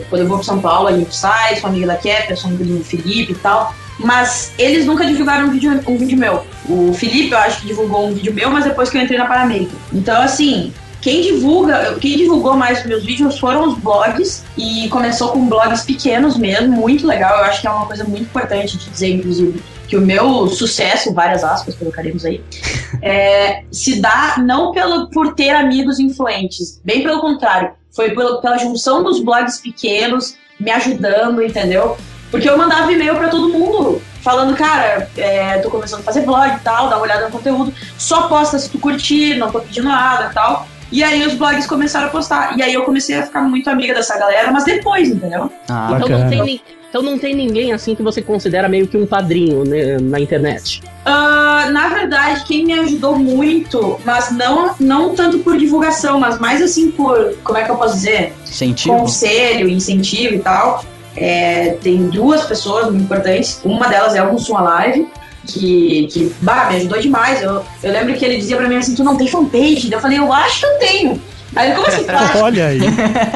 Quando 0.09 0.23
eu 0.23 0.29
vou 0.29 0.39
pra 0.39 0.45
São 0.45 0.61
Paulo, 0.61 0.89
a 0.89 0.97
gente 0.97 1.15
sai, 1.15 1.57
sou 1.57 1.71
amiga 1.71 1.87
da 1.87 1.97
Kepler, 1.97 2.37
sou 2.37 2.51
amiga 2.51 2.65
do 2.65 2.85
Felipe 2.85 3.33
e 3.33 3.37
tal. 3.37 3.75
Mas 4.03 4.53
eles 4.59 4.85
nunca 4.87 5.05
divulgaram 5.05 5.49
um 5.49 5.51
vídeo, 5.51 5.81
um 5.87 5.97
vídeo 5.97 6.19
meu. 6.19 6.45
O 6.69 6.93
Felipe, 6.93 7.33
eu 7.33 7.39
acho 7.39 7.61
que 7.61 7.69
divulgou 7.69 8.09
um 8.09 8.15
vídeo 8.15 8.35
meu, 8.35 8.51
mas 8.51 8.65
depois 8.65 8.91
que 8.91 8.99
eu 8.99 9.03
entrei 9.03 9.19
na 9.19 9.27
Paramérica. 9.27 9.73
Então, 9.93 10.21
assim, 10.21 10.73
quem 11.03 11.21
divulga, 11.21 11.97
quem 12.01 12.17
divulgou 12.17 12.57
mais 12.57 12.81
os 12.81 12.87
meus 12.87 13.05
vídeos 13.05 13.39
foram 13.39 13.69
os 13.69 13.79
blogs 13.79 14.45
e 14.57 14.89
começou 14.89 15.33
com 15.33 15.49
blogs 15.49 15.83
pequenos 15.83 16.39
mesmo, 16.39 16.73
muito 16.73 17.07
legal. 17.07 17.39
Eu 17.39 17.45
acho 17.45 17.61
que 17.61 17.67
é 17.67 17.71
uma 17.71 17.87
coisa 17.87 18.05
muito 18.05 18.23
importante 18.23 18.79
de 18.79 18.89
dizer, 18.89 19.11
inclusive, 19.17 19.61
que 19.89 19.97
o 19.97 20.01
meu 20.01 20.47
sucesso, 20.47 21.13
várias 21.13 21.43
aspas 21.43 21.75
colocaremos 21.75 22.25
aí, 22.25 22.41
é, 23.03 23.65
se 23.73 24.01
dá 24.01 24.37
não 24.39 24.71
pelo, 24.71 25.09
por 25.11 25.35
ter 25.35 25.51
amigos 25.51 25.99
influentes, 25.99 26.81
bem 26.85 27.03
pelo 27.03 27.21
contrário, 27.21 27.73
foi 27.91 28.11
pelo, 28.11 28.41
pela 28.41 28.57
junção 28.57 29.03
dos 29.03 29.21
blogs 29.21 29.59
pequenos 29.59 30.37
me 30.59 30.71
ajudando, 30.71 31.43
entendeu? 31.43 31.97
Porque 32.33 32.49
eu 32.51 32.59
mandava 32.59 32.91
e-mail 32.91 33.15
pra 33.15 33.29
todo 33.29 33.49
mundo, 33.51 34.03
falando, 34.23 34.57
cara, 34.57 35.09
é, 35.17 35.59
tô 35.59 35.71
começando 35.71 36.01
a 36.01 36.03
fazer 36.03 36.23
vlog 36.23 36.49
e 36.57 36.59
tal, 36.61 36.89
dá 36.89 36.97
uma 36.97 37.03
olhada 37.05 37.27
no 37.27 37.31
conteúdo, 37.31 37.73
só 37.97 38.23
posta 38.23 38.59
se 38.59 38.69
tu 38.71 38.79
curtir, 38.81 39.37
não 39.37 39.53
tô 39.53 39.61
pedindo 39.61 39.87
nada 39.89 40.29
e 40.31 40.35
tal. 40.35 40.67
E 40.91 41.03
aí 41.05 41.25
os 41.27 41.35
blogs 41.35 41.67
começaram 41.67 42.09
a 42.09 42.11
postar. 42.11 42.59
E 42.59 42.63
aí 42.63 42.75
eu 42.75 42.83
comecei 42.85 43.17
a 43.19 43.23
ficar 43.23 43.41
muito 43.43 43.71
amiga 43.71 43.95
dessa 43.95 44.19
galera, 44.19 44.51
mas 44.51 44.65
depois, 44.65 45.09
entendeu? 45.09 45.51
Ah, 45.69 45.91
Então 45.95 46.01
Bacana. 46.09 46.19
não, 46.25 46.29
tem, 46.31 46.43
ni- 46.43 46.63
então 46.91 47.01
não 47.03 47.19
tem 47.19 47.35
ninguém 47.35 47.73
assim 47.73 47.95
que 47.95 48.03
você 48.03 48.21
considera 48.21 48.69
meio 48.69 48.87
que 48.87 48.99
um 48.99 49.07
padrinho 49.07 49.65
né, 49.65 49.97
na 50.01 50.21
internet. 50.21 50.83
Ah, 51.07 51.69
na 51.73 51.89
verdade, 51.89 52.45
quem 52.45 52.65
me 52.67 52.75
ajudou 52.75 53.17
muito, 53.19 53.99
mas 54.05 54.31
não, 54.31 54.75
não 54.79 55.15
tanto 55.15 55.39
por 55.39 55.57
divulgação, 55.57 56.21
mas 56.21 56.39
mais 56.39 56.61
assim 56.61 56.91
por, 56.91 57.35
como 57.43 57.57
é 57.59 57.65
que 57.65 57.71
eu 57.71 57.77
posso 57.77 57.95
dizer? 57.95 58.35
incentivo? 58.47 58.97
Conselho, 58.99 59.69
incentivo 59.71 60.35
e 60.35 60.39
tal. 60.41 60.85
É, 61.17 61.77
tem 61.83 62.09
duas 62.09 62.45
pessoas 62.45 62.87
muito 62.87 63.03
importantes. 63.05 63.61
Uma 63.65 63.89
delas 63.89 64.15
é 64.15 64.23
o 64.23 64.33
Mussum 64.33 64.55
Live, 64.55 65.07
que, 65.47 66.09
que 66.11 66.35
bah, 66.41 66.69
me 66.71 66.77
ajudou 66.77 66.99
demais. 66.99 67.43
Eu, 67.43 67.65
eu 67.83 67.93
lembro 67.93 68.15
que 68.15 68.25
ele 68.25 68.37
dizia 68.37 68.57
pra 68.57 68.69
mim 68.69 68.77
assim: 68.77 68.95
Tu 68.95 69.05
não 69.05 69.17
tem 69.17 69.29
fanpage? 69.29 69.93
Eu 69.93 70.01
falei: 70.01 70.19
Eu 70.19 70.33
acho 70.33 70.61
que 70.61 70.67
eu 70.67 70.79
tenho. 70.79 71.23
Aí 71.55 71.69
ele, 71.69 71.77
como 71.77 71.87
assim? 71.87 72.07
Olha 72.41 72.67
aí. 72.69 72.81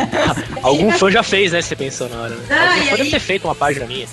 Algum 0.62 0.91
fã 0.93 1.11
já 1.11 1.22
fez, 1.22 1.53
né? 1.53 1.61
Você 1.61 1.77
pensou 1.77 2.09
na 2.09 2.22
hora. 2.22 2.35
Né? 2.35 2.43
Ah, 2.51 2.70
Algum 2.70 2.85
fã 2.85 2.91
aí? 2.93 2.97
deve 2.97 3.11
ter 3.11 3.20
feito 3.20 3.45
uma 3.47 3.55
página 3.55 3.87
minha. 3.87 4.07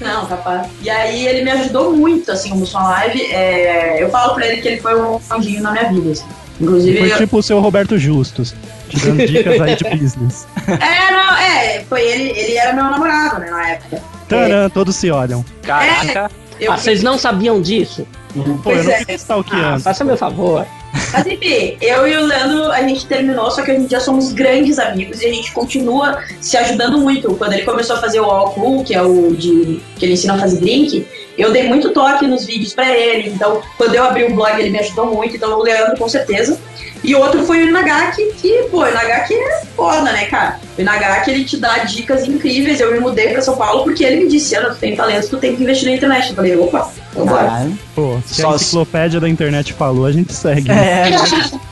Não, 0.00 0.26
capaz. 0.26 0.68
E 0.80 0.88
aí 0.88 1.26
ele 1.26 1.42
me 1.42 1.50
ajudou 1.50 1.92
muito, 1.92 2.30
assim, 2.30 2.52
o 2.52 2.56
Mussum 2.56 2.78
Live. 2.78 3.20
É, 3.32 4.02
eu 4.02 4.08
falo 4.10 4.34
pra 4.34 4.46
ele 4.46 4.62
que 4.62 4.68
ele 4.68 4.80
foi 4.80 5.00
um 5.00 5.20
anjinho 5.30 5.62
na 5.62 5.72
minha 5.72 5.88
vida, 5.88 6.12
assim. 6.12 6.26
Inclusive, 6.60 6.98
Foi 6.98 7.12
eu- 7.12 7.16
tipo 7.16 7.38
o 7.38 7.42
seu 7.42 7.60
Roberto 7.60 7.98
Justus, 7.98 8.54
te 8.88 8.98
dando 9.00 9.26
dicas 9.26 9.60
aí 9.60 9.76
de 9.76 9.84
business. 9.96 10.46
É, 10.68 11.10
não, 11.12 11.36
é, 11.36 11.84
foi 11.88 12.02
ele, 12.02 12.30
ele 12.38 12.56
era 12.56 12.72
meu 12.72 12.84
namorado, 12.84 13.40
né, 13.40 13.50
na 13.50 13.68
época. 13.70 14.02
Taran, 14.28 14.68
todos 14.70 14.94
se 14.96 15.10
olham. 15.10 15.44
Caraca, 15.62 16.30
Eu, 16.60 16.70
Ah, 16.72 16.76
vocês 16.78 17.02
não 17.02 17.18
sabiam 17.18 17.60
disso? 17.60 18.06
Pô, 18.32 18.40
eu 18.40 18.60
Pois 18.62 18.84
não 18.84 18.92
é. 18.92 18.98
fico 18.98 19.10
Ah, 19.12 19.14
stalkeando. 19.16 19.80
faça 19.80 20.04
meu 20.04 20.16
favor. 20.16 20.64
Mas 21.12 21.26
enfim, 21.26 21.76
eu 21.80 22.06
e 22.06 22.16
o 22.16 22.24
Leandro, 22.24 22.70
a 22.70 22.80
gente 22.82 23.04
terminou, 23.06 23.50
só 23.50 23.62
que 23.62 23.72
a 23.72 23.74
gente 23.74 23.90
já 23.90 23.98
somos 23.98 24.32
grandes 24.32 24.78
amigos 24.78 25.20
e 25.20 25.26
a 25.26 25.32
gente 25.32 25.50
continua 25.52 26.20
se 26.40 26.56
ajudando 26.56 26.98
muito. 26.98 27.34
Quando 27.34 27.52
ele 27.54 27.62
começou 27.62 27.96
a 27.96 28.00
fazer 28.00 28.20
o 28.20 28.24
All 28.24 28.50
Cool, 28.52 28.84
que 28.84 28.94
é 28.94 29.02
o 29.02 29.34
de 29.34 29.80
que 29.96 30.04
ele 30.04 30.12
ensina 30.12 30.34
a 30.34 30.38
fazer 30.38 30.60
drink, 30.60 31.04
eu 31.36 31.52
dei 31.52 31.64
muito 31.64 31.90
toque 31.90 32.26
nos 32.26 32.44
vídeos 32.46 32.74
pra 32.74 32.94
ele. 32.96 33.30
Então, 33.30 33.60
quando 33.76 33.94
eu 33.94 34.04
abri 34.04 34.24
o 34.24 34.34
blog, 34.34 34.58
ele 34.58 34.70
me 34.70 34.78
ajudou 34.78 35.06
muito. 35.06 35.36
Então, 35.36 35.58
o 35.58 35.62
Leandro, 35.62 35.98
com 35.98 36.08
certeza. 36.08 36.58
E 37.04 37.14
outro 37.14 37.44
foi 37.44 37.64
o 37.64 37.68
Inagaki, 37.68 38.32
que, 38.40 38.62
pô, 38.70 38.78
o 38.82 38.88
Inagaki 38.88 39.34
é 39.34 39.62
foda, 39.76 40.10
né, 40.10 40.24
cara? 40.24 40.58
O 40.76 40.80
Inagaki, 40.80 41.30
ele 41.30 41.44
te 41.44 41.58
dá 41.58 41.78
dicas 41.84 42.26
incríveis. 42.26 42.80
Eu 42.80 42.92
me 42.92 42.98
mudei 42.98 43.28
pra 43.28 43.42
São 43.42 43.56
Paulo 43.56 43.84
porque 43.84 44.02
ele 44.02 44.24
me 44.24 44.28
disse, 44.30 44.56
Ana, 44.56 44.70
tu 44.70 44.76
tem 44.76 44.96
talento, 44.96 45.28
tu 45.28 45.36
tem 45.36 45.54
que 45.54 45.62
investir 45.62 45.88
na 45.90 45.94
internet. 45.96 46.30
Eu 46.30 46.34
falei, 46.36 46.56
opa, 46.56 46.90
vambora. 47.14 47.68
Pô, 47.94 48.18
se 48.26 48.40
Só- 48.40 48.52
a 48.52 48.54
enciclopédia 48.56 49.20
da 49.20 49.28
internet 49.28 49.72
falou, 49.74 50.06
a 50.06 50.12
gente 50.12 50.32
segue. 50.32 50.70
É, 50.70 51.10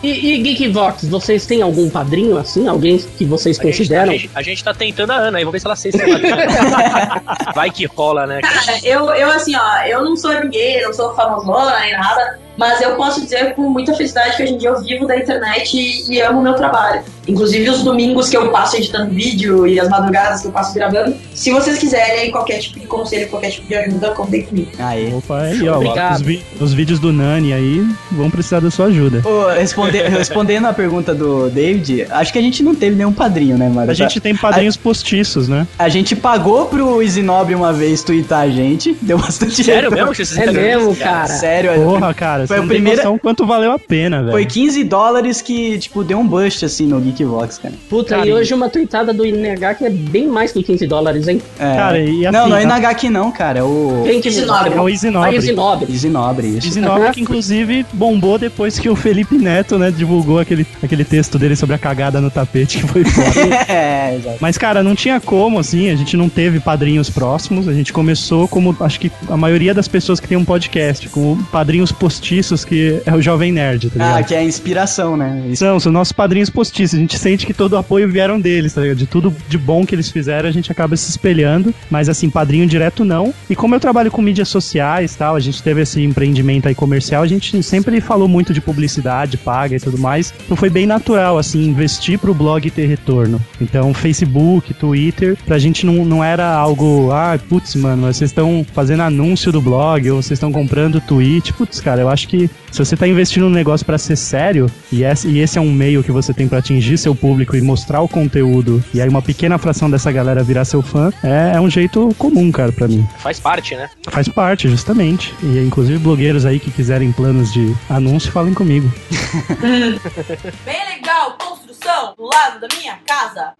E, 0.02 0.34
e 0.34 0.42
Geekvox, 0.54 1.04
vocês 1.06 1.46
têm 1.46 1.62
algum 1.62 1.88
padrinho 1.88 2.36
assim? 2.36 2.68
Alguém 2.68 2.98
que 2.98 3.24
vocês 3.24 3.58
a 3.58 3.62
gente, 3.62 3.68
a, 3.68 3.78
consideram? 3.78 4.12
gente, 4.12 4.30
a 4.34 4.42
gente 4.42 4.62
tá 4.62 4.74
tentando 4.74 5.12
a 5.12 5.16
Ana 5.16 5.38
aí, 5.38 5.44
vamos 5.44 5.52
ver 5.54 5.60
se 5.60 5.66
ela 5.66 5.74
aceita. 5.74 5.98
Vai 7.54 7.70
que 7.70 7.86
rola, 7.86 8.26
né? 8.26 8.40
cara? 8.40 8.54
Cara, 8.64 8.78
eu, 8.84 9.06
eu 9.14 9.30
assim, 9.30 9.54
ó, 9.56 9.82
eu 9.86 10.04
não 10.04 10.16
sou 10.16 10.32
ninguém, 10.40 10.82
não 10.82 10.92
sou 10.92 11.14
famosona 11.14 11.80
nem 11.80 11.92
nada, 11.92 12.38
mas 12.62 12.80
eu 12.80 12.94
posso 12.94 13.20
dizer 13.20 13.54
com 13.56 13.62
muita 13.62 13.92
felicidade 13.92 14.36
que 14.36 14.42
hoje 14.44 14.52
em 14.54 14.58
dia 14.58 14.68
eu 14.68 14.80
vivo 14.80 15.04
da 15.04 15.16
internet 15.16 15.76
e, 15.76 16.12
e 16.14 16.20
amo 16.22 16.38
o 16.38 16.42
meu 16.44 16.54
trabalho. 16.54 17.02
Inclusive 17.26 17.68
os 17.70 17.82
domingos 17.82 18.28
que 18.28 18.36
eu 18.36 18.50
passo 18.50 18.76
editando 18.76 19.12
vídeo 19.12 19.66
e 19.66 19.78
as 19.80 19.88
madrugadas 19.88 20.40
que 20.42 20.46
eu 20.48 20.52
passo 20.52 20.72
gravando. 20.74 21.14
Se 21.34 21.50
vocês 21.50 21.78
quiserem 21.78 22.30
qualquer 22.30 22.58
tipo 22.58 22.78
de 22.80 22.86
conselho, 22.86 23.28
qualquer 23.28 23.50
tipo 23.50 23.66
de 23.66 23.74
ajuda, 23.74 24.10
contem 24.10 24.42
comigo. 24.42 24.70
Aí. 24.78 25.12
Opa, 25.14 25.40
aí, 25.42 25.68
ó. 25.68 25.76
Obrigado. 25.76 26.14
Os, 26.16 26.20
vi- 26.22 26.42
os 26.60 26.72
vídeos 26.72 26.98
do 27.00 27.12
Nani 27.12 27.52
aí 27.52 27.84
vão 28.12 28.30
precisar 28.30 28.60
da 28.60 28.70
sua 28.70 28.86
ajuda. 28.86 29.22
Ô, 29.28 29.48
responde- 29.54 30.02
respondendo 30.08 30.66
a 30.66 30.72
pergunta 30.72 31.12
do 31.14 31.48
David, 31.50 32.06
acho 32.10 32.32
que 32.32 32.38
a 32.38 32.42
gente 32.42 32.62
não 32.62 32.74
teve 32.74 32.94
nenhum 32.96 33.12
padrinho, 33.12 33.56
né, 33.58 33.68
mano? 33.68 33.90
A 33.90 33.94
gente 33.94 34.20
tem 34.20 34.36
padrinhos 34.36 34.76
postiços, 34.76 35.48
né? 35.48 35.66
A 35.78 35.88
gente 35.88 36.14
pagou 36.16 36.66
pro 36.66 37.02
Isinobre 37.02 37.54
uma 37.54 37.72
vez 37.72 38.02
twittar 38.02 38.40
a 38.42 38.48
gente, 38.48 38.96
deu 39.00 39.18
bastante 39.18 39.62
Sério 39.62 39.90
retorno. 39.90 39.96
mesmo 39.96 40.12
que 40.12 40.24
vocês 40.24 40.48
É 40.48 40.50
mesmo, 40.52 40.96
cara. 40.96 41.28
Sério, 41.28 41.72
Porra, 41.84 42.12
cara, 42.14 42.46
Foi 42.52 42.58
a 42.58 42.60
não 42.62 42.68
primeira- 42.68 42.96
noção 43.02 43.18
quanto 43.18 43.46
valeu 43.46 43.72
a 43.72 43.78
pena, 43.78 44.20
velho. 44.20 44.32
foi 44.32 44.44
15 44.46 44.84
dólares 44.84 45.40
que, 45.42 45.78
tipo, 45.78 46.02
deu 46.04 46.18
um 46.18 46.26
bust, 46.26 46.64
assim, 46.64 46.86
no 46.86 47.00
Geekvox, 47.00 47.58
cara. 47.58 47.74
Puta, 47.88 48.16
Cara, 48.16 48.26
e 48.28 48.32
hoje 48.32 48.52
uma 48.54 48.68
tweetada 48.68 49.12
do 49.12 49.24
INH 49.24 49.74
que 49.76 49.84
é 49.84 49.90
bem 49.90 50.26
mais 50.26 50.52
que 50.52 50.62
15 50.62 50.86
dólares, 50.86 51.28
hein? 51.28 51.40
É. 51.58 51.74
Cara, 51.76 51.98
e 51.98 52.26
assim, 52.26 52.36
não, 52.36 52.48
não 52.48 52.56
é 52.56 52.60
a- 52.60 52.62
Inagaki 52.62 53.08
não, 53.08 53.30
cara, 53.32 53.60
é 53.60 53.62
o 53.62 54.02
Quem 54.04 54.20
que 54.20 54.28
Esse 54.28 54.40
É 54.40 54.80
o 54.80 54.88
Easy 54.88 55.08
A 55.08 55.10
Nobre. 55.10 55.36
Easy 55.36 55.52
Nobre. 55.52 55.92
Isinobre, 55.92 56.46
isso. 56.48 56.66
Easy 56.68 56.80
Nobre 56.80 57.10
que 57.12 57.20
inclusive 57.20 57.84
bombou 57.92 58.38
depois 58.38 58.78
que 58.78 58.88
o 58.88 58.96
Felipe 58.96 59.36
Neto, 59.36 59.78
né, 59.78 59.90
divulgou 59.90 60.38
aquele, 60.38 60.66
aquele 60.82 61.04
texto 61.04 61.38
dele 61.38 61.54
sobre 61.56 61.74
a 61.74 61.78
cagada 61.78 62.20
no 62.20 62.30
tapete 62.30 62.78
que 62.78 62.86
foi 62.86 63.04
foda. 63.04 63.54
é, 63.68 64.16
exato. 64.16 64.36
Mas, 64.40 64.56
cara, 64.58 64.82
não 64.82 64.94
tinha 64.94 65.20
como, 65.20 65.58
assim, 65.58 65.90
a 65.90 65.94
gente 65.96 66.16
não 66.16 66.28
teve 66.28 66.60
padrinhos 66.60 67.10
próximos, 67.10 67.68
a 67.68 67.72
gente 67.72 67.92
começou 67.92 68.48
como, 68.48 68.76
acho 68.80 68.98
que 69.00 69.10
a 69.28 69.36
maioria 69.36 69.74
das 69.74 69.88
pessoas 69.88 70.18
que 70.20 70.28
tem 70.28 70.36
um 70.36 70.44
podcast, 70.44 71.08
com 71.08 71.36
padrinhos 71.50 71.92
postiços, 71.92 72.31
que 72.66 73.02
é 73.04 73.14
o 73.14 73.20
Jovem 73.20 73.52
Nerd, 73.52 73.90
tá 73.90 73.98
ligado? 73.98 74.18
Ah, 74.18 74.22
que 74.22 74.34
é 74.34 74.38
a 74.38 74.44
inspiração, 74.44 75.16
né? 75.16 75.42
São, 75.54 75.78
são 75.78 75.92
nossos 75.92 76.12
padrinhos 76.12 76.48
postiços. 76.48 76.98
A 76.98 77.00
gente 77.00 77.18
sente 77.18 77.46
que 77.46 77.52
todo 77.52 77.74
o 77.74 77.76
apoio 77.76 78.08
vieram 78.10 78.40
deles, 78.40 78.72
tá 78.72 78.80
ligado? 78.80 78.96
De 78.96 79.06
tudo 79.06 79.34
de 79.48 79.58
bom 79.58 79.84
que 79.84 79.94
eles 79.94 80.10
fizeram, 80.10 80.48
a 80.48 80.52
gente 80.52 80.70
acaba 80.72 80.96
se 80.96 81.10
espelhando. 81.10 81.74
Mas, 81.90 82.08
assim, 82.08 82.30
padrinho 82.30 82.66
direto 82.66 83.04
não. 83.04 83.34
E 83.50 83.56
como 83.56 83.74
eu 83.74 83.80
trabalho 83.80 84.10
com 84.10 84.22
mídias 84.22 84.48
sociais 84.48 85.14
tal, 85.14 85.36
a 85.36 85.40
gente 85.40 85.62
teve 85.62 85.82
esse 85.82 86.02
empreendimento 86.02 86.68
aí 86.68 86.74
comercial, 86.74 87.22
a 87.22 87.26
gente 87.26 87.62
sempre 87.62 88.00
falou 88.00 88.28
muito 88.28 88.52
de 88.52 88.60
publicidade 88.60 89.36
paga 89.36 89.76
e 89.76 89.80
tudo 89.80 89.98
mais. 89.98 90.32
Então 90.44 90.56
foi 90.56 90.70
bem 90.70 90.86
natural, 90.86 91.38
assim, 91.38 91.64
investir 91.64 92.18
pro 92.18 92.34
blog 92.34 92.70
ter 92.70 92.86
retorno. 92.86 93.40
Então, 93.60 93.92
Facebook, 93.94 94.74
Twitter, 94.74 95.36
pra 95.44 95.58
gente 95.58 95.84
não, 95.84 96.04
não 96.04 96.24
era 96.24 96.54
algo, 96.54 97.10
ah, 97.12 97.38
putz, 97.48 97.74
mano, 97.74 98.12
vocês 98.12 98.30
estão 98.30 98.64
fazendo 98.72 99.02
anúncio 99.02 99.52
do 99.52 99.60
blog, 99.60 100.10
ou 100.10 100.22
vocês 100.22 100.36
estão 100.36 100.52
comprando 100.52 101.00
tweet. 101.00 101.52
Putz, 101.52 101.80
cara, 101.80 102.00
eu 102.00 102.08
acho 102.08 102.21
que 102.26 102.50
se 102.70 102.78
você 102.78 102.96
tá 102.96 103.06
investindo 103.06 103.44
num 103.44 103.54
negócio 103.54 103.84
pra 103.84 103.98
ser 103.98 104.16
sério, 104.16 104.70
e 104.90 105.04
esse, 105.04 105.28
e 105.28 105.38
esse 105.38 105.58
é 105.58 105.60
um 105.60 105.72
meio 105.72 106.02
que 106.02 106.12
você 106.12 106.32
tem 106.32 106.48
pra 106.48 106.58
atingir 106.58 106.98
seu 106.98 107.14
público 107.14 107.56
e 107.56 107.62
mostrar 107.62 108.00
o 108.00 108.08
conteúdo, 108.08 108.82
e 108.92 109.00
aí 109.00 109.08
uma 109.08 109.22
pequena 109.22 109.58
fração 109.58 109.90
dessa 109.90 110.10
galera 110.10 110.42
virar 110.42 110.64
seu 110.64 110.82
fã, 110.82 111.12
é, 111.22 111.52
é 111.56 111.60
um 111.60 111.70
jeito 111.70 112.14
comum, 112.18 112.50
cara, 112.50 112.72
pra 112.72 112.88
mim. 112.88 113.06
Faz 113.18 113.38
parte, 113.38 113.74
né? 113.74 113.88
Faz 114.08 114.28
parte, 114.28 114.68
justamente. 114.68 115.34
E 115.42 115.58
inclusive 115.58 115.98
blogueiros 115.98 116.46
aí 116.46 116.58
que 116.58 116.70
quiserem 116.70 117.12
planos 117.12 117.52
de 117.52 117.74
anúncio, 117.88 118.32
falem 118.32 118.54
comigo. 118.54 118.92
Bem 120.64 120.84
legal, 120.96 121.36
construção 121.82 122.14
do 122.16 122.24
lado 122.24 122.60
da 122.60 122.68
minha 122.78 122.94
casa. 123.06 123.52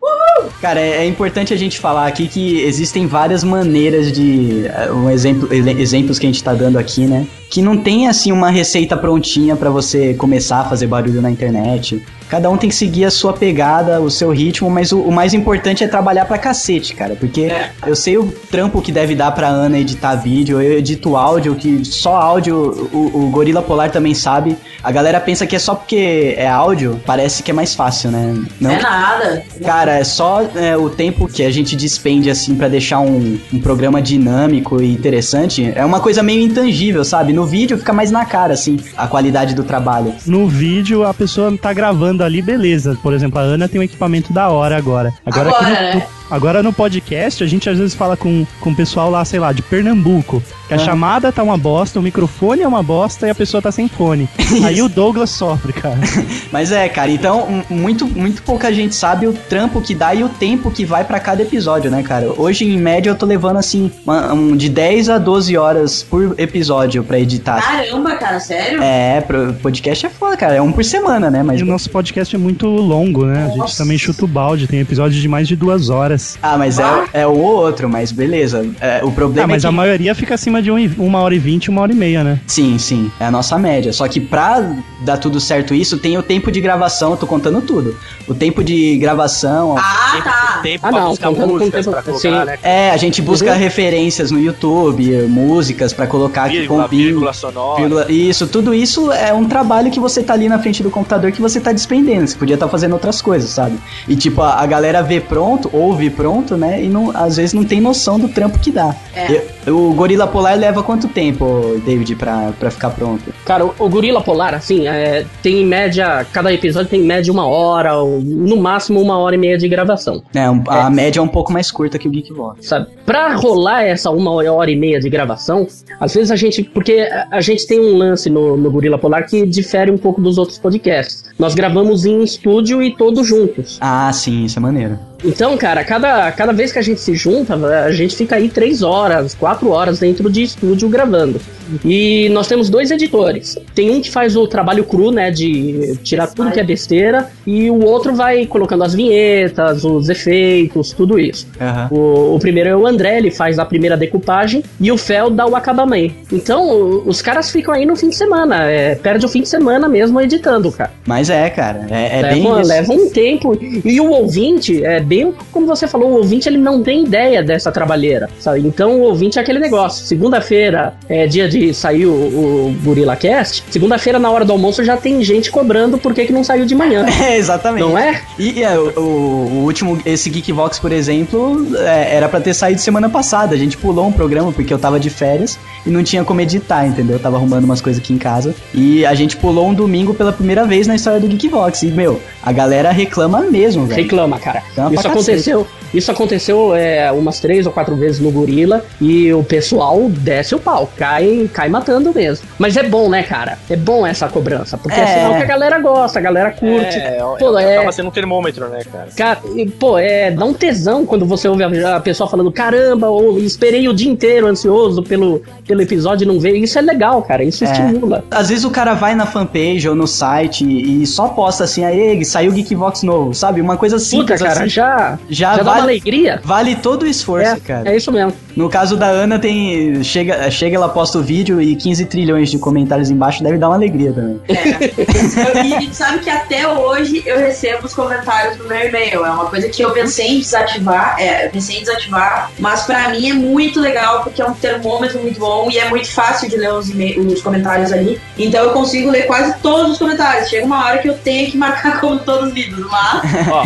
Cara, 0.61 0.81
é, 0.81 0.99
é 0.99 1.07
importante 1.07 1.53
a 1.53 1.57
gente 1.57 1.79
falar 1.79 2.07
aqui 2.07 2.29
que 2.29 2.61
existem 2.63 3.07
várias 3.07 3.43
maneiras 3.45 4.13
de. 4.13 4.67
eh, 4.67 4.91
Um 4.93 5.11
exemplo, 5.11 5.53
exemplos 5.53 6.19
que 6.19 6.27
a 6.27 6.29
gente 6.31 6.43
tá 6.43 6.55
dando 6.55 6.79
aqui, 6.79 7.07
né? 7.07 7.27
Que 7.51 7.61
não 7.61 7.77
tem 7.77 8.09
assim 8.09 8.33
uma 8.33 8.51
receita 8.51 8.97
prontinha 8.97 9.57
pra 9.57 9.71
você 9.71 10.15
começar 10.15 10.61
a 10.61 10.65
fazer 10.65 10.87
barulho 10.87 11.21
na 11.21 11.31
internet. 11.31 12.03
Cada 12.29 12.49
um 12.49 12.57
tem 12.57 12.71
que 12.71 12.75
seguir 12.75 13.05
a 13.05 13.11
sua 13.11 13.35
pegada, 13.35 14.01
o 14.01 14.11
seu 14.11 14.31
ritmo, 14.31 14.71
mas 14.71 14.91
o, 14.91 15.01
o 15.03 15.13
mais 15.13 15.35
importante 15.35 15.85
é 15.85 15.89
trabalhar 15.89 16.25
pra 16.25 16.39
cacete, 16.39 16.95
cara. 16.95 17.15
Porque 17.15 17.49
eu 17.87 17.95
sei 17.95 18.17
o 18.17 18.33
trampo 18.51 18.81
que 18.81 18.91
deve 18.91 19.15
dar 19.15 19.33
pra 19.33 19.49
Ana 19.49 19.79
editar 19.79 20.15
vídeo, 20.15 20.61
eu 20.63 20.79
edito 20.79 21.15
áudio, 21.15 21.55
que 21.55 21.85
só 21.85 22.17
áudio, 22.17 22.57
o, 22.91 23.25
o 23.27 23.31
Gorila 23.31 23.61
Polar 23.61 23.91
também 23.91 24.15
sabe. 24.15 24.57
A 24.83 24.91
galera 24.91 25.21
pensa 25.21 25.47
que 25.47 25.55
é 25.55 25.59
só 25.59 25.75
porque 25.75 26.35
é 26.39 26.49
áudio, 26.49 26.99
parece 27.05 27.43
que 27.43 27.51
é 27.51 27.55
mais 27.55 27.75
fácil, 27.75 28.11
né? 28.13 28.45
Não 28.61 28.71
É 28.71 28.81
nada. 28.81 29.43
Cara, 29.65 29.95
é 29.95 30.05
só 30.05 30.43
é, 30.55 30.77
o 30.77 30.89
tempo 30.91 31.27
que 31.27 31.43
a 31.43 31.51
gente 31.51 31.75
despende, 31.75 32.31
assim, 32.31 32.55
pra 32.55 32.69
deixar 32.69 33.01
um, 33.01 33.39
um 33.53 33.61
programa 33.61 34.01
dinâmico 34.01 34.81
e 34.81 34.93
interessante. 34.93 35.73
É 35.75 35.85
uma 35.85 36.01
coisa 36.01 36.23
meio 36.23 36.43
intangível, 36.43 37.05
sabe? 37.05 37.33
No 37.33 37.45
vídeo 37.45 37.79
fica 37.79 37.93
mais 37.93 38.11
na 38.11 38.25
cara, 38.25 38.55
assim, 38.55 38.79
a 38.97 39.07
qualidade 39.07 39.55
do 39.55 39.65
trabalho. 39.65 40.15
No 40.27 40.47
vídeo, 40.47 41.05
a 41.05 41.15
pessoa 41.15 41.57
tá 41.57 41.73
gravando 41.73 42.23
ali, 42.23 42.43
beleza. 42.43 42.97
Por 43.03 43.15
exemplo, 43.15 43.39
a 43.39 43.43
Ana 43.43 43.69
tem 43.69 43.81
um 43.81 43.85
equipamento 43.85 44.33
da 44.33 44.49
hora 44.49 44.77
agora. 44.77 45.13
Agora, 45.25 45.49
Agora, 45.49 45.65
aqui 45.67 45.71
no, 45.71 45.99
né? 46.01 46.07
Agora 46.33 46.63
no 46.63 46.73
podcast, 46.73 47.45
a 47.45 47.47
gente 47.47 47.69
às 47.69 47.77
vezes 47.77 47.95
fala 47.95 48.17
com, 48.17 48.47
com 48.59 48.71
o 48.71 48.75
pessoal 48.75 49.11
lá, 49.11 49.23
sei 49.23 49.39
lá, 49.39 49.53
de 49.53 49.61
Pernambuco. 49.61 50.43
Que 50.67 50.73
a 50.73 50.79
chamada 50.79 51.31
tá 51.31 51.43
uma 51.43 51.59
bosta, 51.59 52.01
o 52.01 52.03
microfone 52.03 52.63
é 52.63 52.67
uma 52.67 52.83
bosta 52.83 53.27
e 53.27 53.31
a 53.31 53.35
pessoa 53.35 53.61
tá 53.61 53.71
sem 53.71 53.87
fone. 53.87 54.27
Aí 54.65 54.81
o 54.81 54.89
Douglas 54.89 55.29
sofre, 55.29 55.75
cara. 55.75 55.99
Mas 56.51 56.73
é, 56.73 56.89
cara, 56.89 57.11
então 57.11 57.63
muito, 57.69 58.07
muito 58.07 58.43
pouca 58.43 58.73
gente 58.73 58.95
sabe 58.95 59.27
o 59.27 59.35
trampo 59.35 59.83
que 59.83 59.95
dá 59.95 60.15
e 60.15 60.25
o 60.25 60.29
tempo 60.31 60.71
que 60.71 60.87
vai 60.87 61.05
pra 61.05 61.21
cada 61.21 61.43
episódio, 61.43 61.91
né, 61.91 62.03
cara? 62.03 62.33
Hoje, 62.35 62.65
em 62.65 62.79
média, 62.79 63.11
eu 63.11 63.15
tô 63.15 63.27
levando 63.27 63.59
assim, 63.59 63.91
uma- 64.07 64.33
um, 64.33 64.57
de 64.57 64.71
10 64.71 65.11
a 65.11 65.19
12 65.19 65.55
horas 65.59 66.03
por 66.03 66.35
episódio 66.39 67.05
pra 67.05 67.21
editar. 67.21 67.61
Caramba, 67.61 68.17
cara, 68.17 68.41
sério? 68.41 68.83
É, 68.83 69.21
pro 69.21 69.53
podcast 69.61 70.07
é 70.07 70.09
foda, 70.09 70.35
cara. 70.39 70.55
É 70.55 70.63
um 70.63 70.73
por 70.73 70.83
semana, 70.85 71.31
né? 71.31 71.43
Mas. 71.43 71.61
E 71.61 71.63
o 71.63 71.67
nosso 71.67 71.91
podcast 71.91 72.35
é 72.35 72.39
muito 72.39 72.67
longo, 72.67 73.27
né? 73.27 73.45
A 73.45 73.49
gente 73.49 73.59
Nossa. 73.59 73.77
também 73.83 73.99
chuta 73.99 74.25
o 74.25 74.29
balde, 74.29 74.67
tem 74.67 74.81
episódios 74.81 75.21
de 75.21 75.29
mais 75.29 75.47
de 75.47 75.55
duas 75.55 75.91
horas. 75.91 76.22
Ah, 76.43 76.57
mas 76.59 76.79
é, 76.79 76.85
é 77.13 77.27
o 77.27 77.37
outro, 77.39 77.89
mas 77.89 78.13
beleza. 78.13 78.65
É, 78.81 79.01
o 79.05 79.11
problema 79.11 79.45
Ah, 79.45 79.47
mas 79.49 79.65
é 79.65 79.69
que... 79.69 79.69
a 79.69 79.73
maioria 79.73 80.15
fica 80.15 80.35
acima 80.35 80.61
de 80.63 80.71
um, 80.71 80.77
uma 80.99 81.21
hora 81.21 81.35
e 81.35 81.39
vinte, 81.39 81.71
uma 81.71 81.81
hora 81.83 81.93
e 81.93 81.95
meia, 81.95 82.23
né? 82.25 82.41
Sim, 82.47 82.79
sim, 82.79 83.11
é 83.21 83.27
a 83.27 83.31
nossa 83.31 83.59
média. 83.59 83.93
Só 83.93 84.07
que 84.09 84.21
pra 84.21 84.63
dar 85.05 85.17
tudo 85.19 85.41
certo 85.41 85.75
isso, 85.75 85.99
tem 85.99 86.17
o 86.19 86.23
tempo 86.23 86.51
de 86.51 86.61
gravação, 86.61 87.13
eu 87.13 87.17
tô 87.17 87.27
contando 87.27 87.61
tudo. 87.61 87.97
O 88.29 88.35
tempo 88.35 88.63
de 88.63 88.97
gravação. 88.99 89.77
Ah, 89.79 90.11
Tempo, 90.13 90.25
tá. 90.25 90.61
tempo 90.63 90.87
Ah, 90.87 90.91
pra 90.91 91.01
não, 91.01 91.09
buscar 91.11 91.31
músicas 91.31 91.85
tempo- 91.85 91.91
pra 91.91 92.03
colocar, 92.03 92.21
sim. 92.21 92.31
né? 92.45 92.59
É, 92.63 92.91
a 92.91 92.97
gente 92.97 93.21
busca 93.23 93.51
Uhum. 93.53 93.59
referências 93.59 94.31
no 94.31 94.39
YouTube, 94.41 95.11
músicas 95.29 95.93
pra 95.93 96.07
colocar 96.07 96.45
aqui 96.45 96.59
Vírgula, 96.61 96.83
com 96.85 96.89
vírgula, 96.89 97.09
vírgula 97.11 97.33
sonora. 97.33 97.81
vírgula. 97.81 98.07
Isso, 98.13 98.47
tudo 98.47 98.75
isso 98.75 99.11
é 99.13 99.33
um 99.33 99.45
trabalho 99.47 99.91
que 99.91 99.99
você 100.01 100.23
tá 100.23 100.35
ali 100.35 100.49
na 100.49 100.59
frente 100.59 100.83
do 100.83 100.91
computador 100.91 101.33
que 101.33 101.41
você 101.41 101.61
tá 101.61 101.73
despendendo. 101.73 102.27
Você 102.27 102.37
podia 102.37 102.55
estar 102.55 102.69
fazendo 102.69 102.93
outras 102.93 103.21
coisas, 103.23 103.51
sabe? 103.51 103.79
E 104.09 104.15
tipo, 104.17 104.43
a, 104.43 104.61
a 104.61 104.67
galera 104.67 105.03
vê 105.03 105.21
pronto, 105.21 105.69
ouve 105.73 106.11
pronto, 106.13 106.57
né? 106.57 106.83
E 106.85 106.89
não, 106.89 107.11
às 107.17 107.37
vezes 107.37 107.53
não 107.53 107.65
tem 107.65 107.81
noção 107.81 108.19
do 108.19 108.29
trampo 108.29 108.59
que 108.59 108.71
dá. 108.71 108.95
É. 109.15 109.33
Eu- 109.67 109.79
o 109.91 109.93
Gorila 109.95 110.27
Polar 110.27 110.59
leva 110.59 110.83
quanto 110.83 111.07
tempo, 111.09 111.81
David, 111.87 112.17
pra, 112.17 112.53
pra 112.59 112.71
ficar 112.71 112.91
pronto? 112.91 113.33
Cara, 113.45 113.65
o, 113.65 113.73
o 113.79 113.89
Gorila 113.89 114.21
Polar, 114.21 114.55
assim, 114.55 114.89
é, 114.89 115.25
tem 115.43 115.63
em 115.63 115.67
média, 115.67 116.27
cada 116.33 116.53
episódio 116.53 116.89
tem 116.91 117.01
em 117.01 117.05
média 117.05 117.33
uma 117.33 117.47
hora, 117.47 117.97
ou 117.97 118.21
no 118.21 118.57
máximo 118.57 119.01
uma 119.01 119.17
hora 119.19 119.35
e 119.37 119.39
meia 119.39 119.57
de 119.57 119.69
gravação. 119.69 120.23
É, 120.35 120.51
um- 120.51 120.63
a 120.67 120.91
média 120.91 121.21
é 121.21 121.23
um 121.23 121.29
pouco 121.29 121.53
mais 121.53 121.71
curta 121.71 121.97
que 121.99 122.09
o 122.09 122.11
Geekvox. 122.11 122.67
sabe? 122.67 122.87
Pra 123.07 123.35
rolar 123.37 123.83
essa 123.85 124.11
uma 124.11 124.31
hora 124.33 124.71
e 124.71 124.77
meia 124.77 124.99
de 125.01 125.09
gravação, 125.09 125.67
às 126.01 126.13
vezes 126.15 126.31
a 126.31 126.37
gente. 126.37 126.63
Porque 126.65 126.93
a- 127.11 127.29
a 127.31 127.41
gente 127.41 127.67
tem 127.67 127.79
um 127.81 127.97
lance 127.97 128.29
no, 128.29 128.57
no 128.57 128.71
Gorila 128.71 128.99
Polar 128.99 129.27
que 129.29 129.47
difere 129.47 129.91
um 129.91 129.99
pouco 129.99 130.21
dos 130.21 130.39
outros 130.39 130.59
podcasts. 130.59 131.25
Nós 131.39 131.55
gravamos 131.55 132.05
em 132.05 132.23
estúdio 132.23 132.83
e 132.83 132.95
todos 132.97 133.27
juntos. 133.27 133.79
Ah, 133.81 134.11
sim, 134.13 134.45
isso 134.45 134.59
é 134.59 134.63
maneiro. 134.63 134.99
Então, 135.25 135.57
cara, 135.57 135.85
cada, 135.85 136.31
cada 136.33 136.53
vez 136.53 136.73
que 136.73 136.79
a 136.79 136.83
gente 136.83 137.01
se 137.01 137.15
junta, 137.15 137.55
a 137.55 137.93
gente 137.93 138.17
fica 138.17 138.37
aí 138.37 138.49
três 138.49 138.83
horas, 138.83 139.35
quatro 139.35 139.71
horas 139.71 139.99
dentro 139.99 140.31
de 140.31 140.43
estúdio 140.43 140.89
gravando. 140.89 141.41
E 141.85 142.29
nós 142.31 142.47
temos 142.47 142.69
dois 142.69 142.91
editores. 142.91 143.57
Tem 143.75 143.91
um 143.91 144.01
que 144.01 144.11
faz 144.11 144.37
o 144.37 144.47
trabalho 144.47 144.85
cru, 144.85 145.11
né, 145.11 145.31
de 145.31 145.97
tirar 146.03 146.27
tudo 146.27 146.51
que 146.51 146.61
é 146.61 146.65
besteira, 146.65 147.31
e 147.47 147.71
o 147.71 147.85
outro 147.85 148.15
vai 148.15 148.47
colocando 148.47 148.85
as 148.85 148.95
vinhetas, 148.95 149.85
os 149.85 150.09
efeitos, 150.09 150.93
tudo 150.93 151.19
isso. 151.19 151.47
Aham. 151.61 151.89
O, 151.91 152.35
o 152.35 152.39
primeiro 152.39 152.69
é 152.69 152.77
o 152.77 152.87
André, 152.87 153.19
ele 153.19 153.31
faz 153.31 153.59
a 153.59 153.65
primeira 153.65 153.97
decupagem, 153.97 154.63
e 154.81 154.91
o 154.91 154.99
Fel 154.99 155.31
dá 155.31 155.47
o 155.47 155.57
acabamento. 155.57 156.15
Então, 156.33 157.03
os 157.07 157.23
caras 157.23 157.51
ficam 157.51 157.73
aí 157.73 157.87
no 157.87 157.97
fim 157.97 158.09
de 158.09 158.17
semana, 158.17 158.65
é, 158.71 158.95
perde 158.95 159.25
o 159.25 159.29
fim 159.29 159.43
de 159.43 159.49
semana 159.49 159.89
mesmo 159.89 160.21
editando, 160.21 160.71
cara. 160.71 160.91
Mas 161.07 161.31
é, 161.31 161.49
cara, 161.51 161.87
é, 161.91 162.21
é 162.21 162.23
bem 162.31 162.43
leva, 162.43 162.61
isso. 162.61 162.69
leva 162.69 162.93
um 162.93 163.11
tempo. 163.11 163.59
E 163.85 164.01
o 164.01 164.11
ouvinte, 164.11 164.85
é 164.85 165.01
bem 165.13 165.35
como 165.53 165.67
você 165.67 165.87
falou, 165.87 166.11
o 166.11 166.15
ouvinte 166.17 166.49
ele 166.49 166.57
não 166.59 166.83
tem 166.83 167.05
ideia 167.05 167.43
dessa 167.43 167.71
trabalheira, 167.71 168.31
sabe? 168.39 168.61
Então 168.61 169.01
o 169.01 169.03
ouvinte 169.03 169.39
é 169.39 169.43
aquele 169.43 169.59
negócio. 169.59 170.07
Segunda-feira 170.07 170.95
é 171.09 171.27
dia 171.27 171.49
de 171.49 171.75
sair 171.75 172.07
o, 172.07 172.11
o 172.13 172.77
Gorilla 172.83 173.15
Cast. 173.17 173.63
Segunda-feira, 173.71 174.19
na 174.19 174.31
hora 174.31 174.45
do 174.45 174.53
almoço, 174.53 174.83
já 174.83 174.97
tem 174.97 175.23
gente 175.23 175.51
cobrando 175.51 175.99
por 175.99 176.15
que, 176.15 176.25
que 176.25 176.33
não 176.33 176.43
saiu 176.43 176.65
de 176.65 176.75
manhã. 176.75 177.05
É, 177.23 177.37
exatamente. 177.37 177.83
Não 177.85 177.97
é? 177.97 178.21
E 178.39 178.63
é, 178.63 178.77
o, 178.79 178.99
o- 178.99 179.63
último, 179.65 180.01
esse 180.05 180.29
Geekvox, 180.31 180.79
por 180.79 180.91
exemplo, 180.91 181.67
é, 181.79 182.17
era 182.17 182.29
pra 182.29 182.41
ter 182.41 182.53
saído 182.55 182.81
semana 182.81 183.09
passada. 183.09 183.55
A 183.55 183.59
gente 183.59 183.77
pulou 183.77 184.07
um 184.07 184.13
programa 184.13 184.51
porque 184.51 184.73
eu 184.73 184.79
tava 184.79 184.99
de 184.99 185.09
férias 185.11 185.59
e 185.87 185.91
não 185.91 186.03
tinha 186.03 186.25
como 186.25 186.41
editar, 186.41 186.87
entendeu? 186.87 187.17
Eu 187.17 187.21
tava 187.21 187.37
arrumando 187.37 187.65
umas 187.65 187.81
coisas 187.81 188.03
aqui 188.03 188.13
em 188.13 188.19
casa. 188.19 188.55
E 188.75 189.05
a 189.07 189.15
gente 189.15 189.37
pulou 189.37 189.69
um 189.69 189.75
domingo 189.75 190.15
pela 190.15 190.33
primeira 190.33 190.65
vez 190.65 190.87
na 190.87 190.95
história 190.97 191.21
do 191.21 191.29
Geekvox. 191.29 191.83
E, 191.83 191.87
meu, 191.89 192.21
a 192.43 192.51
galera 192.51 192.91
reclama 192.91 193.41
mesmo, 193.43 193.87
velho. 193.87 194.03
Reclama, 194.03 194.39
cara. 194.39 194.63
Reclama 194.69 194.91
Isso 195.03 195.09
aconteceu, 195.09 195.67
isso 195.95 196.11
aconteceu 196.11 196.75
é, 196.75 197.11
umas 197.13 197.41
três 197.41 197.67
ou 197.67 197.73
quatro 197.73 197.95
vezes 197.97 198.21
no 198.21 198.31
Gorila 198.31 198.85
e 199.01 199.33
o 199.33 199.43
pessoal 199.43 200.09
desce 200.09 200.55
o 200.55 200.59
pau, 200.59 200.91
cai, 200.97 201.49
cai 201.53 201.69
matando 201.69 202.13
mesmo. 202.15 202.47
Mas 202.59 202.77
é 202.77 202.83
bom, 202.83 203.09
né, 203.09 203.23
cara? 203.23 203.59
É 203.69 203.77
bom 203.77 204.07
essa 204.07 204.29
cobrança, 204.29 204.79
porque 204.79 204.99
é, 204.99 205.03
É. 205.03 205.07
sinal 205.07 205.35
que 205.37 205.43
a 205.43 205.47
galera 205.47 205.79
gosta, 205.81 206.19
a 206.19 206.23
galera 206.23 206.51
curte. 206.53 206.97
É, 206.97 207.19
é, 207.19 207.23
Pô, 207.39 207.59
é, 207.59 207.65
é- 207.65 207.77
acaba 207.77 207.93
sendo 207.93 208.09
um 208.09 208.13
termômetro, 208.13 208.69
né, 208.69 208.81
cara? 208.91 209.09
Cara, 209.17 209.41
e, 209.57 209.67
pô, 209.69 209.99
é, 209.99 210.31
dá 210.31 210.45
um 210.45 210.55
tesão 210.55 211.05
quando 211.05 211.27
você 211.27 211.49
ouve 211.49 211.63
a, 211.65 211.97
a 211.97 212.01
pessoa 212.01 212.29
falando, 212.29 212.51
caramba, 212.53 213.09
ou 213.09 213.39
esperei 213.39 213.89
o 213.89 213.93
dia 213.95 214.11
inteiro 214.11 214.47
ansioso 214.47 215.03
pelo, 215.03 215.43
pelo 215.67 215.83
episódio 215.83 216.25
e 216.25 216.29
não 216.29 216.39
veio. 216.41 216.57
Isso 216.57 216.79
é 216.79 216.83
legal, 216.83 217.23
cara, 217.23 217.43
isso 217.45 217.65
É. 217.65 217.71
estimula. 217.71 218.25
Às 218.31 218.49
vezes 218.49 218.65
o 218.65 218.71
cara 218.71 218.95
vai 218.95 219.15
na 219.15 219.27
fanpage 219.27 219.89
ou 219.89 219.95
no 219.95 220.07
site 220.07 220.65
e 220.65 221.07
só 221.07 221.29
posta 221.29 221.65
assim, 221.65 221.85
aí 221.85 222.25
saiu 222.25 222.53
Geekvox 222.53 223.03
novo, 223.03 223.35
sabe? 223.35 223.61
Uma 223.61 223.77
coisa 223.77 223.97
Puta, 223.97 224.05
simples 224.07 224.41
cara, 224.43 224.61
assim. 224.61 224.69
já, 224.69 224.92
já 225.29 225.57
já 225.57 225.57
dá 225.57 225.63
uma 225.63 225.71
vale- 225.73 225.83
alegria. 225.83 226.41
Vale 226.45 226.77
todo 226.77 227.03
o 227.03 227.07
esforço, 227.07 227.51
É, 227.57 227.61
cara. 227.61 227.91
é 227.91 227.97
isso 227.97 228.11
mesmo. 228.13 228.33
No 228.57 228.69
caso 228.69 228.97
da 228.97 229.07
Ana, 229.07 229.39
tem. 229.39 230.03
Chega, 230.05 230.51
chega, 230.51 230.77
ela 230.77 230.89
posta 230.89 231.19
o 231.19 231.23
vídeo 231.23 231.61
e 231.61 231.75
15 231.75 232.05
trilhões 232.07 232.51
de 232.51 232.59
comentários 232.59 233.11
embaixo 233.11 233.43
deve 233.43 233.57
dar 233.59 233.69
uma 233.69 233.77
alegria 233.77 234.13
também. 234.13 234.41
Eu- 234.49 235.81
e 235.83 235.95
sabe 235.95 236.19
que 236.19 236.31
até 236.31 236.67
hoje 236.69 237.23
eu 237.25 237.39
recebo 237.39 237.87
os 237.87 237.95
comentários 237.95 238.59
no 238.59 238.65
meu 238.67 238.79
e-mail. 238.89 239.25
É 239.25 239.31
uma 239.31 239.47
coisa 239.47 239.69
que 239.69 239.83
eu 239.83 239.91
pensei 239.93 240.27
em 240.29 240.39
desativar. 240.41 241.17
É, 241.19 241.47
eu 241.47 241.51
pensei 241.51 241.77
em 241.77 241.81
desativar, 241.81 242.51
mas 242.59 242.83
pra 242.83 243.09
mim 243.11 243.31
é 243.31 243.35
muito 243.35 243.81
legal 243.81 244.23
porque 244.23 244.43
é 244.43 244.47
um 244.47 244.55
termômetro 244.55 245.21
muito 245.21 245.39
bom 245.41 245.69
e 245.71 245.79
é 245.79 245.89
muito 245.89 246.11
fácil 246.11 246.49
de 246.49 246.57
ler 246.57 246.73
os, 246.73 246.89
os 246.89 247.41
comentários 247.43 247.93
ali. 247.93 248.21
Então 248.39 248.65
eu 248.65 248.71
consigo 248.73 249.11
ler 249.11 249.27
quase 249.27 249.55
todos 249.63 249.93
os 249.93 249.99
comentários. 249.99 250.49
Chega 250.51 250.67
uma 250.67 250.85
hora 250.85 250.99
que 250.99 251.09
eu 251.09 251.15
tenho 251.15 251.51
que 251.51 251.57
marcar 251.57 252.01
como 252.01 252.19
todos 252.19 252.49
os 252.49 252.55
vídeos, 252.55 252.87
mas 252.91 253.23
Ó, 253.51 253.65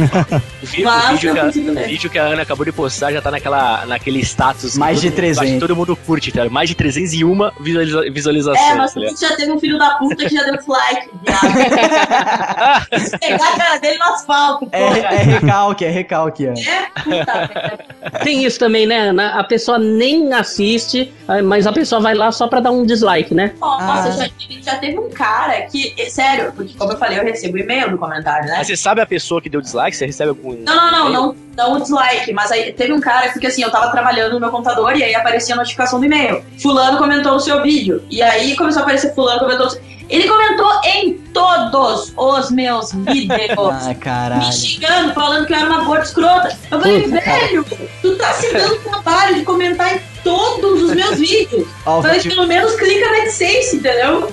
Mas 0.85 1.16
vídeo 1.17 1.33
que 1.35 1.39
a, 1.41 1.85
vídeo 1.87 2.11
que 2.11 2.19
a 2.19 2.23
Ana 2.25 2.43
acabou 2.43 2.65
de 2.65 2.73
postar 2.73 3.13
já 3.13 3.21
tá 3.23 3.31
naquela, 3.31 3.85
naquele 3.87 4.21
status. 4.21 4.77
Mais 4.77 5.01
todo 5.01 5.03
de 5.03 5.09
mundo- 5.09 5.21
acho 5.23 5.31
que 5.33 5.37
300. 5.37 5.61
todo 5.61 5.77
mundo 5.77 5.97
curte, 5.97 6.33
tá? 6.33 6.49
Mais 6.49 6.69
de 6.69 6.75
301 6.75 7.51
visualiza- 7.61 8.11
visualizações. 8.11 8.71
é, 8.71 8.75
mas 8.75 8.95
tá 8.95 9.29
já 9.29 9.37
teve 9.37 9.53
um 9.53 9.59
filho 9.61 9.79
da 9.79 9.91
puta 9.97 10.17
que 10.17 10.29
já 10.35 10.43
deu 10.45 10.57
dislike, 10.57 11.09
viado. 11.25 12.17
Pegar 13.21 13.49
a 13.55 13.57
cara 13.59 13.79
dele 13.79 13.99
no 13.99 14.05
asfalto, 14.05 14.69
É, 14.73 14.79
porra. 14.85 14.99
é 14.99 15.17
recalque, 15.23 15.85
é 15.85 15.91
recalque, 15.91 16.47
Ana. 16.47 16.59
É, 16.61 17.01
puta 17.03 17.35
merda. 17.35 17.79
Tem 18.23 18.45
isso 18.45 18.59
também, 18.59 18.87
né? 18.87 19.13
Na- 19.13 19.37
A 19.41 19.45
pessoa 19.45 19.79
nem 19.79 20.33
assiste, 20.33 21.13
ah, 21.29 21.43
mas 21.43 21.67
a 21.67 21.73
pessoa 21.73 22.01
vai 22.01 22.15
lá 22.15 22.31
só 22.33 22.47
pra 22.49 22.61
dar 22.61 22.71
um 22.71 22.85
dislike, 22.87 23.35
né? 23.35 23.53
Nossa, 23.61 24.09
Ah. 24.09 24.11
já, 24.13 24.29
teve, 24.29 24.63
já 24.63 24.77
teve 24.77 24.99
um 24.99 25.11
cara 25.11 25.63
que. 25.63 25.95
é, 25.99 26.07
Sério, 26.17 26.53
porque 26.55 26.73
como 26.79 26.93
eu 26.93 26.99
falei, 26.99 27.19
eu 27.19 27.25
recebo 27.25 27.59
e-mail 27.59 27.91
no 27.91 27.99
comentário, 27.99 28.47
né? 28.49 28.55
Mas 28.59 28.67
você 28.69 28.77
sabe 28.77 29.01
a 29.01 29.07
pessoa 29.07 29.43
que 29.43 29.49
deu 29.51 29.61
dislike? 29.61 29.95
Você 29.97 30.07
recebe 30.07 30.31
algum. 30.31 30.55
Não, 30.55 30.75
não, 30.77 30.91
não, 30.93 30.96
não, 31.11 31.37
não 31.57 31.73
o 31.75 31.81
dislike, 31.81 32.33
mas 32.33 32.51
aí 32.53 32.73
teve 32.73 32.93
um 32.93 33.01
cara, 33.01 33.31
porque 33.31 33.47
assim, 33.47 33.63
eu 33.63 33.71
tava 33.71 33.91
trabalhando 33.91 34.35
no 34.35 34.41
meu 34.41 34.51
computador 34.51 34.97
e 34.97 35.03
aí 35.05 35.15
aparecia 35.15 35.55
a 35.55 35.59
notificação 35.59 35.99
do 36.01 36.07
e-mail. 36.07 36.45
Fulano 36.61 36.99
comentou 36.99 37.35
o 37.35 37.41
seu 37.41 37.63
vídeo. 37.63 38.03
E 38.11 38.23
aí 38.23 38.57
começou 38.57 38.81
a 38.81 38.83
aparecer 38.83 39.15
fulano 39.15 39.41
comentou. 39.41 39.67
o 39.67 39.71
seu- 39.71 39.83
Ele 40.09 40.29
comentou 40.29 40.71
em 40.85 41.15
todos 41.33 42.13
os 42.17 42.51
meus 42.51 42.93
vídeos. 43.05 43.59
Ah, 43.59 43.95
caralho. 43.95 44.47
Me 44.47 44.53
xingando, 44.53 45.13
falando 45.15 45.47
que 45.47 45.53
eu 45.53 45.57
era 45.59 45.67
uma 45.69 45.85
gorda 45.85 46.05
escrota. 46.05 46.57
Eu 46.71 46.81
falei, 46.81 47.03
Puta, 47.03 47.21
velho, 47.21 47.67
tu 48.03 48.17
tá 48.17 48.33
se 48.35 48.53
dando 48.53 48.77
trabalho 48.83 49.35
de 49.37 49.43
comentar 49.45 49.95
em 49.95 50.01
todos 50.27 50.83
os 50.83 50.95
meus 50.95 51.19
vídeos. 51.19 51.69
Ó, 51.87 52.03
falei, 52.03 52.19
te, 52.19 52.29
pelo 52.29 52.49
menos 52.49 52.75
clica 52.75 53.09
na 53.13 53.23
AdSense, 53.23 53.77
entendeu? 53.77 54.29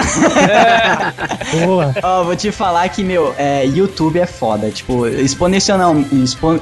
Boa. 1.66 1.94
ó, 2.02 2.24
vou 2.24 2.36
te 2.36 2.52
falar 2.52 2.90
que, 2.90 3.04
meu, 3.04 3.34
é, 3.38 3.64
YouTube 3.68 4.18
é 4.20 4.26
foda. 4.26 4.72
Tipo, 4.72 5.08
exponencial. 5.08 5.80
Expon... 6.12 6.60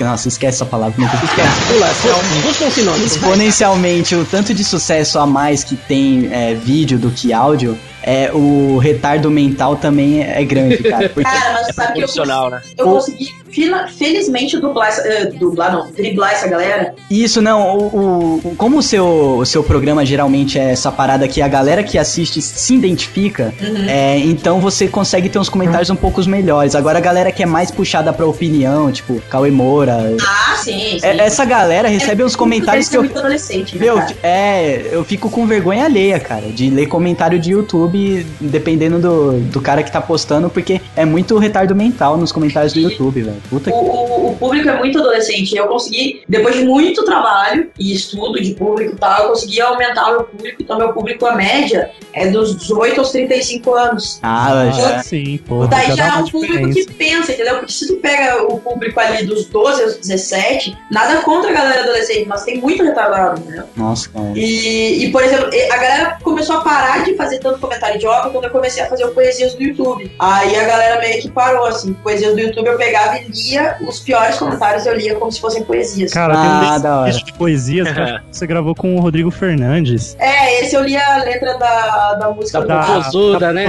Nossa, 0.00 0.28
esquece 0.28 0.56
essa 0.56 0.64
palavra. 0.64 1.04
É 1.04 1.08
que 1.08 1.24
esquece? 1.26 1.48
Pula, 1.68 1.88
pula. 2.00 2.96
Exponencialmente, 3.04 4.14
o 4.14 4.24
tanto 4.24 4.54
de 4.54 4.64
sucesso 4.64 5.18
a 5.18 5.26
mais 5.26 5.62
que 5.62 5.76
tem 5.76 6.30
é, 6.32 6.54
vídeo 6.54 6.98
do 6.98 7.10
que 7.10 7.34
áudio 7.34 7.78
é, 8.02 8.30
o 8.32 8.78
retardo 8.78 9.30
mental 9.30 9.76
também 9.76 10.22
é 10.22 10.42
grande, 10.44 10.78
cara. 10.78 11.08
Porque 11.12 11.28
Cara, 11.30 11.52
mas 11.66 11.74
sabe 11.74 11.92
que 11.92 11.98
eu, 11.98 12.02
Profissional, 12.02 12.50
né? 12.50 12.60
eu 12.76 12.84
consegui, 12.84 13.28
fila- 13.50 13.86
felizmente, 13.88 14.58
dublar, 14.58 14.88
essa- 14.88 15.02
eh, 15.06 15.26
dublar 15.26 15.72
não, 15.72 15.90
driblar 15.92 16.32
essa 16.32 16.48
galera. 16.48 16.94
Isso, 17.10 17.40
não, 17.42 17.76
o, 17.78 18.40
o- 18.44 18.54
como 18.56 18.78
o 18.78 18.82
seu, 18.82 19.06
o 19.38 19.46
seu 19.46 19.62
programa 19.62 20.04
geralmente 20.04 20.58
é 20.58 20.70
essa 20.70 20.90
parada 20.90 21.26
que 21.28 21.40
a 21.42 21.48
galera 21.48 21.82
que 21.82 21.98
assiste 21.98 22.40
se 22.42 22.74
identifica, 22.74 23.52
é, 23.88 24.18
então 24.18 24.60
você 24.60 24.88
consegue 24.88 25.28
ter 25.28 25.38
uns 25.38 25.48
comentários 25.48 25.90
um 25.90 25.96
pouco 25.96 26.22
melhores. 26.26 26.74
Agora 26.74 26.98
a 26.98 27.00
galera 27.00 27.32
que 27.32 27.42
é 27.42 27.46
mais 27.46 27.70
puxada 27.70 28.12
pra 28.12 28.24
opinião, 28.26 28.90
tipo, 28.92 29.20
Cauê 29.28 29.50
Moura, 29.50 30.14
Ah, 30.20 30.56
sim, 30.56 30.98
sim. 30.98 31.06
é- 31.06 31.16
essa 31.18 31.44
galera 31.44 31.88
recebe 31.88 32.22
uns 32.24 32.36
comentários 32.36 32.88
que 32.88 32.96
eu... 32.96 33.02
muito 33.02 33.18
adolescente, 33.18 33.76
né, 33.76 33.84
Meu, 33.86 33.96
cara? 33.96 34.14
é, 34.22 34.88
eu 34.92 35.04
fico 35.04 35.28
com 35.30 35.46
vergonha 35.46 35.84
alheia, 35.84 36.18
cara, 36.20 36.48
de 36.48 36.70
ler 36.70 36.86
comentário 36.86 37.38
de 37.38 37.50
YouTube, 37.52 37.91
dependendo 38.40 38.98
do, 38.98 39.40
do 39.40 39.60
cara 39.60 39.82
que 39.82 39.90
tá 39.92 40.00
postando, 40.00 40.48
porque 40.50 40.80
é 40.96 41.04
muito 41.04 41.36
retardo 41.38 41.74
mental 41.74 42.16
nos 42.16 42.32
comentários 42.32 42.72
do 42.72 42.80
YouTube, 42.80 43.22
velho. 43.22 43.36
Puta 43.50 43.70
O, 43.70 43.72
que. 43.72 43.78
o- 43.78 44.32
o 44.32 44.36
público 44.36 44.68
é 44.68 44.78
muito 44.78 44.98
adolescente. 44.98 45.54
Eu 45.56 45.66
consegui, 45.66 46.22
depois 46.28 46.54
de 46.56 46.64
muito 46.64 47.04
trabalho 47.04 47.70
e 47.78 47.92
estudo 47.94 48.40
de 48.40 48.54
público 48.54 48.94
e 48.94 48.98
tal, 48.98 49.22
eu 49.24 49.28
consegui 49.30 49.60
aumentar 49.60 50.08
o 50.08 50.10
meu 50.12 50.24
público. 50.24 50.62
Então, 50.62 50.78
meu 50.78 50.92
público, 50.92 51.26
a 51.26 51.34
média, 51.34 51.90
é 52.12 52.28
dos 52.28 52.56
18 52.56 52.98
aos 53.00 53.10
35 53.10 53.74
anos. 53.74 54.18
Ah, 54.22 54.70
já. 54.74 55.02
sim, 55.02 55.38
pô. 55.46 55.66
Daí 55.66 55.88
já 55.88 55.94
já 55.96 56.06
é 56.06 56.22
um 56.22 56.26
público 56.28 56.70
que 56.70 56.92
pensa, 56.94 57.32
entendeu? 57.32 57.56
Porque 57.58 57.72
se 57.72 57.86
tu 57.88 57.96
pega 57.96 58.42
o 58.44 58.58
público 58.58 58.98
ali 58.98 59.24
dos 59.26 59.46
12 59.46 59.82
aos 59.82 59.96
17, 59.96 60.76
nada 60.90 61.20
contra 61.22 61.50
a 61.50 61.52
galera 61.54 61.82
adolescente, 61.82 62.26
mas 62.28 62.42
tem 62.44 62.58
muito 62.60 62.82
retardado, 62.82 63.40
né? 63.44 63.64
Nossa, 63.76 64.08
cara. 64.08 64.32
E, 64.34 65.04
e, 65.04 65.10
por 65.12 65.22
exemplo, 65.22 65.46
a 65.46 65.76
galera 65.76 66.18
começou 66.22 66.56
a 66.56 66.60
parar 66.62 67.04
de 67.04 67.14
fazer 67.16 67.38
tanto 67.38 67.58
comentário 67.58 67.81
de 67.90 68.06
obra 68.06 68.30
quando 68.30 68.44
eu 68.44 68.50
comecei 68.50 68.82
a 68.82 68.86
fazer 68.88 69.04
o 69.04 69.10
Poesias 69.12 69.54
do 69.54 69.62
YouTube. 69.62 70.10
Aí 70.18 70.56
a 70.56 70.64
galera 70.66 71.00
meio 71.00 71.20
que 71.22 71.30
parou, 71.30 71.66
assim. 71.66 71.92
Poesias 71.94 72.34
do 72.34 72.40
YouTube 72.40 72.66
eu 72.66 72.76
pegava 72.78 73.18
e 73.18 73.28
lia 73.28 73.76
os 73.86 74.00
piores 74.00 74.36
comentários, 74.38 74.86
eu 74.86 74.96
lia 74.96 75.14
como 75.16 75.30
se 75.32 75.40
fossem 75.40 75.62
poesias. 75.64 76.12
Cara, 76.12 76.34
Ah, 76.36 76.60
tem 76.60 76.78
um 76.78 76.80
da 76.82 76.96
hora. 77.00 77.10
texto 77.12 77.26
de 77.26 77.32
poesias 77.34 77.88
que 77.88 78.22
você 78.30 78.46
gravou 78.46 78.74
com 78.74 78.96
o 78.96 79.00
Rodrigo 79.00 79.30
Fernandes. 79.30 80.16
É, 80.18 80.60
esse 80.62 80.74
eu 80.74 80.82
li 80.82 80.96
a 80.96 81.18
letra 81.18 81.58
da, 81.58 82.14
da 82.14 82.30
música 82.30 82.60
Da 82.60 82.80
do 82.80 82.86
né? 82.88 82.94
Popozuda, 82.96 83.52
né? 83.52 83.64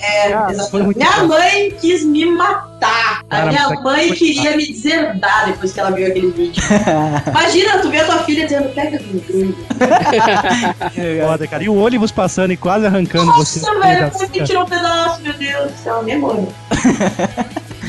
É, 0.00 0.30
Cara, 0.30 0.50
exatamente. 0.52 0.70
foi 0.70 0.82
muito 0.82 0.96
Minha 0.98 1.22
mãe 1.24 1.70
quis 1.80 2.04
me 2.04 2.24
matar. 2.26 2.75
A 2.82 3.22
Cara, 3.28 3.46
minha 3.50 3.68
mas 3.70 3.82
mãe 3.82 4.08
foi- 4.08 4.16
queria 4.16 4.56
me 4.56 4.66
deserdar 4.66 5.46
depois 5.46 5.72
que 5.72 5.80
ela 5.80 5.90
viu 5.90 6.06
aquele 6.06 6.30
vídeo. 6.30 6.62
Imagina, 7.28 7.78
tu 7.78 7.90
vê 7.90 8.00
a 8.00 8.04
tua 8.04 8.18
filha 8.20 8.44
dizendo, 8.44 8.68
pega 8.74 9.00
meu 9.10 9.20
dedo. 9.22 9.56
Foda, 11.26 11.46
cara. 11.48 11.64
E 11.64 11.68
o 11.68 11.74
ônibus 11.76 12.12
passando 12.12 12.52
e 12.52 12.56
quase 12.56 12.86
arrancando 12.86 13.32
você. 13.32 13.60
Nossa, 13.60 13.80
velho, 13.80 14.10
como 14.10 14.28
que 14.30 14.44
tirou 14.44 14.62
um 14.62 14.66
pedaço, 14.66 15.22
meu 15.22 15.32
Deus 15.32 15.72
do 15.72 15.78
céu, 15.78 16.02
minha 16.02 16.18
mãe. 16.18 16.48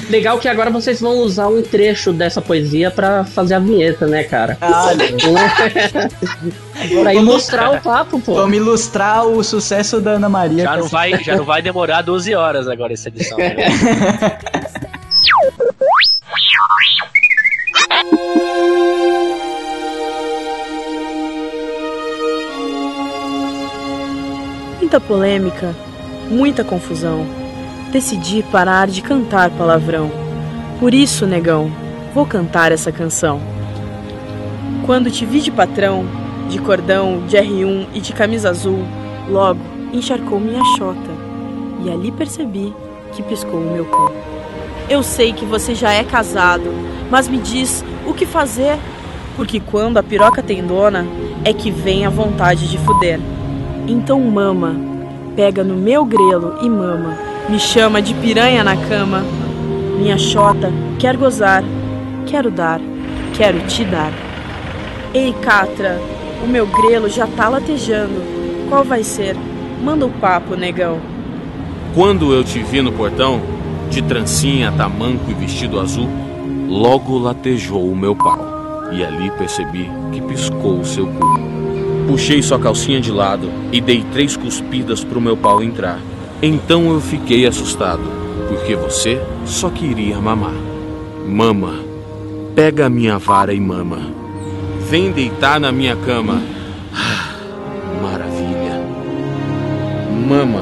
Legal 0.09 0.39
que 0.39 0.47
agora 0.47 0.69
vocês 0.71 1.01
vão 1.01 1.17
usar 1.17 1.49
um 1.49 1.61
trecho 1.61 2.13
dessa 2.13 2.41
poesia 2.41 2.89
pra 2.89 3.25
fazer 3.25 3.55
a 3.55 3.59
vinheta, 3.59 4.07
né, 4.07 4.23
cara? 4.23 4.57
Ah, 4.61 4.91
pra 7.01 7.13
ilustrar 7.13 7.73
o 7.73 7.81
papo, 7.81 8.17
pô. 8.21 8.35
Vamos 8.35 8.55
ilustrar 8.55 9.25
o 9.25 9.43
sucesso 9.43 9.99
da 9.99 10.11
Ana 10.11 10.29
Maria. 10.29 10.63
Já 10.63 10.71
que 10.73 10.77
não, 10.79 10.85
é- 10.85 10.89
vai, 10.89 11.23
já 11.23 11.35
não 11.35 11.43
vai 11.43 11.61
demorar 11.61 12.01
12 12.03 12.33
horas 12.33 12.69
agora 12.69 12.93
essa 12.93 13.09
edição. 13.09 13.37
né? 13.37 13.55
Muita 24.87 25.01
polêmica, 25.01 25.75
muita 26.29 26.63
confusão. 26.63 27.25
Decidi 27.91 28.41
parar 28.41 28.87
de 28.87 29.01
cantar 29.01 29.49
palavrão. 29.49 30.09
Por 30.79 30.93
isso, 30.93 31.25
negão, 31.25 31.69
vou 32.13 32.25
cantar 32.25 32.71
essa 32.71 32.89
canção. 32.89 33.41
Quando 34.85 35.11
te 35.11 35.25
vi 35.25 35.41
de 35.41 35.51
patrão, 35.51 36.05
de 36.47 36.57
cordão, 36.59 37.21
de 37.27 37.35
R1 37.35 37.87
e 37.93 37.99
de 37.99 38.13
camisa 38.13 38.49
azul, 38.49 38.79
logo 39.27 39.59
encharcou 39.91 40.39
minha 40.39 40.63
chota. 40.77 41.11
E 41.83 41.91
ali 41.91 42.09
percebi 42.09 42.73
que 43.11 43.21
piscou 43.21 43.59
o 43.59 43.69
meu 43.69 43.83
cu. 43.83 44.13
Eu 44.89 45.03
sei 45.03 45.33
que 45.33 45.43
você 45.43 45.75
já 45.75 45.91
é 45.91 46.05
casado, 46.05 46.73
mas 47.11 47.27
me 47.27 47.39
diz 47.39 47.83
o 48.05 48.13
que 48.13 48.25
fazer? 48.25 48.79
Porque 49.35 49.59
quando 49.59 49.97
a 49.97 50.03
piroca 50.03 50.41
tem 50.41 50.65
dona, 50.65 51.05
é 51.43 51.51
que 51.51 51.71
vem 51.71 52.05
a 52.05 52.09
vontade 52.09 52.69
de 52.69 52.77
fuder. 52.77 53.19
Então 53.87 54.19
mama, 54.19 54.75
pega 55.33 55.63
no 55.63 55.75
meu 55.75 56.03
grelo 56.03 56.57
e 56.61 56.69
mama. 56.69 57.17
Me 57.47 57.57
chama 57.57 58.01
de 58.01 58.13
piranha 58.15 58.61
na 58.61 58.75
cama. 58.75 59.23
Minha 59.97 60.17
chota 60.17 60.71
quer 60.99 61.15
gozar, 61.15 61.63
quero 62.25 62.51
dar, 62.51 62.81
quero 63.33 63.59
te 63.61 63.85
dar. 63.85 64.11
Ei, 65.13 65.33
Catra, 65.41 66.01
o 66.43 66.47
meu 66.47 66.67
grelo 66.67 67.07
já 67.07 67.25
tá 67.27 67.47
latejando. 67.47 68.21
Qual 68.67 68.83
vai 68.83 69.03
ser? 69.03 69.37
Manda 69.81 70.05
o 70.05 70.11
papo, 70.11 70.55
negão. 70.55 70.99
Quando 71.95 72.33
eu 72.33 72.43
te 72.43 72.59
vi 72.59 72.81
no 72.81 72.91
portão, 72.91 73.41
de 73.89 74.01
trancinha, 74.01 74.69
tamanco 74.71 75.31
e 75.31 75.33
vestido 75.33 75.79
azul, 75.79 76.09
logo 76.67 77.17
latejou 77.17 77.89
o 77.89 77.95
meu 77.95 78.13
pau. 78.13 78.37
E 78.91 79.03
ali 79.03 79.31
percebi 79.31 79.89
que 80.11 80.21
piscou 80.21 80.79
o 80.79 80.85
seu 80.85 81.07
cu. 81.07 81.56
Puxei 82.07 82.41
sua 82.41 82.57
calcinha 82.57 83.01
de 83.01 83.11
lado 83.11 83.49
e 83.71 83.81
dei 83.81 84.03
três 84.13 84.37
cuspidas 84.37 85.03
pro 85.03 85.19
meu 85.21 85.35
pau 85.35 85.61
entrar. 85.61 85.99
Então 86.41 86.91
eu 86.93 87.01
fiquei 87.01 87.45
assustado, 87.45 88.03
porque 88.47 88.75
você 88.75 89.21
só 89.45 89.69
queria 89.69 90.17
mamar. 90.19 90.53
Mama, 91.27 91.73
pega 92.55 92.85
a 92.85 92.89
minha 92.89 93.17
vara 93.17 93.53
e 93.53 93.59
mama. 93.59 93.99
Vem 94.89 95.11
deitar 95.11 95.59
na 95.59 95.71
minha 95.71 95.95
cama. 95.97 96.41
Ah, 96.93 97.33
Maravilha. 98.01 98.81
Mama, 100.27 100.61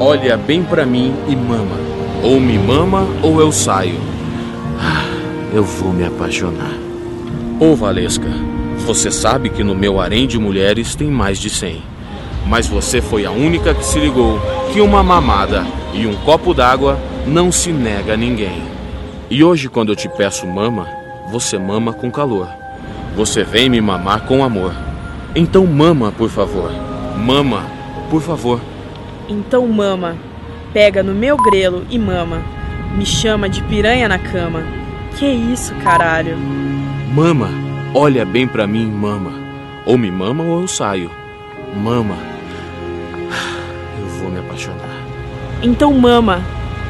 olha 0.00 0.36
bem 0.36 0.64
pra 0.64 0.84
mim 0.84 1.14
e 1.28 1.36
mama. 1.36 1.76
Ou 2.24 2.40
me 2.40 2.58
mama 2.58 3.06
ou 3.22 3.40
eu 3.40 3.52
saio. 3.52 4.00
Ah, 4.80 5.04
Eu 5.54 5.62
vou 5.62 5.92
me 5.92 6.04
apaixonar. 6.04 6.72
Ô 7.60 7.76
Valesca, 7.76 8.28
você 8.82 9.10
sabe 9.10 9.48
que 9.48 9.64
no 9.64 9.74
meu 9.74 10.00
harém 10.00 10.26
de 10.26 10.38
mulheres 10.38 10.94
tem 10.94 11.08
mais 11.08 11.38
de 11.38 11.48
100. 11.48 11.82
Mas 12.46 12.66
você 12.66 13.00
foi 13.00 13.24
a 13.24 13.30
única 13.30 13.74
que 13.74 13.84
se 13.84 13.98
ligou 13.98 14.40
que 14.72 14.80
uma 14.80 15.02
mamada 15.02 15.64
e 15.94 16.06
um 16.06 16.14
copo 16.16 16.52
d'água 16.52 16.98
não 17.26 17.52
se 17.52 17.72
nega 17.72 18.14
a 18.14 18.16
ninguém. 18.16 18.62
E 19.30 19.42
hoje, 19.42 19.68
quando 19.68 19.92
eu 19.92 19.96
te 19.96 20.08
peço 20.08 20.46
mama, 20.46 20.86
você 21.30 21.58
mama 21.58 21.92
com 21.92 22.10
calor. 22.10 22.48
Você 23.16 23.44
vem 23.44 23.68
me 23.68 23.80
mamar 23.80 24.26
com 24.26 24.42
amor. 24.44 24.74
Então 25.34 25.66
mama, 25.66 26.12
por 26.12 26.28
favor. 26.28 26.70
Mama, 27.16 27.64
por 28.10 28.20
favor. 28.20 28.60
Então 29.28 29.66
mama, 29.66 30.16
pega 30.72 31.02
no 31.02 31.14
meu 31.14 31.36
grelo 31.36 31.86
e 31.88 31.98
mama. 31.98 32.42
Me 32.96 33.06
chama 33.06 33.48
de 33.48 33.62
piranha 33.62 34.08
na 34.08 34.18
cama. 34.18 34.62
Que 35.18 35.26
isso, 35.26 35.74
caralho? 35.76 36.36
Mama, 37.14 37.48
olha 37.94 38.24
bem 38.24 38.46
pra 38.46 38.66
mim, 38.66 38.86
mama. 38.90 39.32
Ou 39.84 39.98
me 39.98 40.10
mama 40.10 40.44
ou 40.44 40.62
eu 40.62 40.68
saio. 40.68 41.10
Mama. 41.76 42.16
Eu 43.98 44.06
vou 44.18 44.30
me 44.30 44.38
apaixonar. 44.38 45.02
Então 45.62 45.92
mama, 45.92 46.42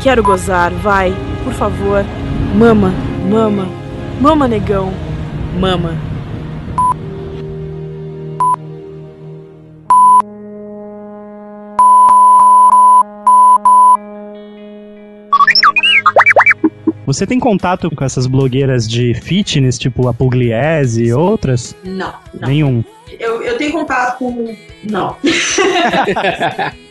quero 0.02 0.22
gozar, 0.22 0.72
vai, 0.72 1.14
por 1.44 1.52
favor. 1.52 2.04
Mama, 2.54 2.92
mama, 3.30 3.68
mama 4.20 4.48
negão, 4.48 4.92
mama. 5.58 6.11
Você 17.12 17.26
tem 17.26 17.38
contato 17.38 17.90
com 17.94 18.04
essas 18.04 18.26
blogueiras 18.26 18.88
de 18.88 19.14
fitness, 19.14 19.78
tipo 19.78 20.08
a 20.08 20.14
Pugliese 20.14 21.04
e 21.04 21.12
outras? 21.12 21.74
Não, 21.84 22.14
não. 22.40 22.48
Nenhum. 22.48 22.84
Eu, 23.20 23.42
eu 23.42 23.58
tenho 23.58 23.72
contato 23.72 24.18
com. 24.18 24.56
Não. 24.84 25.14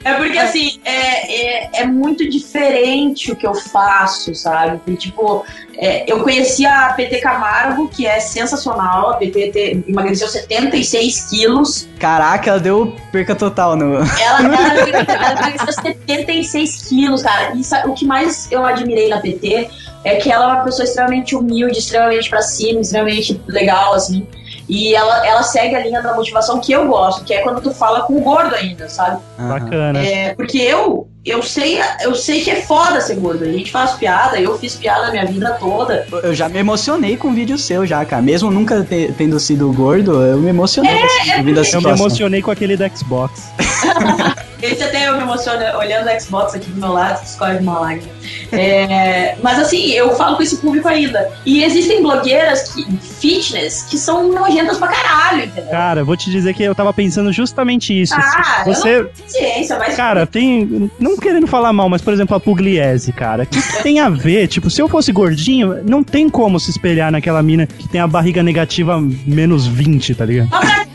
é 0.03 0.13
porque, 0.13 0.37
assim, 0.37 0.79
é, 0.85 1.65
é, 1.65 1.81
é 1.81 1.85
muito 1.85 2.29
diferente 2.29 3.31
o 3.31 3.35
que 3.35 3.45
eu 3.45 3.53
faço, 3.53 4.33
sabe? 4.35 4.79
E, 4.87 4.95
tipo, 4.95 5.43
é, 5.77 6.09
eu 6.11 6.21
conheci 6.23 6.65
a 6.65 6.93
PT 6.93 7.19
Camargo, 7.21 7.87
que 7.87 8.05
é 8.05 8.19
sensacional. 8.19 9.11
A 9.11 9.13
PT 9.15 9.51
te- 9.51 9.83
emagreceu 9.89 10.27
76 10.27 11.29
quilos. 11.29 11.87
Caraca, 11.99 12.51
ela 12.51 12.59
deu 12.59 12.95
perca 13.11 13.35
total 13.35 13.75
no. 13.75 13.95
Ela, 13.95 14.05
ela, 14.43 14.79
ela 15.11 15.31
emagreceu 15.39 15.73
76 15.73 16.87
quilos, 16.87 17.23
cara. 17.23 17.55
E 17.55 17.63
sa- 17.63 17.83
o 17.87 17.93
que 17.93 18.05
mais 18.05 18.49
eu 18.51 18.63
admirei 18.65 19.09
na 19.09 19.19
PT 19.19 19.69
é 20.03 20.15
que 20.15 20.31
ela 20.31 20.45
é 20.45 20.47
uma 20.55 20.63
pessoa 20.63 20.83
extremamente 20.83 21.35
humilde, 21.35 21.77
extremamente 21.79 22.29
pra 22.29 22.41
cima, 22.41 22.81
extremamente 22.81 23.39
legal, 23.47 23.93
assim. 23.93 24.25
E 24.67 24.95
ela, 24.95 25.25
ela 25.27 25.43
segue 25.43 25.75
a 25.75 25.79
linha 25.79 26.01
da 26.01 26.13
motivação 26.13 26.59
que 26.59 26.71
eu 26.71 26.87
gosto, 26.87 27.25
que 27.25 27.33
é 27.33 27.41
quando 27.41 27.61
tu 27.61 27.71
fala 27.73 28.01
com 28.03 28.17
o 28.17 28.21
gordo 28.21 28.55
ainda, 28.55 28.87
sabe? 28.87 29.21
Bacana. 29.37 29.99
É, 30.01 30.33
porque 30.33 30.59
eu, 30.59 31.09
eu 31.25 31.43
sei, 31.43 31.79
eu 32.01 32.15
sei 32.15 32.41
que 32.41 32.49
é 32.51 32.61
foda 32.61 33.01
ser 33.01 33.15
gordo. 33.15 33.43
A 33.43 33.51
gente 33.51 33.69
faz 33.69 33.91
piada, 33.91 34.39
eu 34.39 34.57
fiz 34.57 34.75
piada 34.75 35.07
a 35.07 35.11
minha 35.11 35.25
vida 35.25 35.57
toda. 35.59 36.07
Eu 36.23 36.33
já 36.33 36.47
me 36.47 36.57
emocionei 36.59 37.17
com 37.17 37.29
um 37.29 37.33
vídeo 37.33 37.57
seu 37.57 37.85
já, 37.85 38.05
cara. 38.05 38.21
Mesmo 38.21 38.49
nunca 38.49 38.81
te- 38.83 39.13
tendo 39.17 39.37
sido 39.41 39.71
gordo, 39.73 40.21
eu 40.21 40.37
me 40.37 40.49
emocionei 40.49 40.93
ouvindo 41.37 41.59
a 41.59 41.63
Eu 41.63 41.81
me 41.81 41.89
emocionei 41.89 42.41
com 42.41 42.51
aquele 42.51 42.77
da 42.77 42.87
Xbox. 42.89 43.49
Esse 44.61 44.83
até 44.83 45.07
eu 45.07 45.17
me 45.17 45.23
emociono 45.23 45.63
olhando 45.77 46.07
o 46.07 46.19
Xbox 46.21 46.53
aqui 46.53 46.69
do 46.69 46.79
meu 46.79 46.91
lado, 46.91 47.23
escorre 47.23 47.57
uma 47.57 47.79
lágrima. 47.79 48.11
É, 48.51 49.35
mas 49.41 49.59
assim, 49.59 49.91
eu 49.91 50.15
falo 50.15 50.35
com 50.37 50.43
esse 50.43 50.57
público 50.57 50.87
ainda. 50.87 51.31
E 51.45 51.63
existem 51.63 52.01
blogueiras 52.01 52.73
que, 52.73 52.85
fitness 52.97 53.83
que 53.83 53.97
são 53.97 54.27
nojentas 54.31 54.77
pra 54.77 54.87
caralho, 54.87 55.45
entendeu? 55.45 55.71
Cara, 55.71 56.03
vou 56.03 56.17
te 56.17 56.29
dizer 56.29 56.53
que 56.53 56.63
eu 56.63 56.75
tava 56.75 56.93
pensando 56.93 57.31
justamente 57.31 57.99
isso. 57.99 58.13
Ah, 58.15 58.63
eu 58.65 58.73
Você, 58.73 58.97
não 59.01 59.09
tenho 59.09 59.29
ciência, 59.29 59.77
mas. 59.77 59.95
Cara, 59.95 60.25
tem. 60.25 60.91
Não 60.99 61.17
querendo 61.17 61.47
falar 61.47 61.73
mal, 61.73 61.89
mas 61.89 62.01
por 62.01 62.13
exemplo, 62.13 62.35
a 62.35 62.39
Pugliese, 62.39 63.11
cara. 63.11 63.43
O 63.43 63.45
que 63.47 63.61
tem 63.83 63.99
a 63.99 64.09
ver? 64.09 64.47
Tipo, 64.47 64.69
se 64.69 64.81
eu 64.81 64.87
fosse 64.87 65.11
gordinho, 65.11 65.81
não 65.83 66.03
tem 66.03 66.29
como 66.29 66.59
se 66.59 66.69
espelhar 66.69 67.11
naquela 67.11 67.41
mina 67.41 67.65
que 67.65 67.87
tem 67.87 68.01
a 68.01 68.07
barriga 68.07 68.43
negativa 68.43 69.01
menos 69.25 69.65
20, 69.65 70.15
tá 70.15 70.25
ligado? 70.25 70.49
Mas 70.51 70.61
pra 70.61 70.90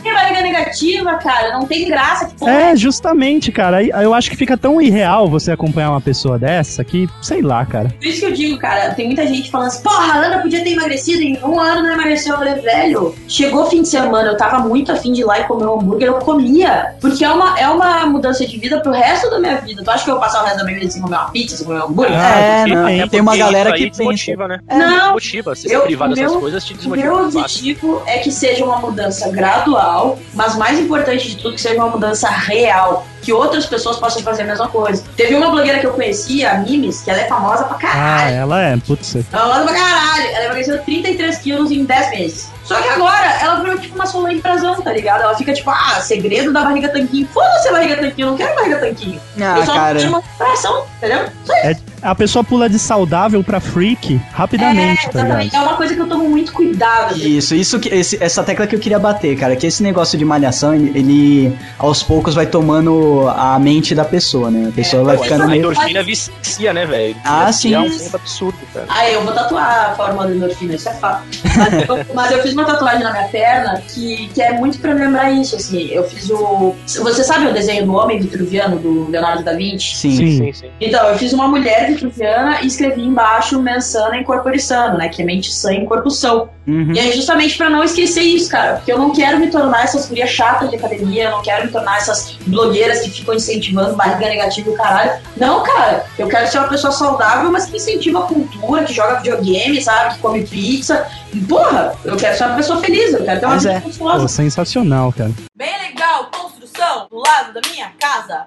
negativa, 0.57 1.15
cara? 1.17 1.53
Não 1.53 1.67
tem 1.67 1.87
graça. 1.89 2.27
Que 2.27 2.49
É, 2.49 2.75
justamente, 2.77 3.53
cara. 3.53 3.83
Eu 3.83 4.15
acho 4.15 4.31
que 4.31 4.37
fica 4.37 4.57
tão 4.57 4.81
irreal 4.81 5.29
você 5.29 5.53
acompanhar 5.53 5.91
uma 5.91 6.01
pessoa 6.01 6.39
dessa 6.39 6.83
que, 6.85 7.09
sei 7.23 7.43
lá, 7.43 7.65
cara. 7.65 7.91
Por 7.99 8.07
isso 8.07 8.21
que 8.21 8.27
eu 8.27 8.33
digo, 8.33 8.59
cara, 8.59 8.95
tem 8.95 9.07
muita 9.07 9.27
gente 9.27 9.51
falando 9.51 9.69
assim, 9.69 9.83
porra, 9.83 10.13
a 10.15 10.17
Ana 10.17 10.39
podia 10.39 10.63
ter 10.63 10.73
emagrecido, 10.73 11.23
em 11.23 11.39
um 11.43 11.59
ano 11.61 11.83
não 11.83 11.93
emagreceu. 11.93 12.33
Eu 12.35 12.39
falei, 12.39 12.55
velho, 12.55 13.15
chegou 13.29 13.67
fim 13.67 13.83
de 13.83 13.89
semana, 13.89 14.29
eu 14.31 14.37
tava 14.37 14.59
muito 14.61 14.91
afim 14.93 15.13
de 15.13 15.21
ir 15.21 15.25
lá 15.25 15.41
e 15.41 15.45
comer 15.45 15.67
um 15.67 15.75
hambúrguer, 15.81 16.09
eu 16.09 16.15
comia. 16.15 16.95
Porque 17.01 17.25
é 17.25 17.31
uma, 17.31 17.59
é 17.59 17.69
uma 17.69 18.07
mudança 18.07 18.47
de 18.47 18.59
vida 18.59 18.81
pro 18.81 18.93
resto 18.93 19.31
da 19.31 19.39
minha 19.39 19.57
vida. 19.57 19.83
Tu 19.83 19.91
acha 19.91 20.05
que 20.05 20.11
eu 20.11 20.15
vou 20.15 20.23
passar 20.23 20.43
o 20.43 20.45
resto 20.45 20.59
da 20.59 20.65
minha 20.65 20.79
vida 20.79 20.91
sem 20.91 21.03
comer 21.03 21.17
uma 21.17 21.31
pizza, 21.31 21.57
sem 21.57 21.67
comer 21.67 21.81
um 21.81 21.85
hambúrguer? 21.85 22.13
É, 22.17 22.59
porque 22.61 22.75
não, 22.75 22.87
tem- 22.87 23.09
tem 23.09 23.21
uma 23.21 23.37
galera 23.37 23.73
que 23.73 23.85
pensa. 23.87 23.99
desmotiva, 23.99 24.49
né? 24.49 24.59
Não, 24.69 24.97
Desmotiva. 25.17 25.55
Você 25.55 25.75
eu- 25.75 25.81
se 25.81 25.87
privar 25.87 26.11
o 26.11 26.15
dessas 26.15 26.31
meu- 26.33 26.41
coisas 26.41 26.65
te 26.65 26.73
O 26.75 26.77
desmotiva 26.77 27.07
meu 27.15 27.25
objetivo 27.27 28.03
é 28.07 28.19
que 28.19 28.31
seja 28.31 28.65
uma 28.65 28.79
mudança 28.79 29.29
gradual, 29.31 30.19
mas 30.35 30.46
mais 30.55 30.79
importante 30.79 31.29
de 31.31 31.37
tudo, 31.37 31.55
que 31.55 31.61
seja 31.61 31.75
uma 31.75 31.89
mudança 31.89 32.29
real. 32.29 33.07
Que 33.23 33.33
outras 33.33 33.67
pessoas 33.67 33.97
possam 33.97 34.23
fazer 34.23 34.43
a 34.43 34.47
mesma 34.47 34.69
coisa. 34.69 35.03
Teve 35.17 35.35
uma 35.35 35.51
blogueira 35.51 35.81
que 35.81 35.87
eu 35.87 35.93
conhecia, 35.93 36.53
a 36.53 36.55
Mimes, 36.59 37.01
que 37.03 37.11
ela 37.11 37.21
é 37.21 37.25
famosa 37.27 37.65
pra 37.65 37.77
Ah, 37.77 37.81
caralho. 37.81 38.37
ela 38.37 38.63
é, 38.63 38.77
putz. 38.77 39.17
Ela 39.33 39.57
anda 39.57 39.65
pra 39.73 39.75
caralho. 39.75 40.27
Ela 40.35 40.45
emagreceu 40.47 40.79
33 40.83 41.39
quilos 41.39 41.71
em 41.73 41.85
10 41.85 42.11
meses. 42.11 42.51
Só 42.67 42.75
que 42.81 42.89
agora 42.89 43.25
ela 43.41 43.61
virou 43.61 43.79
tipo 43.79 43.95
uma 43.95 44.07
Solange 44.07 44.41
Frazão, 44.41 44.81
tá 44.83 44.93
ligado? 44.93 45.23
Ela 45.23 45.35
fica 45.37 45.53
tipo, 45.53 45.71
ah, 45.71 46.01
segredo 46.01 46.53
da 46.53 46.63
barriga 46.63 46.89
tanquinho. 46.89 47.27
Foda-se 47.33 47.69
a 47.69 47.73
barriga 47.73 47.97
tanquinho, 47.97 48.27
eu 48.27 48.31
não 48.33 48.37
quero 48.37 48.55
barriga 48.57 48.79
tanquinho. 48.79 49.21
Ah, 49.41 49.59
eu 49.59 49.65
só 49.67 49.73
cara. 49.75 50.01
uma 50.09 50.19
operação, 50.19 50.85
entendeu? 50.99 51.27
Só 51.45 51.55
isso. 51.71 51.87
A 52.03 52.15
pessoa 52.15 52.45
pula 52.45 52.69
de 52.69 52.79
saudável 52.79 53.43
pra 53.43 53.59
freak 53.59 54.21
rapidamente, 54.33 55.07
é, 55.07 55.09
tá 55.11 55.23
ligado? 55.23 55.41
exatamente. 55.41 55.57
É 55.57 55.61
uma 55.61 55.77
coisa 55.77 55.95
que 55.95 56.01
eu 56.01 56.09
tomo 56.09 56.29
muito 56.29 56.53
cuidado. 56.53 57.15
assim. 57.15 57.37
Isso, 57.37 57.55
isso 57.55 57.81
que 57.81 57.89
esse- 57.89 58.23
essa 58.23 58.45
tecla 58.45 58.67
que 58.67 58.77
eu 58.77 58.81
queria 58.81 58.99
bater, 58.99 59.37
cara, 59.37 59.57
que 59.57 59.67
esse 59.67 59.83
negócio 59.83 60.17
de 60.19 60.25
malhação, 60.25 60.75
ele, 60.75 60.93
ele, 60.97 61.59
aos 61.79 62.03
poucos 62.03 62.35
vai 62.35 62.47
tomando 62.47 63.29
a 63.37 63.59
mente 63.59 63.95
da 63.95 64.05
pessoa, 64.05 64.51
né? 64.51 64.69
A 64.69 64.73
pessoa 64.73 65.03
vai 65.05 65.17
Pô, 65.17 65.23
ficando 65.25 65.45
a 65.45 65.47
meio 65.47 65.59
endorfina 65.61 66.03
vicia, 66.03 66.73
né, 66.73 66.85
velho? 66.87 67.17
Ah, 67.25 67.47
Vicia 67.47 67.77
É 67.77 67.81
um 67.81 67.91
sim. 67.91 68.11
absurdo, 68.13 68.59
cara. 68.73 68.87
Ah, 68.89 69.09
eu 69.11 69.23
vou 69.25 69.33
tatuar 69.33 69.91
a 69.91 69.95
forma 69.95 70.27
da 70.27 70.35
endorfina, 70.35 70.75
isso 70.75 70.89
é 70.89 70.95
fato. 70.95 71.23
Mas 71.57 71.89
eu, 71.89 72.07
mas 72.15 72.31
eu 72.31 72.43
fiz 72.43 72.55
uma 72.57 72.65
tatuagem 72.65 73.03
na 73.03 73.13
minha 73.13 73.29
perna 73.29 73.81
que, 73.89 74.29
que 74.29 74.43
é 74.43 74.53
muito 74.53 74.79
pra 74.79 74.93
lembrar 74.93 75.31
isso, 75.31 75.57
assim. 75.57 75.89
Eu 75.89 76.05
fiz 76.05 76.31
o. 76.31 76.75
Você 76.87 77.23
sabe 77.23 77.47
o 77.47 77.53
desenho 77.53 77.85
do 77.87 77.95
Homem 77.95 78.19
Vitruviano, 78.19 78.79
do 78.79 79.09
Leonardo 79.11 79.45
da 79.45 79.53
Vinci? 79.53 79.97
Sim. 79.97 80.17
Sim. 80.17 80.37
Sim, 80.37 80.53
sim. 80.53 80.71
Então, 80.81 81.07
eu 81.09 81.19
fiz 81.19 81.33
uma 81.33 81.49
mulher 81.49 81.89
vitruviana 81.89 82.61
e 82.63 82.67
escrevi 82.67 83.03
embaixo 83.03 83.61
mensana 83.61 84.17
em 84.17 84.25
corpore 84.25 84.59
sano, 84.59 84.99
né? 84.99 85.09
Que 85.09 85.23
é 85.23 85.25
mente 85.25 85.53
sã 85.53 85.73
em 85.73 85.85
corpo 85.85 86.11
são. 86.11 86.49
Uhum. 86.67 86.93
E 86.93 86.99
é 86.99 87.13
justamente 87.13 87.57
pra 87.57 87.71
não 87.71 87.85
esquecer 87.85 88.23
isso, 88.23 88.51
cara. 88.51 88.77
Porque 88.77 88.93
eu 88.93 88.99
não 88.99 89.13
quero 89.13 89.39
me 89.39 89.49
tornar 89.51 89.85
essas 89.85 90.07
gurias 90.07 90.31
chatas 90.31 90.69
de 90.69 90.77
academia, 90.77 91.25
eu 91.25 91.31
não 91.31 91.43
quero 91.43 91.67
me 91.67 91.73
tornar 91.73 91.99
essas 91.99 92.37
blogueiras 92.47 93.01
que 93.01 93.11
ficam 93.11 93.35
incentivando 93.35 93.95
barriga 93.95 94.29
negativa 94.29 94.69
e 94.69 94.73
o 94.73 94.77
caralho. 94.77 95.13
Não, 95.37 95.63
cara. 95.63 96.05
Eu 96.19 96.29
quero 96.29 96.47
ser 96.49 96.59
uma 96.59 96.69
pessoa 96.69 96.93
saudável, 96.93 97.51
mas 97.53 97.67
que 97.67 97.77
incentiva 97.77 98.21
a 98.21 98.23
cultura, 98.23 98.85
que 98.85 98.93
joga 98.93 99.17
videogame, 99.17 99.81
sabe? 99.81 100.15
Que 100.15 100.21
come 100.21 100.45
pizza. 100.45 101.07
E, 101.33 101.41
porra, 101.41 101.95
eu 102.05 102.17
quero 102.17 102.37
ser 102.37 102.45
uma 102.45 102.57
pessoa 102.57 102.81
feliz, 102.81 103.13
eu 103.13 103.25
quero 103.25 103.41
ter 103.41 103.47
uma 103.47 103.55
Mas 103.55 103.65
vida 103.65 103.75
é. 103.77 104.19
Pô, 104.19 104.29
sensacional, 104.29 105.13
cara. 105.13 105.31
Bem 105.57 105.73
legal, 105.89 106.31
construção 106.77 107.09
do 107.11 107.17
lado 107.19 107.55
da 107.55 107.61
minha 107.71 107.91
casa. 107.99 108.47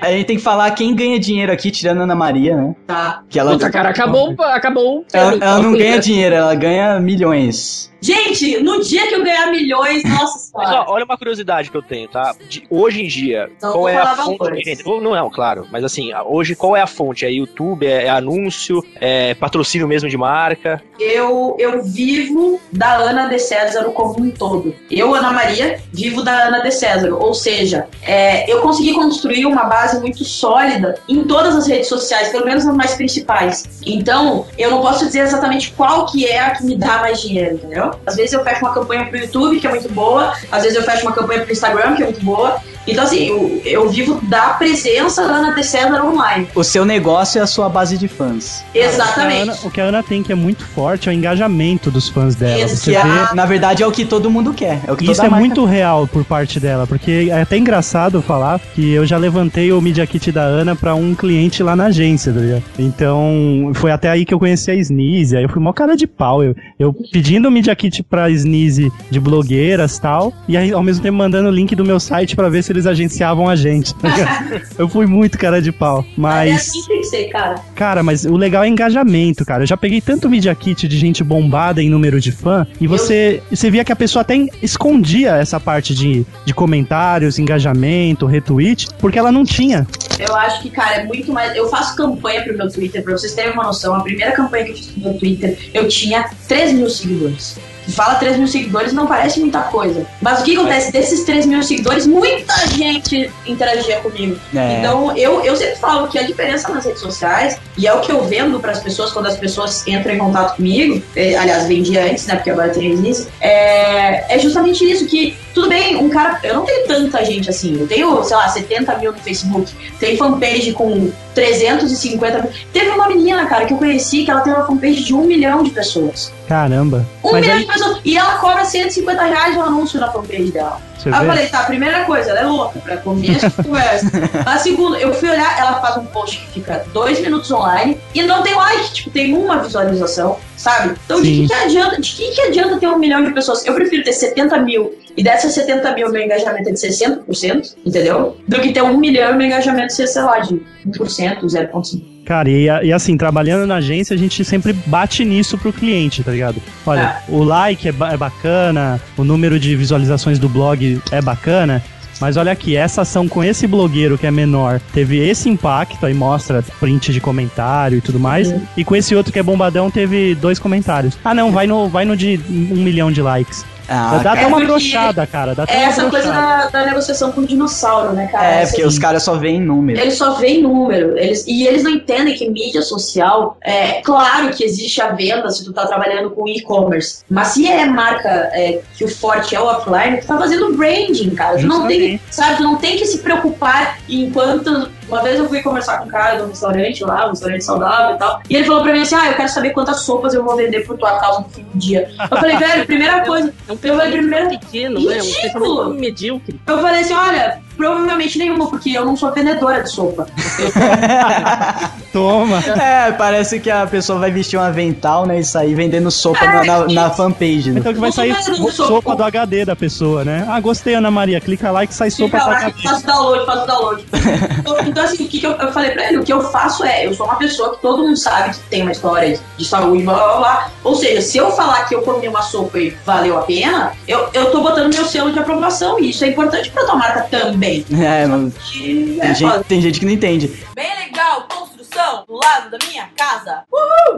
A 0.00 0.10
gente 0.10 0.26
tem 0.26 0.36
que 0.36 0.42
falar 0.42 0.70
quem 0.72 0.94
ganha 0.94 1.18
dinheiro 1.18 1.52
aqui, 1.52 1.70
tirando 1.70 2.00
a 2.00 2.04
Ana 2.04 2.14
Maria, 2.14 2.56
né? 2.56 2.74
Tá. 2.86 3.22
Que 3.28 3.38
ela, 3.38 3.52
Puta, 3.52 3.70
cara, 3.70 3.90
acabou, 3.90 4.34
acabou. 4.40 5.04
ela, 5.12 5.34
ela 5.34 5.58
não 5.60 5.72
ganha 5.76 5.98
dinheiro, 5.98 6.34
ela 6.34 6.54
ganha 6.54 7.00
milhões. 7.00 7.92
Gente, 8.00 8.60
no 8.62 8.82
dia 8.82 9.06
que 9.08 9.14
eu 9.14 9.24
ganhar 9.24 9.50
milhões, 9.50 10.02
nossa 10.04 10.43
Mas 10.54 10.70
ó, 10.70 10.86
olha 10.88 11.04
uma 11.04 11.18
curiosidade 11.18 11.70
que 11.70 11.76
eu 11.76 11.82
tenho, 11.82 12.08
tá? 12.08 12.34
De- 12.48 12.64
hoje 12.70 13.02
em 13.02 13.08
dia, 13.08 13.50
Não 13.60 13.72
qual 13.72 13.88
é 13.88 13.96
a 13.96 14.16
fonte 14.16 14.84
Não, 14.86 15.00
não, 15.00 15.30
claro. 15.30 15.66
Mas 15.70 15.84
assim, 15.84 16.10
hoje 16.26 16.54
qual 16.54 16.76
é 16.76 16.80
a 16.80 16.86
fonte? 16.86 17.24
É 17.24 17.30
YouTube, 17.30 17.86
é, 17.86 18.04
é 18.04 18.10
anúncio, 18.10 18.84
é 19.00 19.34
patrocínio 19.34 19.88
mesmo 19.88 20.08
de 20.08 20.16
marca? 20.16 20.82
eu, 20.98 21.56
eu 21.58 21.82
vivo 21.82 22.60
da 22.72 22.94
Ana 22.94 23.26
de 23.28 23.38
César 23.38 23.84
como 23.84 24.20
um 24.20 24.30
todo. 24.30 24.74
Eu, 24.90 25.14
Ana 25.14 25.32
Maria, 25.32 25.80
vivo 25.92 26.22
da 26.22 26.46
Ana 26.46 26.60
de 26.60 26.70
César. 26.70 27.12
Ou 27.14 27.34
seja, 27.34 27.88
é, 28.02 28.50
eu 28.50 28.60
consegui 28.60 28.92
construir 28.94 29.46
uma 29.46 29.64
base 29.64 30.00
muito 30.00 30.24
sólida 30.24 30.94
em 31.08 31.24
todas 31.24 31.54
as 31.56 31.66
redes 31.66 31.88
sociais, 31.88 32.28
pelo 32.28 32.44
menos 32.44 32.64
nas 32.64 32.76
mais 32.76 32.94
principais. 32.94 33.80
Então, 33.84 34.46
eu 34.56 34.70
não 34.70 34.80
posso 34.80 35.04
dizer 35.04 35.20
exatamente 35.20 35.72
qual 35.72 36.06
que 36.06 36.26
é 36.26 36.40
a 36.40 36.50
que 36.50 36.64
me 36.64 36.76
dá 36.76 36.98
mais 36.98 37.20
dinheiro, 37.20 37.54
entendeu? 37.56 37.92
Às 38.06 38.16
vezes 38.16 38.32
eu 38.32 38.42
fecho 38.44 38.64
uma 38.64 38.72
campanha 38.74 39.06
pro 39.06 39.18
YouTube, 39.18 39.60
que 39.60 39.66
é 39.66 39.70
muito 39.70 39.92
boa. 39.92 40.34
Às 40.50 40.62
vezes 40.62 40.76
eu 40.76 40.82
fecho 40.82 41.02
uma 41.02 41.12
campanha 41.12 41.42
pro 41.42 41.52
Instagram, 41.52 41.96
que 41.96 42.02
é 42.02 42.06
muito 42.06 42.24
boa. 42.24 42.60
Então, 42.86 43.04
assim, 43.04 43.28
eu, 43.28 43.62
eu 43.64 43.88
vivo 43.88 44.20
da 44.28 44.50
presença 44.50 45.26
da 45.26 45.34
Ana 45.34 45.62
César 45.62 46.04
online. 46.04 46.46
O 46.54 46.62
seu 46.62 46.84
negócio 46.84 47.38
é 47.38 47.42
a 47.42 47.46
sua 47.46 47.68
base 47.68 47.96
de 47.96 48.08
fãs. 48.08 48.64
O 48.68 48.72
que, 48.72 48.78
a 48.80 48.86
Exatamente. 48.86 49.42
Ana, 49.42 49.58
o 49.64 49.70
que 49.70 49.80
a 49.80 49.84
Ana 49.84 50.02
tem 50.02 50.22
que 50.22 50.32
é 50.32 50.34
muito 50.34 50.64
forte 50.66 51.08
é 51.08 51.12
o 51.12 51.14
engajamento 51.14 51.90
dos 51.90 52.08
fãs 52.08 52.34
dela. 52.34 52.60
Esse 52.60 52.76
Você 52.76 52.92
Que 52.92 53.02
vê. 53.02 53.08
é, 53.08 53.34
na 53.34 53.46
verdade 53.46 53.82
é 53.82 53.86
o 53.86 53.92
que 53.92 54.04
todo 54.04 54.30
mundo 54.30 54.52
quer. 54.52 54.80
É 54.86 54.92
o 54.92 54.96
que 54.96 55.04
Isso 55.04 55.14
toda 55.14 55.26
é 55.26 55.30
marca 55.30 55.46
muito 55.46 55.64
real 55.64 56.06
por 56.06 56.24
parte 56.24 56.60
dela, 56.60 56.86
porque 56.86 57.28
é 57.30 57.40
até 57.42 57.56
engraçado 57.56 58.20
falar 58.20 58.60
que 58.74 58.92
eu 58.92 59.06
já 59.06 59.16
levantei 59.16 59.72
o 59.72 59.80
Media 59.80 60.06
Kit 60.06 60.30
da 60.30 60.42
Ana 60.42 60.76
pra 60.76 60.94
um 60.94 61.14
cliente 61.14 61.62
lá 61.62 61.74
na 61.74 61.86
agência, 61.86 62.32
tá 62.32 62.40
ligado? 62.40 62.62
Então, 62.78 63.70
foi 63.74 63.90
até 63.90 64.10
aí 64.10 64.24
que 64.24 64.34
eu 64.34 64.38
conheci 64.38 64.70
a 64.70 64.74
Sneezy, 64.74 65.36
aí 65.36 65.44
eu 65.44 65.48
fui 65.48 65.60
mó 65.60 65.72
cara 65.72 65.96
de 65.96 66.06
pau, 66.06 66.42
eu, 66.42 66.54
eu 66.78 66.94
pedindo 67.12 67.48
o 67.48 67.50
Media 67.50 67.74
Kit 67.74 68.02
pra 68.02 68.28
Sneezy 68.30 68.92
de 69.10 69.18
blogueiras 69.20 69.96
e 69.96 70.00
tal, 70.00 70.32
e 70.46 70.56
aí 70.56 70.72
ao 70.72 70.82
mesmo 70.82 71.02
tempo 71.02 71.16
mandando 71.16 71.48
o 71.48 71.52
link 71.52 71.74
do 71.74 71.84
meu 71.84 71.98
site 71.98 72.36
pra 72.36 72.48
ver 72.48 72.62
se 72.62 72.73
eles 72.74 72.86
agenciavam 72.86 73.48
a 73.48 73.56
gente. 73.56 73.94
eu 74.78 74.88
fui 74.88 75.06
muito 75.06 75.38
cara 75.38 75.60
de 75.60 75.72
pau, 75.72 76.00
É 76.00 76.04
mas... 76.16 76.54
assim 76.54 76.80
que 76.82 76.88
tem 76.88 77.00
que 77.00 77.06
ser, 77.06 77.24
cara. 77.28 77.54
Cara, 77.74 78.02
mas 78.02 78.24
o 78.24 78.36
legal 78.36 78.64
é 78.64 78.68
engajamento, 78.68 79.44
cara. 79.44 79.62
Eu 79.62 79.66
já 79.66 79.76
peguei 79.76 80.00
tanto 80.00 80.28
Media 80.28 80.54
Kit 80.54 80.86
de 80.86 80.98
gente 80.98 81.22
bombada 81.22 81.82
em 81.82 81.88
número 81.88 82.20
de 82.20 82.32
fã, 82.32 82.66
e 82.80 82.86
você, 82.86 83.42
você 83.50 83.70
via 83.70 83.84
que 83.84 83.92
a 83.92 83.96
pessoa 83.96 84.22
até 84.22 84.34
escondia 84.62 85.36
essa 85.36 85.58
parte 85.60 85.94
de, 85.94 86.26
de 86.44 86.54
comentários, 86.54 87.38
engajamento, 87.38 88.26
retweet, 88.26 88.88
porque 88.98 89.18
ela 89.18 89.32
não 89.32 89.44
tinha. 89.44 89.86
Eu 90.18 90.34
acho 90.36 90.62
que, 90.62 90.70
cara, 90.70 90.96
é 90.96 91.04
muito 91.04 91.32
mais. 91.32 91.56
Eu 91.56 91.68
faço 91.68 91.96
campanha 91.96 92.42
pro 92.42 92.56
meu 92.56 92.70
Twitter, 92.70 93.02
pra 93.02 93.12
vocês 93.12 93.34
terem 93.34 93.52
uma 93.52 93.64
noção. 93.64 93.94
A 93.94 94.00
primeira 94.00 94.32
campanha 94.32 94.64
que 94.64 94.70
eu 94.70 94.76
fiz 94.76 94.86
pro 94.86 95.02
meu 95.02 95.14
Twitter, 95.14 95.58
eu 95.72 95.88
tinha 95.88 96.28
3 96.46 96.72
mil 96.72 96.88
seguidores. 96.90 97.58
Fala 97.92 98.14
3 98.16 98.38
mil 98.38 98.48
seguidores, 98.48 98.92
não 98.92 99.06
parece 99.06 99.40
muita 99.40 99.60
coisa. 99.62 100.06
Mas 100.20 100.40
o 100.40 100.44
que 100.44 100.56
acontece? 100.56 100.92
Desses 100.92 101.24
3 101.24 101.46
mil 101.46 101.62
seguidores, 101.62 102.06
muita 102.06 102.54
gente 102.68 103.30
interagia 103.46 104.00
comigo. 104.00 104.38
É. 104.54 104.78
Então, 104.78 105.16
eu, 105.16 105.44
eu 105.44 105.56
sempre 105.56 105.76
falo 105.76 106.08
que 106.08 106.18
a 106.18 106.22
diferença 106.22 106.72
nas 106.72 106.84
redes 106.84 107.00
sociais, 107.00 107.58
e 107.76 107.86
é 107.86 107.92
o 107.92 108.00
que 108.00 108.10
eu 108.10 108.24
vendo 108.24 108.58
para 108.60 108.72
as 108.72 108.80
pessoas 108.80 109.12
quando 109.12 109.26
as 109.26 109.36
pessoas 109.36 109.86
entram 109.86 110.14
em 110.14 110.18
contato 110.18 110.56
comigo, 110.56 111.02
é, 111.14 111.36
aliás, 111.36 111.66
vendia 111.66 112.04
antes, 112.04 112.26
né, 112.26 112.36
porque 112.36 112.50
agora 112.50 112.70
tem 112.70 112.94
isso, 113.08 113.28
é, 113.40 114.34
é 114.34 114.38
justamente 114.38 114.84
isso, 114.84 115.06
que 115.06 115.36
tudo 115.54 115.68
bem, 115.68 115.96
um 115.96 116.08
cara, 116.10 116.40
eu 116.42 116.54
não 116.54 116.64
tenho 116.64 116.86
tanta 116.86 117.24
gente 117.24 117.48
assim, 117.48 117.78
eu 117.80 117.86
tenho, 117.86 118.22
sei 118.24 118.36
lá, 118.36 118.48
70 118.48 118.98
mil 118.98 119.12
no 119.12 119.18
Facebook, 119.18 119.72
tem 120.00 120.16
fanpage 120.16 120.72
com 120.72 121.12
350 121.34 122.42
mil. 122.42 122.50
Teve 122.72 122.90
uma 122.90 123.08
menina, 123.08 123.46
cara, 123.46 123.64
que 123.64 123.72
eu 123.72 123.78
conheci, 123.78 124.24
que 124.24 124.30
ela 124.30 124.40
tem 124.40 124.52
uma 124.52 124.66
fanpage 124.66 125.04
de 125.04 125.14
um 125.14 125.22
milhão 125.24 125.62
de 125.62 125.70
pessoas. 125.70 126.32
Caramba. 126.48 127.06
Um 127.22 127.32
Mas 127.32 127.40
milhão 127.42 127.56
aí, 127.56 127.64
de 127.64 127.72
pessoas. 127.72 128.00
E 128.04 128.16
ela 128.18 128.38
cobra 128.38 128.64
150 128.64 129.22
reais 129.22 129.56
o 129.56 129.60
anúncio 129.60 130.00
na 130.00 130.10
fanpage 130.10 130.50
dela. 130.50 130.80
você 130.98 131.08
Aí 131.08 131.14
eu 131.14 131.20
vê? 131.20 131.26
falei, 131.26 131.46
tá, 131.48 131.62
primeira 131.64 132.04
coisa, 132.04 132.30
ela 132.30 132.40
é 132.40 132.44
louca, 132.44 132.78
pra 132.80 132.96
começo 132.98 133.48
de 133.48 133.62
conversa. 133.62 134.06
A 134.44 134.58
segunda, 134.58 134.98
eu 134.98 135.14
fui 135.14 135.30
olhar, 135.30 135.58
ela 135.58 135.80
faz 135.80 135.96
um 135.96 136.04
post 136.06 136.38
que 136.38 136.52
fica 136.54 136.84
dois 136.92 137.20
minutos 137.20 137.50
online 137.50 137.98
e 138.14 138.22
não 138.22 138.42
tem 138.42 138.54
like, 138.54 138.92
tipo, 138.92 139.10
tem 139.10 139.36
uma 139.36 139.58
visualização. 139.58 140.36
sabe? 140.56 140.94
Então, 141.04 141.20
de 141.22 141.28
Sim. 141.28 141.42
que, 141.42 141.46
que 141.48 141.54
adianta, 141.54 142.00
de 142.00 142.12
que, 142.12 142.30
que 142.32 142.40
adianta 142.40 142.76
ter 142.78 142.88
um 142.88 142.98
milhão 142.98 143.24
de 143.24 143.32
pessoas? 143.32 143.64
Eu 143.64 143.74
prefiro 143.74 144.02
ter 144.04 144.12
70 144.12 144.58
mil 144.58 144.94
e 145.16 145.22
dessas 145.22 145.52
70 145.54 145.94
mil 145.94 146.10
meu 146.10 146.22
engajamento 146.22 146.68
é 146.68 146.72
de 146.72 146.78
60%, 146.78 147.74
entendeu? 147.86 148.36
Do 148.48 148.60
que 148.60 148.72
ter 148.72 148.82
um 148.82 148.96
milhão 148.98 149.36
meu 149.36 149.46
engajamento 149.46 149.92
ser, 149.92 150.06
sei 150.06 150.22
lá, 150.22 150.38
de 150.40 150.60
1%, 150.86 151.40
0,5%. 151.40 152.02
Cara, 152.24 152.48
e, 152.48 152.64
e 152.64 152.92
assim, 152.92 153.16
trabalhando 153.18 153.66
na 153.66 153.76
agência, 153.76 154.14
a 154.14 154.18
gente 154.18 154.42
sempre 154.44 154.72
bate 154.72 155.24
nisso 155.24 155.58
pro 155.58 155.72
cliente, 155.72 156.22
tá 156.24 156.30
ligado? 156.32 156.56
Olha, 156.86 157.18
o 157.28 157.42
like 157.44 157.86
é, 157.88 157.92
ba- 157.92 158.12
é 158.14 158.16
bacana, 158.16 158.98
o 159.18 159.24
número 159.24 159.58
de 159.60 159.76
visualizações 159.76 160.38
do 160.38 160.48
blog 160.48 161.00
é 161.12 161.20
bacana, 161.20 161.82
mas 162.20 162.38
olha 162.38 162.50
aqui, 162.52 162.76
essa 162.76 163.02
ação 163.02 163.28
com 163.28 163.44
esse 163.44 163.66
blogueiro 163.66 164.16
que 164.16 164.26
é 164.26 164.30
menor 164.30 164.80
teve 164.94 165.18
esse 165.18 165.50
impacto, 165.50 166.06
aí 166.06 166.14
mostra 166.14 166.62
print 166.80 167.12
de 167.12 167.20
comentário 167.20 167.98
e 167.98 168.00
tudo 168.00 168.18
mais, 168.18 168.54
e 168.74 168.84
com 168.84 168.96
esse 168.96 169.14
outro 169.14 169.30
que 169.30 169.38
é 169.38 169.42
bombadão 169.42 169.90
teve 169.90 170.34
dois 170.34 170.58
comentários. 170.58 171.18
Ah, 171.22 171.34
não, 171.34 171.52
vai 171.52 171.66
no, 171.66 171.88
vai 171.88 172.06
no 172.06 172.16
de 172.16 172.40
um 172.48 172.76
milhão 172.82 173.12
de 173.12 173.20
likes. 173.20 173.66
Ah, 173.88 174.20
dá 174.22 174.32
até 174.32 174.46
uma 174.46 174.60
brochada, 174.60 175.26
cara. 175.26 175.54
Dá 175.54 175.64
É 175.68 175.84
essa 175.84 176.08
coisa 176.08 176.30
da, 176.32 176.66
da 176.68 176.86
negociação 176.86 177.32
com 177.32 177.42
o 177.42 177.46
dinossauro, 177.46 178.12
né, 178.12 178.28
cara? 178.28 178.46
É, 178.46 178.62
Essa- 178.62 178.72
porque 178.72 178.86
os 178.86 178.98
caras 178.98 179.22
só 179.22 179.34
veem 179.36 179.60
número. 179.60 179.98
Eles 180.00 180.16
só 180.16 180.34
veem 180.34 180.62
número. 180.62 181.16
Eles, 181.18 181.44
e 181.46 181.66
eles 181.66 181.82
não 181.82 181.90
entendem 181.90 182.34
que 182.34 182.48
mídia 182.48 182.82
social. 182.82 183.56
É 183.62 184.00
claro 184.02 184.50
que 184.50 184.64
existe 184.64 185.00
a 185.02 185.08
venda 185.12 185.48
se 185.50 185.64
tu 185.64 185.72
tá 185.72 185.86
trabalhando 185.86 186.30
com 186.30 186.48
e-commerce. 186.48 187.22
Mas 187.28 187.48
se 187.48 187.66
é 187.66 187.84
marca 187.86 188.28
é, 188.52 188.80
que 188.96 189.04
o 189.04 189.08
forte 189.08 189.54
é 189.54 189.60
o 189.60 189.64
offline, 189.64 190.18
tu 190.20 190.26
tá 190.26 190.38
fazendo 190.38 190.74
branding, 190.76 191.30
cara. 191.30 191.58
Tu 191.58 191.66
não 191.66 191.86
tem, 191.86 192.20
sabe, 192.30 192.56
tu 192.56 192.62
não 192.62 192.76
tem 192.76 192.96
que 192.96 193.04
se 193.06 193.18
preocupar 193.18 193.98
enquanto. 194.08 194.88
Uma 195.08 195.22
vez 195.22 195.38
eu 195.38 195.48
fui 195.48 195.62
conversar 195.62 195.98
com 195.98 196.06
um 196.06 196.08
cara 196.08 196.36
de 196.36 196.42
um 196.42 196.48
restaurante 196.48 197.04
lá, 197.04 197.26
um 197.26 197.30
restaurante 197.30 197.64
saudável 197.64 198.16
e 198.16 198.18
tal. 198.18 198.40
E 198.48 198.56
ele 198.56 198.64
falou 198.64 198.82
pra 198.82 198.92
mim 198.92 199.02
assim: 199.02 199.14
Ah, 199.14 199.28
eu 199.28 199.34
quero 199.34 199.48
saber 199.48 199.70
quantas 199.70 200.00
sopas 200.00 200.34
eu 200.34 200.44
vou 200.44 200.56
vender 200.56 200.80
por 200.86 200.96
tua 200.96 201.18
causa 201.20 201.40
no 201.40 201.48
fim 201.48 201.62
do 201.62 201.78
dia. 201.78 202.08
Eu 202.30 202.36
falei, 202.38 202.56
velho, 202.56 202.86
primeira 202.86 203.20
coisa. 203.24 203.52
É 203.68 203.72
um 203.72 203.78
Eu 203.82 203.96
falei, 203.96 204.12
primeiro. 204.12 204.48
pequeno, 204.50 205.00
né? 205.00 205.18
Um 205.60 205.94
medíocre. 205.94 206.60
Eu 206.66 206.78
falei 206.78 207.00
assim: 207.00 207.14
olha, 207.14 207.60
provavelmente 207.76 208.38
nenhuma, 208.38 208.68
porque 208.68 208.90
eu 208.90 209.04
não 209.04 209.16
sou 209.16 209.32
vendedora 209.32 209.82
de 209.82 209.90
sopa. 209.90 210.26
Toma. 212.12 212.58
É, 212.80 213.10
parece 213.12 213.58
que 213.58 213.70
a 213.70 213.86
pessoa 213.86 214.18
vai 214.18 214.30
vestir 214.30 214.58
um 214.58 214.62
avental, 214.62 215.26
né? 215.26 215.40
E 215.40 215.44
sair 215.44 215.74
vendendo 215.74 216.10
sopa 216.10 216.44
na, 216.46 216.64
na, 216.64 216.86
na 216.86 217.10
fanpage. 217.10 217.72
né? 217.72 217.80
Então 217.80 217.92
que 217.92 217.98
vai 218.00 218.12
sair 218.12 218.32
vendo 218.32 218.70
sopa, 218.70 218.72
sopa. 218.72 219.16
do 219.16 219.24
HD 219.24 219.64
da 219.64 219.74
pessoa, 219.74 220.24
né? 220.24 220.46
Ah, 220.48 220.60
gostei, 220.60 220.94
Ana 220.94 221.10
Maria. 221.10 221.40
Clica 221.40 221.70
lá 221.70 221.84
que 221.86 221.92
sai 221.94 222.10
sopa 222.10 222.38
Fica 222.38 222.44
pra 222.44 222.52
lá, 222.52 222.58
HD. 222.66 222.82
faço 222.82 223.06
download, 223.06 223.46
faço 223.46 223.66
download. 223.66 224.04
então, 224.60 224.78
então, 224.86 225.04
assim, 225.04 225.24
o 225.24 225.28
que, 225.28 225.40
que 225.40 225.46
eu, 225.46 225.52
eu 225.52 225.72
falei 225.72 225.90
pra 225.90 226.06
ele? 226.08 226.18
O 226.18 226.24
que 226.24 226.32
eu 226.32 226.40
faço 226.40 226.84
é, 226.84 227.06
eu 227.06 227.14
sou 227.14 227.26
uma 227.26 227.36
pessoa 227.36 227.74
que 227.74 227.82
todo 227.82 228.02
mundo 228.04 228.16
sabe 228.16 228.54
que 228.54 228.60
tem 228.70 228.82
uma 228.82 228.92
história 228.92 229.38
de 229.56 229.64
saúde, 229.64 230.04
blá 230.04 230.14
blá 230.14 230.36
blá. 230.36 230.70
Ou 230.84 230.94
seja, 230.94 231.20
se 231.20 231.38
eu 231.38 231.50
falar 231.50 231.84
que 231.88 231.94
eu 231.94 232.02
comi 232.02 232.28
uma 232.28 232.42
sopa 232.42 232.78
e 232.78 232.90
valeu 233.04 233.38
a 233.38 233.42
pena, 233.42 233.92
eu, 234.06 234.28
eu 234.32 234.52
tô 234.52 234.60
botando 234.60 234.94
meu 234.94 235.04
selo 235.04 235.32
de 235.32 235.38
aprovação. 235.40 235.98
E 235.98 236.10
isso 236.10 236.24
é 236.24 236.28
importante 236.28 236.70
pra 236.70 236.84
tua 236.84 236.94
marca 236.94 237.22
também. 237.30 237.63
É, 238.04 238.26
mas 238.26 238.52
E, 238.74 239.18
é, 239.20 239.26
tem 239.26 239.34
gente, 239.34 239.64
tem 239.64 239.80
gente 239.80 240.00
que 240.00 240.06
não 240.06 240.12
entende. 240.12 240.50
Bem 240.74 240.90
legal, 241.06 241.46
construção 241.48 242.24
do 242.26 242.34
lado 242.34 242.70
da 242.70 242.78
minha 242.86 243.08
casa. 243.16 243.62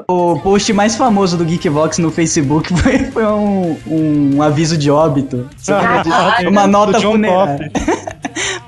O 0.09 0.39
post 0.41 0.73
mais 0.73 0.97
famoso 0.97 1.37
do 1.37 1.45
Geekvox 1.45 1.99
no 1.99 2.11
Facebook 2.11 2.73
foi, 2.81 2.99
foi 3.11 3.27
um, 3.27 3.79
um 3.87 4.43
aviso 4.43 4.77
de 4.77 4.91
óbito. 4.91 5.49
Acredita? 5.69 6.49
uma 6.49 6.67
nota 6.67 7.01
funerária. 7.01 7.71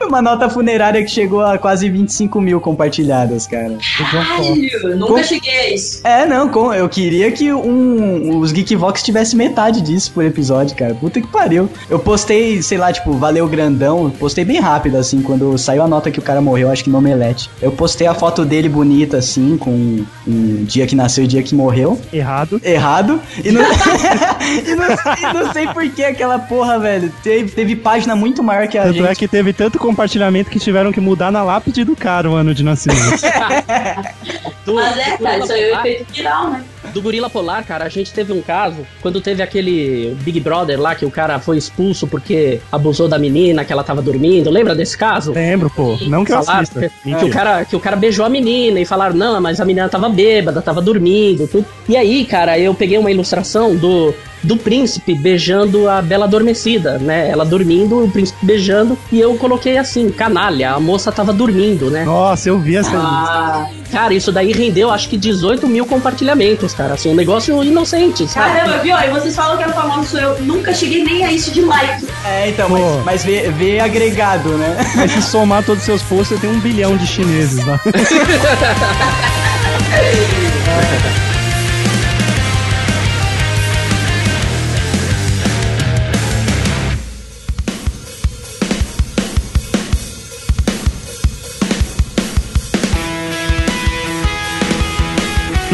Uma 0.08 0.22
nota 0.22 0.48
funerária 0.48 1.02
que 1.04 1.10
chegou 1.10 1.40
a 1.42 1.58
quase 1.58 1.88
25 1.90 2.40
mil 2.40 2.60
compartilhadas, 2.60 3.46
cara. 3.46 3.76
Caralho, 4.10 4.96
nunca 4.96 5.12
Com- 5.14 5.22
cheguei 5.22 5.54
a 5.56 5.74
isso. 5.74 6.00
É, 6.02 6.26
não, 6.26 6.48
com- 6.48 6.72
eu 6.72 6.88
queria 6.88 7.30
que 7.30 7.52
um, 7.52 8.38
os 8.38 8.50
Geekvox 8.52 9.02
tivesse 9.02 9.36
metade 9.36 9.80
disso 9.80 10.10
por 10.12 10.24
episódio, 10.24 10.74
cara. 10.76 10.94
Puta 10.94 11.20
que 11.20 11.26
pariu. 11.26 11.68
Eu 11.90 11.98
postei, 11.98 12.62
sei 12.62 12.78
lá, 12.78 12.92
tipo, 12.92 13.12
valeu 13.12 13.46
grandão. 13.48 14.10
Postei 14.10 14.44
bem 14.44 14.60
rápido, 14.60 14.96
assim, 14.96 15.20
quando 15.22 15.56
saiu 15.58 15.82
a 15.82 15.88
nota 15.88 16.10
que 16.10 16.18
o 16.18 16.22
cara 16.22 16.40
morreu, 16.40 16.70
acho 16.70 16.84
que 16.84 16.90
no 16.90 16.98
Omelete. 16.98 17.50
Eu 17.60 17.70
postei 17.72 18.06
a 18.06 18.14
foto 18.14 18.44
dele 18.44 18.68
bonita, 18.68 19.18
assim, 19.18 19.56
com 19.58 20.04
um 20.26 20.64
dia 20.64 20.86
que 20.86 20.94
nasceu 20.96 21.24
e 21.24 21.26
dia 21.26 21.42
que 21.42 21.54
morreu. 21.54 22.00
Errado. 22.12 22.60
Errado. 22.64 23.20
E 23.44 23.50
não, 23.52 23.60
e 24.66 24.74
não, 24.74 25.30
e 25.30 25.34
não 25.44 25.52
sei 25.52 25.66
por 25.68 25.88
que 25.90 26.04
aquela 26.04 26.38
porra, 26.38 26.78
velho. 26.78 27.12
Teve, 27.22 27.50
teve 27.50 27.76
página 27.76 28.16
muito 28.16 28.42
maior 28.42 28.66
que 28.68 28.78
a 28.78 28.84
Tanto 28.84 28.94
gente. 28.94 29.06
é 29.08 29.14
que 29.14 29.28
teve 29.28 29.52
tanto 29.52 29.78
compartilhamento 29.98 30.48
que 30.48 30.60
tiveram 30.60 30.92
que 30.92 31.00
mudar 31.00 31.32
na 31.32 31.42
lápide 31.42 31.82
do 31.82 31.96
cara 31.96 32.30
o 32.30 32.34
ano 32.34 32.54
de 32.54 32.62
nascimento. 32.62 33.00
Mas 34.64 34.98
é, 34.98 35.16
cara, 35.16 35.38
isso 35.38 35.52
aí 35.52 35.62
é 35.62 35.74
o 35.74 35.78
efeito 35.80 36.12
viral, 36.12 36.50
né? 36.50 36.64
Do 36.92 37.02
Gorila 37.02 37.30
Polar, 37.30 37.64
cara, 37.64 37.84
a 37.84 37.88
gente 37.88 38.12
teve 38.12 38.32
um 38.32 38.40
caso 38.40 38.86
quando 39.00 39.20
teve 39.20 39.42
aquele 39.42 40.16
Big 40.22 40.40
Brother 40.40 40.80
lá 40.80 40.94
que 40.94 41.04
o 41.04 41.10
cara 41.10 41.38
foi 41.38 41.56
expulso 41.56 42.06
porque 42.06 42.60
abusou 42.70 43.08
da 43.08 43.18
menina, 43.18 43.64
que 43.64 43.72
ela 43.72 43.84
tava 43.84 44.02
dormindo. 44.02 44.50
Lembra 44.50 44.74
desse 44.74 44.96
caso? 44.96 45.32
Lembro, 45.32 45.70
pô. 45.70 45.96
Não 46.06 46.24
que 46.24 46.32
eu 46.32 46.38
assista. 46.38 46.80
que, 46.80 47.14
que 47.14 47.24
o 47.24 47.30
cara, 47.30 47.64
que 47.64 47.76
o 47.76 47.80
cara 47.80 47.96
beijou 47.96 48.24
a 48.24 48.28
menina 48.28 48.80
e 48.80 48.84
falaram, 48.84 49.14
não, 49.14 49.40
mas 49.40 49.60
a 49.60 49.64
menina 49.64 49.88
tava 49.88 50.08
bêbada, 50.08 50.62
tava 50.62 50.80
dormindo, 50.80 51.46
tudo. 51.46 51.66
E 51.88 51.96
aí, 51.96 52.24
cara, 52.24 52.58
eu 52.58 52.74
peguei 52.74 52.98
uma 52.98 53.10
ilustração 53.10 53.74
do, 53.76 54.14
do 54.42 54.56
príncipe 54.56 55.14
beijando 55.14 55.88
a 55.88 56.00
Bela 56.00 56.26
Adormecida, 56.26 56.98
né? 56.98 57.28
Ela 57.28 57.44
dormindo, 57.44 58.04
o 58.04 58.10
príncipe 58.10 58.44
beijando, 58.44 58.96
e 59.10 59.20
eu 59.20 59.34
coloquei 59.36 59.78
assim, 59.78 60.10
canalha, 60.10 60.72
a 60.72 60.80
moça 60.80 61.10
tava 61.10 61.32
dormindo, 61.32 61.90
né? 61.90 62.04
Nossa, 62.04 62.48
eu 62.48 62.58
vi 62.58 62.76
essa. 62.76 62.96
Ah, 62.96 63.68
Cara, 63.90 64.14
isso 64.14 64.30
daí 64.30 64.52
rendeu 64.52 64.90
acho 64.90 65.08
que 65.08 65.16
18 65.16 65.66
mil 65.66 65.86
compartilhamentos, 65.86 66.74
cara. 66.74 66.94
Assim, 66.94 67.10
um 67.10 67.14
negócio 67.14 67.62
inocente, 67.64 68.28
sabe? 68.28 68.58
caramba, 68.58 68.78
viu? 68.78 68.96
E 68.96 69.10
vocês 69.10 69.34
falam 69.34 69.56
que 69.56 69.64
é 69.64 69.68
famoso 69.68 70.08
sou 70.08 70.20
eu. 70.20 70.38
Nunca 70.42 70.74
cheguei 70.74 71.02
nem 71.04 71.24
a 71.24 71.32
isso 71.32 71.50
de 71.50 71.62
like. 71.62 72.06
É, 72.24 72.48
então, 72.48 72.68
Pô. 72.68 72.76
mas, 73.04 73.04
mas 73.04 73.24
vê, 73.24 73.50
vê 73.50 73.80
agregado, 73.80 74.50
né? 74.50 74.76
Mas 74.94 75.10
se 75.12 75.22
somar 75.22 75.64
todos 75.64 75.80
os 75.80 75.86
seus 75.86 76.02
posts, 76.02 76.28
você 76.28 76.36
tem 76.38 76.50
um 76.50 76.60
bilhão 76.60 76.96
de 76.96 77.06
chineses 77.06 77.64
lá. 77.64 77.80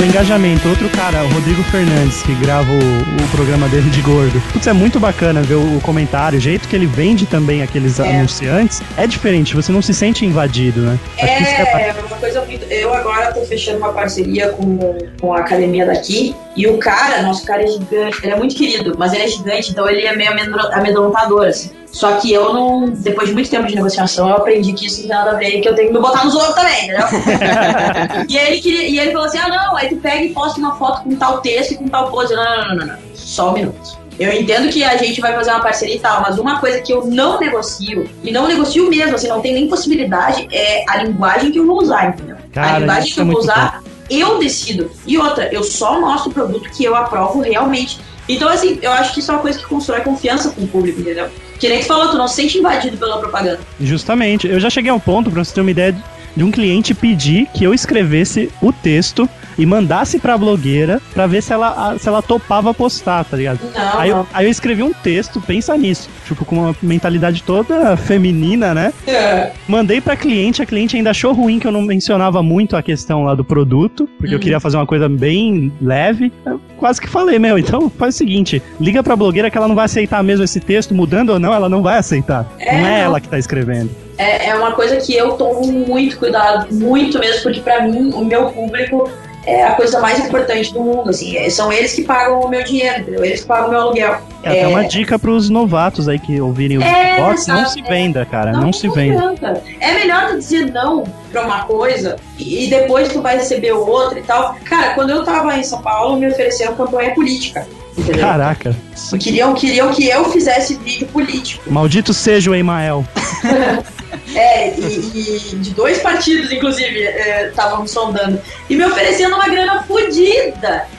Engajamento, 0.05 0.69
outro 0.69 0.89
cara, 0.91 1.25
o 1.25 1.29
Rodrigo 1.29 1.63
Fernandes, 1.65 2.23
que 2.23 2.35
grava 2.37 2.71
o, 2.71 2.77
o 3.25 3.29
programa 3.35 3.69
dele 3.69 3.89
de 3.91 4.01
gordo. 4.03 4.41
Putz, 4.53 4.67
é 4.67 4.73
muito 4.73 5.01
bacana 5.01 5.43
ver 5.43 5.55
o, 5.55 5.77
o 5.77 5.81
comentário, 5.81 6.39
o 6.39 6.41
jeito 6.41 6.69
que 6.69 6.77
ele 6.77 6.87
vende 6.87 7.27
também 7.27 7.63
aqueles 7.63 7.99
É. 7.99 8.09
anunciantes. 8.19 8.81
É 8.97 9.07
diferente, 9.07 9.55
você 9.55 9.73
não 9.73 9.83
se 9.83 9.93
sente 9.95 10.25
invadido, 10.25 10.81
né? 10.83 10.99
Que 11.17 11.25
é 11.25 11.89
É, 11.89 11.95
uma 12.07 12.17
coisa 12.17 12.45
muito. 12.45 12.65
Eu 12.67 12.93
agora 12.95 13.33
tô 13.33 13.41
fechando 13.47 13.79
uma 13.79 13.93
parceria 13.93 14.51
com, 14.51 14.79
com 15.21 15.33
a 15.33 15.39
academia 15.41 15.87
daqui. 15.87 16.35
E 16.57 16.67
o 16.69 16.79
cara, 16.79 17.23
nosso 17.23 17.45
cara 17.45 17.63
é 17.65 17.67
gigante. 17.67 18.19
Ele 18.23 18.33
é 18.33 18.37
muito 18.37 18.55
querido, 18.55 18.95
mas 18.97 19.13
ele 19.13 19.25
é 19.25 19.29
gigante, 19.29 19.71
então 19.71 19.89
ele 19.89 20.07
é 20.07 20.15
meio 20.15 20.31
amedro- 20.31 20.73
amedrontador, 20.73 21.47
assim. 21.47 21.71
Só 21.95 22.17
que 22.17 22.33
eu 22.33 22.53
não. 22.53 22.89
Depois 22.89 23.29
de 23.29 23.35
muito 23.35 23.49
tempo 23.49 23.69
de 23.69 23.77
negociação, 23.77 24.29
eu 24.29 24.37
aprendi 24.37 24.73
que 24.73 24.87
isso 24.87 25.03
não 25.03 25.09
tem 25.09 25.17
nada 25.17 25.31
a 25.31 25.35
ver 25.35 25.59
e 25.59 25.61
que 25.61 25.69
eu 25.69 25.77
tenho 25.77 25.89
que 25.89 25.95
me 25.95 26.01
botar 26.01 26.25
nos 26.25 26.35
outros 26.35 26.57
também, 26.57 26.89
entendeu? 26.89 27.07
e, 28.29 28.37
ele 28.37 28.61
queria, 28.61 28.89
e 28.89 28.99
ele 28.99 29.13
falou 29.13 29.27
assim: 29.27 29.39
ah, 29.39 29.49
não, 29.49 29.77
aí 29.77 29.89
tu 29.89 29.97
pega 29.97 30.25
e 30.25 30.31
posta 30.31 30.59
uma 30.59 30.75
foto 30.75 31.05
com 31.05 31.15
tal 31.15 31.41
texto 31.41 31.71
e 31.71 31.77
com 31.77 31.87
tal 31.87 32.11
pose. 32.11 32.35
Não, 32.35 32.45
não, 32.45 32.69
não, 32.69 32.77
não, 32.77 32.87
não. 32.87 32.97
Só 33.15 33.51
um 33.51 33.53
minuto. 33.55 34.05
Eu 34.19 34.33
entendo 34.33 34.69
que 34.71 34.83
a 34.83 34.97
gente 34.97 35.21
vai 35.21 35.35
fazer 35.35 35.51
uma 35.51 35.61
parceria 35.61 35.95
e 35.95 36.01
tal, 36.01 36.21
mas 36.21 36.37
uma 36.37 36.59
coisa 36.59 36.81
que 36.81 36.93
eu 36.93 37.07
não 37.07 37.39
negocio, 37.39 38.09
e 38.23 38.31
não 38.33 38.49
negocio 38.49 38.89
mesmo, 38.89 39.15
assim, 39.15 39.29
não 39.29 39.41
tem 39.41 39.55
nem 39.55 39.69
possibilidade, 39.69 40.49
é 40.53 40.85
a 40.89 41.03
linguagem 41.03 41.51
que 41.51 41.59
eu 41.59 41.67
vou 41.67 41.81
usar, 41.81 42.09
entendeu? 42.09 42.37
Cara, 42.53 42.77
a 42.77 42.79
linguagem 42.81 43.13
que 43.13 43.21
é 43.21 43.23
eu 43.23 43.27
vou 43.27 43.35
muito 43.35 43.45
usar, 43.45 43.83
eu 44.11 44.39
decido. 44.39 44.91
E 45.07 45.17
outra, 45.19 45.53
eu 45.53 45.63
só 45.63 46.01
mostro 46.01 46.31
o 46.31 46.35
produto 46.35 46.71
que 46.71 46.85
eu 46.85 46.95
aprovo 46.95 47.41
realmente. 47.41 48.01
Então, 48.29 48.49
assim, 48.49 48.79
eu 48.81 48.93
acho 48.93 49.15
que 49.15 49.21
isso 49.21 49.31
é 49.31 49.35
uma 49.35 49.41
coisa 49.41 49.59
que 49.59 49.67
constrói 49.67 50.01
confiança 50.01 50.51
com 50.51 50.63
o 50.63 50.69
público, 50.69 51.01
entendeu? 51.01 51.29
Que 51.59 51.69
nem 51.69 51.81
tu 51.81 51.87
falou, 51.87 52.09
tu 52.09 52.17
não 52.19 52.27
se 52.29 52.35
sente 52.37 52.59
invadido 52.59 52.97
pela 52.97 53.19
propaganda. 53.19 53.61
Justamente. 53.81 54.47
Eu 54.49 54.59
já 54.61 54.69
cheguei 54.71 54.91
a 54.91 54.95
um 54.95 55.01
ponto, 55.01 55.31
pra 55.31 55.43
você 55.45 55.55
ter 55.55 55.61
uma 55.61 55.71
ideia, 55.71 55.93
de- 55.93 56.03
de 56.37 56.43
um 56.45 56.51
cliente 56.51 56.93
pedir 56.95 57.47
que 57.55 57.63
eu 57.65 57.73
escrevesse 57.73 58.51
o 58.61 58.73
texto 58.73 59.29
e 59.59 59.65
mandasse 59.67 60.19
pra 60.19 60.37
blogueira 60.39 61.01
pra 61.13 61.27
ver 61.27 61.43
se 61.43 61.53
ela, 61.53 61.97
se 61.99 62.09
ela 62.09 62.23
topava 62.23 62.73
postar, 62.75 63.25
tá 63.25 63.37
ligado? 63.37 63.61
Não, 63.75 63.99
Aí 64.01 64.11
eu, 64.11 64.27
aí 64.33 64.47
eu 64.47 64.51
escrevi 64.51 64.83
um 64.83 64.93
texto, 64.93 65.41
pensa 65.41 65.77
nisso, 65.77 66.09
tipo, 66.27 66.45
com 66.45 66.57
uma 66.57 66.77
mentalidade 66.83 67.43
toda 67.43 67.97
feminina, 67.97 68.75
né? 68.75 68.93
É. 69.07 69.53
Mandei 69.69 70.01
pra 70.01 70.17
cliente, 70.17 70.63
a 70.63 70.67
cliente 70.67 70.97
ainda 70.97 71.11
achou 71.11 71.33
ruim 71.33 71.59
que 71.59 71.67
eu 71.67 71.73
não 71.73 71.83
mencionava 71.83 72.43
muito 72.43 72.77
a 72.77 72.83
questão 72.83 73.25
lá 73.25 73.35
do 73.35 73.45
produto, 73.45 74.09
porque 74.19 74.33
eu 74.35 74.39
Uhum. 74.39 74.43
queria 74.43 74.61
fazer 74.61 74.77
uma 74.77 74.87
coisa 74.87 75.09
bem 75.09 75.73
leve. 75.81 76.33
Eu 76.45 76.61
quase 76.77 77.01
que 77.01 77.09
falei, 77.09 77.39
meu, 77.39 77.59
então 77.59 77.89
faz 77.91 78.15
o 78.15 78.19
seguinte, 78.19 78.63
liga 78.81 79.03
pra 79.03 79.17
blogueira 79.17 79.51
que 79.51 79.57
ela 79.57 79.69
não 79.69 79.75
vai 79.75 79.85
aceitar 79.87 80.23
mesmo 80.23 80.45
esse 80.45 80.61
texto, 80.61 80.95
mudando 80.95 81.31
ou 81.31 81.39
não, 81.39 81.53
ela 81.55 81.69
não 81.69 81.83
vai 81.83 81.99
aceitar. 81.99 82.47
É, 82.59 82.77
não 82.81 82.87
é 82.87 83.01
ela 83.01 83.21
que 83.21 83.29
tá 83.29 83.39
escrevendo. 83.39 83.91
É, 84.17 84.51
é 84.51 84.55
uma 84.55 84.73
coisa 84.73 84.97
que 84.99 85.15
eu 85.17 85.33
tomo 85.33 85.67
muito 85.87 86.17
cuidado, 86.19 86.73
muito 86.73 87.19
mesmo, 87.19 87.43
porque 87.43 87.61
pra 87.61 87.83
mim, 87.87 88.11
o 88.15 88.25
meu 88.25 88.47
público 88.47 89.11
é 89.47 89.65
a 89.65 89.73
coisa 89.73 90.01
mais 90.01 90.19
importante 90.19 90.73
do 90.73 90.81
mundo, 90.81 91.11
assim. 91.11 91.37
É, 91.37 91.49
São 91.51 91.73
eles 91.73 91.93
que 91.95 92.03
pagam 92.03 92.41
o 92.41 92.49
meu 92.49 92.63
dinheiro, 92.65 93.01
entendeu? 93.01 93.25
Eles 93.25 93.43
que 93.43 93.47
pagam 93.47 93.69
o 93.69 93.71
meu 93.71 93.81
aluguel. 93.81 94.19
É 94.43 94.49
até 94.51 94.69
uma 94.69 94.85
dica 94.85 95.19
pros 95.19 95.49
novatos 95.51 96.09
aí 96.09 96.19
que 96.19 96.41
ouvirem 96.41 96.79
o 96.79 96.83
É, 96.83 97.19
não 97.19 97.37
se 97.67 97.81
é. 97.81 97.83
venda, 97.83 98.25
cara, 98.27 98.53
não, 98.53 98.73
se 98.73 98.89
venda. 98.89 99.19
adianta. 99.31 99.63
É 99.81 99.95
melhor 99.95 100.29
tu 100.29 100.39
dizer 100.39 100.73
não 100.73 101.05
pra 101.35 101.45
uma 101.45 101.65
coisa 101.65 102.17
e 102.39 102.65
e 102.65 102.71
depois 102.71 103.09
tu 103.09 103.21
vai 103.21 103.37
receber 103.37 103.73
outra 103.73 104.19
e 104.19 104.23
tal. 104.23 104.57
Cara, 104.65 104.95
quando 104.95 105.11
eu 105.11 105.25
tava 105.25 105.57
em 105.57 105.65
São 105.65 105.83
Paulo, 105.83 106.17
me 106.17 106.29
ofereceram 106.29 106.77
campanha 106.77 107.13
política. 107.15 107.67
Entendeu? 107.97 108.27
Caraca, 108.27 108.77
Queriam, 109.21 109.55
queriam 109.55 109.93
que 109.93 110.09
eu 110.09 110.25
fizesse 110.31 110.77
vídeo 110.77 111.07
político. 111.09 111.71
maldito 111.71 112.13
seja 112.15 112.51
o 112.51 112.55
Emael. 112.55 113.05
É, 114.35 114.75
e, 114.77 115.53
e 115.53 115.57
de 115.57 115.71
dois 115.71 115.99
partidos, 115.99 116.51
inclusive, 116.51 117.05
é, 117.05 117.49
estavam 117.49 117.83
me 117.83 117.89
sondando. 117.89 118.41
E 118.69 118.75
me 118.75 118.85
oferecendo 118.85 119.35
uma 119.37 119.49
grana 119.49 119.83
fodida. 119.85 120.34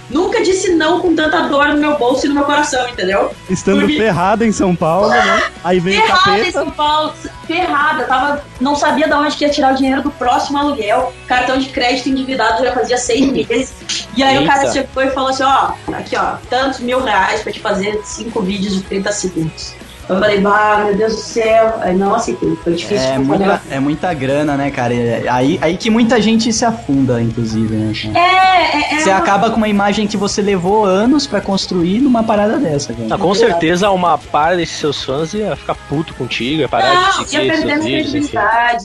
Nunca 0.10 0.42
disse 0.44 0.74
não 0.76 1.00
com 1.00 1.16
tanta 1.16 1.42
dor 1.48 1.70
no 1.70 1.78
meu 1.78 1.98
bolso 1.98 2.26
e 2.26 2.30
no 2.30 2.36
meu 2.36 2.44
coração, 2.44 2.88
entendeu? 2.90 3.32
Estando 3.50 3.80
Por 3.80 3.88
mim. 3.88 3.98
ferrada 3.98 4.46
em 4.46 4.52
São 4.52 4.76
Paulo, 4.76 5.10
né? 5.10 5.44
Aí 5.64 5.80
vem 5.80 5.98
o 6.00 6.02
Ferrada 6.02 6.32
em 6.32 6.36
capeta. 6.36 6.60
São 6.60 6.70
Paulo, 6.72 7.14
ferrada. 7.48 8.04
Tava, 8.04 8.44
não 8.62 8.76
sabia 8.76 9.08
de 9.08 9.14
onde 9.14 9.36
que 9.36 9.46
ia 9.46 9.50
tirar 9.50 9.74
o 9.74 9.76
dinheiro 9.76 10.02
do 10.04 10.12
próximo 10.12 10.58
aluguel. 10.58 11.12
Cartão 11.28 11.58
de 11.58 11.70
crédito 11.70 12.10
endividado 12.10 12.64
já 12.64 12.72
fazia 12.74 12.98
seis 12.98 13.32
meses. 13.32 13.74
E 14.16 14.24
aí 14.24 14.44
o 14.44 14.46
cara 14.48 14.62
Eita. 14.62 14.74
chegou 14.74 15.04
e 15.04 15.10
falou 15.10 15.30
assim: 15.30 15.44
ó, 15.44 15.72
aqui 15.94 16.16
ó, 16.16 16.36
tantos 16.50 16.80
mil 16.80 17.02
reais 17.04 17.42
pra 17.42 17.52
te 17.52 17.60
fazer 17.60 18.00
cinco 18.04 18.42
vídeos 18.42 18.76
de 18.76 18.82
30 18.84 19.12
segundos. 19.12 19.74
Eu 20.08 20.20
falei, 20.20 20.40
bah, 20.40 20.84
meu 20.86 20.96
Deus 20.96 21.16
do 21.16 21.20
céu. 21.22 21.76
Aí 21.82 21.96
não 21.96 22.14
aceitei, 22.14 22.56
foi 22.64 22.74
difícil. 22.74 23.08
É 23.08 23.18
muita, 23.18 23.62
é 23.72 23.80
muita 23.80 24.14
grana, 24.14 24.56
né, 24.56 24.70
cara? 24.72 24.94
É 24.94 25.26
Aí, 25.30 25.58
aí 25.62 25.78
que 25.78 25.90
muita 25.90 26.22
gente 26.22 26.52
se 26.54 26.64
afunda, 26.64 27.22
inclusive, 27.22 27.76
né? 27.76 27.92
É, 28.14 28.20
é, 28.20 28.96
é. 28.96 29.00
Você 29.00 29.10
uma- 29.10 29.18
acaba 29.18 29.50
com 29.50 29.58
uma 29.58 29.68
imagem 29.68 30.06
que 30.08 30.16
você 30.18 30.42
levou 30.42 30.86
anos 30.86 31.26
pra 31.26 31.42
construir 31.42 32.00
numa 32.00 32.24
parada 32.24 32.58
dessa, 32.58 32.94
cara. 32.94 33.08
Ah, 33.12 33.18
com 33.18 33.34
certeza 33.34 33.90
uma 33.90 34.18
par 34.18 34.56
desses 34.56 34.78
seus 34.78 35.04
fãs 35.04 35.34
ia 35.34 35.56
ficar 35.56 35.76
puto 35.90 36.14
contigo, 36.14 36.62
ia 36.62 36.70
parar 36.70 36.94
Não, 36.94 37.02
de 37.02 37.06
ia 37.08 37.26
seguir 37.26 37.48
perder 37.52 37.82
seus 37.82 37.86
vídeos. 38.12 38.32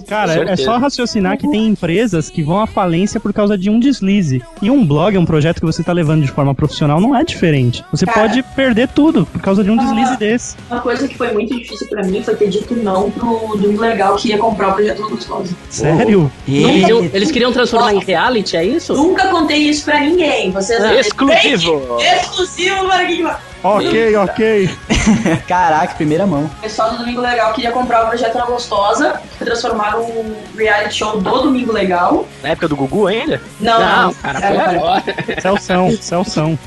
Cara, 0.09 0.51
é 0.51 0.56
só 0.56 0.78
raciocinar 0.78 1.36
que 1.36 1.48
tem 1.48 1.66
empresas 1.66 2.30
que 2.30 2.42
vão 2.42 2.60
à 2.60 2.66
falência 2.66 3.20
por 3.20 3.32
causa 3.32 3.56
de 3.59 3.68
um 3.70 3.78
deslize. 3.78 4.42
E 4.62 4.70
um 4.70 4.84
blog, 4.84 5.16
um 5.18 5.24
projeto 5.26 5.60
que 5.60 5.66
você 5.66 5.82
tá 5.82 5.92
levando 5.92 6.22
de 6.22 6.30
forma 6.30 6.55
profissional, 6.55 7.01
não 7.01 7.14
é 7.16 7.22
diferente. 7.24 7.84
Você 7.90 8.06
Cara. 8.06 8.20
pode 8.20 8.42
perder 8.42 8.88
tudo 8.88 9.26
por 9.26 9.40
causa 9.40 9.62
de 9.62 9.70
um 9.70 9.76
deslize 9.76 10.16
desse. 10.16 10.56
Uma 10.70 10.80
coisa 10.80 11.06
que 11.10 11.18
foi 11.18 11.32
muito 11.32 11.54
difícil 11.56 11.86
pra 11.88 12.02
mim 12.02 12.22
foi 12.22 12.34
ter 12.36 12.48
dito 12.48 12.74
não 12.76 13.10
pro 13.10 13.56
Domingo 13.56 13.82
Legal 13.82 14.16
que 14.16 14.28
ia 14.28 14.38
comprar 14.38 14.68
o 14.70 14.72
projeto 14.74 15.02
do 15.02 15.10
Gostoso. 15.10 15.56
Sério? 15.68 16.30
Eles, 16.48 16.88
E... 16.88 17.10
eles 17.12 17.30
queriam 17.30 17.52
transformar 17.52 17.92
em 17.92 17.98
reality, 17.98 18.56
é 18.56 18.64
isso? 18.64 18.94
Nunca 18.94 19.28
contei 19.28 19.58
isso 19.58 19.84
pra 19.84 20.00
ninguém. 20.00 20.50
Vocês 20.50 20.82
Exclusivo! 20.98 21.82
Exclusivo 22.00 22.86
para 22.86 23.04
quem 23.06 23.24
Ok, 23.62 24.16
ok. 24.16 24.70
Caraca, 25.46 25.94
primeira 25.94 26.26
mão. 26.26 26.44
O 26.44 26.60
pessoal 26.62 26.90
do 26.92 26.98
Domingo 26.98 27.20
Legal 27.20 27.52
queria 27.52 27.70
comprar 27.72 28.04
o 28.04 28.08
projeto 28.08 28.38
Na 28.38 28.46
Gostosa, 28.46 29.20
transformar 29.38 29.98
um 29.98 30.34
reality 30.56 30.94
show 30.94 31.20
do 31.20 31.42
Domingo 31.42 31.72
Legal. 31.72 32.26
Na 32.42 32.50
época 32.50 32.68
do 32.68 32.76
Gugu 32.76 33.06
ainda? 33.06 33.40
Não, 33.60 33.78
Não, 33.80 34.14
cara, 34.14 34.38
era- 34.46 34.64
foi 34.64 34.76
agora. 34.76 35.02
Celção, 35.40 35.90
Celção. 36.00 36.58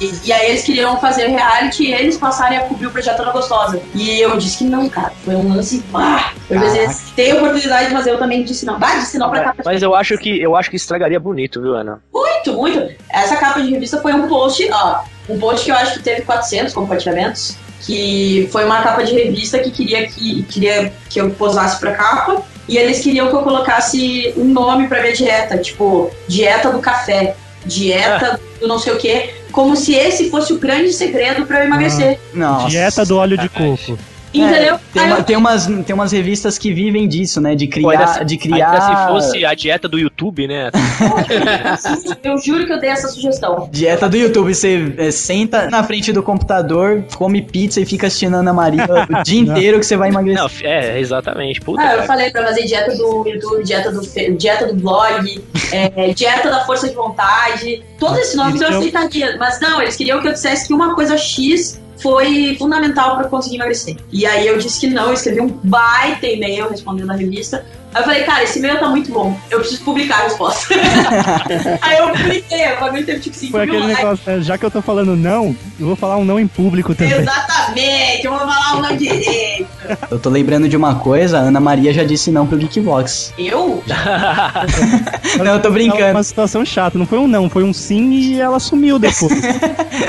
E, 0.00 0.28
e 0.28 0.32
aí 0.32 0.50
eles 0.50 0.62
queriam 0.62 0.96
fazer 1.00 1.26
reality 1.26 1.84
e 1.84 1.92
eles 1.92 2.16
passarem 2.16 2.58
a 2.58 2.62
cobrir 2.62 2.86
o 2.86 2.90
projeto 2.90 3.22
Na 3.24 3.32
Gostosa. 3.32 3.80
E 3.94 4.20
eu 4.20 4.36
disse 4.38 4.58
que 4.58 4.64
não, 4.64 4.88
cara. 4.88 5.12
Foi 5.24 5.34
um 5.34 5.54
lance. 5.54 5.82
Bah, 5.90 6.32
eu 6.48 6.60
vezes 6.60 7.10
tem 7.16 7.32
oportunidade, 7.32 7.92
mas 7.92 8.06
eu 8.06 8.16
também 8.18 8.44
disse 8.44 8.64
não. 8.64 8.78
Bah, 8.78 8.94
disse 8.94 9.18
não 9.18 9.28
pra 9.30 9.44
cá. 9.44 9.54
Mas 9.64 9.82
eu 9.82 9.94
acho 9.94 10.16
que 10.18 10.40
eu 10.40 10.54
acho 10.56 10.70
que 10.70 10.76
estragaria 10.76 11.18
bonito, 11.18 11.60
viu, 11.60 11.74
Ana? 11.74 12.00
Muito, 12.12 12.52
muito. 12.52 12.94
Essa 13.10 13.36
capa 13.36 13.60
de 13.60 13.70
revista 13.70 14.00
foi 14.00 14.12
um 14.12 14.28
post, 14.28 14.68
ó, 14.72 15.00
um 15.28 15.38
post 15.38 15.64
que 15.64 15.70
eu 15.70 15.76
acho 15.76 15.94
que 15.94 16.00
teve 16.00 16.22
400 16.22 16.72
compartilhamentos, 16.72 17.56
que 17.80 18.48
foi 18.50 18.64
uma 18.64 18.82
capa 18.82 19.04
de 19.04 19.12
revista 19.12 19.58
que 19.58 19.70
queria 19.70 20.06
que, 20.06 20.42
queria 20.44 20.92
que 21.08 21.20
eu 21.20 21.30
posasse 21.30 21.78
pra 21.78 21.92
capa, 21.92 22.42
e 22.68 22.76
eles 22.76 23.00
queriam 23.00 23.28
que 23.28 23.34
eu 23.34 23.42
colocasse 23.42 24.34
um 24.36 24.44
nome 24.44 24.88
pra 24.88 25.00
minha 25.00 25.14
dieta, 25.14 25.58
tipo, 25.58 26.10
dieta 26.26 26.70
do 26.70 26.80
café, 26.80 27.34
dieta 27.64 28.40
do 28.60 28.66
não 28.66 28.78
sei 28.78 28.92
o 28.92 28.98
quê, 28.98 29.34
como 29.52 29.74
se 29.76 29.94
esse 29.94 30.30
fosse 30.30 30.52
o 30.52 30.58
grande 30.58 30.92
segredo 30.92 31.46
pra 31.46 31.60
eu 31.60 31.66
emagrecer. 31.66 32.18
Nossa. 32.34 32.68
Dieta 32.68 33.04
do 33.04 33.16
óleo 33.16 33.38
de 33.38 33.48
coco. 33.48 33.98
Entendeu? 34.40 34.74
É, 34.74 34.78
tem, 34.92 35.02
uma- 35.04 35.16
eu- 35.18 35.24
tem, 35.24 35.36
umas, 35.36 35.66
tem 35.66 35.94
umas 35.94 36.12
revistas 36.12 36.58
que 36.58 36.72
vivem 36.72 37.06
disso, 37.08 37.40
né? 37.40 37.54
De 37.54 37.66
criar. 37.66 38.06
se- 38.08 38.24
de 38.24 38.36
criar 38.36 38.70
Ainda 38.72 38.80
se 38.80 39.08
fosse 39.08 39.44
a 39.44 39.54
dieta 39.54 39.88
do 39.88 39.98
YouTube, 39.98 40.46
né? 40.46 40.70
eu 42.22 42.38
juro 42.38 42.66
que 42.66 42.72
eu 42.72 42.80
dei 42.80 42.90
essa 42.90 43.08
sugestão. 43.08 43.68
Dieta 43.72 44.08
do 44.08 44.16
YouTube, 44.16 44.54
você 44.54 44.94
é, 44.98 45.10
senta 45.10 45.68
na 45.70 45.82
frente 45.82 46.12
do 46.12 46.22
computador, 46.22 47.04
come 47.16 47.42
pizza 47.42 47.80
e 47.80 47.86
fica 47.86 48.06
assistindo 48.06 48.34
a 48.36 48.38
Ana 48.38 48.52
Maria 48.52 48.86
o 49.08 49.22
dia 49.24 49.40
inteiro 49.40 49.78
que 49.80 49.86
você 49.86 49.96
vai 49.96 50.08
emagrecer. 50.08 50.42
Não, 50.42 50.50
é, 50.70 50.98
exatamente. 51.00 51.60
Puta, 51.60 51.82
Ah, 51.82 51.96
eu 51.96 52.02
falei 52.04 52.30
pra 52.30 52.44
fazer 52.46 52.64
dieta 52.64 52.96
do 52.96 53.26
YouTube, 53.28 53.64
dieta 53.64 53.90
do, 53.92 54.00
dieta 54.36 54.66
do 54.66 54.74
blog, 54.80 55.42
é, 55.72 56.12
dieta 56.12 56.50
da 56.50 56.64
força 56.64 56.88
de 56.88 56.94
vontade. 56.94 57.82
Todos 57.98 58.18
esses 58.18 58.34
nomes 58.34 58.60
eu 58.60 58.68
Então- 58.68 58.78
aceitaria. 58.80 59.36
Mas 59.38 59.60
não, 59.60 59.80
eles 59.82 59.96
queriam 59.96 60.20
que 60.20 60.28
eu 60.28 60.32
dissesse 60.32 60.66
que 60.68 60.74
uma 60.74 60.94
coisa 60.94 61.16
X 61.16 61.80
foi 62.00 62.56
fundamental 62.58 63.20
eu 63.20 63.28
conseguir 63.28 63.56
emagrecer. 63.56 63.96
E 64.12 64.24
aí 64.26 64.46
eu 64.46 64.58
disse 64.58 64.80
que 64.80 64.86
não, 64.88 65.08
eu 65.08 65.14
escrevi 65.14 65.40
um 65.40 65.48
baita 65.48 66.26
e-mail 66.26 66.68
respondendo 66.68 67.10
a 67.10 67.14
revista. 67.14 67.64
Aí 67.94 68.02
eu 68.02 68.04
falei, 68.04 68.22
cara, 68.24 68.42
esse 68.44 68.58
e-mail 68.58 68.78
tá 68.78 68.88
muito 68.88 69.10
bom, 69.10 69.36
eu 69.50 69.60
preciso 69.60 69.82
publicar 69.82 70.20
a 70.20 70.22
resposta. 70.24 70.74
aí 71.80 71.98
eu 71.98 72.08
publiquei, 72.10 72.72
o 72.74 72.80
bagulho 72.80 73.04
teve 73.06 73.20
tipo 73.20 73.34
5 73.36 73.50
Foi 73.50 73.62
aquele 73.62 73.86
negócio, 73.86 74.22
né? 74.26 74.40
Já 74.42 74.58
que 74.58 74.64
eu 74.66 74.70
tô 74.70 74.82
falando 74.82 75.16
não, 75.16 75.56
eu 75.80 75.86
vou 75.86 75.96
falar 75.96 76.16
um 76.18 76.24
não 76.24 76.38
em 76.38 76.46
público 76.46 76.94
também. 76.94 77.14
Exatamente, 77.14 78.24
eu 78.26 78.30
vou 78.30 78.40
falar 78.40 78.76
o 78.76 78.82
nome 78.82 78.96
direito. 78.98 79.66
Eu 80.10 80.18
tô 80.18 80.28
lembrando 80.28 80.68
de 80.68 80.76
uma 80.76 80.96
coisa, 80.96 81.38
a 81.38 81.40
Ana 81.42 81.60
Maria 81.60 81.92
já 81.92 82.04
disse 82.04 82.30
não 82.30 82.46
pro 82.46 82.58
Geekbox. 82.58 83.32
Eu? 83.38 83.82
Não, 85.38 85.54
eu 85.54 85.60
tô 85.62 85.68
É 85.68 85.70
brincando. 85.70 86.10
uma 86.10 86.22
situação 86.22 86.64
chata, 86.64 86.98
não 86.98 87.06
foi 87.06 87.18
um 87.18 87.28
não, 87.28 87.48
foi 87.48 87.62
um 87.62 87.72
sim 87.72 88.10
e 88.12 88.40
ela 88.40 88.58
sumiu 88.58 88.98
depois. 88.98 89.32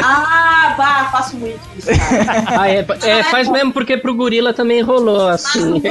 Ah, 0.03 0.75
bah, 0.77 1.09
faço 1.11 1.35
muito 1.37 1.59
isso, 1.77 1.87
cara. 1.87 2.43
Ah, 2.47 2.69
é, 2.69 2.85
é, 3.03 3.23
faz 3.23 3.47
mesmo 3.49 3.73
porque 3.73 3.97
pro 3.97 4.13
gorila 4.13 4.53
também 4.53 4.81
rolou 4.81 5.27
assim. 5.27 5.81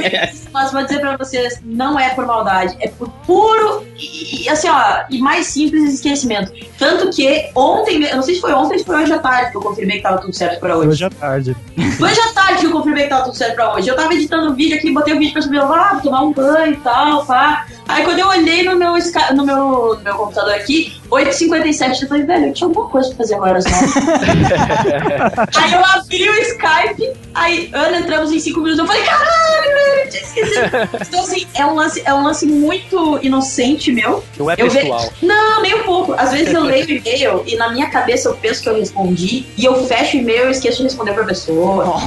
Mas 0.53 0.71
vou 0.71 0.83
dizer 0.83 0.99
pra 0.99 1.17
vocês, 1.17 1.59
não 1.63 1.88
é 1.97 2.09
por 2.09 2.25
maldade, 2.25 2.75
é 2.81 2.89
por 2.89 3.09
puro 3.25 3.87
e, 3.97 4.43
e, 4.43 4.49
assim, 4.49 4.67
ó, 4.69 5.03
e 5.09 5.19
mais 5.19 5.47
simples 5.47 5.93
esquecimento. 5.93 6.51
Tanto 6.77 7.09
que 7.09 7.49
ontem, 7.55 8.03
eu 8.03 8.15
não 8.17 8.23
sei 8.23 8.35
se 8.35 8.41
foi 8.41 8.53
ontem 8.53 8.73
ou 8.73 8.79
se 8.79 8.85
foi 8.85 9.03
hoje 9.03 9.13
à 9.13 9.19
tarde 9.19 9.51
que 9.51 9.57
eu 9.57 9.61
confirmei 9.61 9.97
que 9.97 10.03
tava 10.03 10.17
tudo 10.19 10.33
certo 10.33 10.59
pra 10.59 10.77
hoje. 10.77 10.89
Hoje 10.89 11.05
à 11.05 11.09
tarde. 11.09 11.55
Foi 11.97 12.09
hoje 12.09 12.19
à 12.19 12.33
tarde 12.33 12.59
que 12.61 12.65
eu 12.67 12.71
confirmei 12.71 13.03
que 13.03 13.09
tava 13.09 13.23
tudo 13.23 13.37
certo 13.37 13.55
pra 13.55 13.73
hoje. 13.73 13.87
Eu 13.87 13.95
tava 13.95 14.13
editando 14.13 14.51
o 14.51 14.53
vídeo 14.55 14.77
aqui, 14.77 14.91
botei 14.91 15.13
o 15.13 15.19
vídeo 15.19 15.33
pra 15.33 15.41
subir, 15.41 15.57
eu, 15.57 15.73
ah, 15.73 15.91
vou 15.93 16.01
tomar 16.01 16.21
um 16.23 16.33
banho 16.33 16.73
e 16.73 16.77
tal, 16.77 17.25
pá. 17.25 17.65
Aí 17.87 18.03
quando 18.03 18.19
eu 18.19 18.27
olhei 18.27 18.63
no 18.63 18.75
meu, 18.75 18.93
no 19.35 19.45
meu, 19.45 19.95
no 19.95 20.03
meu 20.03 20.15
computador 20.15 20.53
aqui, 20.53 21.01
8h57, 21.09 22.03
eu 22.03 22.07
falei, 22.07 22.23
velho, 22.23 22.45
eu 22.47 22.53
tinha 22.53 22.67
alguma 22.67 22.87
coisa 22.87 23.09
pra 23.09 23.17
fazer 23.17 23.33
agora, 23.33 23.57
às 23.57 23.65
nove. 23.65 23.83
Aí 25.57 25.73
eu 25.73 25.83
abri 25.83 26.29
o 26.29 26.33
Skype, 26.33 27.13
aí, 27.33 27.71
Ana, 27.73 27.99
entramos 27.99 28.31
em 28.31 28.39
5 28.39 28.59
minutos, 28.59 28.79
eu 28.79 28.85
falei, 28.85 29.03
caralho, 29.03 29.63
velho, 29.63 30.01
eu 30.05 30.09
tinha 30.09 30.21
esquecido. 30.21 30.89
Então, 31.01 31.19
assim, 31.21 31.47
é 31.55 31.65
um 31.69 31.75
lance, 31.75 32.01
é 32.05 32.13
um 32.13 32.23
lance 32.23 32.45
muito 32.45 33.19
inocente 33.21 33.91
meu. 33.91 34.23
Não 34.37 34.49
é 34.51 34.55
Eu 34.57 34.69
ve- 34.69 34.79
pessoal. 34.81 35.09
Não, 35.21 35.61
nem 35.61 35.75
um 35.75 35.83
pouco. 35.83 36.13
Às 36.17 36.31
vezes 36.31 36.53
eu 36.53 36.61
leio 36.63 36.85
o 36.85 36.89
e-mail 36.91 37.43
e 37.45 37.55
na 37.55 37.69
minha 37.71 37.89
cabeça 37.89 38.29
eu 38.29 38.33
penso 38.35 38.61
que 38.63 38.69
eu 38.69 38.75
respondi, 38.77 39.45
e 39.57 39.65
eu 39.65 39.85
fecho 39.85 40.17
o 40.17 40.19
e-mail 40.19 40.47
e 40.47 40.51
esqueço 40.51 40.77
de 40.77 40.83
responder 40.83 41.13
pra 41.13 41.23
pessoa. 41.23 41.99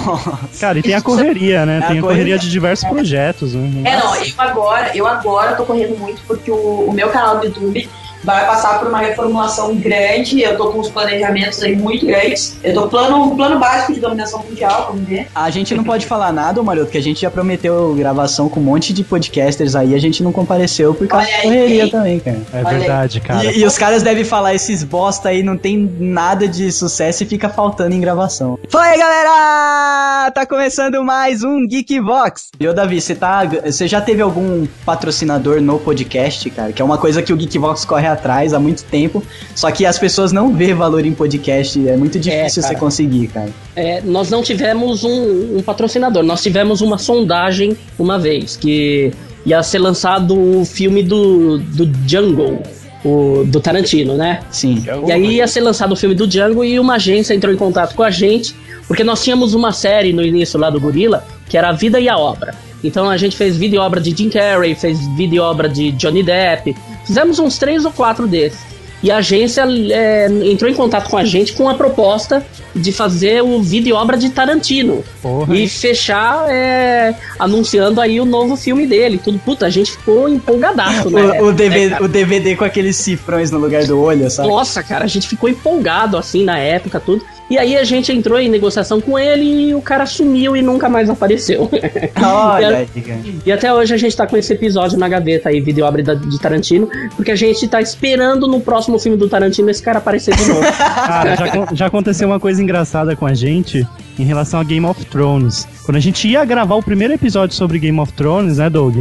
Cara, 0.60 0.78
e 0.78 0.82
tem 0.82 0.94
a 0.94 1.00
correria, 1.02 1.64
né? 1.64 1.78
É 1.78 1.80
tem 1.80 1.98
a 1.98 2.00
correria. 2.00 2.02
correria 2.02 2.38
de 2.38 2.50
diversos 2.50 2.88
projetos, 2.88 3.54
né? 3.54 3.90
É, 3.90 3.96
não, 3.98 4.14
eu 4.16 4.32
agora, 4.38 4.90
eu 4.96 5.06
agora 5.06 5.54
tô 5.56 5.64
correndo 5.64 5.96
muito 5.98 6.20
porque 6.26 6.50
o, 6.50 6.86
o 6.88 6.92
meu 6.92 7.08
canal 7.08 7.38
do 7.38 7.46
YouTube 7.46 7.88
vai 8.24 8.46
passar 8.46 8.78
por 8.78 8.88
uma 8.88 8.98
reformulação 8.98 9.74
grande. 9.76 10.40
Eu 10.40 10.56
tô 10.56 10.70
com 10.70 10.80
uns 10.80 10.88
planejamentos 10.88 11.62
aí 11.62 11.76
muito 11.76 12.06
grandes. 12.06 12.56
Eu 12.62 12.74
tô 12.74 12.88
plano, 12.88 13.34
plano 13.36 13.58
básico 13.58 13.92
de 13.92 14.00
dominação 14.00 14.42
mundial, 14.42 14.88
vamos 14.92 15.08
ver. 15.08 15.26
A 15.34 15.50
gente 15.50 15.74
não 15.74 15.84
pode 15.84 16.06
falar 16.06 16.32
nada, 16.32 16.60
ô 16.60 16.64
Maroto, 16.64 16.90
que 16.90 16.98
a 16.98 17.02
gente 17.02 17.22
já 17.22 17.30
prometeu 17.30 17.94
gravação 17.94 18.48
com 18.48 18.60
um 18.60 18.64
monte 18.64 18.92
de 18.92 19.04
podcasters 19.04 19.74
aí, 19.74 19.94
a 19.94 19.98
gente 19.98 20.22
não 20.22 20.32
compareceu 20.32 20.94
por 20.94 21.06
causa 21.06 21.26
da 21.26 21.42
correria 21.42 21.84
hein? 21.84 21.90
também, 21.90 22.20
cara. 22.20 22.40
É 22.52 22.58
Olha 22.58 22.68
aí. 22.68 22.78
verdade, 22.78 23.20
cara. 23.20 23.44
E, 23.44 23.58
e 23.60 23.66
os 23.66 23.76
caras 23.76 24.02
devem 24.02 24.24
falar, 24.24 24.54
esses 24.54 24.82
bosta 24.84 25.28
aí 25.28 25.42
não 25.42 25.56
tem 25.56 25.90
nada 25.98 26.46
de 26.46 26.70
sucesso 26.70 27.22
e 27.22 27.26
fica 27.26 27.48
faltando 27.48 27.94
em 27.94 28.00
gravação. 28.00 28.58
Fala 28.68 28.84
aí, 28.84 28.98
galera! 28.98 30.30
Tá 30.32 30.46
começando 30.46 31.02
mais 31.04 31.42
um 31.42 31.66
Geekbox. 31.66 32.50
E 32.58 32.68
ô, 32.68 32.72
Davi, 32.72 33.00
você 33.00 33.14
tá, 33.14 33.44
você 33.44 33.88
já 33.88 34.00
teve 34.00 34.22
algum 34.22 34.66
patrocinador 34.84 35.60
no 35.60 35.78
podcast, 35.78 36.48
cara? 36.50 36.72
Que 36.72 36.80
é 36.80 36.84
uma 36.84 36.98
coisa 36.98 37.22
que 37.22 37.32
o 37.32 37.36
Geekbox 37.36 37.84
corre 37.84 38.06
atrás 38.12 38.52
há 38.52 38.60
muito 38.60 38.84
tempo, 38.84 39.22
só 39.54 39.70
que 39.70 39.84
as 39.84 39.98
pessoas 39.98 40.32
não 40.32 40.54
vê 40.54 40.74
valor 40.74 41.04
em 41.04 41.12
podcast, 41.12 41.88
é 41.88 41.96
muito 41.96 42.18
difícil 42.18 42.62
cara. 42.62 42.74
você 42.74 42.80
conseguir, 42.80 43.26
cara. 43.28 43.50
É, 43.74 44.00
nós 44.02 44.30
não 44.30 44.42
tivemos 44.42 45.04
um, 45.04 45.58
um 45.58 45.62
patrocinador, 45.62 46.22
nós 46.22 46.42
tivemos 46.42 46.80
uma 46.80 46.98
sondagem 46.98 47.76
uma 47.98 48.18
vez, 48.18 48.56
que 48.56 49.12
ia 49.44 49.62
ser 49.62 49.78
lançado 49.78 50.38
o 50.38 50.64
filme 50.64 51.02
do, 51.02 51.58
do 51.58 51.90
Jungle. 52.08 52.62
o 53.04 53.44
do 53.44 53.60
Tarantino, 53.60 54.16
né? 54.16 54.40
Sim. 54.50 54.84
E 55.06 55.12
aí 55.12 55.36
ia 55.36 55.46
ser 55.48 55.60
lançado 55.60 55.92
o 55.92 55.96
filme 55.96 56.14
do 56.14 56.26
Django 56.26 56.62
e 56.62 56.78
uma 56.78 56.94
agência 56.94 57.34
entrou 57.34 57.52
em 57.52 57.56
contato 57.56 57.94
com 57.96 58.02
a 58.02 58.10
gente, 58.10 58.54
porque 58.86 59.02
nós 59.02 59.22
tínhamos 59.24 59.54
uma 59.54 59.72
série 59.72 60.12
no 60.12 60.22
início 60.22 60.58
lá 60.58 60.70
do 60.70 60.80
Gorila, 60.80 61.24
que 61.48 61.58
era 61.58 61.70
A 61.70 61.72
Vida 61.72 61.98
e 61.98 62.08
a 62.08 62.16
Obra. 62.16 62.54
Então 62.84 63.08
a 63.08 63.16
gente 63.16 63.36
fez 63.36 63.56
vídeo 63.56 63.76
e 63.76 63.78
obra 63.78 64.00
de 64.00 64.16
Jim 64.16 64.28
Carrey, 64.28 64.74
fez 64.74 64.98
vídeo 65.16 65.36
e 65.36 65.40
obra 65.40 65.68
de 65.68 65.92
Johnny 65.92 66.22
Depp, 66.22 66.74
fizemos 67.04 67.38
uns 67.38 67.58
três 67.58 67.84
ou 67.84 67.92
quatro 67.92 68.26
desses. 68.26 68.72
E 69.02 69.10
a 69.10 69.16
agência 69.16 69.64
é, 69.90 70.28
entrou 70.44 70.70
em 70.70 70.74
contato 70.74 71.10
com 71.10 71.16
a 71.16 71.24
gente 71.24 71.54
com 71.54 71.68
a 71.68 71.74
proposta 71.74 72.46
de 72.72 72.92
fazer 72.92 73.42
o 73.42 73.60
vídeo 73.60 73.90
e 73.90 73.92
obra 73.92 74.16
de 74.16 74.30
Tarantino. 74.30 75.02
Porra. 75.20 75.56
E 75.56 75.68
fechar 75.68 76.46
é, 76.48 77.12
anunciando 77.36 78.00
aí 78.00 78.20
o 78.20 78.24
novo 78.24 78.56
filme 78.56 78.86
dele. 78.86 79.20
Tudo, 79.22 79.40
puta, 79.40 79.66
a 79.66 79.70
gente 79.70 79.90
ficou 79.90 80.28
empolgadaço, 80.28 81.10
né? 81.10 81.40
O, 81.42 81.46
o, 81.46 81.52
DVD, 81.52 81.86
É, 81.86 81.90
cara. 81.90 82.04
o 82.04 82.08
DVD 82.08 82.54
com 82.56 82.64
aqueles 82.64 82.94
cifrões 82.94 83.50
no 83.50 83.58
lugar 83.58 83.84
do 83.84 84.00
olho, 84.00 84.30
sabe? 84.30 84.48
Nossa, 84.48 84.84
cara, 84.84 85.04
a 85.04 85.08
gente 85.08 85.26
ficou 85.26 85.48
empolgado 85.48 86.16
assim 86.16 86.44
na 86.44 86.58
época, 86.58 87.00
tudo. 87.00 87.24
E 87.52 87.58
aí 87.58 87.76
a 87.76 87.84
gente 87.84 88.10
entrou 88.10 88.38
em 88.40 88.48
negociação 88.48 88.98
com 88.98 89.18
ele 89.18 89.68
e 89.68 89.74
o 89.74 89.82
cara 89.82 90.06
sumiu 90.06 90.56
e 90.56 90.62
nunca 90.62 90.88
mais 90.88 91.10
apareceu. 91.10 91.68
Olha 92.24 92.86
E. 92.96 93.38
E 93.44 93.52
até 93.52 93.70
hoje 93.70 93.92
a 93.92 93.98
gente 93.98 94.16
tá 94.16 94.26
com 94.26 94.38
esse 94.38 94.50
episódio 94.54 94.98
na 94.98 95.06
gaveta 95.06 95.50
aí, 95.50 95.60
vídeo 95.60 95.84
obra 95.84 96.02
da- 96.02 96.14
de 96.14 96.40
Tarantino, 96.40 96.88
porque 97.14 97.30
a 97.30 97.36
gente 97.36 97.68
tá 97.68 97.78
esperando 97.82 98.46
no 98.48 98.58
próximo 98.58 98.98
filme 98.98 99.18
do 99.18 99.28
Tarantino 99.28 99.68
esse 99.68 99.82
cara 99.82 99.98
aparecer 99.98 100.34
de 100.34 100.46
novo. 100.48 100.62
Cara, 100.72 101.36
já, 101.36 101.68
já 101.74 101.86
aconteceu 101.86 102.26
uma 102.26 102.40
coisa 102.40 102.62
engraçada 102.62 103.14
com 103.14 103.26
a 103.26 103.34
gente 103.34 103.86
em 104.18 104.24
relação 104.24 104.58
a 104.58 104.64
Game 104.64 104.86
of 104.86 105.04
Thrones. 105.04 105.68
Quando 105.84 105.96
a 105.96 106.00
gente 106.00 106.26
ia 106.26 106.42
gravar 106.46 106.76
o 106.76 106.82
primeiro 106.82 107.12
episódio 107.12 107.54
sobre 107.54 107.78
Game 107.78 108.00
of 108.00 108.14
Thrones, 108.14 108.56
né, 108.56 108.70
Doug? 108.70 108.96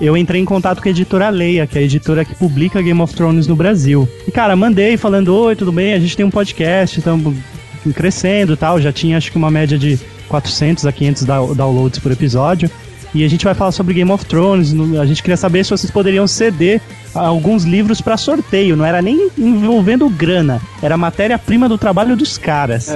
Eu 0.00 0.16
entrei 0.16 0.40
em 0.40 0.44
contato 0.44 0.82
com 0.82 0.88
a 0.88 0.90
editora 0.90 1.28
Leia, 1.28 1.68
que 1.68 1.78
é 1.78 1.82
a 1.82 1.84
editora 1.84 2.24
que 2.24 2.34
publica 2.34 2.82
Game 2.82 3.00
of 3.00 3.14
Thrones 3.14 3.46
no 3.46 3.54
Brasil. 3.54 4.08
E, 4.26 4.32
cara, 4.32 4.56
mandei 4.56 4.96
falando: 4.96 5.32
Oi, 5.36 5.54
tudo 5.54 5.70
bem? 5.70 5.94
A 5.94 6.00
gente 6.00 6.16
tem 6.16 6.26
um 6.26 6.30
podcast, 6.30 6.98
estamos 6.98 7.34
crescendo 7.90 8.56
tal. 8.56 8.78
Já 8.80 8.92
tinha, 8.92 9.16
acho 9.16 9.32
que, 9.32 9.38
uma 9.38 9.50
média 9.50 9.78
de 9.78 9.98
400 10.28 10.84
a 10.86 10.92
500 10.92 11.24
dow- 11.24 11.54
downloads 11.54 11.98
por 11.98 12.12
episódio. 12.12 12.70
E 13.14 13.24
a 13.24 13.28
gente 13.28 13.44
vai 13.44 13.54
falar 13.54 13.72
sobre 13.72 13.94
Game 13.94 14.10
of 14.10 14.24
Thrones. 14.26 14.72
A 15.00 15.06
gente 15.06 15.22
queria 15.22 15.36
saber 15.36 15.64
se 15.64 15.70
vocês 15.70 15.90
poderiam 15.90 16.26
ceder 16.26 16.80
alguns 17.14 17.64
livros 17.64 18.00
pra 18.00 18.16
sorteio. 18.16 18.76
Não 18.76 18.84
era 18.84 19.00
nem 19.02 19.28
envolvendo 19.38 20.08
grana, 20.08 20.60
era 20.82 20.96
matéria-prima 20.96 21.68
do 21.68 21.78
trabalho 21.78 22.16
dos 22.16 22.38
caras. 22.38 22.88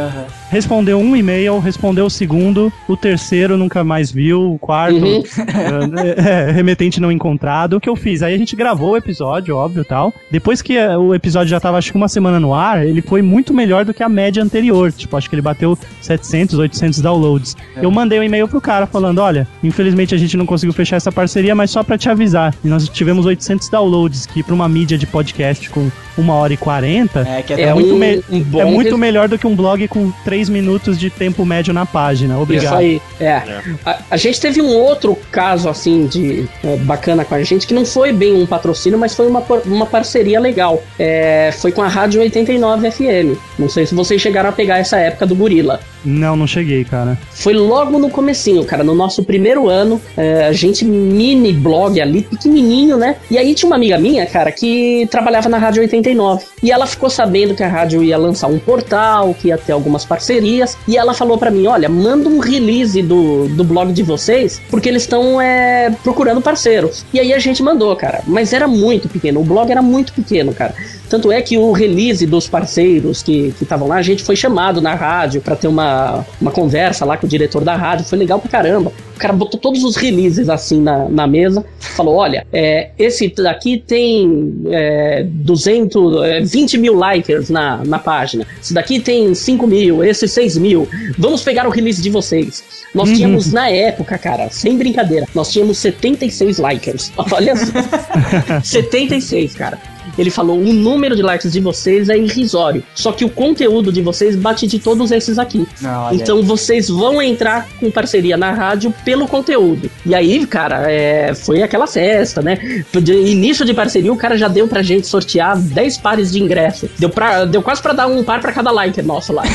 Respondeu 0.50 0.98
um 0.98 1.16
e-mail, 1.16 1.58
respondeu 1.58 2.06
o 2.06 2.10
segundo, 2.10 2.72
o 2.88 2.96
terceiro 2.96 3.56
nunca 3.56 3.82
mais 3.82 4.10
viu, 4.12 4.52
o 4.54 4.58
quarto, 4.58 4.96
Uhum. 4.96 5.22
é, 6.16 6.50
remetente 6.52 7.00
não 7.00 7.10
encontrado. 7.10 7.74
O 7.76 7.80
que 7.80 7.88
eu 7.88 7.96
fiz? 7.96 8.22
Aí 8.22 8.34
a 8.34 8.38
gente 8.38 8.54
gravou 8.54 8.90
o 8.92 8.96
episódio, 8.96 9.56
óbvio 9.56 9.84
tal. 9.84 10.12
Depois 10.30 10.62
que 10.62 10.76
eh, 10.76 10.96
o 10.96 11.14
episódio 11.14 11.48
já 11.48 11.58
tava, 11.58 11.78
acho 11.78 11.90
que 11.90 11.96
uma 11.96 12.08
semana 12.08 12.38
no 12.38 12.54
ar, 12.54 12.86
ele 12.86 13.02
foi 13.02 13.22
muito 13.22 13.52
melhor 13.52 13.84
do 13.84 13.92
que 13.92 14.02
a 14.02 14.08
média 14.08 14.42
anterior. 14.42 14.92
Tipo, 14.92 15.16
acho 15.16 15.28
que 15.28 15.34
ele 15.34 15.42
bateu 15.42 15.76
700, 16.00 16.58
800 16.58 17.00
downloads. 17.00 17.56
Eu 17.76 17.90
mandei 17.90 18.18
um 18.20 18.22
e-mail 18.22 18.46
pro 18.48 18.60
cara 18.60 18.86
falando: 18.86 19.18
olha, 19.18 19.46
infelizmente 19.62 20.14
a 20.14 20.18
gente 20.18 20.36
não 20.36 20.46
conseguiu 20.46 20.72
fechar 20.72 20.96
essa 20.96 21.10
parceria, 21.12 21.54
mas 21.54 21.70
só 21.70 21.82
pra 21.82 21.98
te 21.98 22.08
avisar. 22.08 22.54
E 22.64 22.68
nós 22.68 22.88
tivemos 22.88 23.26
800 23.26 23.68
downloads, 23.68 24.05
que 24.32 24.42
pra 24.42 24.54
uma 24.54 24.68
mídia 24.68 24.96
de 24.98 25.06
podcast 25.06 25.68
com 25.70 25.90
uma 26.16 26.34
hora 26.34 26.52
e 26.52 26.56
40 26.56 27.20
É, 27.20 27.42
que 27.42 27.52
é, 27.52 27.56
até 27.56 27.74
muito, 27.74 27.94
um- 27.94 27.98
me- 27.98 28.22
um 28.30 28.40
bom 28.40 28.60
é 28.60 28.64
muito 28.64 28.90
res- 28.90 28.98
melhor 28.98 29.28
do 29.28 29.38
que 29.38 29.46
um 29.46 29.54
blog 29.54 29.86
com 29.88 30.10
3 30.24 30.48
minutos 30.48 30.98
de 30.98 31.10
tempo 31.10 31.44
médio 31.44 31.74
na 31.74 31.84
página. 31.84 32.34
Isso 32.34 32.42
Obrigado. 32.42 32.76
aí, 32.78 33.00
é. 33.20 33.42
A, 33.84 33.98
a 34.12 34.16
gente 34.16 34.40
teve 34.40 34.62
um 34.62 34.74
outro 34.74 35.16
caso, 35.30 35.68
assim, 35.68 36.06
de 36.06 36.48
é, 36.64 36.76
bacana 36.76 37.24
com 37.24 37.34
a 37.34 37.42
gente, 37.42 37.66
que 37.66 37.74
não 37.74 37.84
foi 37.84 38.12
bem 38.12 38.34
um 38.34 38.46
patrocínio, 38.46 38.98
mas 38.98 39.14
foi 39.14 39.26
uma, 39.26 39.42
uma 39.66 39.86
parceria 39.86 40.40
legal. 40.40 40.82
É, 40.98 41.50
foi 41.58 41.72
com 41.72 41.82
a 41.82 41.88
Rádio 41.88 42.20
89 42.22 42.90
FM. 42.90 43.36
Não 43.58 43.68
sei 43.68 43.84
se 43.86 43.94
vocês 43.94 44.20
chegaram 44.22 44.48
a 44.48 44.52
pegar 44.52 44.78
essa 44.78 44.96
época 44.98 45.26
do 45.26 45.34
Gorila. 45.34 45.80
Não, 46.04 46.36
não 46.36 46.46
cheguei, 46.46 46.84
cara. 46.84 47.18
Foi 47.32 47.52
logo 47.52 47.98
no 47.98 48.08
comecinho, 48.08 48.64
cara, 48.64 48.84
no 48.84 48.94
nosso 48.94 49.24
primeiro 49.24 49.68
ano, 49.68 50.00
é, 50.16 50.44
a 50.46 50.52
gente 50.52 50.84
mini 50.84 51.52
blog 51.52 52.00
ali, 52.00 52.22
pequenininho, 52.22 52.96
né? 52.96 53.16
E 53.30 53.36
aí 53.36 53.54
tinha 53.54 53.68
uma 53.68 53.76
amiga 53.76 53.95
minha, 53.98 54.26
cara, 54.26 54.50
que 54.52 55.06
trabalhava 55.10 55.48
na 55.48 55.58
Rádio 55.58 55.82
89. 55.82 56.44
E 56.62 56.70
ela 56.70 56.86
ficou 56.86 57.10
sabendo 57.10 57.54
que 57.54 57.62
a 57.62 57.68
rádio 57.68 58.02
ia 58.02 58.16
lançar 58.16 58.48
um 58.48 58.58
portal, 58.58 59.34
que 59.34 59.48
ia 59.48 59.58
ter 59.58 59.72
algumas 59.72 60.04
parcerias. 60.04 60.76
E 60.86 60.96
ela 60.96 61.14
falou 61.14 61.38
pra 61.38 61.50
mim, 61.50 61.66
olha, 61.66 61.88
manda 61.88 62.28
um 62.28 62.38
release 62.38 63.02
do, 63.02 63.48
do 63.48 63.64
blog 63.64 63.92
de 63.92 64.02
vocês, 64.02 64.60
porque 64.70 64.88
eles 64.88 65.02
estão 65.02 65.40
é, 65.40 65.90
procurando 66.02 66.40
parceiros. 66.40 67.04
E 67.12 67.20
aí 67.20 67.32
a 67.32 67.38
gente 67.38 67.62
mandou, 67.62 67.94
cara. 67.96 68.22
Mas 68.26 68.52
era 68.52 68.66
muito 68.66 69.08
pequeno, 69.08 69.40
o 69.40 69.44
blog 69.44 69.70
era 69.70 69.82
muito 69.82 70.12
pequeno, 70.12 70.52
cara. 70.52 70.74
Tanto 71.08 71.30
é 71.30 71.40
que 71.40 71.56
o 71.56 71.72
release 71.72 72.26
dos 72.26 72.48
parceiros 72.48 73.22
que 73.22 73.54
estavam 73.60 73.88
lá, 73.88 73.96
a 73.96 74.02
gente 74.02 74.22
foi 74.22 74.36
chamado 74.36 74.80
na 74.80 74.94
rádio 74.94 75.40
pra 75.40 75.54
ter 75.54 75.68
uma, 75.68 76.24
uma 76.40 76.50
conversa 76.50 77.04
lá 77.04 77.16
com 77.16 77.26
o 77.26 77.28
diretor 77.28 77.62
da 77.62 77.76
rádio. 77.76 78.04
Foi 78.04 78.18
legal 78.18 78.38
pra 78.38 78.50
caramba. 78.50 78.92
O 79.14 79.18
cara 79.18 79.32
botou 79.32 79.58
todos 79.58 79.82
os 79.82 79.96
releases 79.96 80.48
assim 80.48 80.80
na, 80.80 81.08
na 81.08 81.26
mesa. 81.26 81.64
Falou: 81.78 82.16
olha, 82.16 82.46
é, 82.52 82.90
esse 82.98 83.28
daqui 83.28 83.78
tem 83.78 84.62
é, 84.70 85.24
200, 85.26 86.22
é, 86.24 86.40
20 86.40 86.78
mil 86.78 86.94
likers 86.94 87.48
na, 87.48 87.82
na 87.84 87.98
página. 87.98 88.46
Esse 88.60 88.74
daqui 88.74 89.00
tem 89.00 89.34
5 89.34 89.66
mil, 89.66 90.04
esse 90.04 90.28
6 90.28 90.58
mil. 90.58 90.88
Vamos 91.18 91.42
pegar 91.42 91.66
o 91.66 91.70
release 91.70 92.02
de 92.02 92.10
vocês. 92.10 92.62
Nós 92.94 93.10
tínhamos, 93.10 93.52
na 93.52 93.68
época, 93.68 94.18
cara, 94.18 94.48
sem 94.50 94.76
brincadeira, 94.76 95.26
nós 95.34 95.52
tínhamos 95.52 95.78
76 95.78 96.58
likers. 96.58 97.12
Olha 97.30 97.54
só. 97.56 97.72
76, 98.62 99.54
cara. 99.54 99.95
Ele 100.18 100.30
falou: 100.30 100.58
o 100.58 100.72
número 100.72 101.14
de 101.16 101.22
likes 101.22 101.52
de 101.52 101.60
vocês 101.60 102.08
é 102.08 102.16
irrisório. 102.16 102.82
Só 102.94 103.12
que 103.12 103.24
o 103.24 103.28
conteúdo 103.28 103.92
de 103.92 104.00
vocês 104.02 104.36
bate 104.36 104.66
de 104.66 104.78
todos 104.78 105.10
esses 105.10 105.38
aqui. 105.38 105.66
Não, 105.80 106.12
Então 106.12 106.42
vocês 106.42 106.88
vão 106.88 107.20
entrar 107.20 107.68
com 107.78 107.90
parceria 107.90 108.36
na 108.36 108.52
rádio 108.52 108.92
pelo 109.04 109.26
conteúdo. 109.26 109.90
E 110.04 110.14
aí, 110.14 110.46
cara, 110.46 110.90
é, 110.90 111.34
foi 111.34 111.62
aquela 111.62 111.86
festa, 111.86 112.42
né? 112.42 112.84
De 112.92 113.12
início 113.12 113.64
de 113.64 113.72
parceria, 113.74 114.12
o 114.12 114.16
cara 114.16 114.36
já 114.36 114.48
deu 114.48 114.68
pra 114.68 114.82
gente 114.82 115.06
sortear 115.06 115.56
10 115.58 115.98
pares 115.98 116.32
de 116.32 116.42
ingresso. 116.42 116.88
Deu, 116.98 117.10
pra, 117.10 117.44
deu 117.44 117.62
quase 117.62 117.82
pra 117.82 117.92
dar 117.92 118.06
um 118.06 118.22
par 118.24 118.40
pra 118.40 118.52
cada 118.52 118.70
like 118.70 119.00
nosso 119.02 119.32
lá. 119.32 119.42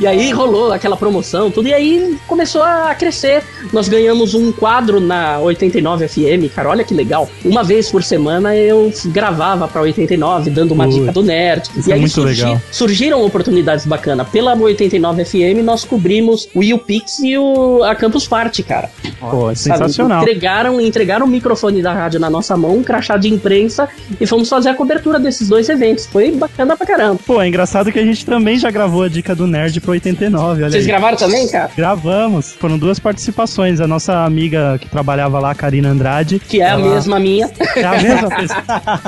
e 0.00 0.06
aí 0.06 0.30
rolou 0.30 0.72
aquela 0.72 0.96
promoção, 0.96 1.50
tudo. 1.50 1.68
E 1.68 1.74
aí 1.74 2.18
começou 2.26 2.62
a 2.62 2.94
crescer. 2.94 3.42
Nós 3.72 3.88
ganhamos 3.88 4.34
um 4.34 4.52
quadro 4.52 5.00
na 5.00 5.38
89 5.38 6.08
FM, 6.08 6.52
cara. 6.54 6.70
Olha 6.70 6.84
que 6.84 6.94
legal. 6.94 7.09
Uma 7.44 7.62
vez 7.64 7.90
por 7.90 8.02
semana 8.02 8.54
eu 8.56 8.92
gravava 9.06 9.66
pra 9.68 9.80
89, 9.82 10.50
dando 10.50 10.72
uma 10.72 10.86
Ui, 10.86 10.92
dica 10.92 11.12
do 11.12 11.22
nerd. 11.22 11.68
isso 11.76 11.88
e 11.88 11.92
é 11.92 11.94
aí 11.94 12.00
muito 12.00 12.12
surgi- 12.12 12.42
legal. 12.44 12.60
surgiram 12.70 13.24
oportunidades 13.24 13.86
bacanas. 13.86 14.28
Pela 14.28 14.54
89 14.56 15.24
FM, 15.24 15.62
nós 15.64 15.84
cobrimos 15.84 16.48
o 16.54 16.62
YouPix 16.62 17.18
e 17.20 17.36
o, 17.38 17.82
a 17.82 17.94
Campus 17.94 18.26
Party, 18.28 18.62
cara. 18.62 18.90
Pô, 19.18 19.50
é 19.50 19.54
sensacional. 19.54 20.22
Entregaram, 20.22 20.80
entregaram 20.80 21.26
o 21.26 21.28
microfone 21.28 21.82
da 21.82 21.92
rádio 21.92 22.20
na 22.20 22.30
nossa 22.30 22.56
mão, 22.56 22.76
um 22.76 22.82
crachá 22.82 23.16
de 23.16 23.28
imprensa 23.28 23.88
e 24.20 24.26
fomos 24.26 24.48
fazer 24.48 24.68
a 24.70 24.74
cobertura 24.74 25.18
desses 25.18 25.48
dois 25.48 25.68
eventos. 25.68 26.06
Foi 26.06 26.30
bacana 26.32 26.76
pra 26.76 26.86
caramba. 26.86 27.18
Pô, 27.26 27.40
é 27.40 27.48
engraçado 27.48 27.90
que 27.92 27.98
a 27.98 28.04
gente 28.04 28.24
também 28.24 28.58
já 28.58 28.70
gravou 28.70 29.02
a 29.02 29.08
dica 29.08 29.34
do 29.34 29.46
Nerd 29.46 29.80
pro 29.80 29.92
89, 29.92 30.62
olha 30.62 30.70
Vocês 30.70 30.84
aí. 30.84 30.88
gravaram 30.90 31.16
também, 31.16 31.48
cara? 31.48 31.70
Gravamos. 31.76 32.52
Foram 32.52 32.78
duas 32.78 32.98
participações. 32.98 33.80
A 33.80 33.86
nossa 33.86 34.24
amiga 34.24 34.78
que 34.80 34.88
trabalhava 34.88 35.38
lá, 35.38 35.54
Karina 35.54 35.88
Andrade. 35.90 36.38
Que 36.38 36.60
é 36.60 36.66
a 36.66 36.68
ela- 36.70 36.82
mesma 37.00 37.18
minha. 37.18 37.50
É 37.76 37.84
a 37.84 38.00
mesma 38.02 38.28
pessoa. 38.34 38.62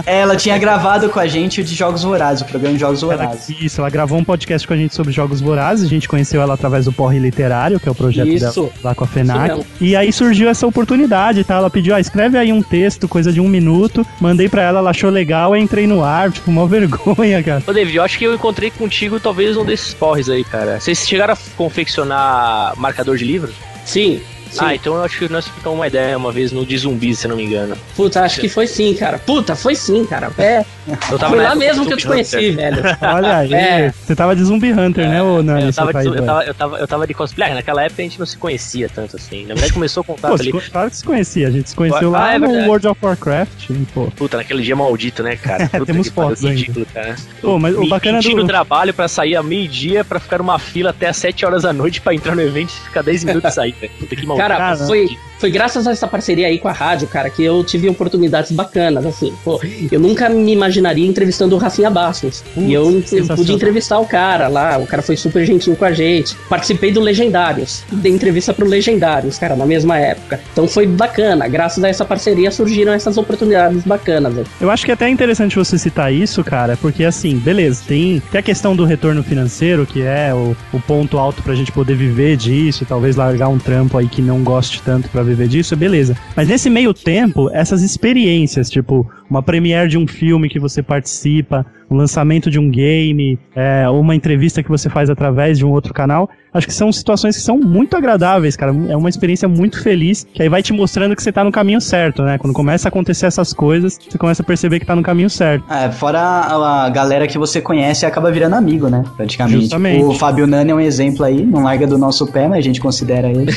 Ela 0.07 0.37
tinha 0.37 0.59
gravado 0.59 1.09
com 1.09 1.21
a 1.21 1.27
gente 1.27 1.61
o 1.61 1.65
de 1.65 1.75
Jogos 1.75 2.03
Vorazes, 2.03 2.43
o 2.43 2.45
programa 2.47 2.75
de 2.75 2.81
Jogos 2.81 3.03
Ela, 3.03 3.17
Vorazes. 3.17 3.49
isso, 3.61 3.81
ela 3.81 3.91
gravou 3.91 4.19
um 4.19 4.25
podcast 4.25 4.67
com 4.67 4.75
a 4.75 4.77
gente 4.77 4.95
sobre 4.95 5.13
jogos 5.13 5.41
vorazes. 5.41 5.87
A 5.87 5.89
gente 5.89 6.09
conheceu 6.09 6.41
ela 6.41 6.55
através 6.55 6.85
do 6.85 6.93
Porre 6.93 7.19
Literário, 7.19 7.79
que 7.79 7.89
é 7.89 7.93
o 7.93 7.95
projeto 7.95 8.29
Isso. 8.29 8.63
dela 8.63 8.73
lá 8.83 8.95
com 8.95 9.05
a 9.05 9.07
FENAC. 9.07 9.65
E 9.81 9.95
aí 9.97 10.13
surgiu 10.13 10.49
essa 10.49 10.67
oportunidade, 10.67 11.45
tá? 11.45 11.55
Ela 11.57 11.71
pediu, 11.71 11.95
ah, 11.95 12.01
escreve 12.01 12.37
aí 12.39 12.53
um 12.53 12.63
texto, 12.63 13.07
coisa 13.09 13.33
de 13.33 13.41
um 13.41 13.49
minuto. 13.49 14.07
Mandei 14.21 14.49
pra 14.49 14.63
ela, 14.63 14.79
ela 14.79 14.91
achou 14.91 15.11
legal, 15.11 15.57
entrei 15.57 15.87
no 15.87 16.03
ar, 16.03 16.31
tipo, 16.31 16.51
uma 16.51 16.67
vergonha, 16.69 17.43
cara. 17.43 17.63
Ô, 17.67 17.73
David, 17.73 17.97
eu 17.97 18.03
acho 18.03 18.19
que 18.19 18.25
eu 18.25 18.35
encontrei 18.35 18.71
contigo 18.71 19.21
talvez 19.21 19.57
um 19.57 19.65
desses 19.65 19.95
porres 19.95 20.29
aí, 20.29 20.45
cara. 20.45 20.81
Vocês 20.81 21.07
chegaram 21.07 21.35
a 21.35 21.39
confeccionar 21.57 22.75
marcador 22.77 23.17
de 23.17 23.25
livros? 23.25 23.55
Sim. 23.85 24.21
Sim. 24.53 24.59
Ah, 24.65 24.75
então 24.75 24.95
eu 24.95 25.03
acho 25.05 25.19
que 25.19 25.29
nós 25.29 25.47
ficamos 25.49 25.79
uma 25.79 25.87
ideia 25.87 26.17
uma 26.17 26.31
vez 26.33 26.53
no 26.53 26.65
de 26.65 26.77
zumbi, 26.79 27.15
se 27.15 27.27
eu 27.27 27.31
não 27.31 27.37
me 27.37 27.45
engano. 27.45 27.77
Puta, 27.97 28.23
acho 28.23 28.41
que 28.41 28.49
foi 28.49 28.67
sim, 28.67 28.95
cara. 28.95 29.19
Puta, 29.19 29.57
foi 29.57 29.75
sim, 29.75 30.05
cara. 30.05 30.31
É, 30.39 30.65
Eu 31.11 31.19
foi 31.19 31.39
na 31.39 31.43
lá 31.49 31.55
mesmo 31.55 31.87
que 31.87 31.93
eu 31.93 31.97
te 31.97 32.07
conheci, 32.07 32.37
Hunter. 32.37 32.55
velho. 32.57 32.83
Olha 33.03 33.37
aí, 33.39 33.53
É. 33.55 33.93
você 34.05 34.15
tava 34.15 34.37
de 34.37 34.45
Zumbi 34.45 34.73
Hunter, 34.73 35.09
né, 35.09 35.23
ô 35.23 35.43
Nani? 35.43 35.67
Eu 35.67 35.73
tava, 35.73 35.93
de, 35.93 36.07
eu, 36.07 36.25
tava, 36.25 36.45
eu, 36.45 36.55
tava, 36.55 36.77
eu 36.79 36.87
tava 36.89 37.07
de 37.07 37.15
cosplay. 37.15 37.51
Ah, 37.51 37.55
naquela 37.55 37.83
época 37.85 38.03
a 38.03 38.05
gente 38.05 38.19
não 38.19 38.27
se 38.27 38.37
conhecia 38.37 38.89
tanto 38.89 39.17
assim. 39.17 39.43
Na 39.43 39.55
verdade 39.55 39.73
começou 39.73 40.03
o 40.03 40.05
contato 40.05 40.35
Pô, 40.37 40.41
ali. 40.41 40.53
claro 40.71 40.91
que 40.91 40.97
se 40.97 41.05
conhecia, 41.05 41.49
a 41.49 41.51
gente 41.51 41.71
se 41.71 41.75
conheceu 41.77 42.15
Ah, 42.15 42.19
lá 42.19 42.35
é 42.35 42.39
no. 42.39 42.49
World 42.69 42.87
of 42.89 42.99
Warcraft, 43.03 43.71
pô. 43.95 44.07
Puta, 44.17 44.37
naquele 44.37 44.63
dia 44.63 44.77
maldito, 44.77 45.23
né, 45.23 45.37
cara? 45.37 45.69
Puta 45.73 45.87
Temos 45.87 46.09
fotos 46.09 46.45
ainda. 46.45 46.57
ridículo, 46.59 46.87
cara. 46.93 47.17
Pô, 47.41 47.59
mas 47.59 47.77
o 47.77 47.89
bacana 47.89 48.21
do- 48.21 48.37
no 48.37 48.47
trabalho 48.47 48.93
pra 48.95 49.09
sair 49.09 49.37
a 49.37 49.43
meio-dia 49.43 50.05
pra 50.05 50.21
ficar 50.21 50.39
numa 50.39 50.59
fila 50.59 50.91
até 50.91 51.09
às 51.09 51.17
7 51.17 51.45
horas 51.47 51.63
da 51.63 51.73
noite 51.73 52.01
pra 52.01 52.15
entrar 52.15 52.35
no 52.35 52.43
evento 52.43 52.71
e 52.71 52.85
ficar 52.87 53.03
10 53.03 53.25
minutos 53.25 53.51
e 53.51 53.55
sair, 53.55 53.73
velho. 53.81 53.93
Puta 53.99 54.17
que 54.17 54.27
maldito. 54.27 54.42
Cara, 54.43 54.57
Cara, 54.57 54.77
foi, 54.89 55.19
Foi 55.43 55.51
graças 55.51 55.89
a 55.89 55.91
essa 55.91 56.07
parceria 56.07 56.47
aí 56.47 56.57
com 56.57 56.69
a 56.69 56.73
rádio, 56.73 57.09
cara, 57.09 57.29
que 57.29 57.43
eu 57.43 57.65
tive 57.65 57.89
oportunidades 57.89 58.53
bacanas, 58.53 59.05
assim. 59.05 59.35
Pô, 59.43 59.61
eu 59.91 59.99
nunca 59.99 60.29
me 60.29 60.53
imaginaria 60.53 61.05
entrevistando 61.05 61.57
o 61.57 61.59
Rafinha 61.59 61.91
Bastos. 61.91 62.45
e 62.57 62.73
eu, 62.73 63.03
eu 63.11 63.27
pude 63.27 63.53
entrevistar 63.53 63.99
o 63.99 64.07
cara 64.07 64.47
lá, 64.47 64.79
o 64.79 64.87
cara 64.87 65.03
foi 65.03 65.17
super 65.17 65.45
gentil 65.45 65.75
com 65.75 65.85
a 65.85 65.91
gente. 65.91 66.37
Participei 66.49 66.93
do 66.93 67.01
Legendários, 67.01 67.83
dei 67.91 68.13
entrevista 68.13 68.55
pro 68.55 68.69
Legendários, 68.69 69.37
cara, 69.37 69.57
na 69.57 69.67
mesma 69.67 69.99
época. 69.99 70.39
Então 70.53 70.69
foi 70.69 70.87
bacana, 70.87 71.49
graças 71.49 71.83
a 71.83 71.89
essa 71.89 72.05
parceria 72.05 72.53
surgiram 72.53 72.93
essas 72.93 73.19
oportunidades 73.19 73.83
bacanas. 73.83 74.33
né? 74.33 74.45
Eu 74.61 74.71
acho 74.71 74.85
que 74.85 74.93
é 74.93 74.95
até 74.95 75.09
interessante 75.09 75.57
você 75.57 75.77
citar 75.77 76.15
isso, 76.15 76.45
cara, 76.45 76.79
porque 76.81 77.03
assim, 77.03 77.37
beleza, 77.37 77.83
tem, 77.85 78.23
tem 78.31 78.39
a 78.39 78.43
questão 78.45 78.77
do 78.77 78.85
retorno 78.85 79.25
financeiro, 79.25 79.85
que 79.87 80.03
é 80.03 80.33
o, 80.33 80.57
o 80.73 80.79
ponto 80.79 81.19
alto 81.19 81.43
pra 81.43 81.53
gente 81.57 81.73
poder 81.73 81.97
viver 81.97 82.37
disso, 82.37 82.85
e 82.85 82.87
talvez 82.87 83.17
largar 83.17 83.49
um 83.49 83.59
trampo 83.59 83.99
aí 83.99 84.07
que 84.07 84.23
não 84.23 84.45
goste 84.45 84.81
tanto 84.83 85.09
pra 85.09 85.25
viver 85.25 85.32
disso, 85.49 85.77
beleza. 85.77 86.17
Mas 86.37 86.49
nesse 86.49 86.69
meio 86.71 86.93
tempo, 86.95 87.51
essas 87.51 87.83
experiências, 87.83 88.71
tipo, 88.71 89.09
uma 89.33 89.43
premiere 89.43 89.89
de 89.89 89.97
um 89.97 90.07
filme 90.07 90.47
que 90.47 90.59
você 90.59 90.83
participa, 90.83 91.65
o 91.93 91.97
lançamento 91.97 92.51
de 92.51 92.59
um 92.59 92.71
game, 92.71 93.39
é, 93.55 93.89
uma 93.89 94.15
entrevista 94.15 94.63
que 94.63 94.69
você 94.69 94.89
faz 94.89 95.11
através 95.11 95.59
de 95.59 95.65
um 95.65 95.71
outro 95.71 95.95
canal, 95.95 96.29
acho 96.53 96.67
que 96.67 96.73
são 96.73 96.93
situações 96.93 97.37
que 97.37 97.43
são 97.43 97.59
muito 97.59 97.97
agradáveis, 97.97 98.57
cara. 98.57 98.75
É 98.89 98.97
uma 98.97 99.09
experiência 99.09 99.49
muito 99.49 99.83
feliz, 99.83 100.27
que 100.33 100.43
aí 100.43 100.49
vai 100.49 100.63
te 100.63 100.73
mostrando 100.73 101.15
que 101.17 101.23
você 101.23 101.33
tá 101.33 101.45
no 101.45 101.53
caminho 101.53 101.81
certo, 101.81 102.23
né? 102.23 102.39
Quando 102.39 102.53
começa 102.53 102.89
a 102.89 102.91
acontecer 102.91 103.27
essas 103.27 103.53
coisas, 103.53 103.99
você 103.99 104.19
começa 104.19 104.43
a 104.43 104.45
perceber 104.45 104.81
que 104.81 104.87
tá 104.87 104.97
no 104.97 105.03
caminho 105.03 105.31
certo. 105.31 105.65
É, 105.73 105.91
fora 105.91 106.21
a, 106.21 106.89
galera 106.91 107.27
que 107.27 107.39
você 107.39 107.61
conhece 107.61 108.05
acaba 108.05 108.31
virando 108.31 108.55
amigo, 108.55 108.89
né? 108.89 109.05
Praticamente. 109.17 109.61
Justamente. 109.61 110.05
O 110.05 110.15
Fábio 110.15 110.47
Nani 110.47 110.71
é 110.71 110.75
um 110.75 110.81
exemplo 110.81 111.25
aí, 111.25 111.45
não 111.45 111.63
larga 111.63 111.87
do 111.87 111.97
nosso 111.97 112.27
pé, 112.27 112.49
mas 112.49 112.59
a 112.59 112.63
gente 112.63 112.81
considera 112.81 113.31
ele. 113.31 113.53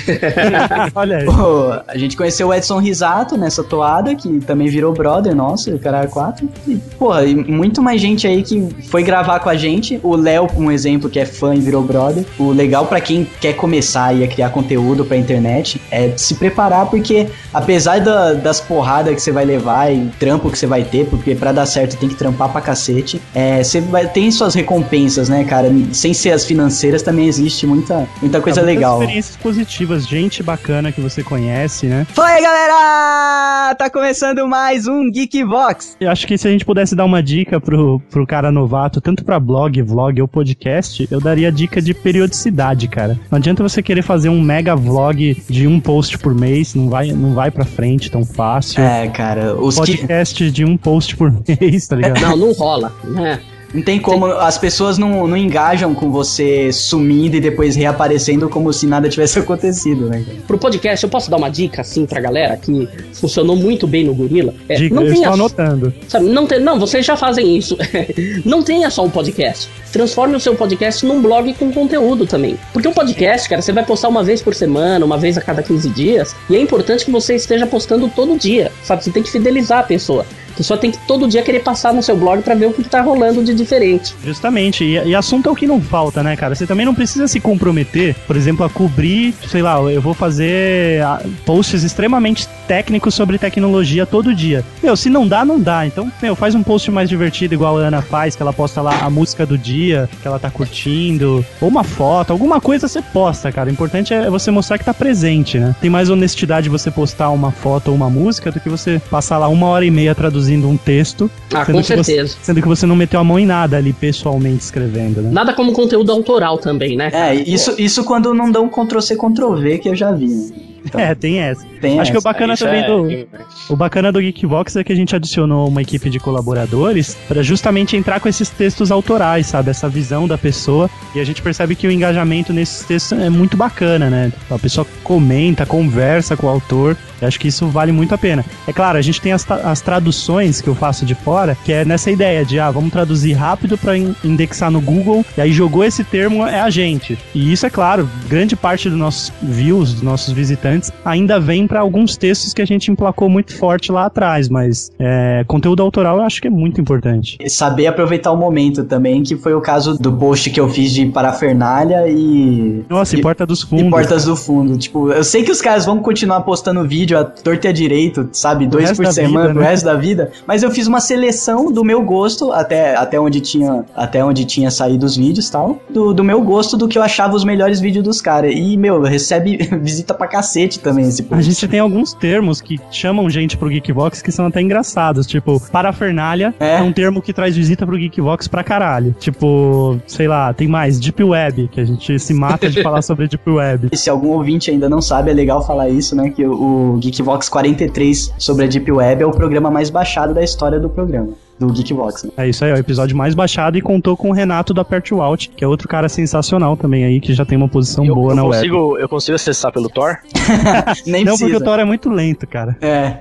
Olha 0.95 1.17
aí. 1.17 1.25
Pô, 1.25 1.71
a 1.87 1.97
gente 1.97 2.15
conheceu 2.15 2.47
o 2.47 2.53
Edson 2.53 2.79
Risato 2.79 3.37
nessa 3.37 3.63
toada, 3.63 4.15
que 4.15 4.39
também 4.39 4.67
virou 4.67 4.93
brother 4.93 5.35
nosso, 5.35 5.64
o 5.73 5.79
cara 5.79 6.05
4. 6.07 6.47
E, 6.67 6.75
porra, 6.97 7.25
e 7.25 7.35
muito 7.35 7.81
mais 7.81 7.99
gente 8.01 8.27
aí 8.27 8.43
que 8.43 8.67
foi 8.89 9.03
gravar 9.03 9.39
com 9.39 9.49
a 9.49 9.55
gente. 9.55 9.99
O 10.03 10.15
Léo, 10.15 10.47
um 10.57 10.71
exemplo, 10.71 11.09
que 11.09 11.19
é 11.19 11.25
fã 11.25 11.55
e 11.55 11.59
virou 11.59 11.81
brother. 11.83 12.25
O 12.39 12.51
legal 12.51 12.85
pra 12.85 12.99
quem 13.01 13.27
quer 13.39 13.53
começar 13.53 14.05
aí 14.05 14.23
a 14.23 14.27
criar 14.27 14.49
conteúdo 14.49 15.05
pra 15.05 15.17
internet 15.17 15.81
é 15.91 16.11
se 16.17 16.35
preparar, 16.35 16.85
porque 16.87 17.27
apesar 17.53 17.99
da- 17.99 18.33
das 18.33 18.59
porradas 18.59 19.13
que 19.15 19.21
você 19.21 19.31
vai 19.31 19.45
levar 19.45 19.91
e 19.93 20.09
trampo 20.19 20.49
que 20.49 20.57
você 20.57 20.67
vai 20.67 20.83
ter, 20.83 21.05
porque 21.07 21.35
pra 21.35 21.51
dar 21.51 21.65
certo 21.65 21.97
tem 21.97 22.09
que 22.09 22.15
trampar 22.15 22.49
pra 22.49 22.61
cacete, 22.61 23.21
é, 23.33 23.63
você 23.63 23.81
vai, 23.81 24.07
tem 24.07 24.29
suas 24.31 24.53
recompensas, 24.55 25.29
né, 25.29 25.43
cara? 25.43 25.69
Sem 25.91 26.13
ser 26.13 26.31
as 26.31 26.45
financeiras, 26.45 27.01
também 27.01 27.27
existe 27.27 27.65
muita, 27.65 28.07
muita 28.21 28.39
coisa 28.41 28.61
É, 28.61 28.63
legal. 28.63 28.99
experiências 29.01 29.35
positivas, 29.37 30.05
gente 30.07 30.41
bacana 30.43 30.91
que 30.91 31.01
você 31.01 31.23
conhece, 31.23 31.85
né? 31.87 32.05
Fala 32.13 32.29
aí, 32.29 32.41
galera! 32.41 33.75
Tá 33.75 33.89
começando 33.89 34.47
mais 34.47 34.87
um 34.87 35.09
Geekbox. 35.55 35.97
Eu 35.99 36.11
acho 36.11 36.27
que 36.27 36.37
se 36.37 36.47
a 36.47 36.51
gente 36.51 36.65
pudesse 36.65 36.95
dar 36.95 37.05
uma 37.05 37.23
dica 37.23 37.59
pro, 37.59 37.99
pro 38.11 38.27
cara 38.27 38.51
novato, 38.51 38.99
tanto 38.99 39.23
pra 39.23 39.39
blog, 39.39 39.81
vlog 39.81 40.21
ou 40.21 40.27
podcast, 40.27 41.07
eu 41.09 41.21
daria 41.21 41.47
a 41.47 41.51
dica 41.51 41.81
de 41.81 41.93
periodicidade, 41.93 42.87
cara. 42.87 43.17
Não 43.31 43.37
adianta 43.37 43.63
você 43.63 43.81
querer 43.81 44.01
fazer 44.01 44.29
um 44.29 44.41
mega 44.41 44.75
vlog 44.75 45.41
de 45.49 45.67
um 45.67 45.79
post 45.79 46.17
por 46.17 46.35
mês, 46.35 46.75
não 46.75 46.89
vai, 46.89 47.11
não 47.11 47.33
vai 47.33 47.49
pra 47.49 47.65
frente 47.65 48.11
tão 48.11 48.25
fácil. 48.25 48.81
É, 48.81 49.07
cara, 49.07 49.55
os 49.55 49.79
que. 49.79 49.97
podcast 49.97 50.51
de 50.51 50.65
um 50.65 50.75
post 50.75 51.15
por 51.15 51.31
mês, 51.47 51.87
tá 51.87 51.95
ligado? 51.95 52.21
Não, 52.21 52.35
não 52.35 52.51
rola, 52.51 52.91
né? 53.03 53.39
Não 53.75 53.81
tem 53.81 53.99
como, 53.99 54.25
as 54.25 54.57
pessoas 54.57 54.97
não, 54.97 55.27
não 55.27 55.35
engajam 55.35 55.93
com 55.93 56.09
você 56.09 56.71
sumindo 56.71 57.35
e 57.35 57.41
depois 57.41 57.75
reaparecendo 57.75 58.47
como 58.47 58.71
se 58.71 58.87
nada 58.87 59.09
tivesse 59.09 59.37
acontecido, 59.39 60.07
né? 60.07 60.23
Pro 60.47 60.57
podcast, 60.57 61.03
eu 61.03 61.09
posso 61.09 61.29
dar 61.29 61.35
uma 61.35 61.49
dica 61.49 61.81
assim 61.81 62.05
pra 62.05 62.21
galera 62.21 62.55
que 62.55 62.87
funcionou 63.13 63.55
muito 63.55 63.85
bem 63.85 64.05
no 64.05 64.15
Gorila? 64.15 64.53
É, 64.69 64.75
Dica, 64.75 64.95
não 64.95 65.03
eu 65.03 65.09
tenha 65.09 65.23
estou 65.23 65.33
anotando. 65.33 65.93
Sabe, 66.07 66.25
não, 66.27 66.47
tem, 66.47 66.61
não, 66.61 66.79
vocês 66.79 67.05
já 67.05 67.17
fazem 67.17 67.57
isso. 67.57 67.77
não 68.45 68.63
tenha 68.63 68.89
só 68.89 69.03
um 69.03 69.09
podcast. 69.09 69.69
Transforme 69.91 70.37
o 70.37 70.39
seu 70.39 70.55
podcast 70.55 71.05
num 71.05 71.21
blog 71.21 71.53
com 71.55 71.71
conteúdo 71.71 72.25
também. 72.25 72.57
Porque 72.71 72.87
um 72.87 72.93
podcast, 72.93 73.49
cara, 73.49 73.61
você 73.61 73.73
vai 73.73 73.85
postar 73.85 74.07
uma 74.07 74.23
vez 74.23 74.41
por 74.41 74.55
semana, 74.55 75.05
uma 75.05 75.17
vez 75.17 75.37
a 75.37 75.41
cada 75.41 75.61
15 75.61 75.89
dias. 75.89 76.35
E 76.49 76.55
é 76.55 76.61
importante 76.61 77.03
que 77.03 77.11
você 77.11 77.35
esteja 77.35 77.67
postando 77.67 78.09
todo 78.09 78.37
dia. 78.37 78.71
Sabe, 78.83 79.03
você 79.03 79.11
tem 79.11 79.21
que 79.21 79.31
fidelizar 79.31 79.79
a 79.79 79.83
pessoa. 79.83 80.25
A 80.55 80.57
pessoa 80.57 80.79
tem 80.79 80.89
que 80.89 80.97
todo 81.05 81.27
dia 81.27 81.43
querer 81.43 81.59
passar 81.59 81.93
no 81.93 82.01
seu 82.01 82.15
blog 82.15 82.41
pra 82.41 82.55
ver 82.55 82.67
o 82.67 82.73
que 82.73 82.81
tá 82.81 83.01
rolando 83.01 83.43
de 83.43 83.53
diferente. 83.53 84.15
Justamente, 84.23 84.85
e, 84.85 84.93
e 85.09 85.13
assunto 85.13 85.49
é 85.49 85.51
o 85.51 85.55
que 85.55 85.67
não 85.67 85.81
falta, 85.81 86.23
né, 86.23 86.33
cara? 86.37 86.55
Você 86.55 86.65
também 86.65 86.85
não 86.85 86.95
precisa 86.95 87.27
se 87.27 87.41
comprometer, 87.41 88.15
por 88.25 88.37
exemplo, 88.37 88.65
a 88.65 88.69
cobrir, 88.69 89.33
sei 89.49 89.61
lá, 89.61 89.81
eu 89.81 90.01
vou 90.01 90.13
fazer 90.13 91.03
ah, 91.03 91.21
posts 91.45 91.83
extremamente 91.83 92.47
técnicos 92.69 93.13
sobre 93.13 93.37
tecnologia 93.37 94.05
todo 94.05 94.33
dia. 94.33 94.63
Meu, 94.81 94.95
se 94.95 95.09
não 95.09 95.27
dá, 95.27 95.43
não 95.43 95.59
dá. 95.59 95.85
Então, 95.85 96.09
meu, 96.21 96.37
faz 96.37 96.55
um 96.55 96.63
post 96.63 96.89
mais 96.89 97.09
divertido, 97.09 97.53
igual 97.53 97.77
a 97.77 97.81
Ana 97.81 98.01
faz, 98.01 98.33
que 98.33 98.41
ela 98.41 98.53
posta 98.53 98.81
lá 98.81 98.97
a 99.01 99.09
música 99.09 99.45
do 99.45 99.57
dia, 99.57 100.09
que 100.21 100.27
ela 100.27 100.39
tá 100.39 100.49
curtindo, 100.49 101.45
ou 101.59 101.67
uma 101.67 101.83
foto, 101.83 102.31
alguma 102.31 102.61
coisa 102.61 102.87
você 102.87 103.01
posta, 103.01 103.51
cara. 103.51 103.69
O 103.69 103.73
importante 103.73 104.13
é 104.13 104.29
você 104.29 104.51
mostrar 104.51 104.77
que 104.77 104.85
tá 104.85 104.93
presente, 104.93 105.59
né? 105.59 105.75
Tem 105.81 105.89
mais 105.89 106.09
honestidade 106.09 106.69
você 106.69 106.89
postar 106.89 107.29
uma 107.31 107.51
foto 107.51 107.89
ou 107.89 107.95
uma 107.95 108.09
música 108.09 108.53
do 108.53 108.59
que 108.61 108.69
você 108.69 109.01
passar 109.11 109.37
lá 109.37 109.49
uma 109.49 109.67
hora 109.67 109.83
e 109.83 109.91
meia 109.91 110.15
traduzindo 110.15 110.44
um 110.67 110.77
texto. 110.77 111.29
Ah, 111.53 111.65
sendo 111.65 111.75
com 111.77 111.81
que 111.81 111.87
você- 111.87 112.03
certeza. 112.03 112.37
sendo 112.41 112.61
que 112.61 112.67
você 112.67 112.85
não 112.85 112.95
meteu 112.95 113.19
a 113.19 113.23
mão 113.23 113.39
em 113.39 113.45
nada 113.45 113.77
ali 113.77 113.91
pessoalmente 113.93 114.63
escrevendo, 114.63 115.21
né? 115.21 115.29
Nada 115.31 115.53
como 115.53 115.71
conteúdo 115.73 116.11
autoral 116.11 116.57
também, 116.57 116.95
né? 116.95 117.09
É, 117.13 117.33
isso, 117.35 117.73
isso 117.77 118.03
quando 118.03 118.33
não 118.33 118.51
dão 118.51 118.69
Ctrl-C, 118.69 119.15
Ctrl-V, 119.15 119.77
que 119.79 119.89
eu 119.89 119.95
já 119.95 120.11
vi. 120.11 120.74
Então, 120.85 121.01
É, 121.01 121.15
tem 121.15 121.39
essa. 121.39 121.65
tem 121.81 121.99
Acho 121.99 122.11
que 122.11 122.17
o 122.17 122.19
essa. 122.19 122.29
bacana 122.29 122.53
Isso 122.53 122.63
também 122.65 122.83
é- 122.83 122.87
do. 122.87 123.27
O 123.73 123.75
bacana 123.75 124.11
do 124.11 124.21
Geekbox 124.21 124.75
é 124.75 124.83
que 124.83 124.93
a 124.93 124.95
gente 124.95 125.15
adicionou 125.15 125.67
uma 125.67 125.81
equipe 125.81 126.09
de 126.09 126.19
colaboradores 126.19 127.17
para 127.27 127.41
justamente 127.41 127.97
entrar 127.97 128.19
com 128.19 128.29
esses 128.29 128.49
textos 128.49 128.91
autorais, 128.91 129.47
sabe? 129.47 129.69
Essa 129.71 129.89
visão 129.89 130.27
da 130.27 130.37
pessoa. 130.37 130.89
E 131.15 131.19
a 131.19 131.23
gente 131.23 131.41
percebe 131.41 131.75
que 131.75 131.87
o 131.87 131.91
engajamento 131.91 132.53
nesses 132.53 132.85
textos 132.85 133.17
é 133.19 133.29
muito 133.29 133.57
bacana, 133.57 134.09
né? 134.09 134.31
A 134.49 134.59
pessoa 134.59 134.85
comenta, 135.03 135.65
conversa 135.65 136.37
com 136.37 136.47
o 136.47 136.49
autor. 136.49 136.95
Acho 137.21 137.39
que 137.39 137.47
isso 137.47 137.67
vale 137.67 137.91
muito 137.91 138.13
a 138.13 138.17
pena. 138.17 138.45
É 138.67 138.73
claro, 138.73 138.97
a 138.97 139.01
gente 139.01 139.19
tem 139.21 139.31
as, 139.31 139.49
as 139.49 139.81
traduções 139.81 140.61
que 140.61 140.67
eu 140.67 140.75
faço 140.75 141.05
de 141.05 141.15
fora, 141.15 141.57
que 141.65 141.71
é 141.71 141.83
nessa 141.85 142.11
ideia 142.11 142.45
de, 142.45 142.59
ah, 142.59 142.69
vamos 142.69 142.91
traduzir 142.91 143.33
rápido 143.33 143.77
para 143.77 143.97
indexar 143.97 144.69
no 144.69 144.79
Google, 144.81 145.25
e 145.37 145.41
aí 145.41 145.51
jogou 145.51 145.83
esse 145.83 146.03
termo, 146.03 146.45
é 146.45 146.59
a 146.59 146.69
gente. 146.69 147.17
E 147.33 147.51
isso, 147.51 147.65
é 147.65 147.69
claro, 147.69 148.07
grande 148.27 148.55
parte 148.55 148.89
dos 148.89 148.97
nossos 148.99 149.31
views, 149.41 149.93
dos 149.93 150.01
nossos 150.03 150.33
visitantes, 150.33 150.74
ainda 151.03 151.39
vem 151.39 151.67
para 151.67 151.79
alguns 151.79 152.17
textos 152.17 152.53
que 152.53 152.61
a 152.61 152.65
gente 152.65 152.91
emplacou 152.91 153.29
muito 153.29 153.55
forte 153.55 153.91
lá 153.91 154.05
atrás, 154.05 154.49
mas 154.49 154.91
é, 154.99 155.43
conteúdo 155.47 155.81
autoral 155.81 156.17
eu 156.17 156.23
acho 156.23 156.41
que 156.41 156.47
é 156.47 156.51
muito 156.51 156.79
importante. 156.79 157.37
Saber 157.47 157.87
aproveitar 157.87 158.31
o 158.31 158.37
momento 158.37 158.83
também, 158.83 159.23
que 159.23 159.35
foi 159.35 159.53
o 159.53 159.61
caso 159.61 159.97
do 159.97 160.11
post 160.11 160.49
que 160.49 160.59
eu 160.59 160.69
fiz 160.69 160.91
de 160.91 161.05
parafernália 161.07 162.07
e. 162.07 162.83
Nossa, 162.89 163.15
e, 163.15 163.19
e, 163.19 163.21
Porta 163.21 163.45
dos 163.45 163.63
e 163.63 163.67
Fundos. 163.67 163.89
portas 163.89 164.25
do 164.25 164.35
fundo. 164.35 164.77
Tipo, 164.77 165.11
eu 165.11 165.23
sei 165.23 165.43
que 165.43 165.51
os 165.51 165.61
caras 165.61 165.85
vão 165.85 165.99
continuar 165.99 166.41
postando 166.41 166.87
vídeo 166.87 167.17
a 167.17 167.23
torta 167.23 167.67
e 167.67 167.69
a 167.69 167.73
direito, 167.73 168.29
sabe? 168.31 168.67
Dois 168.67 168.91
por 168.91 169.05
semana 169.07 169.47
vida, 169.47 169.53
pro 169.53 169.61
né? 169.61 169.69
resto 169.69 169.85
da 169.85 169.95
vida. 169.95 170.31
Mas 170.47 170.63
eu 170.63 170.71
fiz 170.71 170.87
uma 170.87 170.99
seleção 170.99 171.71
do 171.71 171.83
meu 171.83 172.03
gosto, 172.03 172.51
até, 172.51 172.95
até 172.95 173.19
onde 173.19 173.41
tinha 173.41 173.85
até 173.95 174.23
onde 174.23 174.45
tinha 174.45 174.71
saído 174.71 175.05
os 175.05 175.15
vídeos 175.15 175.47
e 175.47 175.51
tal. 175.51 175.79
Do, 175.89 176.13
do 176.13 176.23
meu 176.23 176.41
gosto, 176.41 176.77
do 176.77 176.87
que 176.87 176.97
eu 176.97 177.03
achava 177.03 177.35
os 177.35 177.43
melhores 177.43 177.79
vídeos 177.79 178.03
dos 178.03 178.21
caras. 178.21 178.53
E, 178.55 178.77
meu, 178.77 179.01
recebe 179.01 179.57
visita 179.81 180.13
pra 180.13 180.27
cacete 180.27 180.64
também 180.79 181.07
esse 181.07 181.21
A 181.21 181.25
post. 181.25 181.43
gente 181.43 181.67
tem 181.67 181.79
alguns 181.79 182.13
termos 182.13 182.61
que 182.61 182.79
chamam 182.91 183.29
gente 183.29 183.57
pro 183.57 183.69
Geekbox 183.69 184.21
que 184.21 184.31
são 184.31 184.45
até 184.45 184.61
engraçados. 184.61 185.25
Tipo, 185.27 185.59
parafernália 185.71 186.53
É. 186.59 186.77
é, 186.77 186.81
um 186.81 186.91
termo 186.91 187.21
que 187.21 187.31
traz 187.33 187.55
visita 187.55 187.85
pro 187.85 187.97
Geekbox 187.97 188.47
pra 188.47 188.63
caralho. 188.63 189.15
Tipo, 189.19 189.99
sei 190.07 190.27
lá, 190.27 190.53
tem 190.53 190.67
mais, 190.67 190.99
Deep 190.99 191.23
Web, 191.23 191.69
que 191.71 191.79
a 191.79 191.85
gente 191.85 192.17
se 192.19 192.33
mata 192.33 192.69
de 192.69 192.81
falar 192.83 193.01
sobre 193.01 193.27
Deep 193.27 193.49
Web. 193.49 193.89
E 193.91 193.97
se 193.97 194.09
algum 194.09 194.29
ouvinte 194.29 194.71
ainda 194.71 194.89
não 194.89 195.01
sabe, 195.01 195.31
é 195.31 195.33
legal 195.33 195.65
falar 195.65 195.89
isso, 195.89 196.15
né? 196.15 196.29
Que 196.29 196.45
o, 196.45 196.97
Geekvox 196.99 197.49
43 197.49 198.33
sobre 198.37 198.65
a 198.65 198.67
Deep 198.67 198.91
Web 198.91 199.23
é 199.23 199.25
o 199.25 199.31
programa 199.31 199.69
mais 199.71 199.89
baixado 199.89 200.33
da 200.33 200.43
história 200.43 200.79
do 200.79 200.89
programa, 200.89 201.29
do 201.59 201.71
Geekvox. 201.71 202.23
Né? 202.25 202.31
É 202.37 202.49
isso 202.49 202.63
aí, 202.65 202.71
é 202.71 202.73
o 202.73 202.77
episódio 202.77 203.15
mais 203.15 203.33
baixado 203.33 203.77
e 203.77 203.81
contou 203.81 204.17
com 204.17 204.29
o 204.29 204.33
Renato 204.33 204.73
da 204.73 204.85
Alt, 205.21 205.47
que 205.55 205.63
é 205.63 205.67
outro 205.67 205.87
cara 205.87 206.09
sensacional 206.09 206.75
também 206.75 207.05
aí, 207.05 207.19
que 207.19 207.33
já 207.33 207.45
tem 207.45 207.57
uma 207.57 207.67
posição 207.67 208.05
Eu, 208.05 208.15
boa 208.15 208.31
eu 208.31 208.35
na 208.35 208.43
web. 208.43 208.55
consigo, 208.55 208.97
eu 208.97 209.09
consigo 209.09 209.35
acessar 209.35 209.71
pelo 209.71 209.89
Tor? 209.89 210.19
Nem 211.05 211.23
Não, 211.23 211.33
precisa. 211.33 211.49
porque 211.49 211.55
o 211.55 211.65
Thor 211.65 211.79
é 211.79 211.85
muito 211.85 212.09
lento, 212.09 212.45
cara. 212.47 212.77
É. 212.81 213.17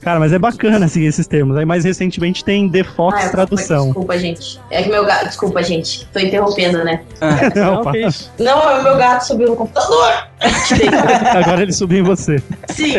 Cara, 0.00 0.18
mas 0.20 0.32
é 0.32 0.38
bacana 0.38 0.86
assim 0.86 1.04
esses 1.06 1.26
termos. 1.26 1.56
Aí 1.56 1.64
mais 1.64 1.84
recentemente 1.84 2.44
tem 2.44 2.68
The 2.68 2.84
Fox 2.84 3.18
Ah, 3.20 3.26
eu- 3.26 3.30
tradução. 3.30 3.84
Desculpa, 3.86 4.18
gente. 4.18 4.60
É 4.70 4.82
que 4.82 4.88
meu 4.88 5.04
gato. 5.04 5.26
Desculpa, 5.26 5.62
gente. 5.62 6.06
Tô 6.12 6.18
interrompendo, 6.20 6.84
né? 6.84 7.00
Não, 7.54 7.84
Não, 7.84 7.94
isso. 7.94 8.30
Não, 8.38 8.70
é 8.70 8.80
o 8.80 8.82
meu 8.82 8.96
gato 8.96 9.26
subiu 9.26 9.48
no 9.48 9.56
computador. 9.56 10.30
Agora 11.36 11.62
ele 11.62 11.72
subiu 11.72 11.98
em 11.98 12.02
você. 12.02 12.42
Sim. 12.70 12.94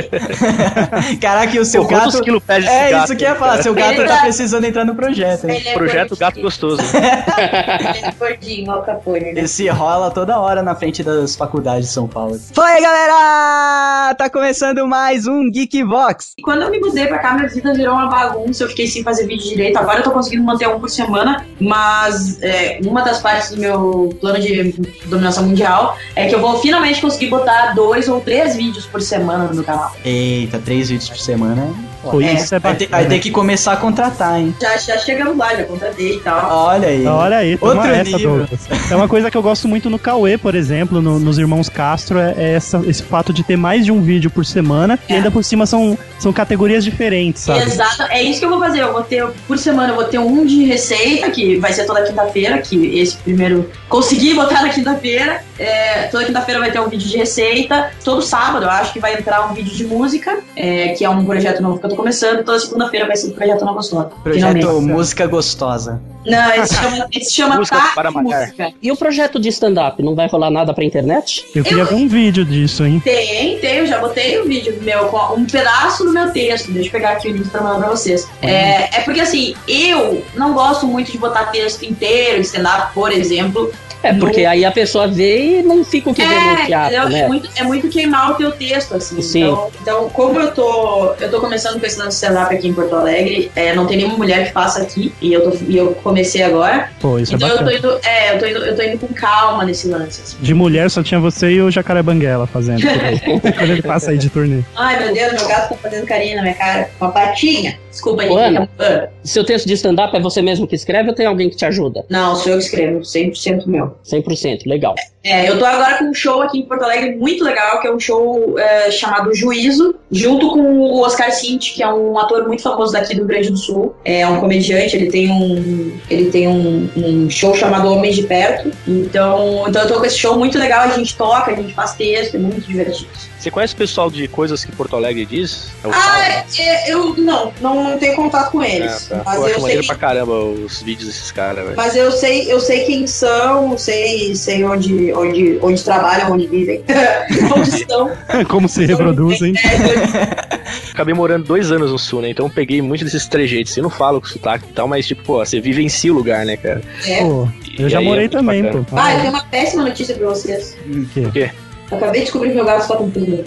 Caraca, 1.19 1.55
e 1.55 1.59
o 1.59 1.65
seu 1.65 1.83
Pô, 1.83 1.89
gato. 1.89 2.21
quilos 2.21 2.43
pesa 2.43 2.59
esse 2.67 2.69
É 2.69 2.91
gato 2.91 3.05
isso 3.05 3.15
que 3.15 3.23
eu 3.23 3.29
ia 3.29 3.35
falar. 3.35 3.61
Seu 3.63 3.73
gato 3.73 3.93
Ele 3.93 4.07
tá 4.07 4.15
tá- 4.17 4.21
precisando 4.23 4.65
entrar 4.65 4.85
no 4.85 4.95
projeto, 4.95 5.49
hein? 5.49 5.57
Ele 5.57 5.69
é 5.69 5.73
Projeto 5.73 6.15
Gato. 6.15 6.41
Gostoso. 6.41 6.81
Ele 6.95 8.05
é 8.05 8.11
gordinho, 8.17 8.71
ó 8.71 8.81
Capone. 8.81 9.33
né? 9.33 9.41
Esse 9.41 9.67
rola 9.69 10.11
toda 10.11 10.39
hora 10.39 10.61
na 10.61 10.75
frente 10.75 11.03
das 11.03 11.35
faculdades 11.35 11.87
de 11.87 11.93
São 11.93 12.07
Paulo. 12.07 12.39
Fala 12.53 12.67
aí, 12.69 12.81
galera! 12.81 14.13
Tá 14.15 14.29
começando 14.29 14.87
mais 14.87 15.25
um 15.27 15.49
Geekvox. 15.51 16.33
E 16.37 16.41
quando 16.41 16.60
eu 16.61 16.71
me 16.71 16.79
mudei 16.79 17.07
pra 17.07 17.19
cá, 17.19 17.33
minha 17.33 17.47
vida 17.47 17.73
virou 17.73 17.93
uma 17.93 18.07
bagunça. 18.07 18.63
Eu 18.63 18.69
fiquei 18.69 18.87
sem 18.87 19.03
fazer 19.03 19.27
vídeo 19.27 19.47
direito. 19.47 19.77
Agora 19.77 19.99
eu 19.99 20.03
tô 20.03 20.11
conseguindo 20.11 20.43
manter 20.43 20.67
um 20.67 20.79
por 20.79 20.89
semana. 20.89 21.45
Mas 21.59 22.41
é, 22.41 22.79
uma 22.83 23.01
das 23.01 23.19
partes 23.19 23.51
do 23.51 23.57
meu 23.57 24.15
plano 24.19 24.39
de 24.39 24.73
dominação 25.05 25.45
mundial 25.45 25.97
é 26.15 26.27
que 26.27 26.35
eu 26.35 26.39
vou 26.39 26.59
finalmente 26.59 27.01
conseguir 27.01 27.27
botar 27.27 27.73
dois 27.73 28.07
ou 28.07 28.21
três 28.21 28.55
vídeos 28.55 28.85
por 28.85 29.01
semana 29.01 29.45
no 29.45 29.55
meu 29.55 29.63
canal. 29.63 29.91
Eita, 30.03 30.59
três 30.59 30.89
vídeos 30.89 31.09
por 31.09 31.19
semana. 31.19 31.90
Pô, 32.01 32.21
É, 32.21 32.33
isso 32.33 32.53
é 32.55 32.59
Vai 32.59 32.75
ter, 32.75 32.85
bacana. 32.87 33.03
vai 33.03 33.09
ter 33.17 33.19
que 33.21 33.31
começar 33.31 33.73
a 33.73 33.77
contratar, 33.77 34.39
hein? 34.39 34.55
Já, 34.61 34.75
já 34.77 34.97
chegamos 34.97 35.37
lá, 35.37 35.55
já 35.55 35.63
contratei 35.63 36.15
e 36.15 36.19
tal. 36.19 36.65
Olha 36.67 36.87
aí. 36.87 37.05
Olha 37.05 37.37
aí, 37.37 37.57
Outro 37.61 37.87
essa, 37.87 38.03
nível. 38.17 38.37
Douglas. 38.39 38.59
É 38.91 38.95
uma 38.95 39.07
coisa 39.07 39.29
que 39.29 39.37
eu 39.37 39.41
gosto 39.41 39.67
muito 39.67 39.89
no 39.89 39.99
Cauê, 39.99 40.37
por 40.37 40.55
exemplo, 40.55 41.01
no- 41.01 41.19
nos 41.19 41.37
Irmãos 41.37 41.69
Castro, 41.69 42.17
é, 42.19 42.33
é 42.37 42.53
essa- 42.53 42.81
esse 42.87 43.03
fato 43.03 43.31
de 43.31 43.43
ter 43.43 43.55
mais 43.57 43.85
de 43.85 43.91
um 43.91 44.01
vídeo 44.01 44.29
por 44.29 44.45
semana 44.45 44.97
e 45.07 45.13
É. 45.13 45.17
ainda 45.17 45.29
por 45.31 45.43
cima 45.43 45.65
são, 45.65 45.97
são 46.19 46.33
categorias 46.33 46.83
diferentes, 46.83 47.43
sabe? 47.43 47.61
Exato, 47.61 48.03
é 48.03 48.21
isso 48.23 48.39
que 48.39 48.45
eu 48.45 48.49
vou 48.49 48.59
fazer. 48.59 48.81
Eu 48.81 48.93
vou 48.93 49.03
ter, 49.03 49.25
por 49.47 49.57
semana, 49.57 49.89
eu 49.89 49.95
vou 49.95 50.05
ter 50.05 50.19
um 50.19 50.45
de 50.45 50.63
receita, 50.65 51.29
que 51.29 51.57
vai 51.57 51.71
ser 51.73 51.85
toda 51.85 52.01
quinta-feira, 52.03 52.57
que 52.59 52.99
esse 52.99 53.17
primeiro 53.17 53.69
consegui 53.87 54.33
botar 54.33 54.61
na 54.63 54.69
quinta-feira. 54.69 55.41
É, 55.59 56.03
toda 56.11 56.25
quinta-feira 56.25 56.59
vai 56.59 56.71
ter 56.71 56.79
um 56.79 56.87
vídeo 56.89 57.07
de 57.07 57.17
receita. 57.17 57.91
Todo 58.03 58.21
sábado, 58.21 58.65
eu 58.65 58.69
acho 58.69 58.91
que 58.93 58.99
vai 58.99 59.13
entrar 59.13 59.49
um 59.49 59.53
vídeo 59.53 59.71
de 59.75 59.85
música, 59.85 60.39
é, 60.55 60.89
que 60.89 61.05
é 61.05 61.09
um 61.09 61.23
projeto 61.23 61.61
novo 61.61 61.77
que 61.79 61.85
eu 61.85 61.89
tô 61.91 61.95
começando. 61.95 62.43
Toda 62.43 62.59
segunda-feira 62.59 63.05
vai 63.05 63.15
ser 63.15 63.27
o 63.27 63.31
projeto 63.31 63.65
Nova 63.65 63.81
Solo. 63.81 64.11
Projeto 64.23 64.53
finalmente. 64.53 64.91
Música 64.91 65.27
Gostosa. 65.27 66.01
Não, 66.25 66.53
esse 66.53 66.75
chama, 66.75 67.07
esse 67.11 67.33
chama 67.33 67.55
Música 67.55 67.77
Tá 67.77 67.91
para 67.95 68.11
malhar. 68.11 68.41
Música. 68.41 68.73
E 68.81 68.91
o 68.91 68.97
projeto 68.97 69.39
de 69.39 69.49
stand-up, 69.49 70.01
não 70.03 70.15
vai 70.15 70.27
rolar 70.27 70.51
nada 70.51 70.73
pra 70.73 70.83
internet? 70.83 71.45
Eu 71.55 71.63
queria 71.63 71.83
ver 71.83 71.95
um 71.95 72.07
vídeo 72.07 72.45
disso, 72.45 72.85
hein? 72.85 73.01
Tem, 73.03 73.57
tem, 73.59 73.77
eu 73.77 73.85
já 73.87 73.99
botei 73.99 74.39
o 74.39 74.45
vídeo 74.45 74.73
do 74.73 74.83
meu, 74.83 75.09
um 75.35 75.45
pedaço 75.45 76.03
do 76.03 76.13
meu 76.13 76.31
texto. 76.31 76.71
Deixa 76.71 76.89
eu 76.89 76.91
pegar 76.91 77.11
aqui 77.11 77.29
o 77.29 77.31
link 77.31 77.49
pra 77.49 77.61
mandar 77.61 77.79
pra 77.79 77.89
vocês. 77.89 78.27
É, 78.41 78.97
é 78.97 79.01
porque 79.01 79.19
assim, 79.19 79.55
eu 79.67 80.23
não 80.35 80.53
gosto 80.53 80.85
muito 80.85 81.11
de 81.11 81.17
botar 81.17 81.45
texto 81.45 81.83
inteiro, 81.83 82.37
em 82.37 82.41
stand-up, 82.41 82.93
por 82.93 83.11
exemplo. 83.11 83.71
É, 84.03 84.13
porque 84.13 84.45
aí 84.45 84.65
a 84.65 84.71
pessoa 84.71 85.07
vê 85.07 85.59
e 85.59 85.63
não 85.63 85.83
fica 85.83 86.09
o 86.09 86.13
que 86.13 86.21
vê 86.23 86.27
no 86.33 86.51
É, 86.59 86.65
teatro, 86.65 86.95
é, 86.95 87.09
né? 87.09 87.27
muito, 87.27 87.49
é 87.55 87.63
muito 87.63 87.87
queimar 87.89 88.31
o 88.31 88.33
teu 88.35 88.51
texto, 88.51 88.95
assim. 88.95 89.21
Sim. 89.21 89.41
Então, 89.43 89.71
então, 89.81 90.09
como 90.09 90.39
eu 90.39 90.51
tô, 90.51 91.13
eu 91.19 91.29
tô 91.29 91.39
começando 91.39 91.79
com 91.79 91.85
esse 91.85 91.97
lance 91.99 92.19
de 92.19 92.25
stand-up 92.25 92.53
aqui 92.53 92.67
em 92.67 92.73
Porto 92.73 92.95
Alegre, 92.95 93.51
é, 93.55 93.73
não 93.75 93.85
tem 93.85 93.97
nenhuma 93.97 94.17
mulher 94.17 94.47
que 94.47 94.53
faça 94.53 94.81
aqui, 94.81 95.13
e 95.21 95.31
eu, 95.33 95.49
tô, 95.49 95.57
e 95.67 95.77
eu 95.77 95.93
comecei 96.03 96.41
agora. 96.43 96.89
Pô, 96.99 97.19
isso 97.19 97.35
então 97.35 97.47
é 97.47 97.51
eu 97.51 97.57
tô, 97.57 97.63
bacana. 97.65 97.77
indo, 97.79 97.99
é, 98.05 98.33
eu, 98.35 98.39
tô 98.39 98.45
indo, 98.45 98.57
eu 98.59 98.75
tô 98.75 98.81
indo 98.81 98.97
com 98.97 99.07
calma 99.13 99.63
nesse 99.65 99.87
lance. 99.87 100.21
assim. 100.21 100.37
De 100.41 100.53
mulher 100.53 100.89
só 100.89 101.03
tinha 101.03 101.19
você 101.19 101.51
e 101.51 101.61
o 101.61 101.69
Jacaré 101.71 102.01
Banguela 102.01 102.47
fazendo. 102.47 102.81
Quando 103.41 103.71
ele 103.71 103.81
passa 103.81 104.11
aí 104.11 104.17
de 104.17 104.29
turnê. 104.29 104.61
Ai, 104.75 104.99
meu 105.03 105.13
Deus, 105.13 105.33
meu 105.33 105.47
gato 105.47 105.69
tá 105.69 105.75
fazendo 105.75 106.05
carinho 106.05 106.35
na 106.37 106.41
minha 106.41 106.55
cara. 106.55 106.89
Uma 106.99 107.11
patinha. 107.11 107.77
Desculpa, 107.91 108.23
Ô. 108.25 108.37
Ana. 108.37 108.69
Ah, 108.79 109.09
Seu 109.23 109.43
texto 109.43 109.67
de 109.67 109.73
stand-up 109.73 110.15
é 110.15 110.19
você 110.19 110.41
mesmo 110.41 110.65
que 110.65 110.75
escreve 110.75 111.09
ou 111.09 111.15
tem 111.15 111.25
alguém 111.25 111.49
que 111.49 111.55
te 111.57 111.65
ajuda? 111.65 112.05
Não, 112.09 112.35
sou 112.35 112.53
eu 112.53 112.57
que 112.57 112.63
escrevo, 112.63 112.99
100% 113.01 113.67
meu. 113.67 113.95
100%, 114.03 114.65
legal. 114.65 114.95
É, 115.23 115.47
eu 115.47 115.59
tô 115.59 115.65
agora 115.65 115.99
com 115.99 116.05
um 116.05 116.13
show 116.13 116.41
aqui 116.41 116.59
em 116.59 116.65
Porto 116.65 116.83
Alegre 116.83 117.15
muito 117.15 117.43
legal, 117.43 117.79
que 117.79 117.87
é 117.87 117.93
um 117.93 117.99
show 117.99 118.57
é, 118.57 118.89
chamado 118.89 119.33
Juízo, 119.35 119.95
junto 120.11 120.49
com 120.49 120.61
o 120.61 121.01
Oscar 121.01 121.31
Cinti, 121.31 121.75
que 121.75 121.83
é 121.83 121.93
um 121.93 122.17
ator 122.17 122.47
muito 122.47 122.63
famoso 122.63 122.91
daqui 122.91 123.13
do 123.13 123.19
Rio 123.19 123.27
Grande 123.27 123.51
do 123.51 123.57
Sul. 123.57 123.95
É 124.03 124.25
um 124.27 124.39
comediante, 124.39 124.95
ele 124.95 125.11
tem 125.11 125.31
um, 125.31 125.99
ele 126.09 126.31
tem 126.31 126.47
um, 126.47 126.89
um 126.97 127.29
show 127.29 127.55
chamado 127.55 127.87
Homens 127.87 128.15
de 128.15 128.23
Perto. 128.23 128.71
Então, 128.87 129.65
então 129.67 129.83
eu 129.83 129.87
tô 129.87 129.99
com 129.99 130.05
esse 130.05 130.17
show 130.17 130.37
muito 130.39 130.57
legal, 130.57 130.81
a 130.81 130.89
gente 130.97 131.15
toca, 131.15 131.51
a 131.51 131.55
gente 131.55 131.73
faz 131.73 131.93
texto, 131.93 132.35
é 132.35 132.39
muito 132.39 132.67
divertido. 132.67 133.09
Você 133.41 133.49
conhece 133.49 133.73
o 133.73 133.77
pessoal 133.77 134.11
de 134.11 134.27
coisas 134.27 134.63
que 134.63 134.71
Porto 134.71 134.95
Alegre 134.95 135.25
diz? 135.25 135.69
É 135.83 135.89
Ah, 135.91 136.29
é, 136.29 136.45
é, 136.59 136.93
eu 136.93 137.15
não, 137.17 137.51
não, 137.59 137.83
não 137.83 137.97
tenho 137.97 138.15
contato 138.15 138.51
com 138.51 138.63
eles. 138.63 139.11
Ah, 139.11 139.15
tá. 139.15 139.23
Mas 139.25 139.35
Pô, 139.39 139.47
eu 139.47 139.55
acho 139.55 139.65
sei 139.65 139.83
pra 139.83 139.95
caramba 139.95 140.43
os 140.43 140.83
vídeos 140.83 141.07
desses 141.07 141.31
caras, 141.31 141.63
velho. 141.63 141.75
Mas 141.75 141.95
eu 141.95 142.11
sei, 142.11 142.51
eu 142.51 142.59
sei 142.59 142.85
quem 142.85 143.07
são, 143.07 143.75
sei, 143.79 144.35
sei 144.35 144.63
onde, 144.63 145.10
onde, 145.13 145.59
onde 145.61 145.83
trabalham, 145.83 146.31
onde 146.31 146.47
vivem, 146.47 146.83
onde 147.55 147.69
estão. 147.75 148.11
Como 148.49 148.67
se 148.67 148.85
reproduzem. 148.85 149.53
Acabei 150.93 151.13
morando 151.13 151.45
dois 151.45 151.71
anos 151.71 151.91
no 151.91 151.99
sul, 151.99 152.21
né? 152.21 152.29
Então 152.29 152.45
eu 152.45 152.49
peguei 152.51 152.81
muito 152.81 153.03
desses 153.03 153.27
trejeitos. 153.27 153.75
Eu 153.75 153.83
não 153.83 153.89
falo 153.89 154.19
com 154.21 154.27
sotaque 154.27 154.65
e 154.69 154.73
tal, 154.73 154.87
mas 154.87 155.05
tipo, 155.07 155.23
pô, 155.23 155.43
você 155.45 155.59
vivencia 155.59 156.11
o 156.11 156.15
lugar, 156.15 156.45
né, 156.45 156.57
cara? 156.57 156.81
É. 157.05 157.21
Pô, 157.21 157.47
eu 157.77 157.87
E 157.87 157.89
já 157.89 158.01
é 158.01 158.03
morei 158.03 158.21
muito 158.21 158.31
também, 158.37 158.63
bacana. 158.63 158.85
pô. 158.89 158.95
Ah, 158.97 159.13
eu 159.13 159.19
tenho 159.21 159.33
uma 159.33 159.43
péssima 159.43 159.83
notícia 159.83 160.15
pra 160.15 160.27
vocês. 160.27 160.77
O 160.87 161.05
quê? 161.07 161.19
O 161.21 161.31
quê? 161.31 161.51
Acabei 161.91 162.19
de 162.21 162.25
descobrir 162.25 162.49
que 162.49 162.55
meu 162.55 162.65
gato 162.65 162.81
está 162.81 162.95
com 162.95 163.09
pulga. 163.09 163.43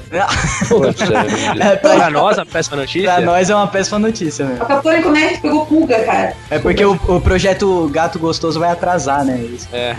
Poxa, 0.69 1.05
É, 1.65 1.77
pra- 1.77 1.95
pra 1.97 2.11
nós, 2.11 2.39
a 2.39 2.45
péssima 2.47 2.77
notícia. 2.77 3.13
Pra 3.13 3.21
nós 3.23 3.49
é 3.51 3.55
uma 3.55 3.67
péssima 3.67 3.99
notícia, 3.99 4.45
mesmo. 4.45 4.63
A 4.63 4.67
Capone, 4.67 5.03
como 5.03 5.17
é 5.17 5.29
que 5.29 5.41
pegou 5.41 5.67
pulga, 5.67 5.99
cara? 6.05 6.35
É 6.51 6.59
porque 6.59 6.85
o, 6.85 6.93
o 7.09 7.21
projeto 7.21 7.89
Gato 7.93 8.19
Gostoso 8.19 8.59
vai 8.61 8.71
atrasar, 8.71 9.25
né? 9.25 9.39
Isso. 9.39 9.69
É. 9.73 9.95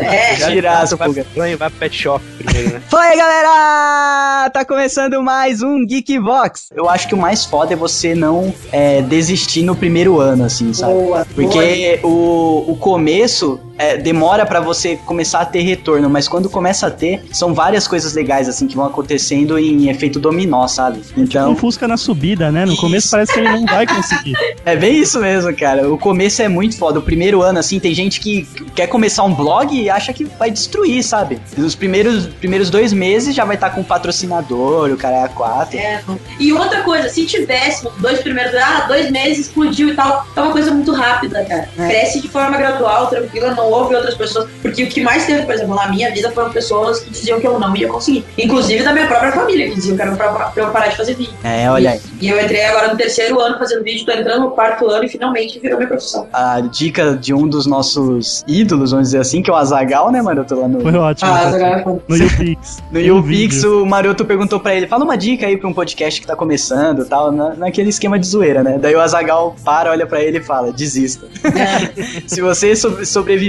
É, 0.00 0.34
Tirar 0.36 0.84
essa 0.84 0.96
pulga. 0.96 1.26
vai, 1.36 1.56
vai 1.56 1.68
pro 1.70 1.78
pet 1.78 1.96
shop 1.96 2.24
primeiro, 2.38 2.74
né? 2.74 2.82
Fala 2.88 3.04
aí, 3.04 3.16
galera! 3.16 4.50
Tá 4.50 4.64
começando 4.64 5.22
mais 5.22 5.62
um 5.62 5.84
Geekvox. 5.86 6.68
Eu 6.74 6.88
acho 6.88 7.08
que 7.08 7.14
o 7.14 7.18
mais 7.18 7.44
foda 7.44 7.72
é 7.72 7.76
você 7.76 8.14
não 8.14 8.54
é, 8.72 9.02
desistir 9.02 9.62
no 9.62 9.74
primeiro 9.74 10.20
ano, 10.20 10.44
assim, 10.44 10.72
sabe? 10.72 10.92
boa. 10.92 11.26
Porque 11.34 12.00
o, 12.02 12.64
o 12.68 12.76
começo 12.76 13.60
é, 13.78 13.96
demora 13.96 14.44
pra 14.44 14.60
você 14.60 14.96
começar 14.96 15.40
a 15.40 15.44
ter 15.44 15.60
retorno, 15.62 16.10
mas 16.10 16.26
quando 16.28 16.50
começa 16.50 16.86
a 16.88 16.90
ter, 16.90 17.22
são 17.32 17.54
várias 17.54 17.86
coisas 17.86 18.12
legais, 18.12 18.48
assim, 18.48 18.66
que 18.66 18.76
vão 18.76 18.86
acontecendo 18.86 19.58
em 19.58 19.88
efeito 19.88 20.18
dominó, 20.18 20.66
sabe? 20.66 21.00
Um 21.16 21.22
Então, 21.22 21.56
Fusca 21.56 21.86
na 21.86 21.96
subida, 21.96 22.50
né? 22.50 22.64
No 22.64 22.76
começo 22.76 23.08
parece 23.10 23.32
que 23.32 23.38
ele 23.38 23.50
não 23.50 23.64
vai 23.64 23.86
conseguir. 23.86 24.34
é 24.64 24.76
bem 24.76 24.98
isso 24.98 25.20
mesmo, 25.20 25.54
cara. 25.56 25.90
O 25.90 25.96
começo 25.98 26.42
é 26.42 26.48
muito 26.48 26.76
foda. 26.76 26.98
O 26.98 27.02
primeiro 27.02 27.42
ano, 27.42 27.58
assim, 27.58 27.78
tem 27.78 27.94
gente 27.94 28.20
que 28.20 28.46
quer 28.74 28.86
começar 28.88 29.22
um 29.24 29.34
blog 29.34 29.74
e 29.74 29.88
acha 29.88 30.12
que 30.12 30.24
vai 30.24 30.50
destruir, 30.50 31.02
sabe? 31.02 31.40
Nos 31.56 31.74
primeiros, 31.74 32.26
primeiros 32.26 32.70
dois 32.70 32.92
meses 32.92 33.34
já 33.34 33.44
vai 33.44 33.54
estar 33.54 33.70
com 33.70 33.82
patrocinador, 33.82 34.90
o 34.90 34.96
cara 34.96 35.16
é 35.16 35.24
a 35.24 35.28
quatro. 35.28 35.78
É, 35.78 36.02
e 36.38 36.52
outra 36.52 36.82
coisa, 36.82 37.08
se 37.08 37.24
tivesse 37.26 37.86
os 37.86 37.94
dois 37.94 38.20
primeiros, 38.20 38.54
ah, 38.54 38.84
dois 38.88 39.10
meses 39.10 39.46
explodiu 39.46 39.90
e 39.90 39.94
tal, 39.94 40.26
é 40.34 40.40
uma 40.40 40.52
coisa 40.52 40.72
muito 40.72 40.92
rápida, 40.92 41.44
cara. 41.44 41.68
É. 41.78 41.88
Cresce 41.88 42.20
de 42.20 42.28
forma 42.28 42.56
gradual, 42.56 43.06
tranquila, 43.08 43.54
não 43.54 43.67
houve 43.70 43.94
outras 43.94 44.14
pessoas. 44.14 44.48
Porque 44.62 44.84
o 44.84 44.88
que 44.88 45.00
mais 45.02 45.26
teve, 45.26 45.42
por 45.44 45.54
exemplo, 45.54 45.74
na 45.74 45.88
minha 45.88 46.12
vida 46.12 46.30
foram 46.32 46.50
pessoas 46.50 47.00
que 47.00 47.10
diziam 47.10 47.40
que 47.40 47.46
eu 47.46 47.58
não 47.58 47.76
ia 47.76 47.88
conseguir. 47.88 48.24
Inclusive 48.36 48.82
da 48.82 48.92
minha 48.92 49.06
própria 49.06 49.32
família, 49.32 49.68
que 49.68 49.74
diziam 49.74 49.96
que 49.96 50.02
era 50.02 50.12
pra, 50.16 50.32
pra 50.32 50.52
eu 50.62 50.70
parar 50.70 50.88
de 50.88 50.96
fazer 50.96 51.14
vídeo. 51.14 51.32
É, 51.44 51.70
olha 51.70 51.92
aí. 51.92 52.00
E 52.20 52.28
eu 52.28 52.40
entrei 52.40 52.64
agora 52.64 52.88
no 52.88 52.96
terceiro 52.96 53.40
ano 53.40 53.58
fazendo 53.58 53.82
vídeo, 53.84 54.04
tô 54.04 54.12
entrando 54.12 54.40
no 54.42 54.50
quarto 54.50 54.88
ano 54.88 55.04
e 55.04 55.08
finalmente 55.08 55.58
virou 55.58 55.78
minha 55.78 55.88
profissão. 55.88 56.26
A 56.32 56.60
dica 56.60 57.16
de 57.16 57.32
um 57.32 57.46
dos 57.48 57.66
nossos 57.66 58.44
ídolos, 58.46 58.90
vamos 58.90 59.08
dizer 59.08 59.20
assim, 59.20 59.42
que 59.42 59.50
é 59.50 59.52
o 59.52 59.56
Azagal, 59.56 60.10
né, 60.10 60.22
tô 60.46 60.60
lá 60.60 60.68
no, 60.68 60.80
Foi 60.80 60.94
ótimo. 60.94 61.30
Ah, 61.30 61.48
agora 61.48 61.82
foi. 61.82 61.98
No 62.08 62.16
YouPix. 62.16 62.78
No 62.90 63.00
YouPix, 63.00 63.64
o 63.64 63.84
Maroto 63.84 64.24
perguntou 64.24 64.58
pra 64.58 64.74
ele, 64.74 64.86
fala 64.86 65.04
uma 65.04 65.16
dica 65.16 65.46
aí 65.46 65.56
pra 65.56 65.68
um 65.68 65.74
podcast 65.74 66.20
que 66.20 66.26
tá 66.26 66.34
começando 66.34 67.02
e 67.02 67.04
tal, 67.04 67.30
na, 67.30 67.54
naquele 67.54 67.90
esquema 67.90 68.18
de 68.18 68.26
zoeira, 68.26 68.62
né? 68.62 68.78
Daí 68.80 68.94
o 68.94 69.00
Azagal 69.00 69.54
para, 69.64 69.90
olha 69.90 70.06
pra 70.06 70.20
ele 70.20 70.38
e 70.38 70.42
fala, 70.42 70.72
desista. 70.72 71.26
Se 72.26 72.40
você 72.40 72.74
so- 72.74 73.04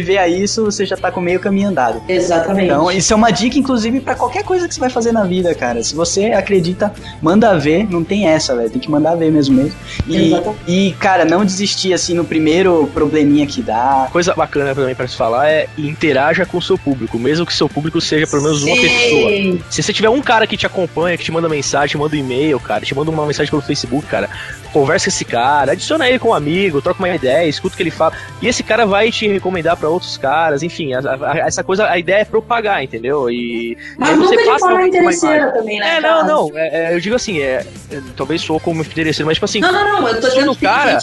sobreviver 0.09 0.19
a 0.19 0.27
isso, 0.27 0.65
você 0.65 0.85
já 0.85 0.97
tá 0.97 1.11
com 1.11 1.21
meio 1.21 1.39
caminho 1.39 1.69
andado. 1.69 2.01
Exatamente. 2.07 2.65
Então, 2.65 2.91
isso 2.91 3.13
é 3.13 3.15
uma 3.15 3.29
dica, 3.29 3.57
inclusive, 3.59 3.99
pra 3.99 4.15
qualquer 4.15 4.43
coisa 4.43 4.67
que 4.67 4.73
você 4.73 4.79
vai 4.79 4.89
fazer 4.89 5.11
na 5.11 5.23
vida, 5.23 5.53
cara. 5.53 5.83
Se 5.83 5.93
você 5.93 6.27
acredita, 6.27 6.91
manda 7.21 7.57
ver, 7.57 7.89
não 7.89 8.03
tem 8.03 8.27
essa, 8.27 8.55
velho. 8.55 8.69
Tem 8.69 8.79
que 8.79 8.89
mandar 8.89 9.15
ver 9.15 9.31
mesmo 9.31 9.55
mesmo. 9.55 9.77
E, 10.07 10.27
Exatamente. 10.27 10.59
e, 10.67 10.91
cara, 10.93 11.25
não 11.25 11.45
desistir, 11.45 11.93
assim, 11.93 12.13
no 12.13 12.25
primeiro 12.25 12.89
probleminha 12.93 13.45
que 13.45 13.61
dá. 13.61 14.07
Coisa 14.11 14.33
bacana 14.33 14.73
também 14.73 14.95
pra 14.95 15.07
se 15.07 15.15
falar 15.15 15.49
é 15.49 15.67
interaja 15.77 16.45
com 16.45 16.57
o 16.57 16.61
seu 16.61 16.77
público, 16.77 17.19
mesmo 17.19 17.45
que 17.45 17.53
seu 17.53 17.69
público 17.69 18.01
seja 18.01 18.25
pelo 18.25 18.43
menos 18.43 18.63
uma 18.63 18.75
Sim. 18.75 18.81
pessoa. 18.81 19.65
Se 19.69 19.83
você 19.83 19.93
tiver 19.93 20.09
um 20.09 20.21
cara 20.21 20.47
que 20.47 20.57
te 20.57 20.65
acompanha, 20.65 21.17
que 21.17 21.23
te 21.23 21.31
manda 21.31 21.47
mensagem, 21.47 21.89
te 21.89 21.97
manda 21.97 22.15
um 22.15 22.19
e-mail, 22.19 22.59
cara, 22.59 22.85
te 22.85 22.95
manda 22.95 23.11
uma 23.11 23.25
mensagem 23.25 23.49
pelo 23.49 23.61
Facebook, 23.61 24.07
cara, 24.07 24.29
conversa 24.69 25.05
com 25.05 25.09
esse 25.09 25.25
cara, 25.25 25.71
adiciona 25.73 26.07
ele 26.09 26.19
como 26.19 26.33
amigo, 26.33 26.81
troca 26.81 26.99
uma 26.99 27.09
ideia, 27.09 27.47
escuta 27.47 27.73
o 27.73 27.77
que 27.77 27.83
ele 27.83 27.91
fala. 27.91 28.13
E 28.41 28.47
esse 28.47 28.63
cara 28.63 28.85
vai 28.85 29.11
te 29.11 29.27
recomendar 29.27 29.75
pra 29.77 29.89
outros 29.89 30.17
caras, 30.17 30.63
enfim, 30.63 30.93
a- 30.93 30.99
a- 30.99 31.37
essa 31.39 31.63
coisa, 31.63 31.87
a 31.89 31.97
ideia 31.97 32.21
é 32.21 32.25
propagar, 32.25 32.83
entendeu? 32.83 33.29
E. 33.29 33.77
Mas 33.97 34.09
e 34.11 34.15
nunca 34.15 34.37
de 34.37 34.45
passa 34.45 34.59
forma 34.59 34.87
interesseira 34.87 35.51
também, 35.51 35.79
né? 35.79 35.97
É, 35.97 36.01
não, 36.01 36.25
não. 36.25 36.51
é- 36.57 36.91
é, 36.91 36.95
eu 36.95 36.99
digo 36.99 37.15
assim, 37.15 37.39
é, 37.41 37.65
talvez 38.15 38.41
sou 38.41 38.59
como 38.59 38.81
interesseiro, 38.81 39.25
mas 39.27 39.35
tipo 39.35 39.45
assim. 39.45 39.59
Não, 39.59 39.71
não, 39.71 40.01
não. 40.01 40.07
Eu 40.07 40.21
tô 40.21 40.27
dizendo 40.29 40.55
cara. 40.55 40.99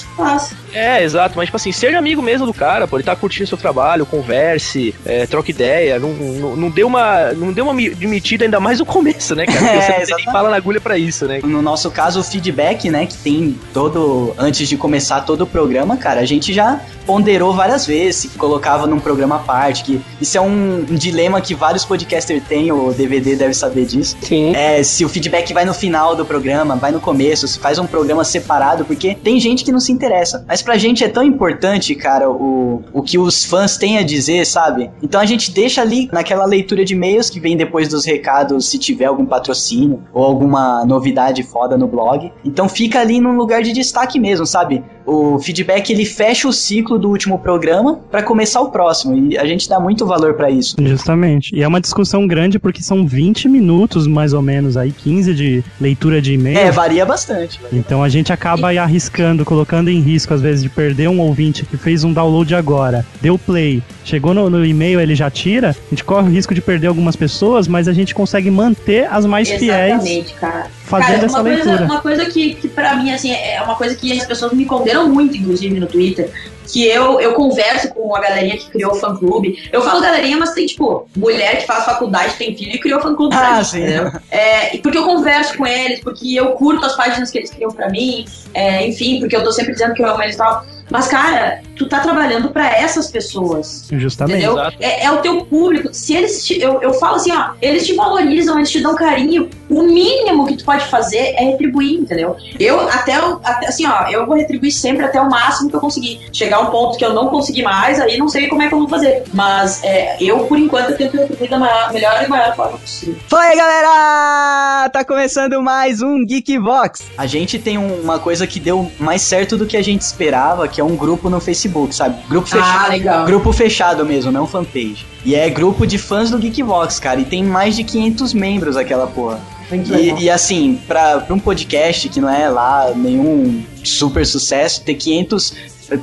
É, 0.72 1.02
exato, 1.02 1.34
mas 1.36 1.46
tipo 1.46 1.56
assim, 1.56 1.72
seja 1.72 1.98
amigo 1.98 2.20
mesmo 2.22 2.46
do 2.46 2.52
cara, 2.54 2.86
pô, 2.86 2.96
ele 2.96 3.04
tá 3.04 3.16
curtindo 3.16 3.46
seu 3.46 3.56
trabalho, 3.58 4.04
converse, 4.04 4.94
é, 5.04 5.26
troca 5.26 5.50
ideia, 5.50 5.98
não, 5.98 6.10
não, 6.12 6.56
não 6.56 6.70
dê 6.70 6.84
uma. 6.84 7.32
Não 7.32 7.52
dê 7.52 7.60
uma 7.62 7.72
mi- 7.72 7.94
de 7.94 8.06
metida 8.06 8.44
ainda 8.44 8.60
mais 8.60 8.78
no 8.78 8.86
começo, 8.86 9.34
né, 9.34 9.46
cara? 9.46 9.58
Porque 9.58 9.76
É, 9.96 10.04
você 10.04 10.22
fala 10.24 10.50
na 10.50 10.56
agulha 10.56 10.80
pra 10.80 10.98
isso, 10.98 11.26
né? 11.26 11.40
No 11.42 11.62
nosso 11.62 11.90
caso, 11.90 12.20
o 12.20 12.24
feedback, 12.24 12.90
né, 12.90 13.06
que 13.06 13.16
tem 13.16 13.55
todo. 13.72 14.34
Antes 14.38 14.68
de 14.68 14.76
começar 14.76 15.22
todo 15.22 15.42
o 15.42 15.46
programa, 15.46 15.96
cara, 15.96 16.20
a 16.20 16.24
gente 16.24 16.52
já 16.52 16.80
ponderou 17.06 17.54
várias 17.54 17.86
vezes, 17.86 18.32
que 18.32 18.36
colocava 18.36 18.86
num 18.86 18.98
programa 18.98 19.36
à 19.36 19.38
parte, 19.38 19.84
que 19.84 20.00
isso 20.20 20.36
é 20.36 20.40
um, 20.40 20.84
um 20.90 20.94
dilema 20.94 21.40
que 21.40 21.54
vários 21.54 21.84
podcasters 21.84 22.42
têm, 22.44 22.72
o 22.72 22.92
DVD 22.92 23.36
deve 23.36 23.54
saber 23.54 23.86
disso. 23.86 24.16
Sim. 24.20 24.54
É, 24.54 24.82
se 24.82 25.04
o 25.04 25.08
feedback 25.08 25.52
vai 25.54 25.64
no 25.64 25.72
final 25.72 26.16
do 26.16 26.24
programa, 26.24 26.74
vai 26.74 26.90
no 26.90 27.00
começo, 27.00 27.46
se 27.46 27.58
faz 27.58 27.78
um 27.78 27.86
programa 27.86 28.24
separado, 28.24 28.84
porque 28.84 29.14
tem 29.14 29.38
gente 29.38 29.64
que 29.64 29.70
não 29.70 29.78
se 29.78 29.92
interessa. 29.92 30.44
Mas 30.48 30.62
pra 30.62 30.76
gente 30.76 31.04
é 31.04 31.08
tão 31.08 31.22
importante, 31.22 31.94
cara, 31.94 32.28
o, 32.28 32.82
o 32.92 33.02
que 33.02 33.18
os 33.18 33.44
fãs 33.44 33.76
têm 33.76 33.98
a 33.98 34.02
dizer, 34.02 34.44
sabe? 34.44 34.90
Então 35.02 35.20
a 35.20 35.26
gente 35.26 35.50
deixa 35.52 35.80
ali 35.80 36.08
naquela 36.12 36.44
leitura 36.44 36.84
de 36.84 36.94
e-mails 36.94 37.30
que 37.30 37.38
vem 37.38 37.56
depois 37.56 37.88
dos 37.88 38.04
recados, 38.04 38.68
se 38.68 38.78
tiver 38.78 39.04
algum 39.04 39.24
patrocínio 39.24 40.02
ou 40.12 40.24
alguma 40.24 40.84
novidade 40.84 41.42
foda 41.42 41.78
no 41.78 41.86
blog. 41.86 42.32
Então 42.44 42.68
fica 42.68 43.00
ali 43.00 43.20
num 43.20 43.36
lugar 43.36 43.45
de 43.46 43.72
destaque 43.72 44.18
mesmo, 44.18 44.46
sabe? 44.46 44.82
O 45.04 45.38
feedback 45.38 45.90
ele 45.90 46.04
fecha 46.04 46.48
o 46.48 46.52
ciclo 46.52 46.98
do 46.98 47.08
último 47.08 47.38
programa 47.38 48.00
pra 48.10 48.22
começar 48.22 48.60
o 48.60 48.70
próximo 48.70 49.16
e 49.16 49.38
a 49.38 49.46
gente 49.46 49.68
dá 49.68 49.78
muito 49.78 50.04
valor 50.04 50.34
pra 50.34 50.50
isso. 50.50 50.76
Justamente. 50.80 51.54
E 51.54 51.62
é 51.62 51.68
uma 51.68 51.80
discussão 51.80 52.26
grande 52.26 52.58
porque 52.58 52.82
são 52.82 53.06
20 53.06 53.48
minutos, 53.48 54.06
mais 54.06 54.32
ou 54.32 54.42
menos, 54.42 54.76
aí 54.76 54.90
15 54.90 55.32
de 55.32 55.64
leitura 55.80 56.20
de 56.20 56.34
e-mail. 56.34 56.58
É, 56.58 56.70
varia 56.70 57.06
bastante. 57.06 57.60
Então 57.72 58.02
a 58.02 58.08
gente 58.08 58.32
acaba 58.32 58.68
aí 58.68 58.78
arriscando, 58.78 59.44
colocando 59.44 59.88
em 59.88 60.00
risco, 60.00 60.34
às 60.34 60.40
vezes, 60.40 60.62
de 60.62 60.68
perder 60.68 61.08
um 61.08 61.20
ouvinte 61.20 61.64
que 61.64 61.76
fez 61.76 62.02
um 62.02 62.12
download 62.12 62.54
agora, 62.54 63.06
deu 63.20 63.38
play, 63.38 63.82
chegou 64.04 64.34
no, 64.34 64.50
no 64.50 64.64
e-mail, 64.64 65.00
ele 65.00 65.14
já 65.14 65.30
tira, 65.30 65.70
a 65.70 65.90
gente 65.90 66.04
corre 66.04 66.28
o 66.28 66.32
risco 66.32 66.54
de 66.54 66.60
perder 66.60 66.86
algumas 66.88 67.14
pessoas, 67.14 67.68
mas 67.68 67.86
a 67.88 67.92
gente 67.92 68.14
consegue 68.14 68.50
manter 68.50 69.06
as 69.10 69.24
mais 69.26 69.48
fiéis 69.48 69.94
Exatamente, 69.94 70.34
cara. 70.34 70.66
fazendo 70.84 71.14
Cara, 71.14 71.26
essa 71.26 71.42
coisa, 71.42 71.64
leitura. 71.64 71.84
Uma 71.84 72.00
coisa 72.00 72.24
que, 72.26 72.54
que 72.54 72.68
pra 72.68 72.96
mim, 72.96 73.10
assim, 73.10 73.32
é 73.36 73.62
uma 73.62 73.76
coisa 73.76 73.94
que 73.94 74.12
as 74.12 74.26
pessoas 74.26 74.52
me 74.52 74.64
conderam 74.64 75.08
muito, 75.08 75.36
inclusive, 75.36 75.78
no 75.78 75.86
Twitter. 75.86 76.30
Que 76.72 76.86
eu, 76.86 77.20
eu 77.20 77.32
converso 77.34 77.88
com 77.94 78.14
a 78.14 78.20
galerinha 78.20 78.56
que 78.56 78.70
criou 78.70 78.92
o 78.92 78.96
fã-clube. 78.96 79.68
Eu 79.72 79.82
falo 79.82 80.00
galerinha, 80.00 80.36
mas 80.36 80.52
tem, 80.52 80.66
tipo, 80.66 81.08
mulher 81.16 81.58
que 81.60 81.66
faz 81.66 81.84
faculdade, 81.84 82.34
tem 82.34 82.56
filho 82.56 82.72
e 82.74 82.78
criou 82.78 83.00
fã-clube 83.00 83.34
pra 83.36 83.48
Ah, 83.48 83.58
mim, 83.58 83.64
sim. 83.64 83.82
entendeu? 83.82 84.12
É, 84.30 84.76
porque 84.78 84.98
eu 84.98 85.04
converso 85.04 85.56
com 85.56 85.66
eles, 85.66 86.00
porque 86.00 86.34
eu 86.34 86.52
curto 86.52 86.84
as 86.84 86.96
páginas 86.96 87.30
que 87.30 87.38
eles 87.38 87.50
criam 87.50 87.70
pra 87.70 87.88
mim, 87.88 88.24
é, 88.54 88.86
enfim, 88.86 89.20
porque 89.20 89.36
eu 89.36 89.44
tô 89.44 89.52
sempre 89.52 89.72
dizendo 89.72 89.94
que 89.94 90.02
eu 90.02 90.06
amo 90.08 90.22
eles 90.22 90.34
e 90.34 90.38
tal. 90.38 90.64
Mas, 90.88 91.08
cara, 91.08 91.62
tu 91.74 91.88
tá 91.88 91.98
trabalhando 91.98 92.50
pra 92.50 92.70
essas 92.70 93.10
pessoas. 93.10 93.88
Justamente. 93.90 94.46
É, 94.78 95.04
é 95.06 95.10
o 95.10 95.16
teu 95.16 95.44
público. 95.44 95.88
Se 95.92 96.14
eles 96.14 96.44
te, 96.46 96.60
eu, 96.60 96.80
eu 96.80 96.94
falo 96.94 97.16
assim, 97.16 97.32
ó, 97.32 97.54
eles 97.60 97.84
te 97.84 97.92
valorizam, 97.94 98.56
eles 98.56 98.70
te 98.70 98.80
dão 98.80 98.94
carinho. 98.94 99.50
O 99.68 99.82
mínimo 99.82 100.46
que 100.46 100.56
tu 100.58 100.64
pode 100.64 100.84
fazer 100.86 101.34
é 101.36 101.42
retribuir, 101.50 101.98
entendeu? 101.98 102.36
Eu 102.60 102.88
até, 102.88 103.20
o- 103.20 103.40
até 103.42 103.66
assim, 103.66 103.84
ó, 103.84 104.06
eu 104.08 104.26
vou 104.26 104.36
retribuir 104.36 104.70
sempre 104.70 105.04
até 105.04 105.20
o 105.20 105.28
máximo 105.28 105.68
que 105.68 105.74
eu 105.74 105.80
conseguir. 105.80 106.20
Chegar 106.32 106.55
a 106.56 106.60
um 106.60 106.66
ponto 106.66 106.96
que 106.98 107.04
eu 107.04 107.12
não 107.14 107.28
consegui 107.28 107.62
mais, 107.62 108.00
aí 108.00 108.16
não 108.18 108.28
sei 108.28 108.48
como 108.48 108.62
é 108.62 108.68
que 108.68 108.74
eu 108.74 108.78
vou 108.80 108.88
fazer. 108.88 109.22
Mas 109.32 109.82
é, 109.84 110.16
eu, 110.20 110.40
por 110.46 110.58
enquanto, 110.58 110.90
eu 110.90 110.96
tento 110.96 111.16
retribuir 111.16 111.50
da 111.50 111.58
maior- 111.58 111.92
melhor 111.92 112.22
e 112.24 112.28
maior 112.28 112.54
forma 112.56 112.78
possível. 112.78 113.16
Fala 113.28 113.42
aí, 113.44 113.56
galera! 113.56 114.88
Tá 114.90 115.04
começando 115.04 115.62
mais 115.62 116.00
um 116.02 116.24
Geekvox. 116.24 117.02
A 117.18 117.26
gente 117.26 117.58
tem 117.58 117.76
um- 117.78 118.00
uma 118.02 118.18
coisa 118.18 118.46
que 118.46 118.58
deu 118.60 118.90
mais 118.98 119.22
certo 119.22 119.56
do 119.56 119.66
que 119.66 119.76
a 119.76 119.82
gente 119.82 120.02
esperava, 120.02 120.66
que 120.68 120.80
é 120.80 120.84
um 120.84 120.96
grupo 120.96 121.28
no 121.30 121.40
Facebook, 121.40 121.94
sabe? 121.94 122.16
Grupo 122.28 122.46
fechado. 122.48 122.84
Ah, 122.84 122.88
legal. 122.88 123.24
Grupo 123.24 123.52
fechado 123.52 124.04
mesmo, 124.04 124.30
não 124.32 124.46
fanpage. 124.46 125.06
E 125.24 125.34
é 125.34 125.48
grupo 125.50 125.86
de 125.86 125.98
fãs 125.98 126.30
do 126.30 126.38
Geekvox, 126.38 126.98
cara. 127.00 127.20
E 127.20 127.24
tem 127.24 127.42
mais 127.44 127.76
de 127.76 127.84
500 127.84 128.32
membros 128.32 128.76
aquela 128.76 129.06
porra. 129.06 129.40
E, 129.72 130.24
e 130.24 130.30
assim, 130.30 130.80
pra, 130.86 131.18
pra 131.18 131.34
um 131.34 131.40
podcast 131.40 132.08
que 132.08 132.20
não 132.20 132.28
é 132.28 132.48
lá 132.48 132.92
nenhum 132.94 133.64
super 133.82 134.24
sucesso, 134.24 134.80
ter 134.82 134.94
500 134.94 135.52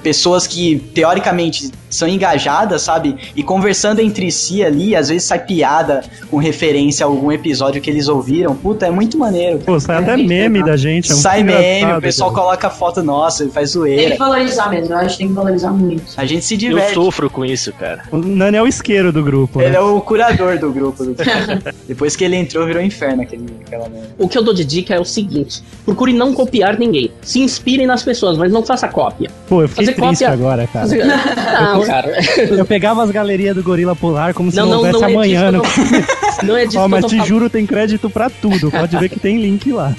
pessoas 0.02 0.48
que 0.48 0.78
teoricamente 0.94 1.70
são 1.90 2.08
engajadas, 2.08 2.82
sabe? 2.82 3.16
E 3.36 3.44
conversando 3.44 4.00
entre 4.02 4.32
si 4.32 4.64
ali, 4.64 4.96
às 4.96 5.10
vezes 5.10 5.24
sai 5.28 5.40
piada 5.46 6.02
com 6.32 6.38
referência 6.38 7.06
a 7.06 7.08
algum 7.10 7.32
episódio 7.32 7.82
que 7.82 7.90
eles 7.90 8.08
ouviram. 8.08 8.56
Puta, 8.56 8.88
é 8.88 8.90
muito 8.92 9.18
maneiro. 9.18 9.60
Pô, 9.60 9.80
sai 9.80 9.98
até 9.98 10.18
meme 10.18 10.64
da 10.64 10.76
gente. 10.76 11.06
É 11.12 11.14
muito 11.14 11.22
sai 11.22 11.44
meme, 11.44 11.94
o 11.94 12.02
pessoal 12.02 12.32
cara. 12.32 12.44
coloca 12.44 12.70
foto 12.70 13.04
nossa, 13.04 13.44
faz 13.50 13.72
Tem 13.72 13.82
zoeira. 13.82 14.12
que 14.12 14.18
valorizar 14.18 14.70
mesmo, 14.70 14.94
eu 14.94 14.98
acho 14.98 15.10
que 15.12 15.18
tem 15.20 15.28
que 15.28 15.34
valorizar 15.34 15.72
muito. 15.72 16.04
A 16.18 16.26
gente 16.26 16.44
se 16.46 16.56
Eu 16.56 16.60
diverte. 16.60 16.94
sofro 16.94 17.30
com 17.30 17.46
isso, 17.46 17.72
cara. 17.74 18.04
O 18.12 18.18
Nani 18.18 18.58
é 18.58 18.62
o 18.64 18.68
isqueiro 18.68 19.12
do 19.12 19.22
grupo. 19.24 19.62
Ele 19.62 19.72
né? 19.72 19.76
é 19.78 19.82
o 19.82 20.00
curador 20.02 20.58
do 20.58 20.72
grupo. 20.72 21.04
do- 21.04 21.16
Depois 21.88 22.16
que 22.16 22.24
ele 22.24 22.36
entrou, 22.38 22.66
virou 22.66 22.82
inferno 22.82 23.22
aquele, 23.22 23.46
aquela 23.66 23.88
merda. 23.90 24.10
O 24.18 24.28
que 24.28 24.38
eu 24.38 24.44
dou 24.44 24.54
de 24.54 24.66
dica 24.66 24.96
é 24.96 25.00
o 25.00 25.06
seguinte: 25.06 25.62
procure 25.86 26.12
não 26.14 26.34
copiar 26.34 26.80
ninguém. 26.80 27.12
Se 27.22 27.40
inspirem 27.40 27.86
nas 27.86 28.02
pessoas, 28.02 28.38
mas 28.38 28.52
não 28.52 28.64
faça 28.64 28.88
cópia. 28.88 29.30
Pô, 29.48 29.62
eu 29.62 29.68
Fazer 29.74 29.94
triste 29.94 30.00
cópia- 30.24 30.30
agora, 30.32 30.68
cara. 30.68 30.86
Fazer- 30.88 31.04
Não, 31.06 31.82
cara. 31.86 32.14
Eu 32.58 32.66
pegava 32.66 33.04
as 33.04 33.12
galerias 33.12 33.56
do 33.56 33.64
Gorila 33.64 33.96
Polar 33.96 34.34
como 34.34 34.50
se 34.52 34.58
Não, 34.58 34.66
não, 34.66 34.72
não, 34.72 34.78
houvesse 34.80 35.00
não 35.02 35.08
é 35.08 35.14
amanhã. 35.14 35.50
que 35.52 35.56
eu 35.58 35.62
tô... 35.62 36.46
Não 36.46 36.58
é 36.58 36.66
disso 36.66 36.78
Ó, 36.80 36.82
que 36.82 36.86
eu 36.86 36.90
mas 36.90 37.02
tô 37.02 37.08
te 37.08 37.16
falando. 37.16 37.28
juro, 37.28 37.50
tem 37.50 37.66
crédito 37.66 38.10
pra 38.10 38.30
tudo. 38.30 38.70
Pode 38.72 38.98
ver 38.98 39.10
que 39.10 39.20
tem 39.20 39.38
link 39.40 39.72
lá. 39.72 39.96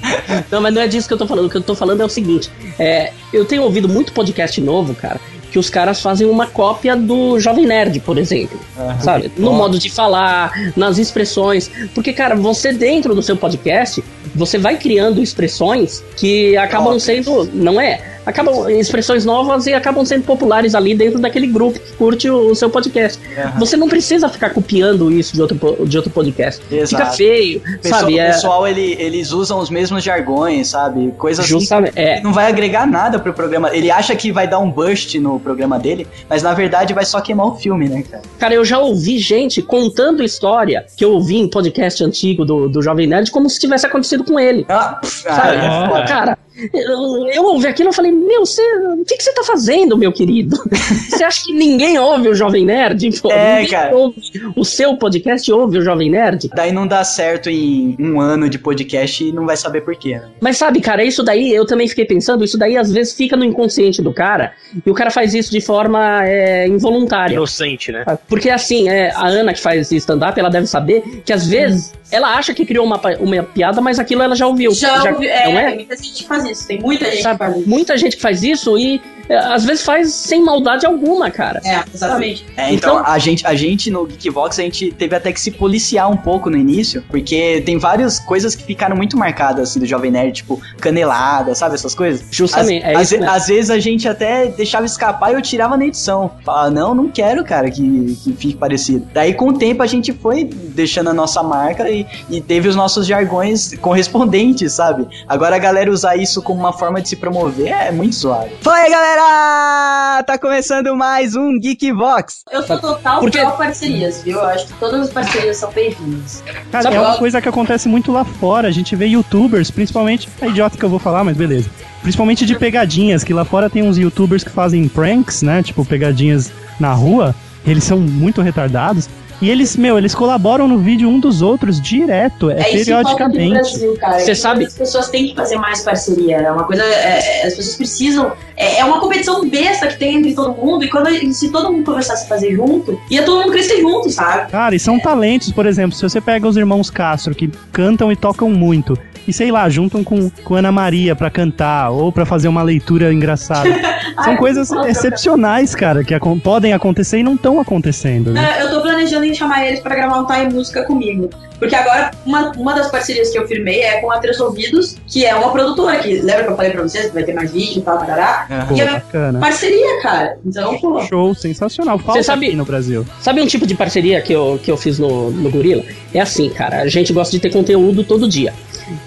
Não, 0.51 0.61
mas 0.61 0.73
não 0.73 0.81
é 0.81 0.87
disso 0.87 1.07
que 1.07 1.13
eu 1.13 1.17
tô 1.17 1.27
falando. 1.27 1.45
O 1.45 1.49
que 1.49 1.57
eu 1.57 1.61
tô 1.61 1.75
falando 1.75 2.01
é 2.01 2.05
o 2.05 2.09
seguinte: 2.09 2.49
é, 2.79 3.11
eu 3.33 3.45
tenho 3.45 3.63
ouvido 3.63 3.87
muito 3.89 4.11
podcast 4.13 4.59
novo, 4.61 4.93
cara, 4.95 5.19
que 5.51 5.57
os 5.59 5.69
caras 5.69 6.01
fazem 6.01 6.27
uma 6.27 6.47
cópia 6.47 6.95
do 6.95 7.39
Jovem 7.39 7.65
Nerd, 7.65 7.99
por 8.01 8.17
exemplo. 8.17 8.59
Sabe? 8.99 9.31
No 9.37 9.53
modo 9.53 9.79
de 9.79 9.89
falar, 9.89 10.51
nas 10.75 10.97
expressões. 10.97 11.69
Porque, 11.93 12.11
cara, 12.13 12.35
você 12.35 12.73
dentro 12.73 13.15
do 13.15 13.21
seu 13.21 13.37
podcast, 13.37 14.03
você 14.33 14.57
vai 14.57 14.77
criando 14.77 15.21
expressões 15.21 16.03
que 16.17 16.57
acabam 16.57 16.87
Óbvio. 16.93 16.99
sendo. 17.01 17.49
Não 17.53 17.79
é? 17.79 18.14
Acabam 18.25 18.69
expressões 18.69 19.23
novas 19.25 19.67
e 19.67 19.73
acabam 19.73 20.05
sendo 20.05 20.23
populares 20.23 20.73
ali 20.75 20.95
dentro 20.95 21.19
daquele 21.19 21.47
grupo 21.47 21.79
que 21.79 21.93
curte 21.93 22.29
o, 22.29 22.51
o 22.51 22.55
seu 22.55 22.69
podcast. 22.69 23.19
Aham. 23.37 23.59
Você 23.59 23.77
não 23.77 23.87
precisa 23.87 24.27
ficar 24.29 24.49
copiando 24.51 25.11
isso 25.11 25.33
de 25.35 25.41
outro, 25.41 25.85
de 25.85 25.97
outro 25.97 26.11
podcast. 26.11 26.61
Fica 26.63 26.75
Exato. 26.81 27.17
feio, 27.17 27.61
Pessoal, 27.81 28.01
sabe? 28.01 28.13
O 28.15 28.19
É, 28.19 28.27
pessoal, 28.31 28.67
ele, 28.67 28.95
eles 28.99 29.31
usam 29.31 29.59
os 29.59 29.69
mesmos 29.69 30.03
jargões, 30.03 30.69
sabe? 30.69 31.13
Coisas 31.17 31.45
justamente. 31.45 31.93
É, 31.97 32.17
que 32.17 32.23
não 32.23 32.33
vai 32.33 32.47
agregar 32.47 32.87
nada 32.87 33.19
pro 33.19 33.33
programa. 33.33 33.75
Ele 33.75 33.91
acha 33.91 34.15
que 34.15 34.31
vai 34.31 34.47
dar 34.47 34.59
um 34.59 34.69
burst 34.71 35.15
no 35.15 35.39
programa 35.39 35.77
dele, 35.79 36.07
mas 36.29 36.41
na 36.41 36.53
verdade 36.53 36.93
vai 36.93 37.05
só 37.05 37.21
queimar 37.21 37.47
o 37.47 37.55
filme, 37.55 37.87
né, 37.87 38.03
cara? 38.09 38.23
Cara, 38.39 38.53
eu 38.53 38.65
já 38.65 38.79
ouvi 38.79 39.17
gente 39.19 39.61
contando 39.61 40.23
história 40.23 40.85
que 40.97 41.03
eu 41.05 41.11
ouvi 41.11 41.37
em 41.37 41.47
podcast 41.49 42.03
antigo 42.03 42.43
do, 42.45 42.67
do 42.67 42.81
Jovem 42.81 43.07
Nerd 43.07 43.29
como 43.31 43.49
se 43.49 43.59
tivesse 43.59 43.85
acontecido 43.85 44.23
com 44.23 44.39
ele. 44.39 44.65
Ah, 44.69 44.99
pff, 45.01 45.27
ah, 45.27 45.35
Sabe? 45.35 45.57
é 45.57 45.87
foda. 45.89 46.05
Cara, 46.05 46.37
eu, 46.73 47.27
eu 47.27 47.43
ouvi 47.45 47.67
aquilo 47.67 47.89
e 47.89 47.93
falei, 47.93 48.11
meu, 48.11 48.45
você, 48.45 48.61
o 48.99 49.03
que, 49.05 49.17
que 49.17 49.23
você 49.23 49.33
tá 49.33 49.43
fazendo, 49.43 49.97
meu 49.97 50.11
querido? 50.11 50.55
Você 51.09 51.23
acha 51.23 51.45
que 51.45 51.53
ninguém 51.53 51.97
ouve 51.97 52.27
o 52.29 52.35
Jovem 52.35 52.65
Nerd? 52.65 53.21
Pô, 53.21 53.31
É, 53.31 53.65
cara. 53.65 53.95
ouve 53.95 54.15
o 54.55 54.63
seu 54.65 54.97
podcast 54.97 55.49
ouve 55.51 55.77
o 55.77 55.81
Jovem 55.81 56.09
Nerd? 56.09 56.49
Daí 56.53 56.71
não 56.71 56.85
dá 56.85 57.03
certo 57.03 57.49
em 57.49 57.95
um 57.99 58.19
ano 58.19 58.49
de 58.49 58.59
podcast 58.59 59.23
e 59.23 59.31
não 59.31 59.45
vai 59.45 59.55
saber 59.57 59.81
por 59.81 59.95
quê, 59.95 60.15
né? 60.15 60.29
Mas 60.41 60.57
sabe, 60.57 60.81
cara, 60.81 61.03
isso 61.03 61.23
daí, 61.23 61.53
eu 61.53 61.65
também 61.65 61.87
fiquei 61.87 62.05
pensando, 62.05 62.43
isso 62.43 62.57
daí 62.57 62.77
às 62.77 62.91
vezes 62.91 63.13
fica 63.13 63.35
no 63.37 63.43
inconsciente 63.45 64.01
do 64.01 64.13
cara, 64.13 64.53
e 64.85 64.89
o 64.89 64.93
cara 64.93 65.09
faz 65.09 65.33
isso 65.33 65.51
de 65.51 65.61
forma 65.61 66.25
é, 66.25 66.67
involuntária. 66.67 67.33
Inocente, 67.35 67.91
né? 67.91 68.03
Porque 68.27 68.49
assim, 68.49 68.89
é, 68.89 69.11
a 69.11 69.27
Ana 69.27 69.53
que 69.53 69.61
faz 69.61 69.91
stand-up, 69.91 70.37
ela 70.39 70.49
deve 70.49 70.67
saber 70.67 71.21
que 71.25 71.31
às 71.33 71.47
vezes 71.47 71.93
ela 72.11 72.35
acha 72.35 72.53
que 72.53 72.65
criou 72.65 72.85
uma, 72.85 72.99
uma 73.19 73.43
piada, 73.43 73.81
mas 73.81 73.99
aquilo 73.99 74.21
ela 74.21 74.35
já 74.35 74.45
ouviu. 74.47 74.71
Já, 74.73 75.11
ouvi- 75.11 75.27
é, 75.27 75.45
não 75.51 75.59
é? 75.59 75.65
tem 75.67 75.75
muita 75.77 75.95
gente 75.97 76.13
que 76.13 76.23
faz 76.45 76.57
isso, 76.59 76.67
tem 76.67 76.79
muita 76.81 77.05
gente 77.11 77.23
Sabe, 77.23 77.37
que 77.39 77.45
faz 77.45 77.57
isso. 77.57 77.69
muita 77.69 77.97
gente 77.97 78.15
que 78.15 78.21
faz 78.21 78.43
isso 78.43 78.77
e 78.77 79.01
é, 79.27 79.35
às 79.37 79.65
vezes 79.65 79.83
faz 79.83 80.13
sem 80.13 80.43
maldade 80.43 80.85
alguma, 80.85 81.31
cara. 81.31 81.59
É, 81.65 81.83
exatamente. 81.91 82.45
É, 82.55 82.71
então, 82.71 82.99
Então- 82.99 83.11
a, 83.11 83.17
gente, 83.17 83.47
a 83.47 83.55
gente 83.55 83.89
no 83.89 84.05
Geekvox, 84.05 84.59
a 84.59 84.61
gente 84.61 84.91
teve 84.91 85.15
até 85.15 85.31
que 85.33 85.41
se 85.41 85.49
policiar 85.49 86.11
um 86.11 86.15
pouco 86.17 86.47
no 86.47 86.55
início, 86.55 87.03
porque 87.09 87.63
tem 87.65 87.79
várias 87.79 88.19
coisas 88.19 88.53
que 88.53 88.63
ficaram 88.63 88.95
muito 88.95 89.17
marcadas, 89.17 89.69
assim, 89.71 89.79
do 89.79 89.85
Jovem 89.87 90.11
Nerd, 90.11 90.31
tipo, 90.33 90.61
canelada, 90.79 91.55
sabe, 91.55 91.73
essas 91.73 91.95
coisas? 91.95 92.23
Justamente, 92.29 92.85
Às, 92.85 93.11
é 93.13 93.17
às 93.17 93.35
às 93.45 93.47
vezes 93.47 93.69
a 93.71 93.79
gente 93.79 94.07
até 94.07 94.45
deixava 94.47 94.85
escapar 94.85 95.31
e 95.31 95.33
eu 95.35 95.41
tirava 95.41 95.75
na 95.75 95.85
edição. 95.87 96.29
Falava, 96.43 96.69
não, 96.69 96.93
não 96.93 97.09
quero, 97.09 97.43
cara, 97.43 97.69
que, 97.71 98.15
que 98.23 98.33
fique 98.33 98.55
parecido. 98.55 99.07
Daí, 99.11 99.33
com 99.33 99.49
o 99.49 99.53
tempo, 99.53 99.81
a 99.81 99.87
gente 99.87 100.13
foi 100.13 100.43
deixando 100.45 101.09
a 101.09 101.13
nossa 101.15 101.41
marca 101.41 101.89
e, 101.89 102.05
e 102.29 102.41
teve 102.41 102.67
os 102.69 102.75
nossos 102.75 103.07
jargões 103.07 103.75
correspondentes, 103.81 104.73
sabe? 104.73 105.07
Agora 105.27 105.55
a 105.55 105.59
galera 105.59 105.91
usar 105.91 106.15
isso 106.15 106.34
como 106.41 106.59
uma 106.59 106.73
forma 106.73 107.01
de 107.01 107.09
se 107.09 107.15
promover 107.15 107.67
é 107.71 107.91
muito 107.91 108.15
zoado. 108.15 108.49
Fala 108.61 108.77
aí, 108.77 108.89
galera! 108.91 110.23
Tá 110.23 110.37
começando 110.37 110.95
mais 110.95 111.35
um 111.35 111.59
Geekvox. 111.59 112.43
Eu 112.51 112.63
sou 112.63 112.79
total 112.79 113.19
Porque- 113.19 113.39
pró 113.39 113.51
parcerias, 113.51 114.21
viu? 114.23 114.37
Eu 114.37 114.45
acho 114.45 114.67
que 114.67 114.73
todas 114.73 115.01
as 115.01 115.09
parcerias 115.13 115.57
são 115.57 115.71
bem-vindas. 115.71 116.43
Cara, 116.71 116.83
Sabe 116.83 116.95
é 116.95 116.99
uma 116.99 117.09
qual- 117.11 117.19
coisa 117.19 117.41
que 117.41 117.49
acontece 117.49 117.87
muito 117.87 118.11
lá 118.11 118.23
fora. 118.25 118.67
A 118.67 118.71
gente 118.71 118.95
vê 118.95 119.05
youtubers, 119.07 119.69
principalmente. 119.71 120.27
É 120.41 120.47
idiota 120.47 120.77
que 120.77 120.83
eu 120.85 120.89
vou 120.89 120.99
falar, 120.99 121.23
mas 121.23 121.35
beleza. 121.37 121.69
Principalmente 122.01 122.45
de 122.45 122.55
pegadinhas, 122.57 123.23
que 123.23 123.33
lá 123.33 123.43
fora 123.43 123.69
tem 123.69 123.81
uns 123.83 123.97
youtubers 123.97 124.43
que 124.43 124.49
fazem 124.51 124.87
pranks, 124.87 125.41
né? 125.41 125.63
Tipo, 125.63 125.83
pegadinhas 125.85 126.51
na 126.79 126.93
rua. 126.93 127.33
Eles 127.65 127.83
são 127.83 127.97
muito 127.99 128.41
retardados. 128.41 129.09
E 129.41 129.49
eles, 129.49 129.75
meu, 129.75 129.97
eles 129.97 130.15
colaboram 130.15 130.67
no 130.67 130.77
vídeo 130.77 131.09
um 131.09 131.19
dos 131.19 131.41
outros 131.41 131.79
direto, 131.81 132.49
é, 132.49 132.61
É 132.61 132.75
isso 132.75 132.85
que 132.85 132.91
falta 132.91 133.11
aqui 133.11 133.23
no 133.23 133.31
periodicamente. 133.31 133.69
Brasil, 133.79 133.97
cara. 133.99 134.19
Você 134.19 134.25
Que 134.25 134.35
sabe- 134.35 134.65
As 134.65 134.73
pessoas 134.73 135.09
têm 135.09 135.27
que 135.27 135.35
fazer 135.35 135.57
mais 135.57 135.81
parceria. 135.83 136.37
É 136.37 136.51
uma 136.51 136.63
coisa. 136.63 136.83
é- 136.83 137.41
é- 137.43 137.47
as 137.47 137.53
pessoas 137.55 137.75
precisam. 137.75 138.31
É, 138.57 138.79
é 138.79 138.85
uma 138.85 138.99
competição 138.99 139.47
besta 139.49 139.87
que 139.87 139.97
tem 139.99 140.15
entre 140.15 140.33
todo 140.33 140.53
mundo. 140.53 140.83
E 140.85 140.89
quando 140.89 141.09
se 141.33 141.49
todo 141.49 141.71
mundo 141.71 141.83
começasse 141.83 142.25
a 142.25 142.27
fazer 142.29 142.55
junto, 142.55 142.99
ia 143.09 143.23
todo 143.23 143.41
mundo 143.41 143.51
crescer 143.51 143.81
junto, 143.81 144.09
sabe? 144.09 144.49
Cara, 144.49 144.73
e 144.75 144.79
são 144.79 144.97
talentos, 144.99 145.51
por 145.51 145.65
exemplo, 145.65 145.95
se 145.95 146.01
você 146.01 146.21
pega 146.21 146.47
os 146.47 146.55
irmãos 146.57 146.89
Castro, 146.89 147.35
que 147.35 147.49
cantam 147.71 148.11
e 148.11 148.15
tocam 148.15 148.49
muito, 148.49 148.97
e 149.27 149.33
sei 149.33 149.51
lá, 149.51 149.67
juntam 149.69 150.03
com, 150.03 150.29
com 150.29 150.55
Ana 150.55 150.71
Maria 150.71 151.15
pra 151.15 151.29
cantar, 151.29 151.89
ou 151.91 152.11
pra 152.11 152.25
fazer 152.25 152.47
uma 152.47 152.63
leitura 152.63 153.11
engraçada. 153.13 153.69
São 154.15 154.33
Ai, 154.33 154.37
coisas 154.37 154.71
excepcionais, 154.71 155.75
cara, 155.75 156.03
que 156.03 156.13
acon- 156.13 156.39
podem 156.39 156.73
acontecer 156.73 157.19
e 157.19 157.23
não 157.23 157.35
estão 157.35 157.59
acontecendo. 157.59 158.31
Né? 158.31 158.55
É, 158.57 158.63
Eu 158.63 158.69
tô 158.69 158.81
planejando 158.81 159.25
em 159.25 159.33
chamar 159.33 159.65
eles 159.67 159.79
pra 159.81 159.93
gravar 159.95 160.19
um 160.21 160.25
Time 160.25 160.53
Música 160.53 160.83
comigo. 160.85 161.29
Porque 161.59 161.73
agora, 161.75 162.11
uma, 162.25 162.51
uma 162.51 162.73
das 162.73 162.91
parcerias 162.91 163.29
que 163.29 163.39
eu 163.39 163.47
firmei 163.47 163.81
é 163.81 164.01
com 164.01 164.11
a 164.11 164.19
Três 164.19 164.39
Ouvidos, 164.41 164.97
que 165.07 165.25
é 165.25 165.33
uma 165.35 165.51
produtora 165.51 165.99
que, 165.99 166.19
lembra 166.21 166.43
que 166.43 166.49
eu 166.51 166.55
falei 166.55 166.71
pra 166.71 166.81
vocês 166.81 167.05
que 167.07 167.13
vai 167.13 167.23
ter 167.23 167.33
mais 167.33 167.51
vídeo 167.51 167.77
e 167.79 167.81
tal, 167.81 167.97
tarará? 167.97 168.65
Pô, 168.67 168.75
E 168.75 168.81
é 168.81 168.85
bacana. 168.91 169.39
parceria, 169.39 170.01
cara. 170.01 170.37
Então, 170.45 170.77
pô. 170.79 171.01
Show, 171.03 171.33
sensacional. 171.33 171.97
Falta 171.97 172.19
Você 172.19 172.23
sabe- 172.23 172.47
aqui 172.47 172.55
no 172.57 172.65
Brasil. 172.65 173.05
Sabe 173.21 173.41
um 173.41 173.47
tipo 173.47 173.65
de 173.65 173.73
parceria 173.73 174.21
que 174.21 174.33
eu, 174.33 174.59
que 174.61 174.69
eu 174.69 174.75
fiz 174.75 174.99
no, 174.99 175.31
no 175.31 175.49
Gorila? 175.49 175.83
É 176.13 176.19
assim, 176.19 176.49
cara, 176.49 176.81
a 176.81 176.87
gente 176.89 177.13
gosta 177.13 177.31
de 177.31 177.39
ter 177.39 177.51
conteúdo 177.51 178.03
todo 178.03 178.27
dia. 178.27 178.53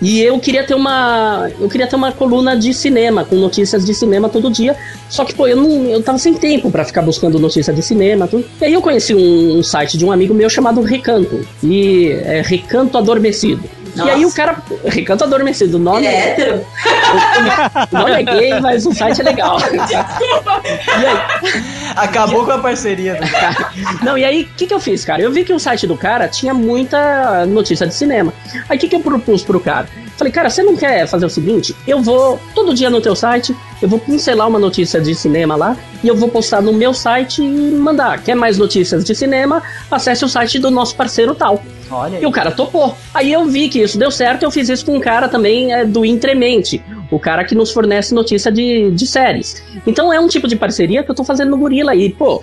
E 0.00 0.20
eu 0.20 0.38
queria 0.38 0.64
ter 0.64 0.74
uma. 0.74 1.50
Eu 1.58 1.68
queria 1.68 1.86
ter 1.86 1.96
uma 1.96 2.12
coluna 2.12 2.56
de 2.56 2.72
cinema, 2.74 3.24
com 3.24 3.36
notícias 3.36 3.84
de 3.84 3.94
cinema 3.94 4.28
todo 4.28 4.50
dia. 4.50 4.76
Só 5.08 5.24
que, 5.24 5.34
pô, 5.34 5.46
eu 5.46 5.56
não. 5.56 5.84
Eu 5.86 6.02
tava 6.02 6.18
sem 6.18 6.34
tempo 6.34 6.70
pra 6.70 6.84
ficar 6.84 7.02
buscando 7.02 7.38
notícia 7.38 7.72
de 7.72 7.82
cinema. 7.82 8.26
Tudo. 8.26 8.44
E 8.60 8.64
aí 8.64 8.72
eu 8.72 8.82
conheci 8.82 9.14
um, 9.14 9.58
um 9.58 9.62
site 9.62 9.96
de 9.96 10.04
um 10.04 10.12
amigo 10.12 10.34
meu 10.34 10.48
chamado 10.48 10.80
Recanto. 10.80 11.46
E 11.62 12.10
é 12.24 12.42
Recanto 12.42 12.98
Adormecido. 12.98 13.62
E 14.04 14.10
aí 14.10 14.24
o 14.24 14.32
cara. 14.32 14.62
Recanto 14.84 15.24
Adormecido, 15.24 15.76
o 15.76 15.80
nome 15.80 15.98
Ele 15.98 16.06
é 16.06 16.30
hétero? 16.30 16.66
o 17.90 17.98
nome 17.98 18.10
é 18.12 18.22
gay, 18.22 18.60
mas 18.60 18.86
o 18.86 18.94
site 18.94 19.20
é 19.20 19.24
legal. 19.24 19.58
e 19.60 21.06
aí, 21.06 21.18
Acabou 21.96 22.44
com 22.44 22.52
a 22.52 22.58
parceria. 22.58 23.14
Né? 23.14 23.28
Não, 24.02 24.16
e 24.16 24.24
aí, 24.24 24.42
o 24.42 24.56
que, 24.56 24.66
que 24.66 24.74
eu 24.74 24.80
fiz, 24.80 25.04
cara? 25.04 25.22
Eu 25.22 25.32
vi 25.32 25.44
que 25.44 25.52
o 25.52 25.58
site 25.58 25.86
do 25.86 25.96
cara 25.96 26.28
tinha 26.28 26.54
muita 26.54 27.46
notícia 27.46 27.86
de 27.86 27.94
cinema. 27.94 28.32
Aí, 28.68 28.76
o 28.76 28.80
que, 28.80 28.88
que 28.88 28.96
eu 28.96 29.00
propus 29.00 29.42
pro 29.42 29.60
cara? 29.60 29.88
Falei, 30.16 30.32
cara, 30.32 30.50
você 30.50 30.62
não 30.62 30.76
quer 30.76 31.06
fazer 31.06 31.26
o 31.26 31.30
seguinte? 31.30 31.74
Eu 31.86 32.02
vou, 32.02 32.40
todo 32.54 32.74
dia 32.74 32.90
no 32.90 33.00
teu 33.00 33.14
site, 33.14 33.56
eu 33.80 33.88
vou 33.88 33.98
pincelar 33.98 34.48
uma 34.48 34.58
notícia 34.58 35.00
de 35.00 35.14
cinema 35.14 35.56
lá, 35.56 35.76
e 36.02 36.08
eu 36.08 36.16
vou 36.16 36.28
postar 36.28 36.60
no 36.60 36.72
meu 36.72 36.92
site 36.92 37.42
e 37.42 37.72
mandar. 37.72 38.22
Quer 38.22 38.34
mais 38.34 38.58
notícias 38.58 39.04
de 39.04 39.14
cinema? 39.14 39.62
Acesse 39.90 40.24
o 40.24 40.28
site 40.28 40.58
do 40.58 40.70
nosso 40.70 40.94
parceiro 40.94 41.34
tal. 41.34 41.62
Olha 41.90 42.18
aí. 42.18 42.22
E 42.22 42.26
o 42.26 42.30
cara 42.30 42.50
topou. 42.50 42.96
Aí 43.14 43.32
eu 43.32 43.44
vi 43.46 43.68
que 43.68 43.80
isso 43.80 43.98
deu 43.98 44.10
certo, 44.10 44.42
eu 44.42 44.50
fiz 44.50 44.68
isso 44.68 44.84
com 44.84 44.96
um 44.96 45.00
cara 45.00 45.28
também 45.28 45.72
é, 45.72 45.84
do 45.84 46.04
Intremente, 46.04 46.82
o 47.10 47.18
cara 47.18 47.44
que 47.44 47.54
nos 47.54 47.72
fornece 47.72 48.14
notícia 48.14 48.50
de, 48.52 48.90
de 48.90 49.06
séries. 49.06 49.62
Então 49.86 50.12
é 50.12 50.20
um 50.20 50.28
tipo 50.28 50.46
de 50.46 50.56
parceria 50.56 51.02
que 51.02 51.10
eu 51.10 51.14
tô 51.14 51.24
fazendo 51.24 51.50
no 51.50 51.56
Gorila 51.56 51.92
aí. 51.92 52.10
Pô, 52.12 52.40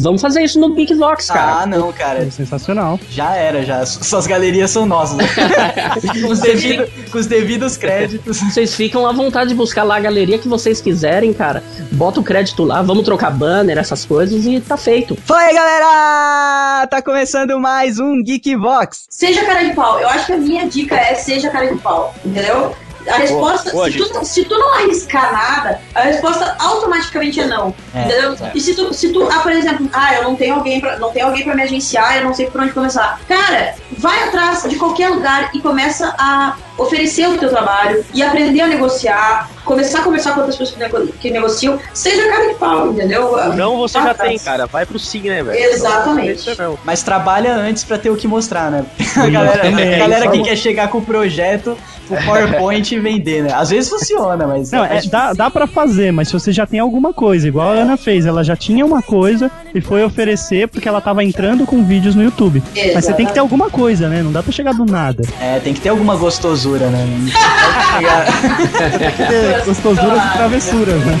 vamos 0.00 0.20
fazer 0.22 0.42
isso 0.42 0.58
no 0.58 0.74
Big 0.74 0.94
Vox, 0.94 1.26
cara. 1.28 1.62
Ah, 1.62 1.66
não, 1.66 1.92
cara. 1.92 2.20
É 2.20 2.30
sensacional. 2.30 2.98
Já 3.10 3.34
era, 3.34 3.62
já. 3.64 3.84
Suas 3.84 4.26
galerias 4.26 4.70
são 4.70 4.86
nossas. 4.86 5.16
né? 5.18 5.24
com, 6.22 6.28
os 6.28 6.40
devido- 6.40 6.88
com 7.10 7.18
os 7.18 7.26
devidos 7.26 7.76
créditos. 7.76 8.38
Vocês 8.40 8.74
ficam 8.74 9.06
à 9.06 9.12
vontade 9.12 9.50
de 9.50 9.54
buscar 9.54 9.82
lá 9.84 9.96
a 9.96 10.00
galeria 10.00 10.38
que 10.38 10.48
vocês 10.48 10.80
quiserem, 10.80 11.32
cara. 11.32 11.62
Bota 11.92 12.20
o 12.20 12.24
crédito 12.24 12.64
lá, 12.64 12.80
vamos 12.82 13.04
trocar 13.04 13.30
banner, 13.30 13.76
essas 13.78 14.04
coisas 14.04 14.44
e 14.46 14.60
tá 14.60 14.76
feito. 14.76 15.16
Fala 15.24 15.40
aí, 15.40 15.54
galera! 15.54 16.86
Tá 16.86 17.02
começando 17.02 17.58
mais 17.60 17.98
um 17.98 18.22
Geekvox. 18.22 19.06
Seja 19.10 19.44
cara 19.44 19.62
de 19.64 19.74
pau. 19.74 19.98
Eu 20.00 20.08
acho 20.08 20.26
que 20.26 20.32
a 20.32 20.38
minha 20.38 20.66
dica 20.66 20.94
é 20.96 21.14
seja 21.14 21.50
cara 21.50 21.66
de 21.72 21.78
pau, 21.80 22.14
entendeu? 22.24 22.74
A 23.08 23.16
resposta, 23.16 23.70
boa 23.70 23.90
se, 23.90 23.98
tu, 23.98 24.24
se 24.24 24.44
tu 24.44 24.58
não 24.58 24.74
arriscar 24.74 25.32
nada, 25.32 25.80
a 25.94 26.02
resposta 26.02 26.56
automaticamente 26.58 27.40
é 27.40 27.46
não. 27.46 27.74
É, 27.94 28.04
entendeu? 28.04 28.36
é. 28.40 28.52
E 28.54 28.60
se 28.60 28.74
tu, 28.74 28.92
se 28.92 29.12
tu, 29.12 29.28
ah, 29.30 29.40
por 29.40 29.52
exemplo, 29.52 29.88
ah, 29.92 30.14
eu 30.14 30.24
não 30.24 30.36
tenho 30.36 30.54
alguém 30.54 30.80
pra, 30.80 30.98
não 30.98 31.10
tenho 31.10 31.26
alguém 31.26 31.44
para 31.44 31.54
me 31.54 31.62
agenciar, 31.62 32.18
eu 32.18 32.24
não 32.24 32.34
sei 32.34 32.46
por 32.46 32.60
onde 32.60 32.72
começar. 32.72 33.20
Cara, 33.28 33.74
vai 33.96 34.24
atrás 34.24 34.62
de 34.68 34.76
qualquer 34.76 35.08
lugar 35.10 35.50
e 35.54 35.60
começa 35.60 36.14
a 36.18 36.56
oferecer 36.78 37.28
o 37.28 37.36
teu 37.36 37.48
trabalho 37.48 38.04
e 38.14 38.22
aprender 38.22 38.60
a 38.62 38.66
negociar, 38.68 39.50
começar 39.64 39.98
a 40.00 40.02
conversar 40.02 40.32
com 40.32 40.40
outras 40.40 40.56
pessoas 40.56 40.70
que, 40.76 40.78
nego- 40.78 41.06
que 41.20 41.30
negociam, 41.30 41.78
seja 41.92 42.28
cara 42.30 42.48
de 42.48 42.54
pau, 42.54 42.90
entendeu? 42.92 43.36
Não, 43.56 43.76
você 43.76 44.00
já 44.00 44.12
atrás. 44.12 44.30
tem, 44.30 44.38
cara. 44.38 44.66
Vai 44.66 44.86
pro 44.86 44.98
sim, 44.98 45.22
né, 45.22 45.42
velho? 45.42 45.58
Exatamente. 45.58 46.56
Não. 46.58 46.78
Mas 46.84 47.02
trabalha 47.02 47.54
antes 47.54 47.84
pra 47.84 47.98
ter 47.98 48.10
o 48.10 48.16
que 48.16 48.26
mostrar, 48.28 48.70
né? 48.70 48.84
A 49.18 49.28
galera, 49.28 49.62
também, 49.62 49.94
a 49.94 49.98
galera 49.98 50.28
que 50.30 50.38
só- 50.38 50.44
quer 50.44 50.56
chegar 50.56 50.88
com 50.88 50.98
o 50.98 51.02
projeto, 51.02 51.76
o 52.08 52.16
PowerPoint 52.24 52.94
e 52.94 52.98
vender, 53.00 53.42
né? 53.42 53.50
Às 53.52 53.70
vezes 53.70 53.90
funciona, 53.90 54.46
mas. 54.46 54.70
Não, 54.70 54.84
é, 54.84 55.00
dá, 55.02 55.32
dá 55.32 55.50
pra 55.50 55.66
fazer, 55.66 56.12
mas 56.12 56.28
se 56.28 56.34
você 56.34 56.52
já 56.52 56.64
tem 56.66 56.78
alguma 56.78 57.12
coisa, 57.12 57.48
igual 57.48 57.70
a 57.70 57.72
Ana 57.72 57.96
fez, 57.96 58.26
ela 58.26 58.44
já 58.44 58.54
tinha 58.54 58.86
uma 58.86 59.02
coisa 59.02 59.50
e 59.74 59.80
foi 59.80 60.04
oferecer 60.04 60.68
porque 60.68 60.88
ela 60.88 61.00
tava 61.00 61.24
entrando 61.24 61.66
com 61.66 61.82
vídeos 61.84 62.14
no 62.14 62.22
YouTube. 62.22 62.62
Mas 62.94 63.04
você 63.06 63.12
tem 63.12 63.26
que 63.26 63.32
ter 63.32 63.40
alguma 63.40 63.70
coisa, 63.70 64.08
né? 64.08 64.22
Não 64.22 64.30
dá 64.30 64.42
pra 64.42 64.52
chegar 64.52 64.72
do 64.72 64.84
nada. 64.84 65.24
É, 65.40 65.58
tem 65.58 65.74
que 65.74 65.80
ter 65.80 65.88
alguma 65.88 66.14
gostosura, 66.16 66.67
né? 66.76 67.06
Tem 68.98 69.10
que 69.12 69.26
ter 69.26 69.64
gostosuras 69.64 70.24
e 70.24 70.32
travessuras, 70.32 71.04
né? 71.04 71.18